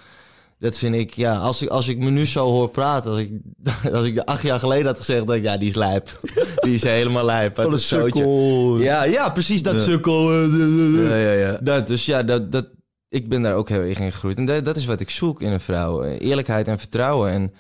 Dat 0.59 0.79
vind 0.79 0.95
ik, 0.95 1.15
ja, 1.15 1.37
als 1.37 1.63
ik, 1.63 1.69
als 1.69 1.89
ik 1.89 1.99
me 1.99 2.11
nu 2.11 2.27
zo 2.27 2.47
hoor 2.47 2.69
praten, 2.69 3.11
als 3.11 3.21
ik, 3.21 3.31
als 3.93 4.07
ik 4.07 4.19
acht 4.19 4.43
jaar 4.43 4.59
geleden 4.59 4.87
had 4.87 4.99
gezegd, 4.99 5.27
dat 5.27 5.37
ik, 5.37 5.43
ja, 5.43 5.57
die 5.57 5.69
is 5.69 5.75
lijp. 5.75 6.19
die 6.65 6.75
is 6.75 6.83
helemaal 6.83 7.25
lijp. 7.25 7.57
Wat 7.57 7.73
een 7.73 7.81
sukkel. 7.81 8.79
Ja, 8.79 9.03
ja, 9.05 9.31
precies 9.31 9.63
dat 9.63 9.75
Ja. 9.75 9.81
sukkel. 9.81 10.33
Ja, 10.33 11.17
ja, 11.17 11.33
ja. 11.33 11.59
Dat, 11.63 11.87
dus 11.87 12.07
ja, 12.07 12.23
dat, 12.23 12.53
dat, 12.53 12.67
ik 13.09 13.29
ben 13.29 13.43
daar 13.43 13.55
ook 13.55 13.69
heel 13.69 13.81
erg 13.81 13.99
in 13.99 14.13
gegroeid. 14.13 14.37
En 14.39 14.45
dat, 14.47 14.65
dat 14.65 14.77
is 14.77 14.87
wat 14.87 15.01
ik 15.01 15.11
zoek 15.11 15.43
in 15.43 15.53
een 15.53 15.61
vrouw. 15.61 16.03
Eh, 16.03 16.21
Eerlijkheid 16.29 16.69
en 16.69 16.79
vertrouwen. 16.79 17.31
En 17.31 17.53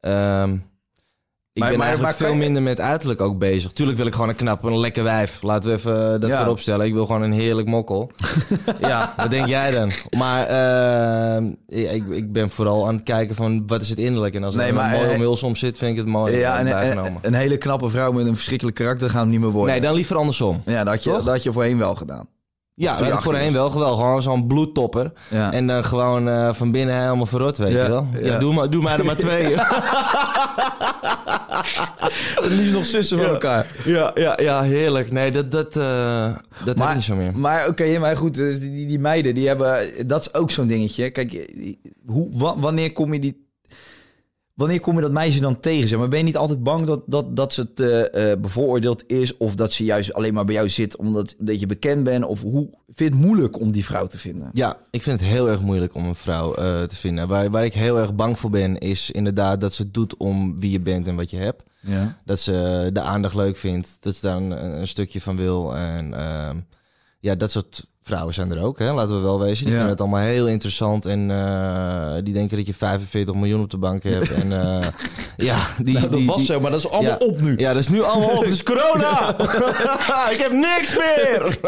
ehm, 0.00 0.56
ik 1.54 1.60
Maar- 1.60 1.68
ben 1.68 1.78
maar- 1.78 1.86
eigenlijk 1.88 2.18
maar 2.18 2.28
veel 2.28 2.38
minder 2.38 2.62
met 2.62 2.80
uiterlijk 2.80 3.20
ook 3.20 3.38
bezig. 3.38 3.72
Tuurlijk 3.72 3.98
wil 3.98 4.06
ik 4.06 4.14
gewoon 4.14 4.28
een 4.28 4.34
knap, 4.34 4.62
een 4.64 4.78
lekker 4.78 5.02
wijf. 5.04 5.42
Laten 5.42 5.70
we 5.70 5.76
even 5.76 6.14
eh, 6.14 6.20
dat 6.20 6.30
Ja. 6.30 6.38
voorop 6.38 6.58
stellen. 6.60 6.86
Ik 6.86 6.92
wil 6.92 7.06
gewoon 7.06 7.22
een 7.22 7.32
heerlijk 7.32 7.68
mokkel. 7.68 8.10
ja, 8.80 9.14
wat 9.16 9.30
denk 9.30 9.46
jij 9.46 9.70
dan? 9.70 9.90
Maar 10.18 10.50
ja, 11.66 11.90
ik, 11.90 12.04
ik 12.10 12.32
ben 12.32 12.50
vooral 12.50 12.86
aan 12.86 12.94
het 12.94 13.02
kijken 13.02 13.34
van 13.36 13.62
wat 13.66 13.82
is 13.82 13.88
het 13.88 13.98
innerlijk. 13.98 14.34
En 14.34 14.44
als 14.44 14.54
Nee, 14.54 14.68
er 14.68 14.74
maar, 14.74 14.84
een 14.92 14.96
mooi 14.98 15.08
eh, 15.08 15.14
omhuls 15.14 15.42
om 15.42 15.56
zit, 15.56 15.78
vind 15.78 15.90
ik 15.92 15.96
het 15.98 16.06
mooi. 16.06 16.36
Ja, 16.36 16.58
eh, 16.64 16.90
en, 16.90 17.18
een 17.22 17.34
hele 17.34 17.56
knappe 17.56 17.88
vrouw 17.88 18.12
met 18.12 18.26
een 18.26 18.34
verschrikkelijk 18.34 18.76
karakter 18.76 19.10
gaan 19.10 19.24
we 19.26 19.30
niet 19.30 19.40
meer 19.40 19.50
worden. 19.50 19.72
nee, 19.72 19.80
dan 19.82 19.94
liever 19.94 20.16
andersom. 20.16 20.62
Ja, 20.64 20.78
dat 20.84 20.94
had, 20.94 21.04
je, 21.04 21.10
dat 21.10 21.26
had 21.26 21.42
je 21.42 21.52
voorheen 21.52 21.78
wel 21.78 21.94
gedaan. 21.94 22.26
Ja, 22.76 22.96
voorheen 22.98 23.42
18 23.42 23.52
wel 23.52 23.70
geweldig. 23.70 23.98
Gewoon 23.98 24.22
zo'n 24.22 24.46
bloedtopper. 24.46 25.12
Ja. 25.30 25.52
En 25.52 25.66
dan 25.66 25.84
gewoon 25.84 26.28
eh, 26.28 26.52
van 26.52 26.70
binnen 26.70 27.00
helemaal 27.00 27.26
verrot, 27.26 27.56
weet 27.56 27.72
Ja, 27.72 27.82
je 27.82 27.88
wel. 27.88 28.06
Ja, 28.22 28.38
doe, 28.38 28.54
maar, 28.54 28.70
doe 28.70 28.82
maar 28.82 28.98
er 28.98 29.04
maar 29.04 29.16
twee. 29.16 29.54
Het 32.34 32.50
liefst 32.58 32.72
nog 32.72 32.86
zussen 32.86 33.16
van 33.18 33.26
elkaar. 33.26 33.66
ja, 33.84 34.10
ja, 34.14 34.38
ja, 34.40 34.62
heerlijk. 34.62 35.12
Nee, 35.12 35.30
dat, 35.30 35.50
dat, 35.52 35.76
eh, 35.76 36.26
dat 36.58 36.66
heb 36.66 36.76
Maar, 36.78 36.94
niet 36.94 37.04
zo 37.04 37.14
meer. 37.14 37.38
maar 37.38 37.68
oké, 37.68 37.98
maar 37.98 38.16
goed, 38.16 38.34
dus 38.34 38.60
die, 38.60 38.70
die, 38.72 38.86
die 38.86 38.98
meiden, 38.98 39.34
die 39.34 39.46
hebben, 39.48 39.88
dat 40.06 40.20
is 40.20 40.34
ook 40.34 40.50
zo'n 40.50 40.66
dingetje. 40.66 41.10
Kijk, 41.10 41.46
hoe, 42.06 42.28
wa- 42.32 42.58
wanneer 42.58 42.92
kom 42.92 43.12
je 43.12 43.20
die... 43.20 43.42
wanneer 44.54 44.80
kom 44.80 44.94
je 44.94 45.00
dat 45.00 45.12
meisje 45.12 45.40
dan 45.40 45.60
tegen? 45.60 45.88
Zeg 45.88 45.98
maar 45.98 46.08
ben 46.08 46.18
je 46.18 46.24
niet 46.24 46.36
altijd 46.36 46.62
bang 46.62 46.86
dat, 46.86 47.02
dat, 47.06 47.36
dat 47.36 47.52
ze 47.52 47.60
het 47.60 47.80
eh, 48.10 48.32
bevooroordeeld 48.40 49.04
is? 49.06 49.36
Of 49.36 49.54
dat 49.54 49.72
ze 49.72 49.84
juist 49.84 50.12
alleen 50.12 50.34
maar 50.34 50.44
bij 50.44 50.54
jou 50.54 50.68
zit 50.68 50.96
omdat 50.96 51.34
dat 51.38 51.60
je 51.60 51.66
bekend 51.66 52.04
bent? 52.04 52.24
Of 52.24 52.40
hoe 52.40 52.68
vind 52.86 52.96
je 52.96 53.04
het 53.04 53.14
moeilijk 53.14 53.60
om 53.60 53.72
die 53.72 53.84
vrouw 53.84 54.06
te 54.06 54.18
vinden? 54.18 54.50
Ja, 54.52 54.78
ik 54.90 55.02
vind 55.02 55.20
het 55.20 55.28
heel 55.28 55.48
erg 55.48 55.60
moeilijk 55.60 55.94
om 55.94 56.04
een 56.04 56.14
vrouw 56.14 56.54
eh, 56.54 56.82
te 56.82 56.96
vinden. 56.96 57.28
Waar, 57.28 57.50
waar 57.50 57.64
ik 57.64 57.74
heel 57.74 57.98
erg 57.98 58.14
bang 58.14 58.38
voor 58.38 58.50
ben, 58.50 58.78
is 58.78 59.10
inderdaad 59.10 59.60
dat 59.60 59.74
ze 59.74 59.82
het 59.82 59.94
doet 59.94 60.16
om 60.16 60.60
wie 60.60 60.70
je 60.70 60.80
bent 60.80 61.08
en 61.08 61.16
wat 61.16 61.30
je 61.30 61.36
hebt. 61.36 61.62
Ja. 61.80 62.16
Dat 62.24 62.40
ze 62.40 62.90
de 62.92 63.00
aandacht 63.00 63.34
leuk 63.34 63.56
vindt, 63.56 63.96
dat 64.00 64.14
ze 64.14 64.20
daar 64.20 64.36
een, 64.36 64.78
een 64.80 64.88
stukje 64.88 65.20
van 65.20 65.36
wil. 65.36 65.76
En 65.76 66.14
ehm, 66.14 66.56
ja, 67.20 67.34
dat 67.34 67.50
soort 67.50 67.86
vrouwen 68.06 68.34
zijn 68.34 68.50
er 68.52 68.62
ook, 68.62 68.78
hè? 68.78 68.92
laten 68.92 69.14
we 69.16 69.20
wel 69.22 69.40
wezen. 69.40 69.56
Die 69.56 69.66
Ja. 69.66 69.70
vinden 69.70 69.88
het 69.90 70.00
allemaal 70.00 70.20
heel 70.20 70.48
interessant 70.48 71.06
en 71.06 71.30
eh, 71.30 72.14
die 72.24 72.34
denken 72.34 72.56
dat 72.56 72.66
je 72.66 72.74
45 72.74 73.34
miljoen 73.34 73.60
op 73.60 73.70
de 73.70 73.76
bank 73.76 74.02
hebt. 74.02 74.30
en 74.30 74.52
eh, 74.62 74.86
ja, 75.48 75.66
die, 75.82 75.94
Nou, 75.94 76.08
dat 76.08 76.18
die, 76.18 76.26
was 76.26 76.36
die- 76.36 76.46
zo, 76.46 76.60
maar 76.60 76.70
dat 76.70 76.80
is 76.80 76.88
allemaal 76.90 77.10
Ja. 77.18 77.26
op 77.26 77.40
nu. 77.40 77.54
Ja, 77.58 77.72
dat 77.72 77.82
is 77.82 77.88
nu 77.88 78.02
allemaal 78.02 78.36
op. 78.36 78.44
Het 78.44 78.52
is 78.52 78.62
corona! 78.62 79.28
ik 80.34 80.38
heb 80.38 80.52
niks 80.52 80.96
meer! 80.96 81.58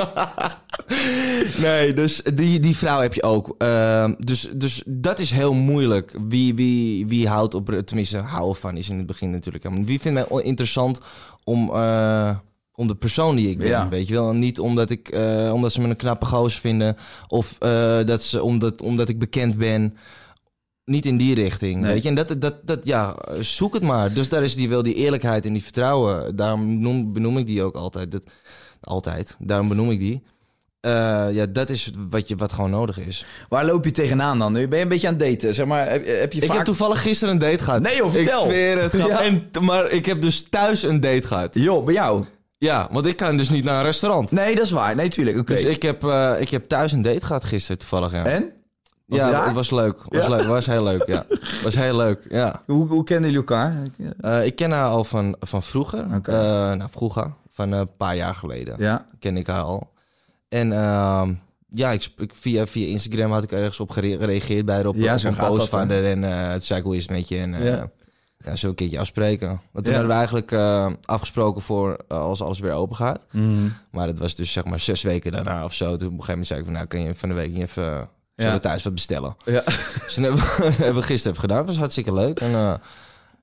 nee, 1.69 1.93
dus 1.93 2.23
die, 2.35 2.61
die 2.61 2.77
vrouw 2.77 3.01
heb 3.01 3.15
je 3.15 3.23
ook. 3.23 3.55
Ehm, 3.59 4.15
dus, 4.19 4.49
dus 4.55 4.83
dat 4.87 5.19
is 5.19 5.31
heel 5.31 5.53
moeilijk. 5.55 6.19
Wie, 6.29 6.55
wie, 6.55 7.07
wie 7.07 7.29
houdt 7.29 7.55
op... 7.55 7.71
Tenminste, 7.85 8.19
houden 8.19 8.57
van 8.57 8.77
is 8.77 8.89
in 8.91 8.97
het 8.99 9.07
begin 9.07 9.31
natuurlijk. 9.31 9.65
Wie 9.85 10.01
vindt 10.01 10.29
mij 10.31 10.43
interessant 10.43 11.01
om... 11.45 11.71
om 12.77 12.87
de 12.87 12.95
persoon 12.95 13.37
die 13.37 13.49
ik 13.51 13.59
ben, 13.59 13.69
Ja. 13.69 13.89
weet 13.89 14.09
je 14.09 14.15
wel. 14.15 14.31
En 14.31 14.39
niet 14.39 14.61
omdat, 14.61 14.91
ik, 14.91 15.09
eh, 15.09 15.51
omdat 15.55 15.73
ze 15.73 15.81
me 15.81 15.89
een 15.89 15.97
knappe 15.97 16.27
gozer 16.27 16.61
vinden... 16.61 16.97
of 17.29 17.57
eh, 17.59 17.99
dat 18.05 18.23
ze, 18.23 18.43
omdat, 18.43 18.83
omdat 18.83 19.09
ik 19.09 19.19
bekend 19.19 19.57
ben... 19.57 19.97
Niet 20.85 21.07
in 21.07 21.17
die 21.17 21.35
richting, 21.35 21.81
Nee. 21.81 21.93
weet 21.93 22.03
je. 22.03 22.09
En 22.09 22.15
dat, 22.15 22.35
dat, 22.41 22.61
dat, 22.67 22.81
ja, 22.83 23.17
zoek 23.41 23.75
het 23.75 23.83
maar. 23.83 24.13
Dus 24.13 24.29
daar 24.29 24.43
is 24.43 24.57
die 24.57 24.69
wel 24.69 24.83
die 24.83 24.95
eerlijkheid 24.95 25.47
en 25.47 25.53
die 25.53 25.63
vertrouwen. 25.63 26.37
Daarom 26.37 26.81
noem, 26.81 27.13
benoem 27.13 27.39
ik 27.39 27.47
die 27.47 27.63
ook 27.63 27.75
altijd. 27.75 28.11
Dat, 28.11 28.23
altijd. 28.81 29.37
Daarom 29.39 29.69
benoem 29.69 29.91
ik 29.91 29.99
die. 29.99 30.23
Eh, 30.81 31.27
ja, 31.33 31.47
dat 31.47 31.71
is 31.71 31.91
wat, 32.11 32.29
je, 32.29 32.37
wat 32.37 32.53
gewoon 32.53 32.71
nodig 32.71 32.99
is. 32.99 33.27
Waar 33.49 33.65
loop 33.65 33.85
je 33.85 33.91
tegenaan 33.91 34.39
dan? 34.39 34.53
Nu 34.53 34.69
ben 34.69 34.79
je 34.79 34.85
een 34.85 34.91
beetje 34.91 35.09
aan 35.09 35.15
het 35.15 35.23
daten. 35.23 35.55
Zeg 35.55 35.67
maar, 35.67 35.91
heb, 35.91 36.07
heb 36.07 36.33
je 36.33 36.41
Ik 36.41 36.47
vaak... 36.47 36.57
heb 36.57 36.67
toevallig 36.67 37.03
gisteren 37.03 37.35
een 37.35 37.41
date 37.41 37.63
gehad. 37.65 37.81
Nee, 37.81 37.97
joh, 37.97 38.11
vertel. 38.13 38.45
Ik 38.45 38.51
zweer 38.51 38.83
het. 38.83 38.93
Ja. 38.93 39.23
En, 39.23 39.51
maar 39.61 39.91
ik 39.91 40.07
heb 40.07 40.21
dus 40.23 40.43
thuis 40.49 40.83
een 40.83 41.01
date 41.01 41.27
gehad. 41.27 41.55
Joh, 41.55 41.85
bij 41.85 41.95
jou? 41.95 42.25
Ja, 42.59 42.89
want 42.93 43.07
ik 43.07 43.17
kan 43.17 43.37
dus 43.37 43.49
niet 43.49 43.65
naar 43.65 43.79
een 43.79 43.85
restaurant. 43.85 44.31
Nee, 44.31 44.55
dat 44.55 44.65
is 44.65 44.71
waar. 44.71 44.95
Nee, 44.97 45.09
tuurlijk. 45.09 45.39
Oké. 45.39 45.53
Dus 45.53 45.65
ik 45.65 45.83
heb, 45.83 46.05
eh, 46.05 46.33
ik 46.39 46.49
heb 46.49 46.69
thuis 46.69 46.93
een 46.93 47.03
date 47.03 47.27
gehad 47.27 47.45
gisteren 47.45 47.79
toevallig, 47.79 48.13
ja. 48.13 48.25
En? 48.25 48.53
Was 49.07 49.19
ja, 49.19 49.25
het 49.27 49.35
raar? 49.35 49.45
het 49.47 49.55
was 49.55 49.71
leuk. 49.71 49.99
Was 50.09 50.23
Ja? 50.23 50.29
leuk. 50.37 50.47
Was 50.47 50.67
heel 50.67 50.83
leuk, 50.83 51.07
ja. 51.07 51.25
Was 51.65 51.75
heel 51.75 51.97
leuk, 51.97 52.27
ja. 52.29 52.63
Hoe, 52.67 52.87
hoe 52.87 53.05
kennen 53.05 53.25
jullie 53.31 53.47
elkaar? 53.47 53.77
Eh, 54.21 54.45
ik 54.45 54.57
ken 54.57 54.71
haar 54.71 54.89
al 54.89 55.05
van, 55.05 55.37
van 55.41 55.63
vroeger. 55.63 56.05
Oké. 56.15 56.33
Eh, 56.33 56.39
nou, 56.77 56.91
vroeger. 56.91 57.33
Van 57.53 57.73
een 57.73 57.97
paar 57.97 58.17
jaar 58.17 58.35
geleden. 58.35 58.75
Ja. 58.79 59.07
ken 59.19 59.37
ik 59.37 59.47
haar 59.47 59.63
al. 59.63 59.93
En 60.49 60.73
ehm, 60.73 61.33
ja, 61.71 61.91
ik, 61.91 62.03
sp- 62.03 62.21
ik- 62.21 62.33
via, 62.35 62.67
via 62.67 62.87
Instagram 62.87 63.33
had 63.33 63.43
ik 63.43 63.53
ergens 63.53 63.81
op 63.81 63.91
gere- 63.91 64.17
gereageerd 64.19 64.65
bij 64.67 64.75
haar 64.75 64.87
op, 64.87 64.95
Ja, 64.97 65.13
op 65.13 65.19
zo 65.19 65.29
een 65.29 65.35
gaat 65.35 65.47
post 65.49 65.59
dat, 65.61 65.69
van 65.69 65.89
hè? 65.89 65.95
haar. 65.95 66.05
En 66.05 66.25
eh 66.25 66.53
toen 66.53 66.61
zei 66.61 66.79
ik, 66.79 66.85
hoe 66.85 66.97
is 66.97 67.03
het 67.03 67.11
met 67.11 67.29
je? 67.29 67.39
En 67.39 67.55
eh, 67.55 67.65
Ja. 67.65 67.91
Ja. 68.47 68.57
zo 68.57 68.69
een 68.69 68.75
keertje 68.75 68.99
afspreken. 68.99 69.49
Want 69.49 69.85
toen 69.85 69.95
Ja. 69.95 70.01
hadden 70.01 70.09
we 70.09 70.13
eigenlijk 70.19 70.53
eh, 70.53 70.93
afgesproken 71.05 71.63
voor 71.63 71.99
eh, 72.09 72.19
als 72.19 72.43
alles 72.43 72.59
weer 72.59 72.73
open 72.73 72.97
gaat. 72.97 73.21
Mhm. 73.31 73.69
Maar 73.91 74.07
dat 74.07 74.19
was 74.19 74.35
dus 74.35 74.53
zeg 74.53 74.65
maar 74.65 74.81
zes 74.81 75.03
weken 75.03 75.33
daarna 75.33 75.65
of 75.65 75.73
zo. 75.75 75.85
Toen 75.85 75.95
op 75.95 76.01
een 76.01 76.09
gegeven 76.11 76.29
moment 76.29 76.47
zei 76.47 76.59
ik 76.59 76.65
van, 76.65 76.75
nou 76.75 76.87
kun 76.87 77.01
je 77.01 77.15
van 77.15 77.29
de 77.29 77.35
week 77.35 77.53
niet 77.53 77.63
even... 77.63 78.09
Ja. 78.37 78.53
we 78.53 78.61
thuis 78.61 78.83
wat 78.85 78.95
bestellen? 78.95 79.37
Ja. 79.45 79.63
Dus 80.05 80.17
hebben 80.17 80.41
we, 80.41 80.71
hebben 80.77 80.95
we 80.95 81.03
gisteren 81.03 81.37
even 81.37 81.41
gedaan. 81.49 81.57
Dat 81.57 81.67
was 81.67 81.77
hartstikke 81.77 82.13
leuk. 82.15 82.41
En 82.41 82.53
eh, 82.53 82.75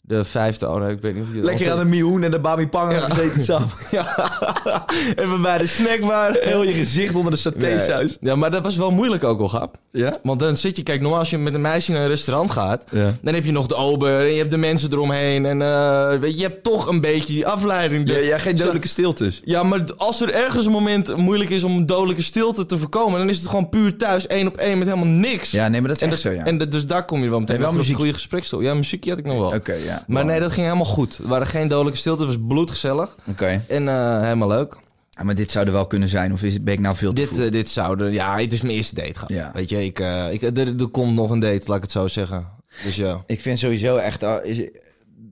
de 0.06 0.26
vijfde, 0.26 0.68
oh 0.70 0.76
nee, 0.76 0.92
ik 0.92 1.02
weet 1.02 1.14
niet 1.16 1.24
of 1.24 1.34
je... 1.34 1.42
Lekker 1.44 1.72
aan 1.72 1.78
de 1.78 1.86
mioen 1.86 2.24
en 2.24 2.32
de 2.32 2.40
babi 2.40 2.68
pangen 2.68 3.02
gezeten 3.02 3.42
samen. 3.54 3.68
Ja, 3.92 4.32
even 5.16 5.42
bij 5.42 5.58
de 5.58 5.68
snackbar. 5.68 6.38
Heel 6.42 6.64
je 6.64 6.74
gezicht 6.74 7.16
onder 7.16 7.32
de 7.32 7.38
satésaus. 7.38 8.18
Ja, 8.22 8.36
maar 8.36 8.52
dat 8.52 8.64
was 8.64 8.76
wel 8.76 8.92
moeilijk 8.92 9.24
ook 9.24 9.40
al, 9.40 9.48
Gap. 9.50 9.76
Ja? 9.92 10.14
Want 10.24 10.40
dan 10.40 10.58
zit 10.58 10.78
je, 10.78 10.84
kijk, 10.84 11.02
normaal 11.02 11.20
als 11.20 11.30
je 11.30 11.38
met 11.38 11.54
een 11.54 11.62
meisje 11.62 11.92
naar 11.92 12.02
een 12.02 12.08
restaurant 12.08 12.52
gaat, 12.52 12.84
Ja. 12.90 13.14
dan 13.22 13.34
heb 13.34 13.44
je 13.46 13.52
nog 13.52 13.68
de 13.68 13.76
ober 13.76 14.20
en 14.20 14.32
je 14.32 14.38
hebt 14.38 14.52
de 14.52 14.58
mensen 14.58 14.92
eromheen. 14.92 15.46
En 15.46 15.62
eh, 15.62 16.10
weet 16.20 16.32
je, 16.32 16.38
je 16.38 16.44
hebt 16.44 16.64
toch 16.64 16.88
een 16.88 17.02
beetje 17.02 17.34
die 17.34 17.48
afleiding. 17.48 18.10
Ja, 18.10 18.18
ja, 18.18 18.38
geen 18.38 18.56
dodelijke 18.56 18.88
stiltes. 18.88 19.42
Ja, 19.44 19.64
maar 19.64 19.84
als 19.98 20.22
er 20.22 20.34
ergens 20.34 20.66
een 20.66 20.72
moment 20.72 21.16
moeilijk 21.18 21.50
is 21.50 21.64
om 21.64 21.76
een 21.76 21.86
dodelijke 21.86 22.22
stilte 22.24 22.66
te 22.66 22.78
voorkomen, 22.78 23.20
dan 23.20 23.30
is 23.30 23.38
het 23.38 23.48
gewoon 23.48 23.70
puur 23.70 23.98
thuis 23.98 24.28
één 24.28 24.48
op 24.48 24.58
één 24.58 24.78
met 24.78 24.88
helemaal 24.88 25.10
niks. 25.10 25.52
Ja, 25.52 25.68
nee, 25.68 25.80
maar 25.80 25.90
dat 25.90 25.98
is 25.98 26.04
en, 26.08 26.14
echt 26.14 26.24
dat- 26.24 26.32
zo, 26.34 26.38
ja. 26.40 26.46
en 26.46 26.58
dat- 26.58 26.72
dus 26.72 26.86
daar 26.86 27.06
kom 27.06 27.24
je 27.24 27.30
wel 27.30 27.40
meteen 27.40 27.60
wel 27.60 27.70
een 27.70 27.76
muziek? 27.76 27.96
goede 27.96 28.14
gespreksstoel. 28.14 28.62
Ja, 28.62 28.74
muziekje 28.74 29.10
had 29.10 29.20
ik 29.20 29.26
nog 29.26 29.38
wel. 29.40 29.54
Oké, 29.54 29.74
ja. 29.74 29.93
Maar 30.08 30.26
nee, 30.26 30.40
dat 30.40 30.52
ging 30.52 30.66
helemaal 30.66 30.86
goed. 30.86 31.18
Er 31.18 31.28
waren 31.28 31.48
geen 31.48 31.68
dodelijke 31.68 32.00
stilte, 32.00 32.24
het 32.26 32.36
was 32.36 32.46
bloedgezellig. 32.48 33.16
Oké. 33.30 33.64
En 33.68 33.88
eh, 33.88 34.22
helemaal 34.22 34.48
leuk. 34.48 34.78
Ja, 35.10 35.24
maar 35.24 35.36
dit 35.36 35.52
zou 35.52 35.66
er 35.66 35.72
wel 35.72 35.88
kunnen 35.88 36.10
zijn, 36.10 36.34
of 36.34 36.44
is 36.44 36.54
het, 36.54 36.64
ben 36.64 36.74
ik 36.74 36.80
nou 36.80 36.96
veel 36.96 37.14
te 37.14 37.22
Dit, 37.22 37.40
eh, 37.40 37.52
dit 37.52 37.70
zou 37.70 38.00
er... 38.04 38.12
Ja, 38.12 38.38
het 38.40 38.54
is 38.54 38.62
mijn 38.62 38.76
eerste 38.76 38.96
date. 38.96 39.14
Gehad. 39.14 39.30
Ja. 39.30 39.52
Weet 39.54 39.70
je, 39.70 39.84
ik, 39.86 40.00
eh, 40.00 40.32
ik, 40.34 40.42
er, 40.42 40.80
er 40.80 40.88
komt 40.88 41.14
nog 41.16 41.30
een 41.30 41.40
date, 41.40 41.64
laat 41.68 41.76
ik 41.78 41.84
het 41.84 41.92
zo 41.92 42.08
zeggen. 42.08 42.48
Dus 42.84 42.96
ja. 42.96 43.24
Ik 43.28 43.40
vind 43.42 43.60
sowieso 43.60 43.96
echt, 43.98 44.24
is- 44.44 44.70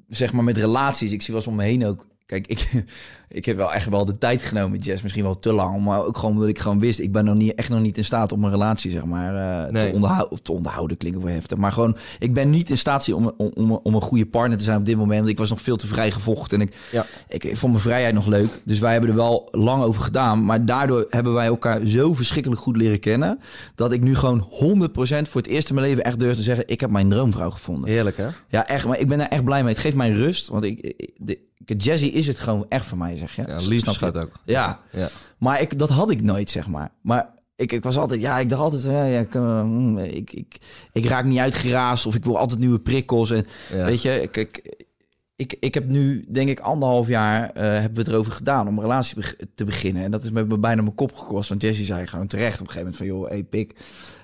zeg 0.10 0.32
maar 0.34 0.44
met 0.44 0.58
relaties, 0.58 1.12
ik 1.12 1.22
zie 1.22 1.34
wel 1.34 1.44
eens 1.44 1.52
om 1.52 1.56
me 1.56 1.64
heen 1.64 1.86
ook. 1.86 2.08
Kijk, 2.26 2.48
ik, 2.48 2.70
ik 3.32 3.46
heb 3.46 3.58
wel 3.58 3.74
echt 3.74 3.90
wel 3.90 4.06
de 4.06 4.18
tijd 4.18 4.42
genomen 4.42 4.72
met 4.72 4.86
Jess, 4.86 5.02
misschien 5.02 5.24
wel 5.24 5.40
te 5.40 5.52
lang, 5.54 5.84
maar 5.84 6.06
ook 6.06 6.18
gewoon 6.18 6.34
omdat 6.36 6.50
ik 6.50 6.60
gewoon 6.60 6.80
wist, 6.80 7.00
ik 7.00 7.12
ben 7.12 7.26
nog 7.26 7.36
niet, 7.36 7.56
echt 7.56 7.70
nog 7.70 7.80
niet 7.82 7.98
in 7.98 8.06
staat 8.06 8.32
om 8.32 8.44
een 8.44 8.50
relatie, 8.50 8.92
zeg 8.92 9.06
maar, 9.06 9.36
eh, 9.66 9.72
Nee. 9.72 9.88
te, 9.90 9.94
onderhouden, 9.96 10.32
of 10.32 10.40
te 10.40 10.52
onderhouden. 10.52 10.98
Klinkt 10.98 11.18
ook 11.18 11.24
wel 11.24 11.34
heftig, 11.34 11.58
maar 11.58 11.72
gewoon, 11.72 11.96
ik 12.20 12.34
ben 12.34 12.50
niet 12.50 12.70
in 12.70 12.78
staat 12.78 13.14
om, 13.14 13.32
om, 13.38 13.52
om, 13.56 13.72
om 13.84 13.96
een 13.96 14.02
goede 14.02 14.26
partner 14.26 14.58
te 14.58 14.64
zijn 14.64 14.78
op 14.78 14.86
dit 14.86 14.98
moment, 14.98 15.20
want 15.20 15.32
ik 15.32 15.38
was 15.38 15.50
nog 15.50 15.62
veel 15.62 15.76
te 15.76 15.88
vrij 15.88 16.12
gevochten 16.12 16.60
en 16.62 16.68
ik, 16.68 16.74
Ja. 16.92 17.06
ik, 17.28 17.44
ik 17.44 17.58
vond 17.58 17.72
mijn 17.72 17.84
vrijheid 17.84 18.14
nog 18.14 18.26
leuk. 18.26 18.62
Dus 18.66 18.80
wij 18.80 18.92
hebben 18.92 19.10
er 19.10 19.16
wel 19.16 19.48
lang 19.52 19.84
over 19.84 20.02
gedaan. 20.02 20.46
Maar 20.46 20.66
daardoor 20.66 21.06
hebben 21.10 21.34
wij 21.34 21.46
elkaar 21.46 21.86
zo 21.86 22.14
verschrikkelijk 22.14 22.62
goed 22.62 22.78
leren 22.78 23.00
kennen. 23.00 23.40
Dat 23.76 23.92
ik 23.92 24.02
nu 24.02 24.16
gewoon 24.16 24.48
100% 24.50 25.30
voor 25.30 25.42
het 25.42 25.48
eerst 25.50 25.70
in 25.70 25.76
mijn 25.76 25.88
leven 25.88 26.04
echt 26.04 26.20
durf 26.20 26.36
te 26.36 26.42
zeggen: 26.42 26.64
ik 26.68 26.80
heb 26.80 26.90
mijn 26.90 27.10
droomvrouw 27.10 27.50
gevonden. 27.50 27.90
Heerlijk, 27.90 28.18
hè? 28.18 28.28
Ja, 28.48 28.68
echt. 28.68 28.86
Maar 28.86 29.00
ik 29.00 29.08
ben 29.08 29.18
daar 29.18 29.28
echt 29.28 29.44
blij 29.44 29.64
mee. 29.64 29.72
Het 29.74 29.82
geeft 29.82 29.96
mij 29.96 30.10
rust. 30.10 30.48
Want 30.48 30.64
ik, 30.64 30.80
ik, 30.80 31.12
de, 31.18 31.40
Jazzy 31.78 32.06
is 32.06 32.28
het 32.28 32.40
gewoon 32.40 32.66
echt 32.70 32.86
voor 32.86 32.98
mij, 32.98 33.18
zeg 33.28 33.36
je. 33.36 33.44
Ja, 33.48 33.68
liefdeschat 33.68 34.14
je? 34.14 34.20
ook. 34.20 34.32
Ja. 34.46 34.80
Ja. 34.92 35.08
Maar 35.38 35.62
ik, 35.62 35.78
dat 35.80 35.90
had 35.90 36.12
ik 36.12 36.22
nooit, 36.22 36.50
zeg 36.50 36.68
maar. 36.68 36.92
Maar 37.02 37.34
ik, 37.56 37.72
ik 37.72 37.84
was 37.84 37.98
altijd, 37.98 38.22
ja, 38.22 38.40
ik 38.40 38.50
dacht 38.50 38.62
altijd, 38.62 38.84
ja, 38.84 39.04
ja, 39.04 39.20
ik, 39.20 39.36
eh, 39.36 39.64
mm, 39.64 39.98
ik, 39.98 40.32
ik, 40.34 40.58
ik 40.92 41.06
raak 41.06 41.26
niet 41.26 41.40
uitgeraasd 41.40 42.06
of 42.06 42.16
ik 42.16 42.24
wil 42.26 42.38
altijd 42.38 42.60
nieuwe 42.60 42.80
prikkels. 42.80 43.32
En 43.32 43.46
Ja. 43.74 43.86
weet 43.86 44.02
je, 44.02 44.22
ik, 44.22 44.38
ik, 44.38 44.86
ik, 45.36 45.56
ik 45.60 45.74
heb 45.74 45.88
nu, 45.88 46.26
denk 46.32 46.50
ik, 46.50 46.60
anderhalf 46.60 47.08
jaar 47.08 47.50
eh, 47.50 47.64
hebben 47.64 47.94
we 47.94 48.00
het 48.00 48.08
erover 48.08 48.32
gedaan 48.32 48.68
om 48.68 48.76
een 48.78 48.84
relatie 48.84 49.18
te 49.56 49.66
beginnen. 49.66 50.04
En 50.04 50.12
dat 50.12 50.24
is 50.24 50.32
me 50.32 50.46
bijna 50.46 50.82
mijn 50.82 50.96
kop 50.96 51.16
gekost. 51.16 51.50
Want 51.50 51.62
Jessie 51.62 51.86
zei 51.86 52.08
gewoon 52.08 52.28
terecht 52.28 52.62
op 52.62 52.68
een 52.68 52.72
gegeven 52.74 52.92
moment 52.92 52.98
van, 52.98 53.06
joh, 53.06 53.30
hey, 53.30 53.44
pik, 53.44 53.76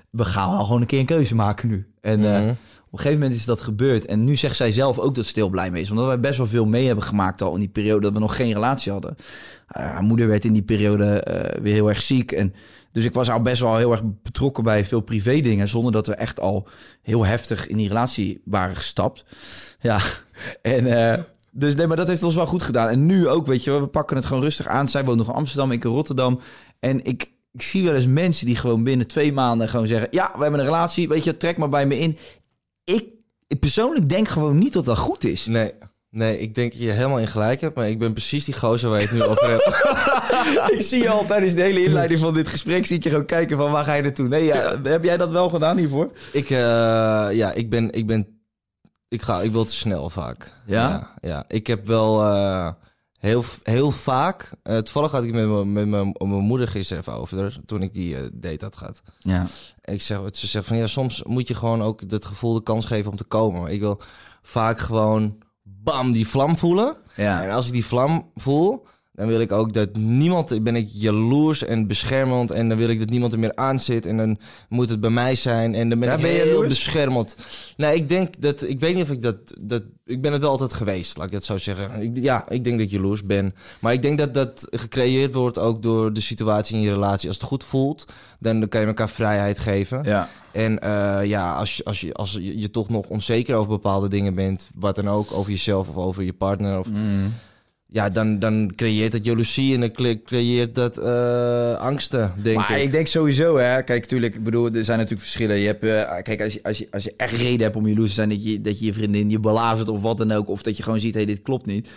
we 0.10 0.26
gaan 0.26 0.52
wel 0.52 0.64
gewoon 0.66 0.82
een 0.82 0.88
keer 0.88 1.00
een 1.00 1.06
keuze 1.06 1.36
maken 1.36 1.68
nu. 1.70 1.88
En 2.02 2.26
eh, 2.26 2.40
Mhm. 2.42 2.50
op 2.50 2.94
een 2.94 3.00
gegeven 3.00 3.20
moment 3.20 3.36
is 3.40 3.46
dat 3.46 3.62
gebeurd. 3.62 4.06
En 4.06 4.24
nu 4.24 4.36
zegt 4.36 4.56
zij 4.56 4.72
zelf 4.72 5.00
ook 5.00 5.16
dat 5.16 5.26
ze 5.26 5.32
heel 5.36 5.50
blij 5.50 5.72
mee 5.72 5.82
is. 5.82 5.90
Omdat 5.92 6.06
wij 6.06 6.20
best 6.20 6.38
wel 6.38 6.48
veel 6.48 6.66
mee 6.66 6.86
hebben 6.86 7.04
gemaakt 7.04 7.42
al 7.42 7.54
in 7.54 7.60
die 7.60 7.68
periode 7.70 8.02
dat 8.02 8.14
we 8.14 8.20
nog 8.20 8.36
geen 8.36 8.54
relatie 8.54 8.92
hadden. 8.92 9.16
Eh, 9.68 9.84
haar 9.84 10.04
moeder 10.04 10.28
werd 10.28 10.46
in 10.46 10.54
die 10.54 10.62
periode 10.64 11.06
eh, 11.22 11.62
weer 11.62 11.74
heel 11.74 11.88
erg 11.90 12.02
ziek. 12.02 12.32
En 12.32 12.54
dus 12.92 13.06
ik 13.06 13.14
was 13.14 13.30
al 13.30 13.42
best 13.42 13.62
wel 13.62 13.78
heel 13.78 13.92
erg 13.92 14.02
betrokken 14.24 14.64
bij 14.64 14.86
veel 14.86 15.02
privé 15.02 15.40
dingen. 15.42 15.68
Zonder 15.68 15.92
dat 15.92 16.08
we 16.08 16.14
echt 16.16 16.40
al 16.40 16.68
heel 17.02 17.26
heftig 17.26 17.68
in 17.68 17.78
die 17.78 17.88
relatie 17.88 18.42
waren 18.46 18.76
gestapt. 18.76 19.26
Ja, 19.80 20.00
en... 20.62 21.26
dus 21.52 21.76
nee, 21.76 21.88
maar 21.88 21.98
dat 21.98 22.08
heeft 22.08 22.24
ons 22.24 22.36
wel 22.36 22.48
goed 22.48 22.62
gedaan. 22.62 22.90
En 22.90 23.06
nu 23.06 23.28
ook, 23.28 23.48
weet 23.48 23.64
je, 23.64 23.80
we 23.80 23.88
pakken 23.88 24.16
het 24.18 24.26
gewoon 24.26 24.44
rustig 24.44 24.68
aan. 24.68 24.90
Zij 24.90 25.06
woont 25.06 25.18
nog 25.18 25.28
in 25.28 25.34
Amsterdam, 25.34 25.72
ik 25.72 25.84
in 25.84 25.92
Rotterdam. 25.92 26.40
En 26.80 27.04
ik, 27.04 27.32
ik 27.58 27.64
zie 27.64 27.84
wel 27.84 27.96
eens 27.96 28.08
mensen 28.08 28.46
die 28.46 28.56
gewoon 28.56 28.84
binnen 28.84 29.08
twee 29.08 29.34
maanden 29.34 29.70
gewoon 29.70 29.88
zeggen... 29.88 30.08
Ja, 30.12 30.32
we 30.36 30.42
hebben 30.42 30.60
een 30.60 30.66
relatie, 30.66 31.08
weet 31.08 31.24
je, 31.24 31.38
trek 31.38 31.58
maar 31.58 31.70
bij 31.70 31.86
me 31.86 32.00
in. 32.00 32.18
Ik, 32.84 33.06
ik 33.48 33.60
persoonlijk 33.60 34.10
denk 34.10 34.28
gewoon 34.28 34.58
niet 34.58 34.74
dat 34.74 34.86
dat 34.86 34.98
goed 34.98 35.24
is. 35.24 35.46
Nee. 35.46 35.72
Nee, 36.10 36.40
ik 36.40 36.56
denk 36.56 36.72
dat 36.72 36.82
je 36.82 36.90
helemaal 36.90 37.20
in 37.20 37.28
gelijk 37.28 37.62
hebt, 37.62 37.76
maar 37.76 37.90
ik 37.90 38.00
ben 38.00 38.14
precies 38.14 38.46
die 38.46 38.54
gozer 38.54 38.90
waar 38.90 39.00
je 39.00 39.08
het 39.08 39.16
nu 39.16 39.24
over 39.24 39.50
hebt. 39.50 39.68
ik 40.78 40.82
zie 40.82 41.02
je 41.02 41.10
al 41.10 41.26
tijdens 41.26 41.54
de 41.54 41.62
hele 41.62 41.84
inleiding 41.84 42.20
van 42.20 42.34
dit 42.34 42.48
gesprek... 42.48 42.86
zie 42.86 42.98
ik 42.98 43.04
je 43.04 43.10
gewoon 43.10 43.26
kijken 43.26 43.58
van 43.58 43.72
waar 43.72 43.84
ga 43.84 43.94
je 43.94 44.02
naartoe. 44.02 44.28
Nee, 44.28 44.44
ja, 44.44 44.82
heb 44.84 45.04
jij 45.04 45.18
dat 45.18 45.30
wel 45.30 45.50
gedaan 45.50 45.78
hiervoor? 45.78 46.12
Ik, 46.32 46.50
eh, 46.50 46.58
ja, 47.32 47.52
ik 47.52 47.70
ben, 47.70 47.92
ik 47.92 48.08
ben, 48.08 48.28
ik 49.08 49.22
ga, 49.22 49.42
ik 49.42 49.52
wil 49.52 49.66
te 49.66 49.76
snel 49.76 50.10
vaak. 50.10 50.54
Ja? 50.66 50.90
Ja, 50.90 51.14
ja. 51.30 51.46
ik 51.48 51.68
heb 51.68 51.86
wel 51.86 52.22
eh, 52.22 52.70
heel, 53.18 53.44
heel 53.64 53.92
vaak, 53.92 54.52
eh, 54.64 54.78
toevallig 54.78 55.12
had 55.12 55.24
ik 55.24 55.34
met 55.34 55.48
mijn- 55.48 55.74
met 55.74 55.88
mijn 55.88 56.16
mijn 56.18 56.32
moeder 56.44 56.68
gisteren 56.68 57.02
even 57.04 57.14
over, 57.14 57.60
toen 57.66 57.82
ik 57.82 57.94
die 57.94 58.18
eh, 58.18 58.30
date 58.34 58.66
had 58.66 58.78
gehad. 58.78 59.02
Ja. 59.20 59.46
Ik 59.84 60.02
zeg, 60.02 60.20
ze 60.32 60.48
zegt 60.48 60.68
van 60.68 60.78
ja, 60.78 60.88
soms 60.88 61.24
moet 61.24 61.48
je 61.48 61.56
gewoon 61.56 61.82
ook 61.82 62.02
het 62.08 62.26
gevoel 62.26 62.54
de 62.54 62.64
kans 62.64 62.86
geven 62.86 63.12
om 63.12 63.18
te 63.18 63.24
komen. 63.24 63.62
Maar 63.62 63.72
ik 63.72 63.80
wil 63.80 64.02
vaak 64.42 64.80
gewoon 64.80 65.38
bam 65.64 66.12
die 66.12 66.28
vlam 66.28 66.58
voelen. 66.58 66.98
En 67.16 67.24
Ja. 67.24 67.50
als 67.50 67.68
ik 67.68 67.74
die 67.74 67.86
vlam 67.86 68.32
voel, 68.36 68.86
dan 69.18 69.28
wil 69.28 69.40
ik 69.40 69.52
ook 69.52 69.74
dat 69.74 69.96
niemand, 69.96 70.64
ben 70.64 70.76
ik 70.76 70.90
jaloers 70.92 71.64
en 71.64 71.88
beschermend 71.88 72.52
en 72.52 72.70
dan 72.70 72.78
wil 72.78 72.90
ik 72.90 73.00
dat 73.00 73.10
niemand 73.10 73.34
er 73.34 73.40
meer 73.40 73.56
aan 73.56 73.80
zit 73.80 74.06
en 74.06 74.18
dan 74.18 74.40
moet 74.70 74.90
het 74.90 75.00
bij 75.02 75.10
mij 75.10 75.36
zijn 75.36 75.76
en 75.76 75.90
dan 75.90 76.00
ben 76.00 76.10
Ja, 76.10 76.16
ik 76.16 76.22
ben 76.22 76.32
je 76.32 76.38
heel 76.38 76.48
jaloers? 76.48 76.68
beschermend. 76.68 77.36
Nou, 77.78 77.96
ik 77.96 78.10
denk 78.10 78.42
dat, 78.42 78.68
ik 78.68 78.80
weet 78.80 78.96
niet 78.96 79.04
of 79.04 79.12
ik 79.12 79.22
dat, 79.22 79.36
dat, 79.60 79.84
ik 80.06 80.22
ben 80.22 80.32
het 80.32 80.42
wel 80.42 80.50
altijd 80.50 80.74
geweest, 80.74 81.18
laat 81.18 81.26
ik 81.26 81.32
dat 81.32 81.44
zo 81.44 81.58
zeggen. 81.58 82.02
Ik, 82.02 82.18
ja, 82.18 82.50
ik 82.50 82.64
denk 82.64 82.78
dat 82.78 82.86
ik 82.86 82.92
jaloers 82.92 83.24
ben, 83.24 83.56
maar 83.80 83.94
ik 83.94 84.02
denk 84.02 84.18
dat 84.18 84.34
dat 84.34 84.68
gecreëerd 84.70 85.34
wordt 85.34 85.60
ook 85.60 85.84
door 85.84 86.14
de 86.14 86.22
situatie 86.22 86.76
in 86.76 86.82
je 86.82 86.94
relatie. 86.94 87.28
Als 87.28 87.38
het 87.38 87.48
goed 87.48 87.64
voelt, 87.64 88.06
dan, 88.40 88.68
kan 88.68 88.82
je 88.82 88.88
elkaar 88.88 89.10
vrijheid 89.10 89.60
geven. 89.60 90.04
Ja. 90.04 90.30
En 90.52 90.80
eh, 90.80 91.26
ja, 91.26 91.56
als, 91.56 91.78
je, 91.78 91.84
als, 91.84 92.02
je, 92.02 92.14
als 92.14 92.32
je, 92.32 92.60
je 92.60 92.72
toch 92.72 92.90
nog 92.90 93.08
onzeker 93.08 93.56
over 93.56 93.70
bepaalde 93.70 94.08
dingen 94.08 94.36
bent, 94.36 94.70
wat 94.76 94.96
dan 94.96 95.10
ook, 95.10 95.32
over 95.34 95.52
jezelf 95.52 95.90
of 95.90 95.96
over 95.96 96.24
je 96.24 96.34
partner, 96.34 96.80
of, 96.80 96.88
Mm. 96.90 97.34
Ja, 97.90 98.10
dan, 98.10 98.40
dan 98.40 98.72
creëert 98.76 99.12
dat 99.12 99.26
jaloezie 99.26 99.74
en 99.74 99.80
dan 99.80 99.92
cre- 99.92 100.22
creëert 100.22 100.76
dat 100.76 100.98
eh, 100.98 101.78
angsten, 101.78 102.34
denk 102.44 102.58
maar 102.58 102.78
ik. 102.78 102.84
ik 102.84 102.92
denk 102.92 103.08
sowieso, 103.08 103.58
hè. 103.58 103.84
Kijk, 103.84 104.06
tuurlijk, 104.06 104.36
ik 104.36 104.44
bedoel, 104.44 104.66
er 104.66 104.84
zijn 104.84 104.98
natuurlijk 104.98 105.28
verschillen. 105.28 105.58
Je 105.58 105.66
hebt, 105.66 105.84
eh, 105.84 106.22
kijk, 106.22 106.42
als 106.42 106.54
je, 106.54 106.64
als, 106.64 106.78
je, 106.78 106.88
als 106.92 107.04
je 107.04 107.14
echt 107.18 107.34
reden 107.34 107.62
hebt 107.62 107.76
om 107.76 107.88
jaloers 107.88 108.10
te 108.10 108.16
zijn... 108.16 108.30
dat 108.30 108.44
je 108.46 108.62
dat 108.62 108.80
je, 108.80 108.86
je 108.86 108.94
vriendin 108.94 109.30
je 109.30 109.40
belazert 109.40 109.90
of 109.90 110.02
wat 110.02 110.18
dan 110.18 110.32
ook... 110.32 110.50
of 110.50 110.62
dat 110.62 110.78
je 110.78 110.84
gewoon 110.84 111.00
ziet, 111.00 111.14
hé, 111.14 111.24
hey, 111.24 111.34
dit 111.34 111.42
klopt 111.42 111.66
niet... 111.66 111.90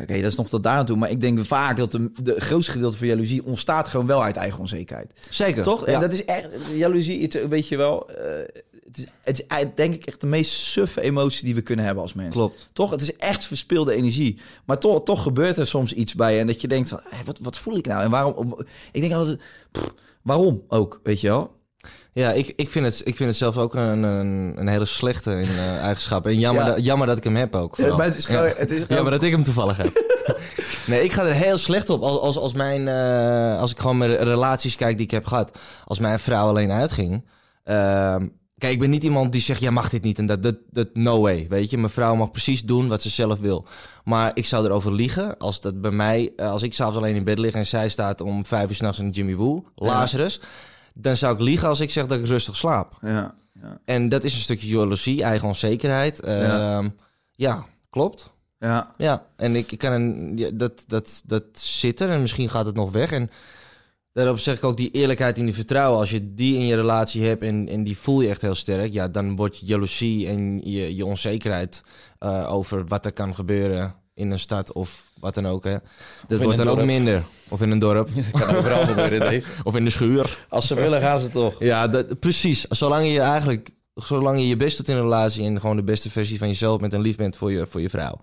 Oké, 0.00 0.14
dat 0.20 0.30
is 0.30 0.36
nog 0.36 0.48
tot 0.48 0.62
daar 0.62 0.76
aan 0.76 0.86
toe. 0.86 0.96
Maar 0.96 1.10
ik 1.10 1.20
denk 1.20 1.44
vaak 1.46 1.76
dat 1.76 1.92
de, 1.92 2.10
de 2.22 2.40
grootste 2.40 2.72
gedeelte 2.72 2.96
van 2.96 3.06
jaloezie 3.06 3.44
ontstaat 3.44 3.88
gewoon 3.88 4.06
wel 4.06 4.22
uit 4.22 4.36
eigen 4.36 4.60
onzekerheid. 4.60 5.12
Zeker. 5.30 5.62
Toch? 5.62 5.86
Ja. 5.86 5.92
En 5.92 6.00
dat 6.00 6.12
is 6.12 6.24
echt, 6.24 6.48
jaloezie, 6.74 7.30
weet 7.48 7.68
je 7.68 7.76
wel, 7.76 8.10
eh, 8.10 8.16
het, 8.90 8.98
is, 8.98 9.06
het 9.22 9.38
is 9.40 9.46
eigenlijk, 9.46 9.76
denk 9.80 9.94
ik 9.94 10.04
echt 10.06 10.20
de 10.20 10.26
meest 10.26 10.52
suffe 10.52 11.00
emotie 11.00 11.44
die 11.44 11.54
we 11.54 11.60
kunnen 11.60 11.84
hebben 11.84 12.02
als 12.02 12.14
mensen. 12.14 12.32
Klopt. 12.34 12.68
Toch? 12.72 12.90
Het 12.90 13.00
is 13.00 13.16
echt 13.16 13.44
verspilde 13.44 13.94
energie. 13.94 14.40
Maar 14.64 14.78
toch, 14.78 15.02
toch 15.04 15.22
gebeurt 15.22 15.56
er 15.56 15.66
soms 15.66 15.92
iets 15.92 16.14
bij 16.14 16.34
je 16.34 16.40
en 16.40 16.46
dat 16.46 16.60
je 16.60 16.68
denkt 16.68 16.88
van, 16.88 17.00
hé, 17.04 17.24
wat, 17.24 17.38
wat 17.40 17.58
voel 17.58 17.76
ik 17.76 17.86
nou? 17.86 18.02
En 18.02 18.10
waarom? 18.10 18.64
Ik 18.92 19.00
denk 19.00 19.12
altijd, 19.12 19.40
pff, 19.72 19.94
waarom 20.22 20.62
ook, 20.68 21.00
weet 21.02 21.20
je 21.20 21.28
wel? 21.28 21.58
Ja, 22.12 22.32
ik, 22.32 22.52
ik, 22.56 22.70
vind 22.70 22.84
het, 22.86 23.00
ik 23.04 23.16
vind 23.16 23.28
het 23.28 23.38
zelf 23.38 23.56
ook 23.58 23.74
een, 23.74 24.02
een, 24.02 24.52
een 24.56 24.68
hele 24.68 24.84
slechte 24.84 25.30
in, 25.30 25.48
eh, 25.48 25.76
eigenschap. 25.78 26.26
En 26.26 26.38
jammer, 26.38 26.64
Ja. 26.66 26.78
jammer 26.78 27.06
dat 27.06 27.16
ik 27.16 27.24
hem 27.24 27.36
heb 27.36 27.54
ook. 27.54 27.76
Ja, 27.76 27.96
maar 27.96 28.06
het 28.06 28.16
is 28.16 28.24
gewoon- 28.24 28.52
het 28.56 28.70
is 28.70 28.80
gewoon- 28.80 28.94
Jammer 28.96 29.12
dat 29.12 29.22
ik 29.22 29.30
hem 29.32 29.44
toevallig 29.44 29.76
heb. 29.76 29.92
nee, 30.86 31.04
ik 31.04 31.12
ga 31.12 31.24
er 31.24 31.34
heel 31.34 31.58
slecht 31.58 31.90
op. 31.90 32.02
Als, 32.02 32.18
als, 32.20 32.36
als, 32.36 32.52
mijn, 32.52 32.88
eh, 32.88 33.60
als 33.60 33.70
ik 33.70 33.78
gewoon 33.78 33.98
mijn 33.98 34.16
relaties 34.16 34.76
kijk 34.76 34.96
die 34.96 35.04
ik 35.04 35.10
heb 35.10 35.26
gehad. 35.26 35.58
Als 35.84 35.98
mijn 35.98 36.18
vrouw 36.18 36.48
alleen 36.48 36.70
uitging. 36.70 37.24
ehm, 37.64 38.26
kijk, 38.60 38.72
ik 38.72 38.78
ben 38.80 38.90
niet 38.90 39.04
iemand 39.04 39.32
die 39.32 39.40
zegt, 39.40 39.60
jij 39.60 39.70
mag 39.70 39.88
dit 39.90 40.02
niet. 40.02 40.18
En 40.18 40.26
dat, 40.26 40.42
dat, 40.42 40.56
dat, 40.70 40.88
no 40.94 41.20
way, 41.20 41.46
weet 41.48 41.70
je. 41.70 41.78
Mijn 41.78 41.90
vrouw 41.90 42.14
mag 42.14 42.30
precies 42.30 42.62
doen 42.62 42.88
wat 42.88 43.02
ze 43.02 43.08
zelf 43.08 43.38
wil. 43.38 43.66
Maar 44.04 44.30
ik 44.34 44.46
zou 44.46 44.64
erover 44.64 44.92
liegen 44.92 45.38
als 45.38 45.60
dat 45.60 45.80
bij 45.80 45.90
mij... 45.90 46.32
eh, 46.36 46.50
als 46.50 46.62
ik 46.62 46.74
s'avonds 46.74 46.98
alleen 46.98 47.14
in 47.14 47.24
bed 47.24 47.38
lig 47.38 47.54
en 47.54 47.66
zij 47.66 47.88
staat 47.88 48.20
om 48.20 48.46
vijf 48.46 48.68
uur 48.68 48.74
s'nachts 48.74 48.98
in 48.98 49.10
Jimmy 49.10 49.34
Woo, 49.34 49.64
Lazarus... 49.74 50.40
Dan 50.94 51.16
zou 51.16 51.34
ik 51.34 51.40
liegen 51.40 51.68
als 51.68 51.80
ik 51.80 51.90
zeg 51.90 52.06
dat 52.06 52.18
ik 52.18 52.26
rustig 52.26 52.56
slaap. 52.56 52.98
Ja, 53.00 53.34
ja, 53.60 53.80
En 53.84 54.08
dat 54.08 54.24
is 54.24 54.34
een 54.34 54.40
stukje 54.40 54.68
jaloezie, 54.68 55.22
eigen 55.22 55.48
onzekerheid. 55.48 56.20
Ja. 56.24 56.42
ja. 56.42 56.92
ja, 57.30 57.66
klopt. 57.90 58.30
ja. 58.58 58.94
Ja, 58.98 59.26
en 59.36 59.56
ik, 59.56 59.72
ik 59.72 59.78
kan 59.78 59.92
een, 59.92 60.32
ja, 60.36 60.50
dat, 60.52 60.84
dat, 60.86 61.22
dat 61.26 61.44
zit 61.52 62.00
er 62.00 62.10
en 62.10 62.20
misschien 62.20 62.48
gaat 62.48 62.66
het 62.66 62.74
nog 62.74 62.90
weg. 62.92 63.12
En 63.12 63.30
daarop 64.12 64.38
zeg 64.38 64.56
ik 64.56 64.64
ook 64.64 64.76
die 64.76 64.90
eerlijkheid 64.90 65.38
en 65.38 65.44
die 65.44 65.54
vertrouwen. 65.54 65.98
Als 65.98 66.10
je 66.10 66.34
die 66.34 66.54
in 66.56 66.66
je 66.66 66.76
relatie 66.76 67.24
hebt 67.24 67.42
en, 67.42 67.68
en 67.68 67.84
die 67.84 67.98
voel 67.98 68.20
je 68.20 68.28
echt 68.28 68.42
heel 68.42 68.54
sterk, 68.54 68.92
ja, 68.92 69.08
dan 69.08 69.36
wordt 69.36 69.58
je 69.58 69.66
jaloezie 69.66 70.28
en 70.28 70.60
je, 70.64 70.96
je 70.96 71.06
onzekerheid 71.06 71.82
eh, 72.18 72.52
over 72.52 72.86
wat 72.86 73.04
er 73.04 73.12
kan 73.12 73.34
gebeuren 73.34 73.94
in 74.14 74.30
een 74.30 74.38
stad 74.38 74.72
of 74.72 75.10
wat 75.20 75.34
dan 75.34 75.46
ook. 75.46 75.64
Hè. 75.64 75.76
Dat 76.28 76.42
wordt 76.42 76.56
dan 76.56 76.68
ook 76.68 76.84
minder. 76.84 77.22
Of 77.48 77.60
in 77.60 77.70
een 77.70 77.78
dorp. 77.78 78.08
Dat 78.14 78.42
kan 78.44 78.56
overal 78.56 78.86
gebeuren, 78.86 79.18
Dave. 79.18 79.42
of 79.68 79.74
in 79.74 79.84
de 79.84 79.90
schuur. 79.90 80.46
Als 80.48 80.66
ze 80.66 80.74
willen, 80.74 81.00
gaan 81.00 81.18
ze 81.18 81.28
toch. 81.28 81.58
Ja, 81.58 81.88
dat, 81.88 82.18
precies. 82.18 82.64
Zolang 82.68 83.12
je 83.12 83.20
eigenlijk, 83.20 83.70
zolang 83.94 84.38
je 84.38 84.48
je 84.48 84.56
best 84.56 84.76
doet 84.76 84.88
in 84.88 84.96
een 84.96 85.02
relatie 85.02 85.44
en 85.44 85.60
gewoon 85.60 85.76
de 85.76 85.82
beste 85.82 86.10
versie 86.10 86.38
van 86.38 86.48
jezelf 86.48 86.80
bent 86.80 86.92
en 86.92 87.00
lief 87.00 87.16
bent 87.16 87.36
voor 87.36 87.52
je, 87.52 87.66
voor 87.66 87.80
je 87.80 87.90
vrouw, 87.90 88.20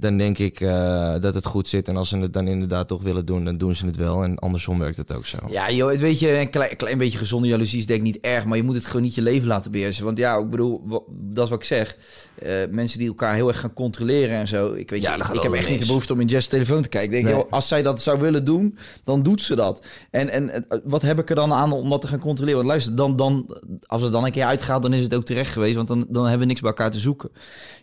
dan 0.00 0.16
denk 0.16 0.38
ik 0.38 0.60
eh, 0.60 1.14
dat 1.20 1.34
het 1.34 1.46
goed 1.46 1.68
zit. 1.68 1.88
En 1.88 1.96
als 1.96 2.08
ze 2.08 2.18
het 2.18 2.32
dan 2.32 2.46
inderdaad 2.46 2.88
toch 2.88 3.02
willen 3.02 3.26
doen, 3.26 3.44
dan 3.44 3.58
doen 3.58 3.74
ze 3.74 3.86
het 3.86 3.96
wel. 3.96 4.22
En 4.22 4.38
andersom 4.38 4.78
werkt 4.78 4.96
het 4.96 5.12
ook 5.14 5.26
zo. 5.26 5.38
Ja, 5.50 5.70
joh, 5.70 5.90
het 5.90 6.00
weet 6.00 6.18
je, 6.18 6.38
een 6.38 6.50
klein, 6.50 6.76
klein 6.76 6.98
beetje 6.98 7.18
gezonde 7.18 7.48
jaloezie 7.48 7.78
is 7.78 7.86
denk 7.86 7.98
ik 7.98 8.04
niet 8.04 8.18
erg, 8.20 8.44
maar 8.44 8.56
je 8.56 8.62
moet 8.62 8.74
het 8.74 8.86
gewoon 8.86 9.02
niet 9.02 9.14
je 9.14 9.22
leven 9.22 9.48
laten 9.48 9.70
beheersen. 9.70 10.04
Want 10.04 10.18
ja, 10.18 10.36
ik 10.38 10.50
bedoel, 10.50 10.82
dat 11.10 11.44
is 11.44 11.50
wat 11.50 11.58
ik 11.58 11.64
zeg. 11.64 11.96
Eh, 12.38 12.62
mensen 12.70 12.98
die 12.98 13.08
elkaar 13.08 13.34
heel 13.34 13.48
erg 13.48 13.60
gaan 13.60 13.72
controleren 13.72 14.36
en 14.36 14.48
zo. 14.48 14.72
Ik 14.72 14.90
weet 14.90 15.02
Ja, 15.02 15.14
je, 15.14 15.34
ik, 15.34 15.42
heb 15.42 15.52
echt 15.52 15.68
niet 15.68 15.80
de 15.80 15.86
behoefte 15.86 16.12
om 16.12 16.20
in 16.20 16.26
Jess 16.26 16.48
telefoon 16.48 16.82
te 16.82 16.88
kijken. 16.88 17.08
Ik 17.16 17.24
denk, 17.24 17.34
Nee. 17.34 17.44
joh, 17.44 17.52
als 17.52 17.68
zij 17.68 17.82
dat 17.82 18.02
zou 18.02 18.20
willen 18.20 18.44
doen, 18.44 18.78
dan 19.04 19.22
doet 19.22 19.42
ze 19.42 19.54
dat. 19.54 19.86
En, 20.10 20.30
en 20.30 20.68
eh, 20.68 20.78
wat 20.84 21.02
heb 21.02 21.18
ik 21.18 21.28
er 21.28 21.36
dan 21.36 21.52
aan 21.52 21.72
om 21.72 21.88
dat 21.90 22.00
te 22.00 22.06
gaan 22.06 22.18
controleren? 22.18 22.56
Want 22.56 22.68
luister, 22.68 22.96
dan, 22.96 23.16
dan, 23.16 23.56
als 23.86 24.02
het 24.02 24.12
dan 24.12 24.24
een 24.24 24.30
keer 24.30 24.44
uitgaat, 24.44 24.82
dan 24.82 24.92
is 24.92 25.02
het 25.02 25.14
ook 25.14 25.24
terecht 25.24 25.52
geweest, 25.52 25.74
want 25.74 25.88
dan, 25.88 26.06
dan 26.08 26.22
hebben 26.22 26.40
we 26.40 26.46
niks 26.46 26.60
bij 26.60 26.70
elkaar 26.70 26.90
te 26.90 26.98
zoeken. 26.98 27.30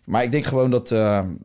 Maar 0.05 0.23
ik 0.23 0.31
denk 0.31 0.45
gewoon 0.45 0.71
dat, 0.71 0.87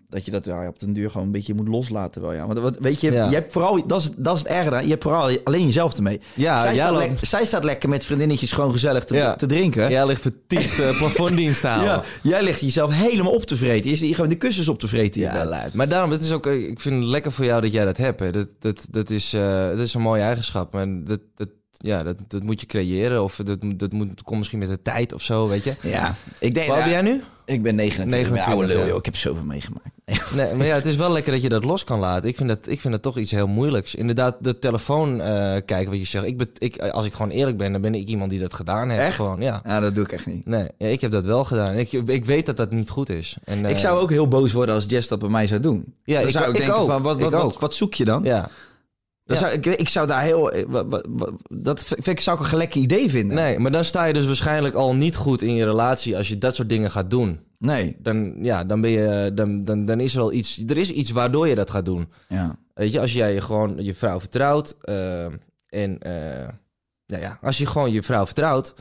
dat 0.09 0.25
je 0.25 0.31
dat 0.31 0.45
ja, 0.45 0.60
op 0.69 0.79
den 0.79 0.93
duur 0.93 1.11
gewoon 1.11 1.27
een 1.27 1.33
beetje 1.33 1.55
moet 1.55 1.69
loslaten 1.69 2.23
wel, 2.23 2.33
ja. 2.33 2.47
Want 2.47 2.59
wat, 2.59 2.79
weet 2.81 3.01
je, 3.01 3.13
Ja. 3.13 3.29
je 3.29 3.35
hebt 3.35 3.53
vooral, 3.53 3.87
dat 3.87 4.01
is, 4.01 4.11
dat 4.17 4.37
is 4.37 4.43
het 4.43 4.73
aan, 4.73 4.85
je 4.85 4.91
hebt 4.91 5.03
vooral 5.03 5.31
alleen 5.45 5.65
jezelf 5.65 5.97
ermee. 5.97 6.21
Ja, 6.35 6.63
zij, 6.63 6.75
staat 6.75 7.09
zij 7.21 7.45
staat 7.45 7.65
lekker 7.65 7.89
met 7.89 8.05
vriendinnetjes 8.05 8.53
gewoon 8.53 8.73
gezellig 8.73 9.05
te, 9.05 9.15
Ja. 9.15 9.35
te 9.35 9.47
drinken. 9.47 9.91
Jij 9.91 10.07
ligt 10.07 10.21
vertiefd 10.21 10.79
uh, 10.81 10.99
plafonddienst 10.99 11.63
houden. 11.63 11.89
Ja, 11.91 12.03
jij 12.23 12.43
ligt 12.43 12.61
jezelf 12.61 12.93
helemaal 12.95 13.33
op 13.33 13.45
te 13.45 13.57
vreten. 13.57 13.91
Je 13.91 13.97
zit 13.97 14.07
hier 14.07 14.15
gewoon 14.15 14.31
de 14.31 14.37
kussens 14.37 14.69
op 14.69 14.79
te 14.79 14.89
vreten. 14.89 15.21
Ja. 15.21 15.69
Maar 15.73 15.89
daarom, 15.89 16.11
het 16.11 16.23
is 16.23 16.33
ook, 16.33 16.47
eh, 16.47 16.69
ik 16.69 16.81
vind 16.81 16.95
het 17.01 17.05
lekker 17.05 17.33
voor 17.33 17.45
jou 17.45 17.61
dat 17.61 17.73
jij 17.73 17.85
dat 17.85 17.97
hebt. 17.97 18.21
Hè. 18.21 18.31
Dat, 18.33 18.47
dat, 18.59 18.87
dat, 18.91 19.11
is, 19.11 19.33
eh, 19.33 19.69
dat 19.69 19.79
is 19.79 19.95
een 19.95 20.01
mooie 20.01 20.23
eigenschap. 20.23 20.73
Maar 20.73 20.87
dat, 21.05 21.21
dat, 21.35 21.49
ja, 21.79 22.03
dat, 22.03 22.17
dat 22.29 22.43
moet 22.43 22.61
je 22.61 22.67
creëren. 22.67 23.23
Of 23.23 23.37
dat, 23.45 23.59
dat 23.77 23.93
moet, 23.93 24.09
dat 24.09 24.23
komt 24.23 24.39
misschien 24.39 24.59
met 24.59 24.69
de 24.69 24.83
tijd 24.83 25.13
of 25.13 25.23
zo, 25.23 25.49
weet 25.49 25.65
je. 25.65 25.75
ja. 25.83 26.15
Ik 26.39 26.55
denk, 26.55 26.71
oud 26.71 26.83
ben 26.83 26.91
jij 26.91 27.03
nu? 27.03 27.23
Ik 27.51 27.63
ben 27.63 27.75
29. 27.75 28.31
29 28.31 28.31
29, 28.31 28.53
oude 28.53 28.67
lul, 28.67 28.81
ja. 28.81 28.87
joh. 28.89 28.97
Ik 28.99 29.05
heb 29.05 29.17
zoveel 29.17 29.45
meegemaakt. 29.45 29.89
Nee, 30.35 30.55
maar 30.55 30.67
ja, 30.67 30.75
het 30.75 30.87
is 30.87 30.97
wel 30.97 31.13
lekker 31.13 31.33
dat 31.33 31.43
je 31.43 31.49
dat 31.49 31.65
los 31.65 31.85
kan 31.85 31.99
laten. 31.99 32.29
Ik 32.29 32.37
vind 32.37 32.49
dat, 32.49 32.59
ik 32.67 32.81
vind 32.81 32.93
dat 32.93 33.03
toch 33.03 33.19
iets 33.19 33.31
heel 33.31 33.47
moeilijks. 33.47 33.95
Inderdaad, 33.95 34.37
de 34.41 34.59
telefoon 34.59 35.21
eh, 35.21 35.27
kijken 35.65 35.89
wat 35.91 35.99
je 35.99 36.05
zegt. 36.05 36.25
Ik 36.25 36.37
ben, 36.39 36.49
ik, 36.59 36.79
als 36.79 37.07
ik 37.07 37.13
gewoon 37.13 37.31
eerlijk 37.31 37.57
ben, 37.57 37.73
dan 37.73 37.81
ben 37.81 37.95
ik 37.95 38.09
iemand 38.09 38.31
die 38.31 38.41
dat 38.41 38.55
gedaan 38.55 38.89
heeft. 38.91 39.03
Echt? 39.03 39.15
Gewoon, 39.17 39.41
ja. 39.41 39.61
Ja, 39.65 39.81
dat 39.81 39.95
doe 39.95 40.05
ik 40.05 40.13
echt 40.13 40.27
niet. 40.27 40.47
Nee, 40.47 40.69
ja, 40.79 40.87
ik 40.87 41.01
heb 41.01 41.11
dat 41.11 41.25
wel 41.25 41.45
gedaan. 41.45 41.75
Ik, 41.75 41.93
ik 41.93 42.25
weet 42.25 42.47
dat 42.47 42.57
dat 42.57 42.71
niet 42.71 42.91
goed 42.91 43.09
is. 43.09 43.37
En, 43.45 43.59
ik 43.65 43.75
eh, 43.75 43.77
zou 43.81 44.01
ook 44.01 44.11
heel 44.11 44.29
boos 44.29 44.53
worden 44.53 44.75
als 44.75 44.85
Jess 44.89 45.09
dat 45.09 45.19
bij 45.19 45.29
mij 45.29 45.47
zou 45.47 45.61
doen. 45.61 45.95
Ja, 46.05 46.19
dan 46.19 46.27
ik- 46.29 46.33
zou 46.33 46.51
ik, 46.51 46.57
denken 46.57 46.77
ook. 46.77 46.87
van, 46.89 47.03
wat, 47.03 47.17
Ik 47.17 47.23
wat, 47.23 47.43
wat, 47.43 47.59
wat 47.59 47.75
zoek 47.75 47.95
je 47.95 48.05
dan? 48.05 48.23
Ja. 48.25 48.49
Dan 49.31 49.39
Ja. 49.39 49.45
Zou, 49.49 49.53
ik, 49.53 49.67
ik 49.67 49.89
zou 49.89 50.07
daar 50.07 50.23
heel... 50.23 50.51
eh, 50.53 50.65
wat- 50.69 50.87
wat- 50.89 51.07
wat- 51.11 51.33
dat 51.49 51.85
vind 51.85 52.07
ik, 52.07 52.21
zou 52.21 52.37
ik 52.37 52.43
een 52.43 52.49
gelekker 52.49 52.81
idee 52.81 53.11
vinden. 53.11 53.37
Nee, 53.37 53.59
maar 53.59 53.71
dan 53.71 53.85
sta 53.85 54.05
je 54.05 54.13
dus 54.13 54.27
waarschijnlijk 54.27 54.75
al 54.75 54.95
niet 54.97 55.17
goed 55.17 55.43
in 55.43 55.55
je 55.55 55.65
relatie 55.65 56.17
als 56.17 56.29
je 56.29 56.39
dat 56.39 56.55
soort 56.55 56.69
dingen 56.69 56.91
gaat 56.91 57.11
doen. 57.11 57.41
Nee. 57.59 57.97
Dan, 57.99 58.35
ja, 58.43 58.65
dan, 58.65 58.81
ben 58.81 58.91
je, 58.91 59.31
dan, 59.35 59.65
dan, 59.65 59.85
dan 59.85 60.01
is 60.01 60.15
er 60.15 60.21
al 60.21 60.33
iets. 60.33 60.63
Er 60.67 60.79
is 60.79 60.91
iets 60.91 61.11
waardoor 61.11 61.49
je 61.49 61.55
dat 61.55 61.71
gaat 61.71 61.85
doen. 61.85 62.09
Ja. 62.29 62.57
Weet 62.75 62.93
je, 62.93 63.01
als 63.01 63.13
jij 63.13 63.41
gewoon 63.41 63.85
je 63.85 63.95
vrouw 63.95 64.19
vertrouwt. 64.21 64.77
eh, 64.81 65.25
en 65.69 65.99
eh, 65.99 66.49
nou 67.07 67.23
ja, 67.23 67.39
als 67.43 67.59
je 67.59 67.67
gewoon 67.67 67.93
je 67.93 68.03
vrouw 68.03 68.25
vertrouwt. 68.27 68.75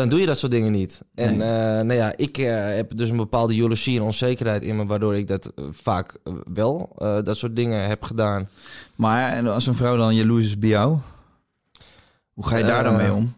Dan 0.00 0.08
doe 0.08 0.20
je 0.20 0.26
dat 0.26 0.38
soort 0.38 0.52
dingen 0.52 0.72
niet. 0.72 1.00
En 1.14 1.36
Nee. 1.36 1.48
eh, 1.48 1.56
nou 1.64 1.92
ja, 1.92 2.12
ik 2.16 2.38
eh, 2.38 2.74
heb 2.74 2.96
dus 2.96 3.08
een 3.08 3.16
bepaalde 3.16 3.54
jaloezie 3.54 3.96
en 3.96 4.02
onzekerheid 4.02 4.62
in 4.62 4.76
me, 4.76 4.86
waardoor 4.86 5.16
ik 5.16 5.28
dat 5.28 5.46
eh, 5.46 5.64
vaak 5.70 6.16
wel 6.52 6.92
dat 7.24 7.36
soort 7.36 7.56
dingen 7.56 7.86
heb 7.88 8.02
gedaan. 8.02 8.48
Maar 8.94 9.32
en 9.32 9.46
als 9.46 9.66
een 9.66 9.74
vrouw 9.74 9.96
dan 9.96 10.14
jaloers 10.14 10.44
is 10.44 10.58
bij 10.58 10.68
jou... 10.68 10.98
Hoe 12.32 12.46
ga 12.46 12.56
je 12.56 12.64
daar 12.64 12.84
dan 12.84 12.96
mee 12.96 13.12
om? 13.12 13.34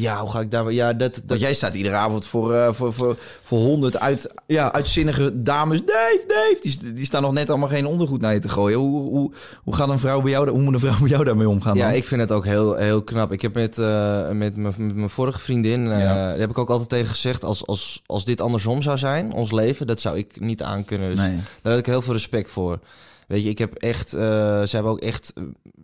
Ja, 0.00 0.20
hoe 0.20 0.30
ga 0.30 0.40
ik 0.40 0.50
daar? 0.50 0.72
Ja, 0.72 0.92
dat, 0.92 1.14
dat 1.14 1.22
Want 1.26 1.40
jij 1.40 1.54
staat 1.54 1.74
iedere 1.74 1.94
avond 1.94 2.26
voor, 2.26 2.54
eh, 2.54 2.72
voor, 2.72 2.92
voor, 2.92 3.16
voor 3.42 3.58
honderd 3.58 3.98
uit, 3.98 4.30
ja, 4.46 4.72
uitzinnige 4.72 5.42
dames. 5.42 5.84
Dave, 5.84 6.24
Dave, 6.28 6.58
die, 6.62 6.92
die 6.92 7.04
staan 7.04 7.22
nog 7.22 7.32
net 7.32 7.50
allemaal 7.50 7.68
geen 7.68 7.86
ondergoed 7.86 8.20
naar 8.20 8.32
je 8.34 8.38
te 8.40 8.48
gooien. 8.48 8.78
Hoe, 8.78 9.00
hoe, 9.10 9.32
hoe 9.64 9.74
gaat 9.74 9.88
een 9.88 9.98
vrouw 9.98 10.20
bij 10.20 10.30
jou, 10.30 10.50
hoe 10.50 10.62
moet 10.62 10.74
een 10.74 10.80
vrouw 10.80 10.98
bij 11.00 11.08
jou 11.08 11.24
daarmee 11.24 11.48
omgaan? 11.48 11.76
Ja, 11.76 11.86
dan? 11.86 11.96
ik 11.96 12.04
vind 12.04 12.20
het 12.20 12.32
ook 12.32 12.44
heel, 12.44 12.74
heel 12.74 13.02
knap. 13.02 13.32
Ik 13.32 13.42
heb 13.42 13.54
met, 13.54 13.78
eh, 13.78 14.30
met, 14.30 14.56
mijn- 14.56 14.74
met 14.78 14.94
mijn 14.94 15.10
vorige 15.10 15.38
vriendin, 15.38 15.90
eh, 15.90 16.00
Ja. 16.00 16.14
daar 16.14 16.38
heb 16.38 16.50
ik 16.50 16.58
ook 16.58 16.70
altijd 16.70 16.88
tegen 16.88 17.08
gezegd, 17.10 17.44
als, 17.44 17.66
als, 17.66 18.02
als 18.06 18.24
dit 18.24 18.40
andersom 18.40 18.82
zou 18.82 18.98
zijn, 18.98 19.32
ons 19.32 19.52
leven, 19.52 19.86
dat 19.86 20.00
zou 20.00 20.16
ik 20.18 20.40
niet 20.40 20.62
aankunnen. 20.62 21.08
Dus 21.08 21.18
Nee. 21.18 21.40
daar 21.62 21.72
heb 21.72 21.80
ik 21.80 21.86
heel 21.86 22.02
veel 22.02 22.12
respect 22.12 22.50
voor. 22.50 22.78
Weet 23.26 23.42
je, 23.42 23.48
ik 23.48 23.58
heb 23.58 23.74
echt, 23.74 24.14
eh, 24.14 24.20
ze 24.62 24.68
hebben 24.70 24.92
ook 24.92 25.00
echt 25.00 25.32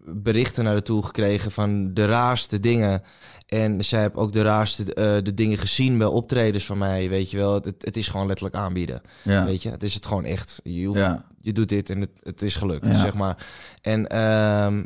berichten 0.04 0.64
naar 0.64 0.74
de 0.74 0.82
toe 0.82 1.04
gekregen 1.04 1.50
van 1.52 1.94
de 1.94 2.04
raarste 2.06 2.60
dingen. 2.60 3.02
En 3.46 3.84
zij 3.84 4.00
hebben 4.00 4.20
ook 4.22 4.32
de 4.32 4.42
raarste 4.42 4.94
eh, 4.94 5.22
de 5.22 5.34
dingen 5.34 5.58
gezien 5.58 5.98
bij 5.98 6.06
optredens 6.06 6.64
van 6.64 6.78
mij, 6.78 7.08
weet 7.08 7.30
je 7.30 7.36
wel. 7.36 7.54
Het, 7.54 7.74
het 7.78 7.96
is 7.96 8.08
gewoon 8.08 8.26
letterlijk 8.26 8.56
aanbieden, 8.56 9.00
Ja. 9.24 9.44
weet 9.44 9.62
je. 9.62 9.70
Het 9.70 9.82
is 9.82 9.94
het 9.94 10.06
gewoon 10.06 10.24
echt. 10.24 10.60
Je, 10.62 10.86
hoeft, 10.86 10.98
Ja. 10.98 11.24
je 11.40 11.52
doet 11.52 11.68
dit 11.68 11.90
en 11.90 12.00
het, 12.00 12.10
het 12.22 12.42
is 12.42 12.56
gelukt, 12.56 12.86
Ja. 12.86 12.92
zeg 13.00 13.14
maar. 13.14 13.46
En 13.80 14.06
ehm, 14.06 14.84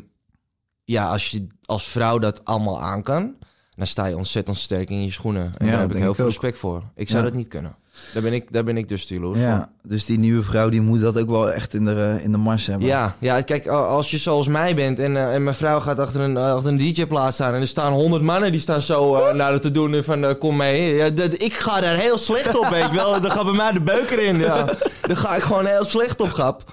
ja, 0.83 1.09
als 1.09 1.31
je 1.31 1.47
als 1.65 1.87
vrouw 1.89 2.17
dat 2.19 2.45
allemaal 2.45 2.81
aan 2.81 3.03
kan, 3.03 3.35
dan 3.77 3.87
sta 3.87 4.05
je 4.05 4.17
ontzettend 4.17 4.57
sterk 4.57 4.89
in 4.89 5.03
je 5.03 5.11
schoenen. 5.11 5.53
En 5.57 5.65
Ja, 5.65 5.71
daar 5.71 5.81
heb 5.81 5.91
ik 5.91 5.97
heel 5.97 6.13
veel 6.13 6.25
respect 6.25 6.57
voor. 6.59 6.83
Ik 6.95 7.09
zou 7.09 7.23
Ja. 7.23 7.29
dat 7.29 7.37
niet 7.37 7.47
kunnen. 7.47 7.75
Daar 8.13 8.23
ben 8.23 8.33
ik, 8.33 8.51
daar 8.53 8.63
ben 8.63 8.77
ik 8.77 8.89
dus 8.89 9.01
stuurloos 9.01 9.37
voor. 9.37 9.45
Ja, 9.45 9.69
dus 9.83 10.05
die 10.05 10.19
nieuwe 10.19 10.43
vrouw 10.43 10.69
die 10.69 10.81
moet 10.81 11.01
dat 11.01 11.19
ook 11.19 11.29
wel 11.29 11.51
echt 11.51 11.73
in 11.73 11.85
de, 11.85 11.93
eh, 12.17 12.23
in 12.23 12.31
de 12.31 12.37
mars 12.37 12.65
hebben. 12.67 12.87
Ja, 12.87 13.15
ja, 13.19 13.41
kijk, 13.41 13.67
als 13.67 14.11
je 14.11 14.17
zoals 14.17 14.47
mij 14.47 14.75
bent 14.75 14.99
en, 14.99 15.17
eh, 15.17 15.33
en 15.33 15.43
mijn 15.43 15.55
vrouw 15.55 15.79
gaat 15.79 15.99
achter 15.99 16.21
een, 16.21 16.37
eh, 16.37 16.53
achter 16.53 16.71
een 16.71 16.77
DJ-plaat 16.77 17.33
staan 17.33 17.53
en 17.53 17.61
er 17.61 17.67
staan 17.67 17.93
honderd 17.93 18.23
mannen 18.23 18.51
die 18.51 18.61
staan 18.61 18.81
zo 18.81 19.33
naar 19.33 19.51
het 19.51 19.61
te 19.61 19.71
doen 19.71 19.93
en 19.93 20.03
van 20.03 20.37
kom 20.37 20.55
mee. 20.55 20.93
Ja, 20.95 21.09
dat, 21.09 21.41
ik 21.41 21.53
ga 21.53 21.79
daar 21.81 21.95
heel 21.95 22.17
slecht 22.17 22.57
op, 22.59 22.67
weet 22.69 22.91
wel. 22.91 23.21
Dan 23.21 23.31
gaat 23.31 23.43
bij 23.45 23.53
mij 23.53 23.71
de 23.71 23.81
beuker 23.81 24.19
in. 24.19 24.37
Ja. 24.39 24.65
Daar 25.01 25.17
ga 25.17 25.35
ik 25.35 25.43
gewoon 25.43 25.65
heel 25.65 25.85
slecht 25.85 26.21
op, 26.21 26.29
grap. 26.29 26.63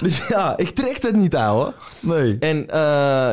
Dus 0.00 0.26
ja, 0.28 0.56
ik 0.56 0.70
trek 0.70 1.02
dat 1.02 1.12
niet, 1.14 1.34
ouwe. 1.36 1.74
Nee. 2.00 2.36
En 2.38 2.66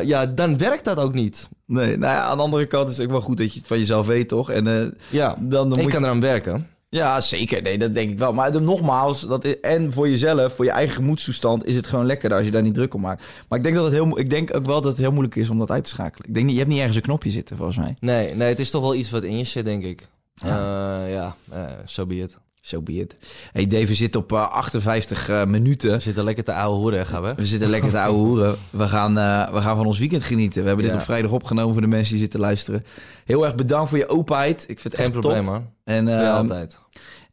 ja, 0.06 0.26
dan 0.26 0.58
werkt 0.58 0.84
dat 0.84 0.98
ook 0.98 1.14
niet. 1.14 1.48
Nee, 1.68 1.96
nou 1.96 2.12
ja, 2.12 2.22
aan 2.22 2.36
de 2.36 2.42
andere 2.42 2.66
kant 2.66 2.88
is 2.88 2.96
het 2.96 3.06
ook 3.06 3.12
wel 3.12 3.20
goed 3.20 3.36
dat 3.36 3.52
je 3.52 3.58
het 3.58 3.68
van 3.68 3.78
jezelf 3.78 4.06
weet, 4.06 4.28
toch? 4.28 4.50
En 4.50 4.66
eh, 4.66 4.86
Ja, 5.10 5.36
dan, 5.38 5.68
dan 5.68 5.78
ik 5.78 5.82
moet 5.82 5.92
kan 5.92 6.00
je... 6.00 6.06
eraan 6.06 6.20
werken. 6.20 6.66
Ja, 6.90 7.20
zeker. 7.20 7.62
Nee, 7.62 7.78
dat 7.78 7.94
denk 7.94 8.10
ik 8.10 8.18
wel. 8.18 8.32
Maar 8.32 8.62
nogmaals, 8.62 9.20
dat 9.20 9.44
is, 9.44 9.60
en 9.60 9.92
voor 9.92 10.08
jezelf, 10.08 10.54
voor 10.54 10.64
je 10.64 10.70
eigen 10.70 10.94
gemoedstoestand, 10.94 11.66
is 11.66 11.74
het 11.74 11.86
gewoon 11.86 12.06
lekker 12.06 12.34
als 12.34 12.44
je 12.44 12.50
daar 12.50 12.62
niet 12.62 12.74
druk 12.74 12.94
om 12.94 13.00
maakt. 13.00 13.24
Maar 13.48 13.58
ik 13.58 13.64
denk, 13.64 13.76
dat 13.76 13.84
het 13.84 13.94
heel, 13.94 14.18
ik 14.18 14.30
denk 14.30 14.56
ook 14.56 14.66
wel 14.66 14.80
dat 14.80 14.90
het 14.90 15.00
heel 15.00 15.10
moeilijk 15.10 15.36
is 15.36 15.50
om 15.50 15.58
dat 15.58 15.70
uit 15.70 15.84
te 15.84 15.90
schakelen. 15.90 16.28
Ik 16.28 16.34
denk 16.34 16.46
niet, 16.46 16.54
je 16.54 16.60
hebt 16.60 16.70
niet 16.70 16.80
ergens 16.80 16.96
een 16.96 17.02
knopje 17.02 17.30
zitten, 17.30 17.56
volgens 17.56 17.76
mij. 17.76 17.96
Nee, 18.00 18.34
nee, 18.34 18.48
het 18.48 18.58
is 18.58 18.70
toch 18.70 18.82
wel 18.82 18.94
iets 18.94 19.10
wat 19.10 19.22
in 19.22 19.38
je 19.38 19.44
zit, 19.44 19.64
denk 19.64 19.84
ik. 19.84 20.08
Ja, 20.34 21.06
ja 21.06 21.36
eh, 21.50 21.64
so 21.84 22.06
be 22.06 22.16
it. 22.16 22.36
Zo 22.68 22.82
be 22.82 22.92
it. 22.92 23.16
Hey 23.52 23.66
Dave, 23.66 23.86
we 23.86 23.94
zitten 23.94 24.20
op 24.20 24.32
eh, 24.32 24.50
58 24.50 25.28
eh, 25.28 25.44
minuten. 25.44 25.90
We 25.90 26.00
zitten 26.00 26.24
lekker 26.24 26.44
te 26.44 26.52
ouwe 26.52 26.76
hoeren, 26.76 27.06
gaan 27.06 27.22
we. 27.22 27.34
We 27.34 27.46
zitten 27.46 27.68
lekker 27.70 27.90
te 27.90 28.00
ouwe 28.00 28.18
hoeren. 28.18 28.56
We 28.70 28.88
gaan, 28.88 29.18
eh, 29.18 29.52
we 29.52 29.60
gaan 29.60 29.76
van 29.76 29.86
ons 29.86 29.98
weekend 29.98 30.22
genieten. 30.22 30.60
We 30.62 30.68
hebben 30.68 30.86
dit 30.86 30.94
op 30.94 31.00
vrijdag 31.02 31.30
opgenomen 31.30 31.72
voor 31.72 31.82
de 31.82 31.88
mensen 31.88 32.12
die 32.12 32.22
zitten 32.22 32.40
luisteren. 32.40 32.84
Heel 33.24 33.44
erg 33.44 33.54
bedankt 33.54 33.88
voor 33.88 33.98
je 33.98 34.08
openheid. 34.08 34.62
Ik 34.62 34.78
vind 34.78 34.82
het 34.82 34.94
Geen 34.94 35.04
echt 35.04 35.12
probleem, 35.20 35.44
top. 35.44 35.52
man. 35.52 35.66
En 35.84 36.06
Ja, 36.06 36.22
eh, 36.22 36.34
altijd. 36.36 36.78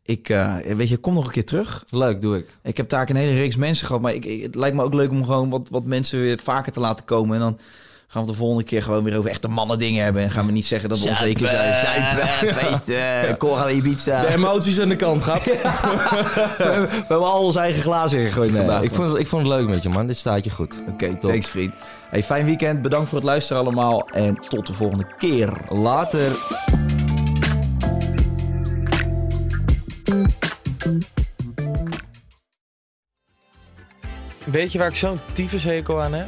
ik, 0.04 0.30
eh, 0.30 0.56
weet 0.76 0.90
je, 0.90 0.98
kom 0.98 1.14
nog 1.14 1.26
een 1.26 1.32
keer 1.32 1.46
terug. 1.46 1.84
Leuk, 1.90 2.22
doe 2.22 2.38
ik. 2.38 2.58
Ik 2.64 2.78
heb 2.78 2.90
daar 2.90 3.10
een 3.10 3.16
hele 3.16 3.34
reeks 3.36 3.56
mensen 3.56 3.88
gehad, 3.88 4.02
maar 4.02 4.14
ik, 4.14 4.26
ik- 4.26 4.42
het 4.44 4.56
lijkt 4.56 4.76
me 4.76 4.84
ook 4.84 4.94
leuk 4.94 5.10
om 5.10 5.26
gewoon 5.26 5.50
wat, 5.50 5.68
wat 5.70 5.86
mensen 5.86 6.20
weer 6.20 6.40
vaker 6.44 6.72
te 6.72 6.80
laten 6.80 7.06
komen. 7.06 7.36
En 7.36 7.42
dan 7.42 7.60
gaan 8.16 8.24
we 8.24 8.30
het 8.30 8.39
de 8.39 8.45
volgende 8.45 8.70
keer 8.70 8.84
gewoon 8.84 9.03
weer 9.03 9.18
over 9.18 9.30
echte 9.30 9.47
mannen 9.47 9.78
dingen 9.78 10.03
hebben. 10.03 10.22
En 10.22 10.32
gaan 10.32 10.45
we 10.45 10.51
niet 10.51 10.66
zeggen 10.66 10.89
dat 10.89 10.99
we 10.99 11.09
onzeker 11.09 11.47
zijn. 11.47 11.76
Zuipen, 11.76 12.53
feesten, 12.53 13.38
Cora 13.38 13.70
Ibiza. 13.70 14.22
De 14.22 14.34
emoties 14.34 14.80
aan 14.80 14.89
de 14.89 14.95
kant, 14.95 15.22
grap. 15.22 15.43
we, 15.43 15.59
hebben, 16.57 16.89
we 16.89 16.95
hebben 16.95 17.28
al 17.32 17.43
ons 17.43 17.55
eigen 17.55 17.82
glazen 17.82 18.20
ingegooid 18.20 18.51
Nee, 18.51 18.57
vandaag. 18.57 18.82
ik, 18.82 18.91
vond, 18.93 19.18
ik 19.18 19.28
vond 19.28 19.47
het 19.47 19.51
leuk 19.51 19.68
met 19.68 19.84
je, 19.84 19.89
man. 19.89 20.07
Dit 20.07 20.18
staat 20.18 20.43
je 20.43 20.49
goed. 20.49 20.80
Oké, 20.89 21.16
thanks 21.18 21.47
vriend. 21.49 21.74
Hey, 22.09 22.24
fijn 22.24 22.45
weekend. 22.45 22.82
Bedankt 22.82 23.07
voor 23.09 23.18
het 23.18 23.28
luisteren 23.28 23.61
allemaal. 23.61 24.09
En 24.09 24.39
tot 24.49 24.68
de 24.68 24.74
volgende 24.74 25.07
keer. 25.18 25.57
Later. 25.70 26.32
Weet 34.45 34.72
je 34.72 34.78
waar 34.78 34.88
ik 34.88 34.95
zo'n 34.95 35.20
tyfushekel 35.34 36.01
aan 36.01 36.13
heb? 36.13 36.28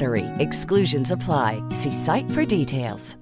Exclusions 0.01 1.11
apply. 1.11 1.63
See 1.69 1.91
site 1.91 2.29
for 2.31 2.43
details. 2.43 3.17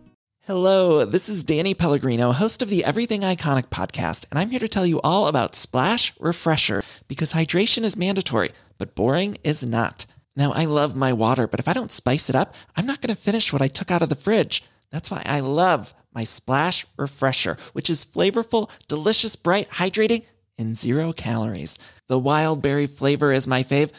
Hello, 0.48 1.04
this 1.06 1.30
is 1.30 1.44
Danny 1.44 1.74
Pellegrino, 1.74 2.32
host 2.32 2.62
of 2.62 2.70
the 2.70 2.84
Everything 2.84 3.22
Iconic 3.22 3.68
podcast, 3.68 4.26
and 4.32 4.40
I'm 4.40 4.50
here 4.50 4.60
to 4.60 4.68
tell 4.68 4.86
you 4.86 5.00
all 5.02 5.28
about 5.28 5.56
Splash 5.56 6.14
Refresher 6.20 6.84
because 7.08 7.34
hydration 7.34 7.84
is 7.84 7.98
mandatory, 7.98 8.50
but 8.78 8.96
boring 8.96 9.38
is 9.44 9.64
not. 9.64 10.06
Now, 10.36 10.52
I 10.54 10.66
love 10.66 10.96
my 10.96 11.14
water, 11.14 11.48
but 11.48 11.60
if 11.60 11.68
I 11.68 11.74
don't 11.74 11.92
spice 11.92 12.30
it 12.30 12.36
up, 12.36 12.56
I'm 12.76 12.86
not 12.86 13.02
going 13.02 13.14
to 13.14 13.22
finish 13.22 13.52
what 13.52 13.62
I 13.62 13.68
took 13.68 13.92
out 13.92 14.02
of 14.02 14.10
the 14.10 14.16
fridge. 14.16 14.64
That's 14.90 15.12
why 15.12 15.22
I 15.26 15.42
love 15.42 15.94
my 16.16 16.24
Splash 16.24 16.86
Refresher, 16.98 17.58
which 17.74 17.90
is 17.90 18.06
flavorful, 18.06 18.70
delicious, 18.88 19.36
bright, 19.36 19.70
hydrating, 19.70 20.26
and 20.58 20.78
zero 20.78 21.14
calories. 21.14 21.78
The 22.08 22.18
wild 22.18 22.62
berry 22.62 22.88
flavor 22.88 23.32
is 23.32 23.48
my 23.48 23.64
fave. 23.64 23.92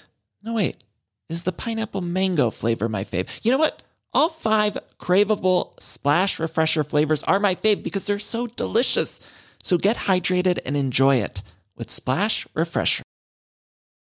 No, 0.43 0.55
wait, 0.55 0.83
is 1.31 1.45
the 1.45 1.53
pineapple 1.53 2.01
mango 2.03 2.51
flavor 2.51 2.89
my 2.89 3.05
fave? 3.05 3.29
You 3.43 3.53
know 3.53 3.59
what? 3.59 3.83
All 4.13 4.29
five 4.29 4.77
craveable 4.99 5.81
splash 5.81 6.39
refresher 6.41 6.85
flavors 6.85 7.23
are 7.23 7.41
my 7.41 7.55
fave 7.55 7.83
because 7.83 8.07
they're 8.07 8.19
so 8.19 8.49
delicious. 8.49 9.21
So 9.63 9.79
get 9.79 9.97
hydrated 9.97 10.59
and 10.67 10.77
enjoy 10.77 11.17
it 11.17 11.43
with 11.77 11.91
Splash 11.91 12.47
Refresher. 12.55 13.05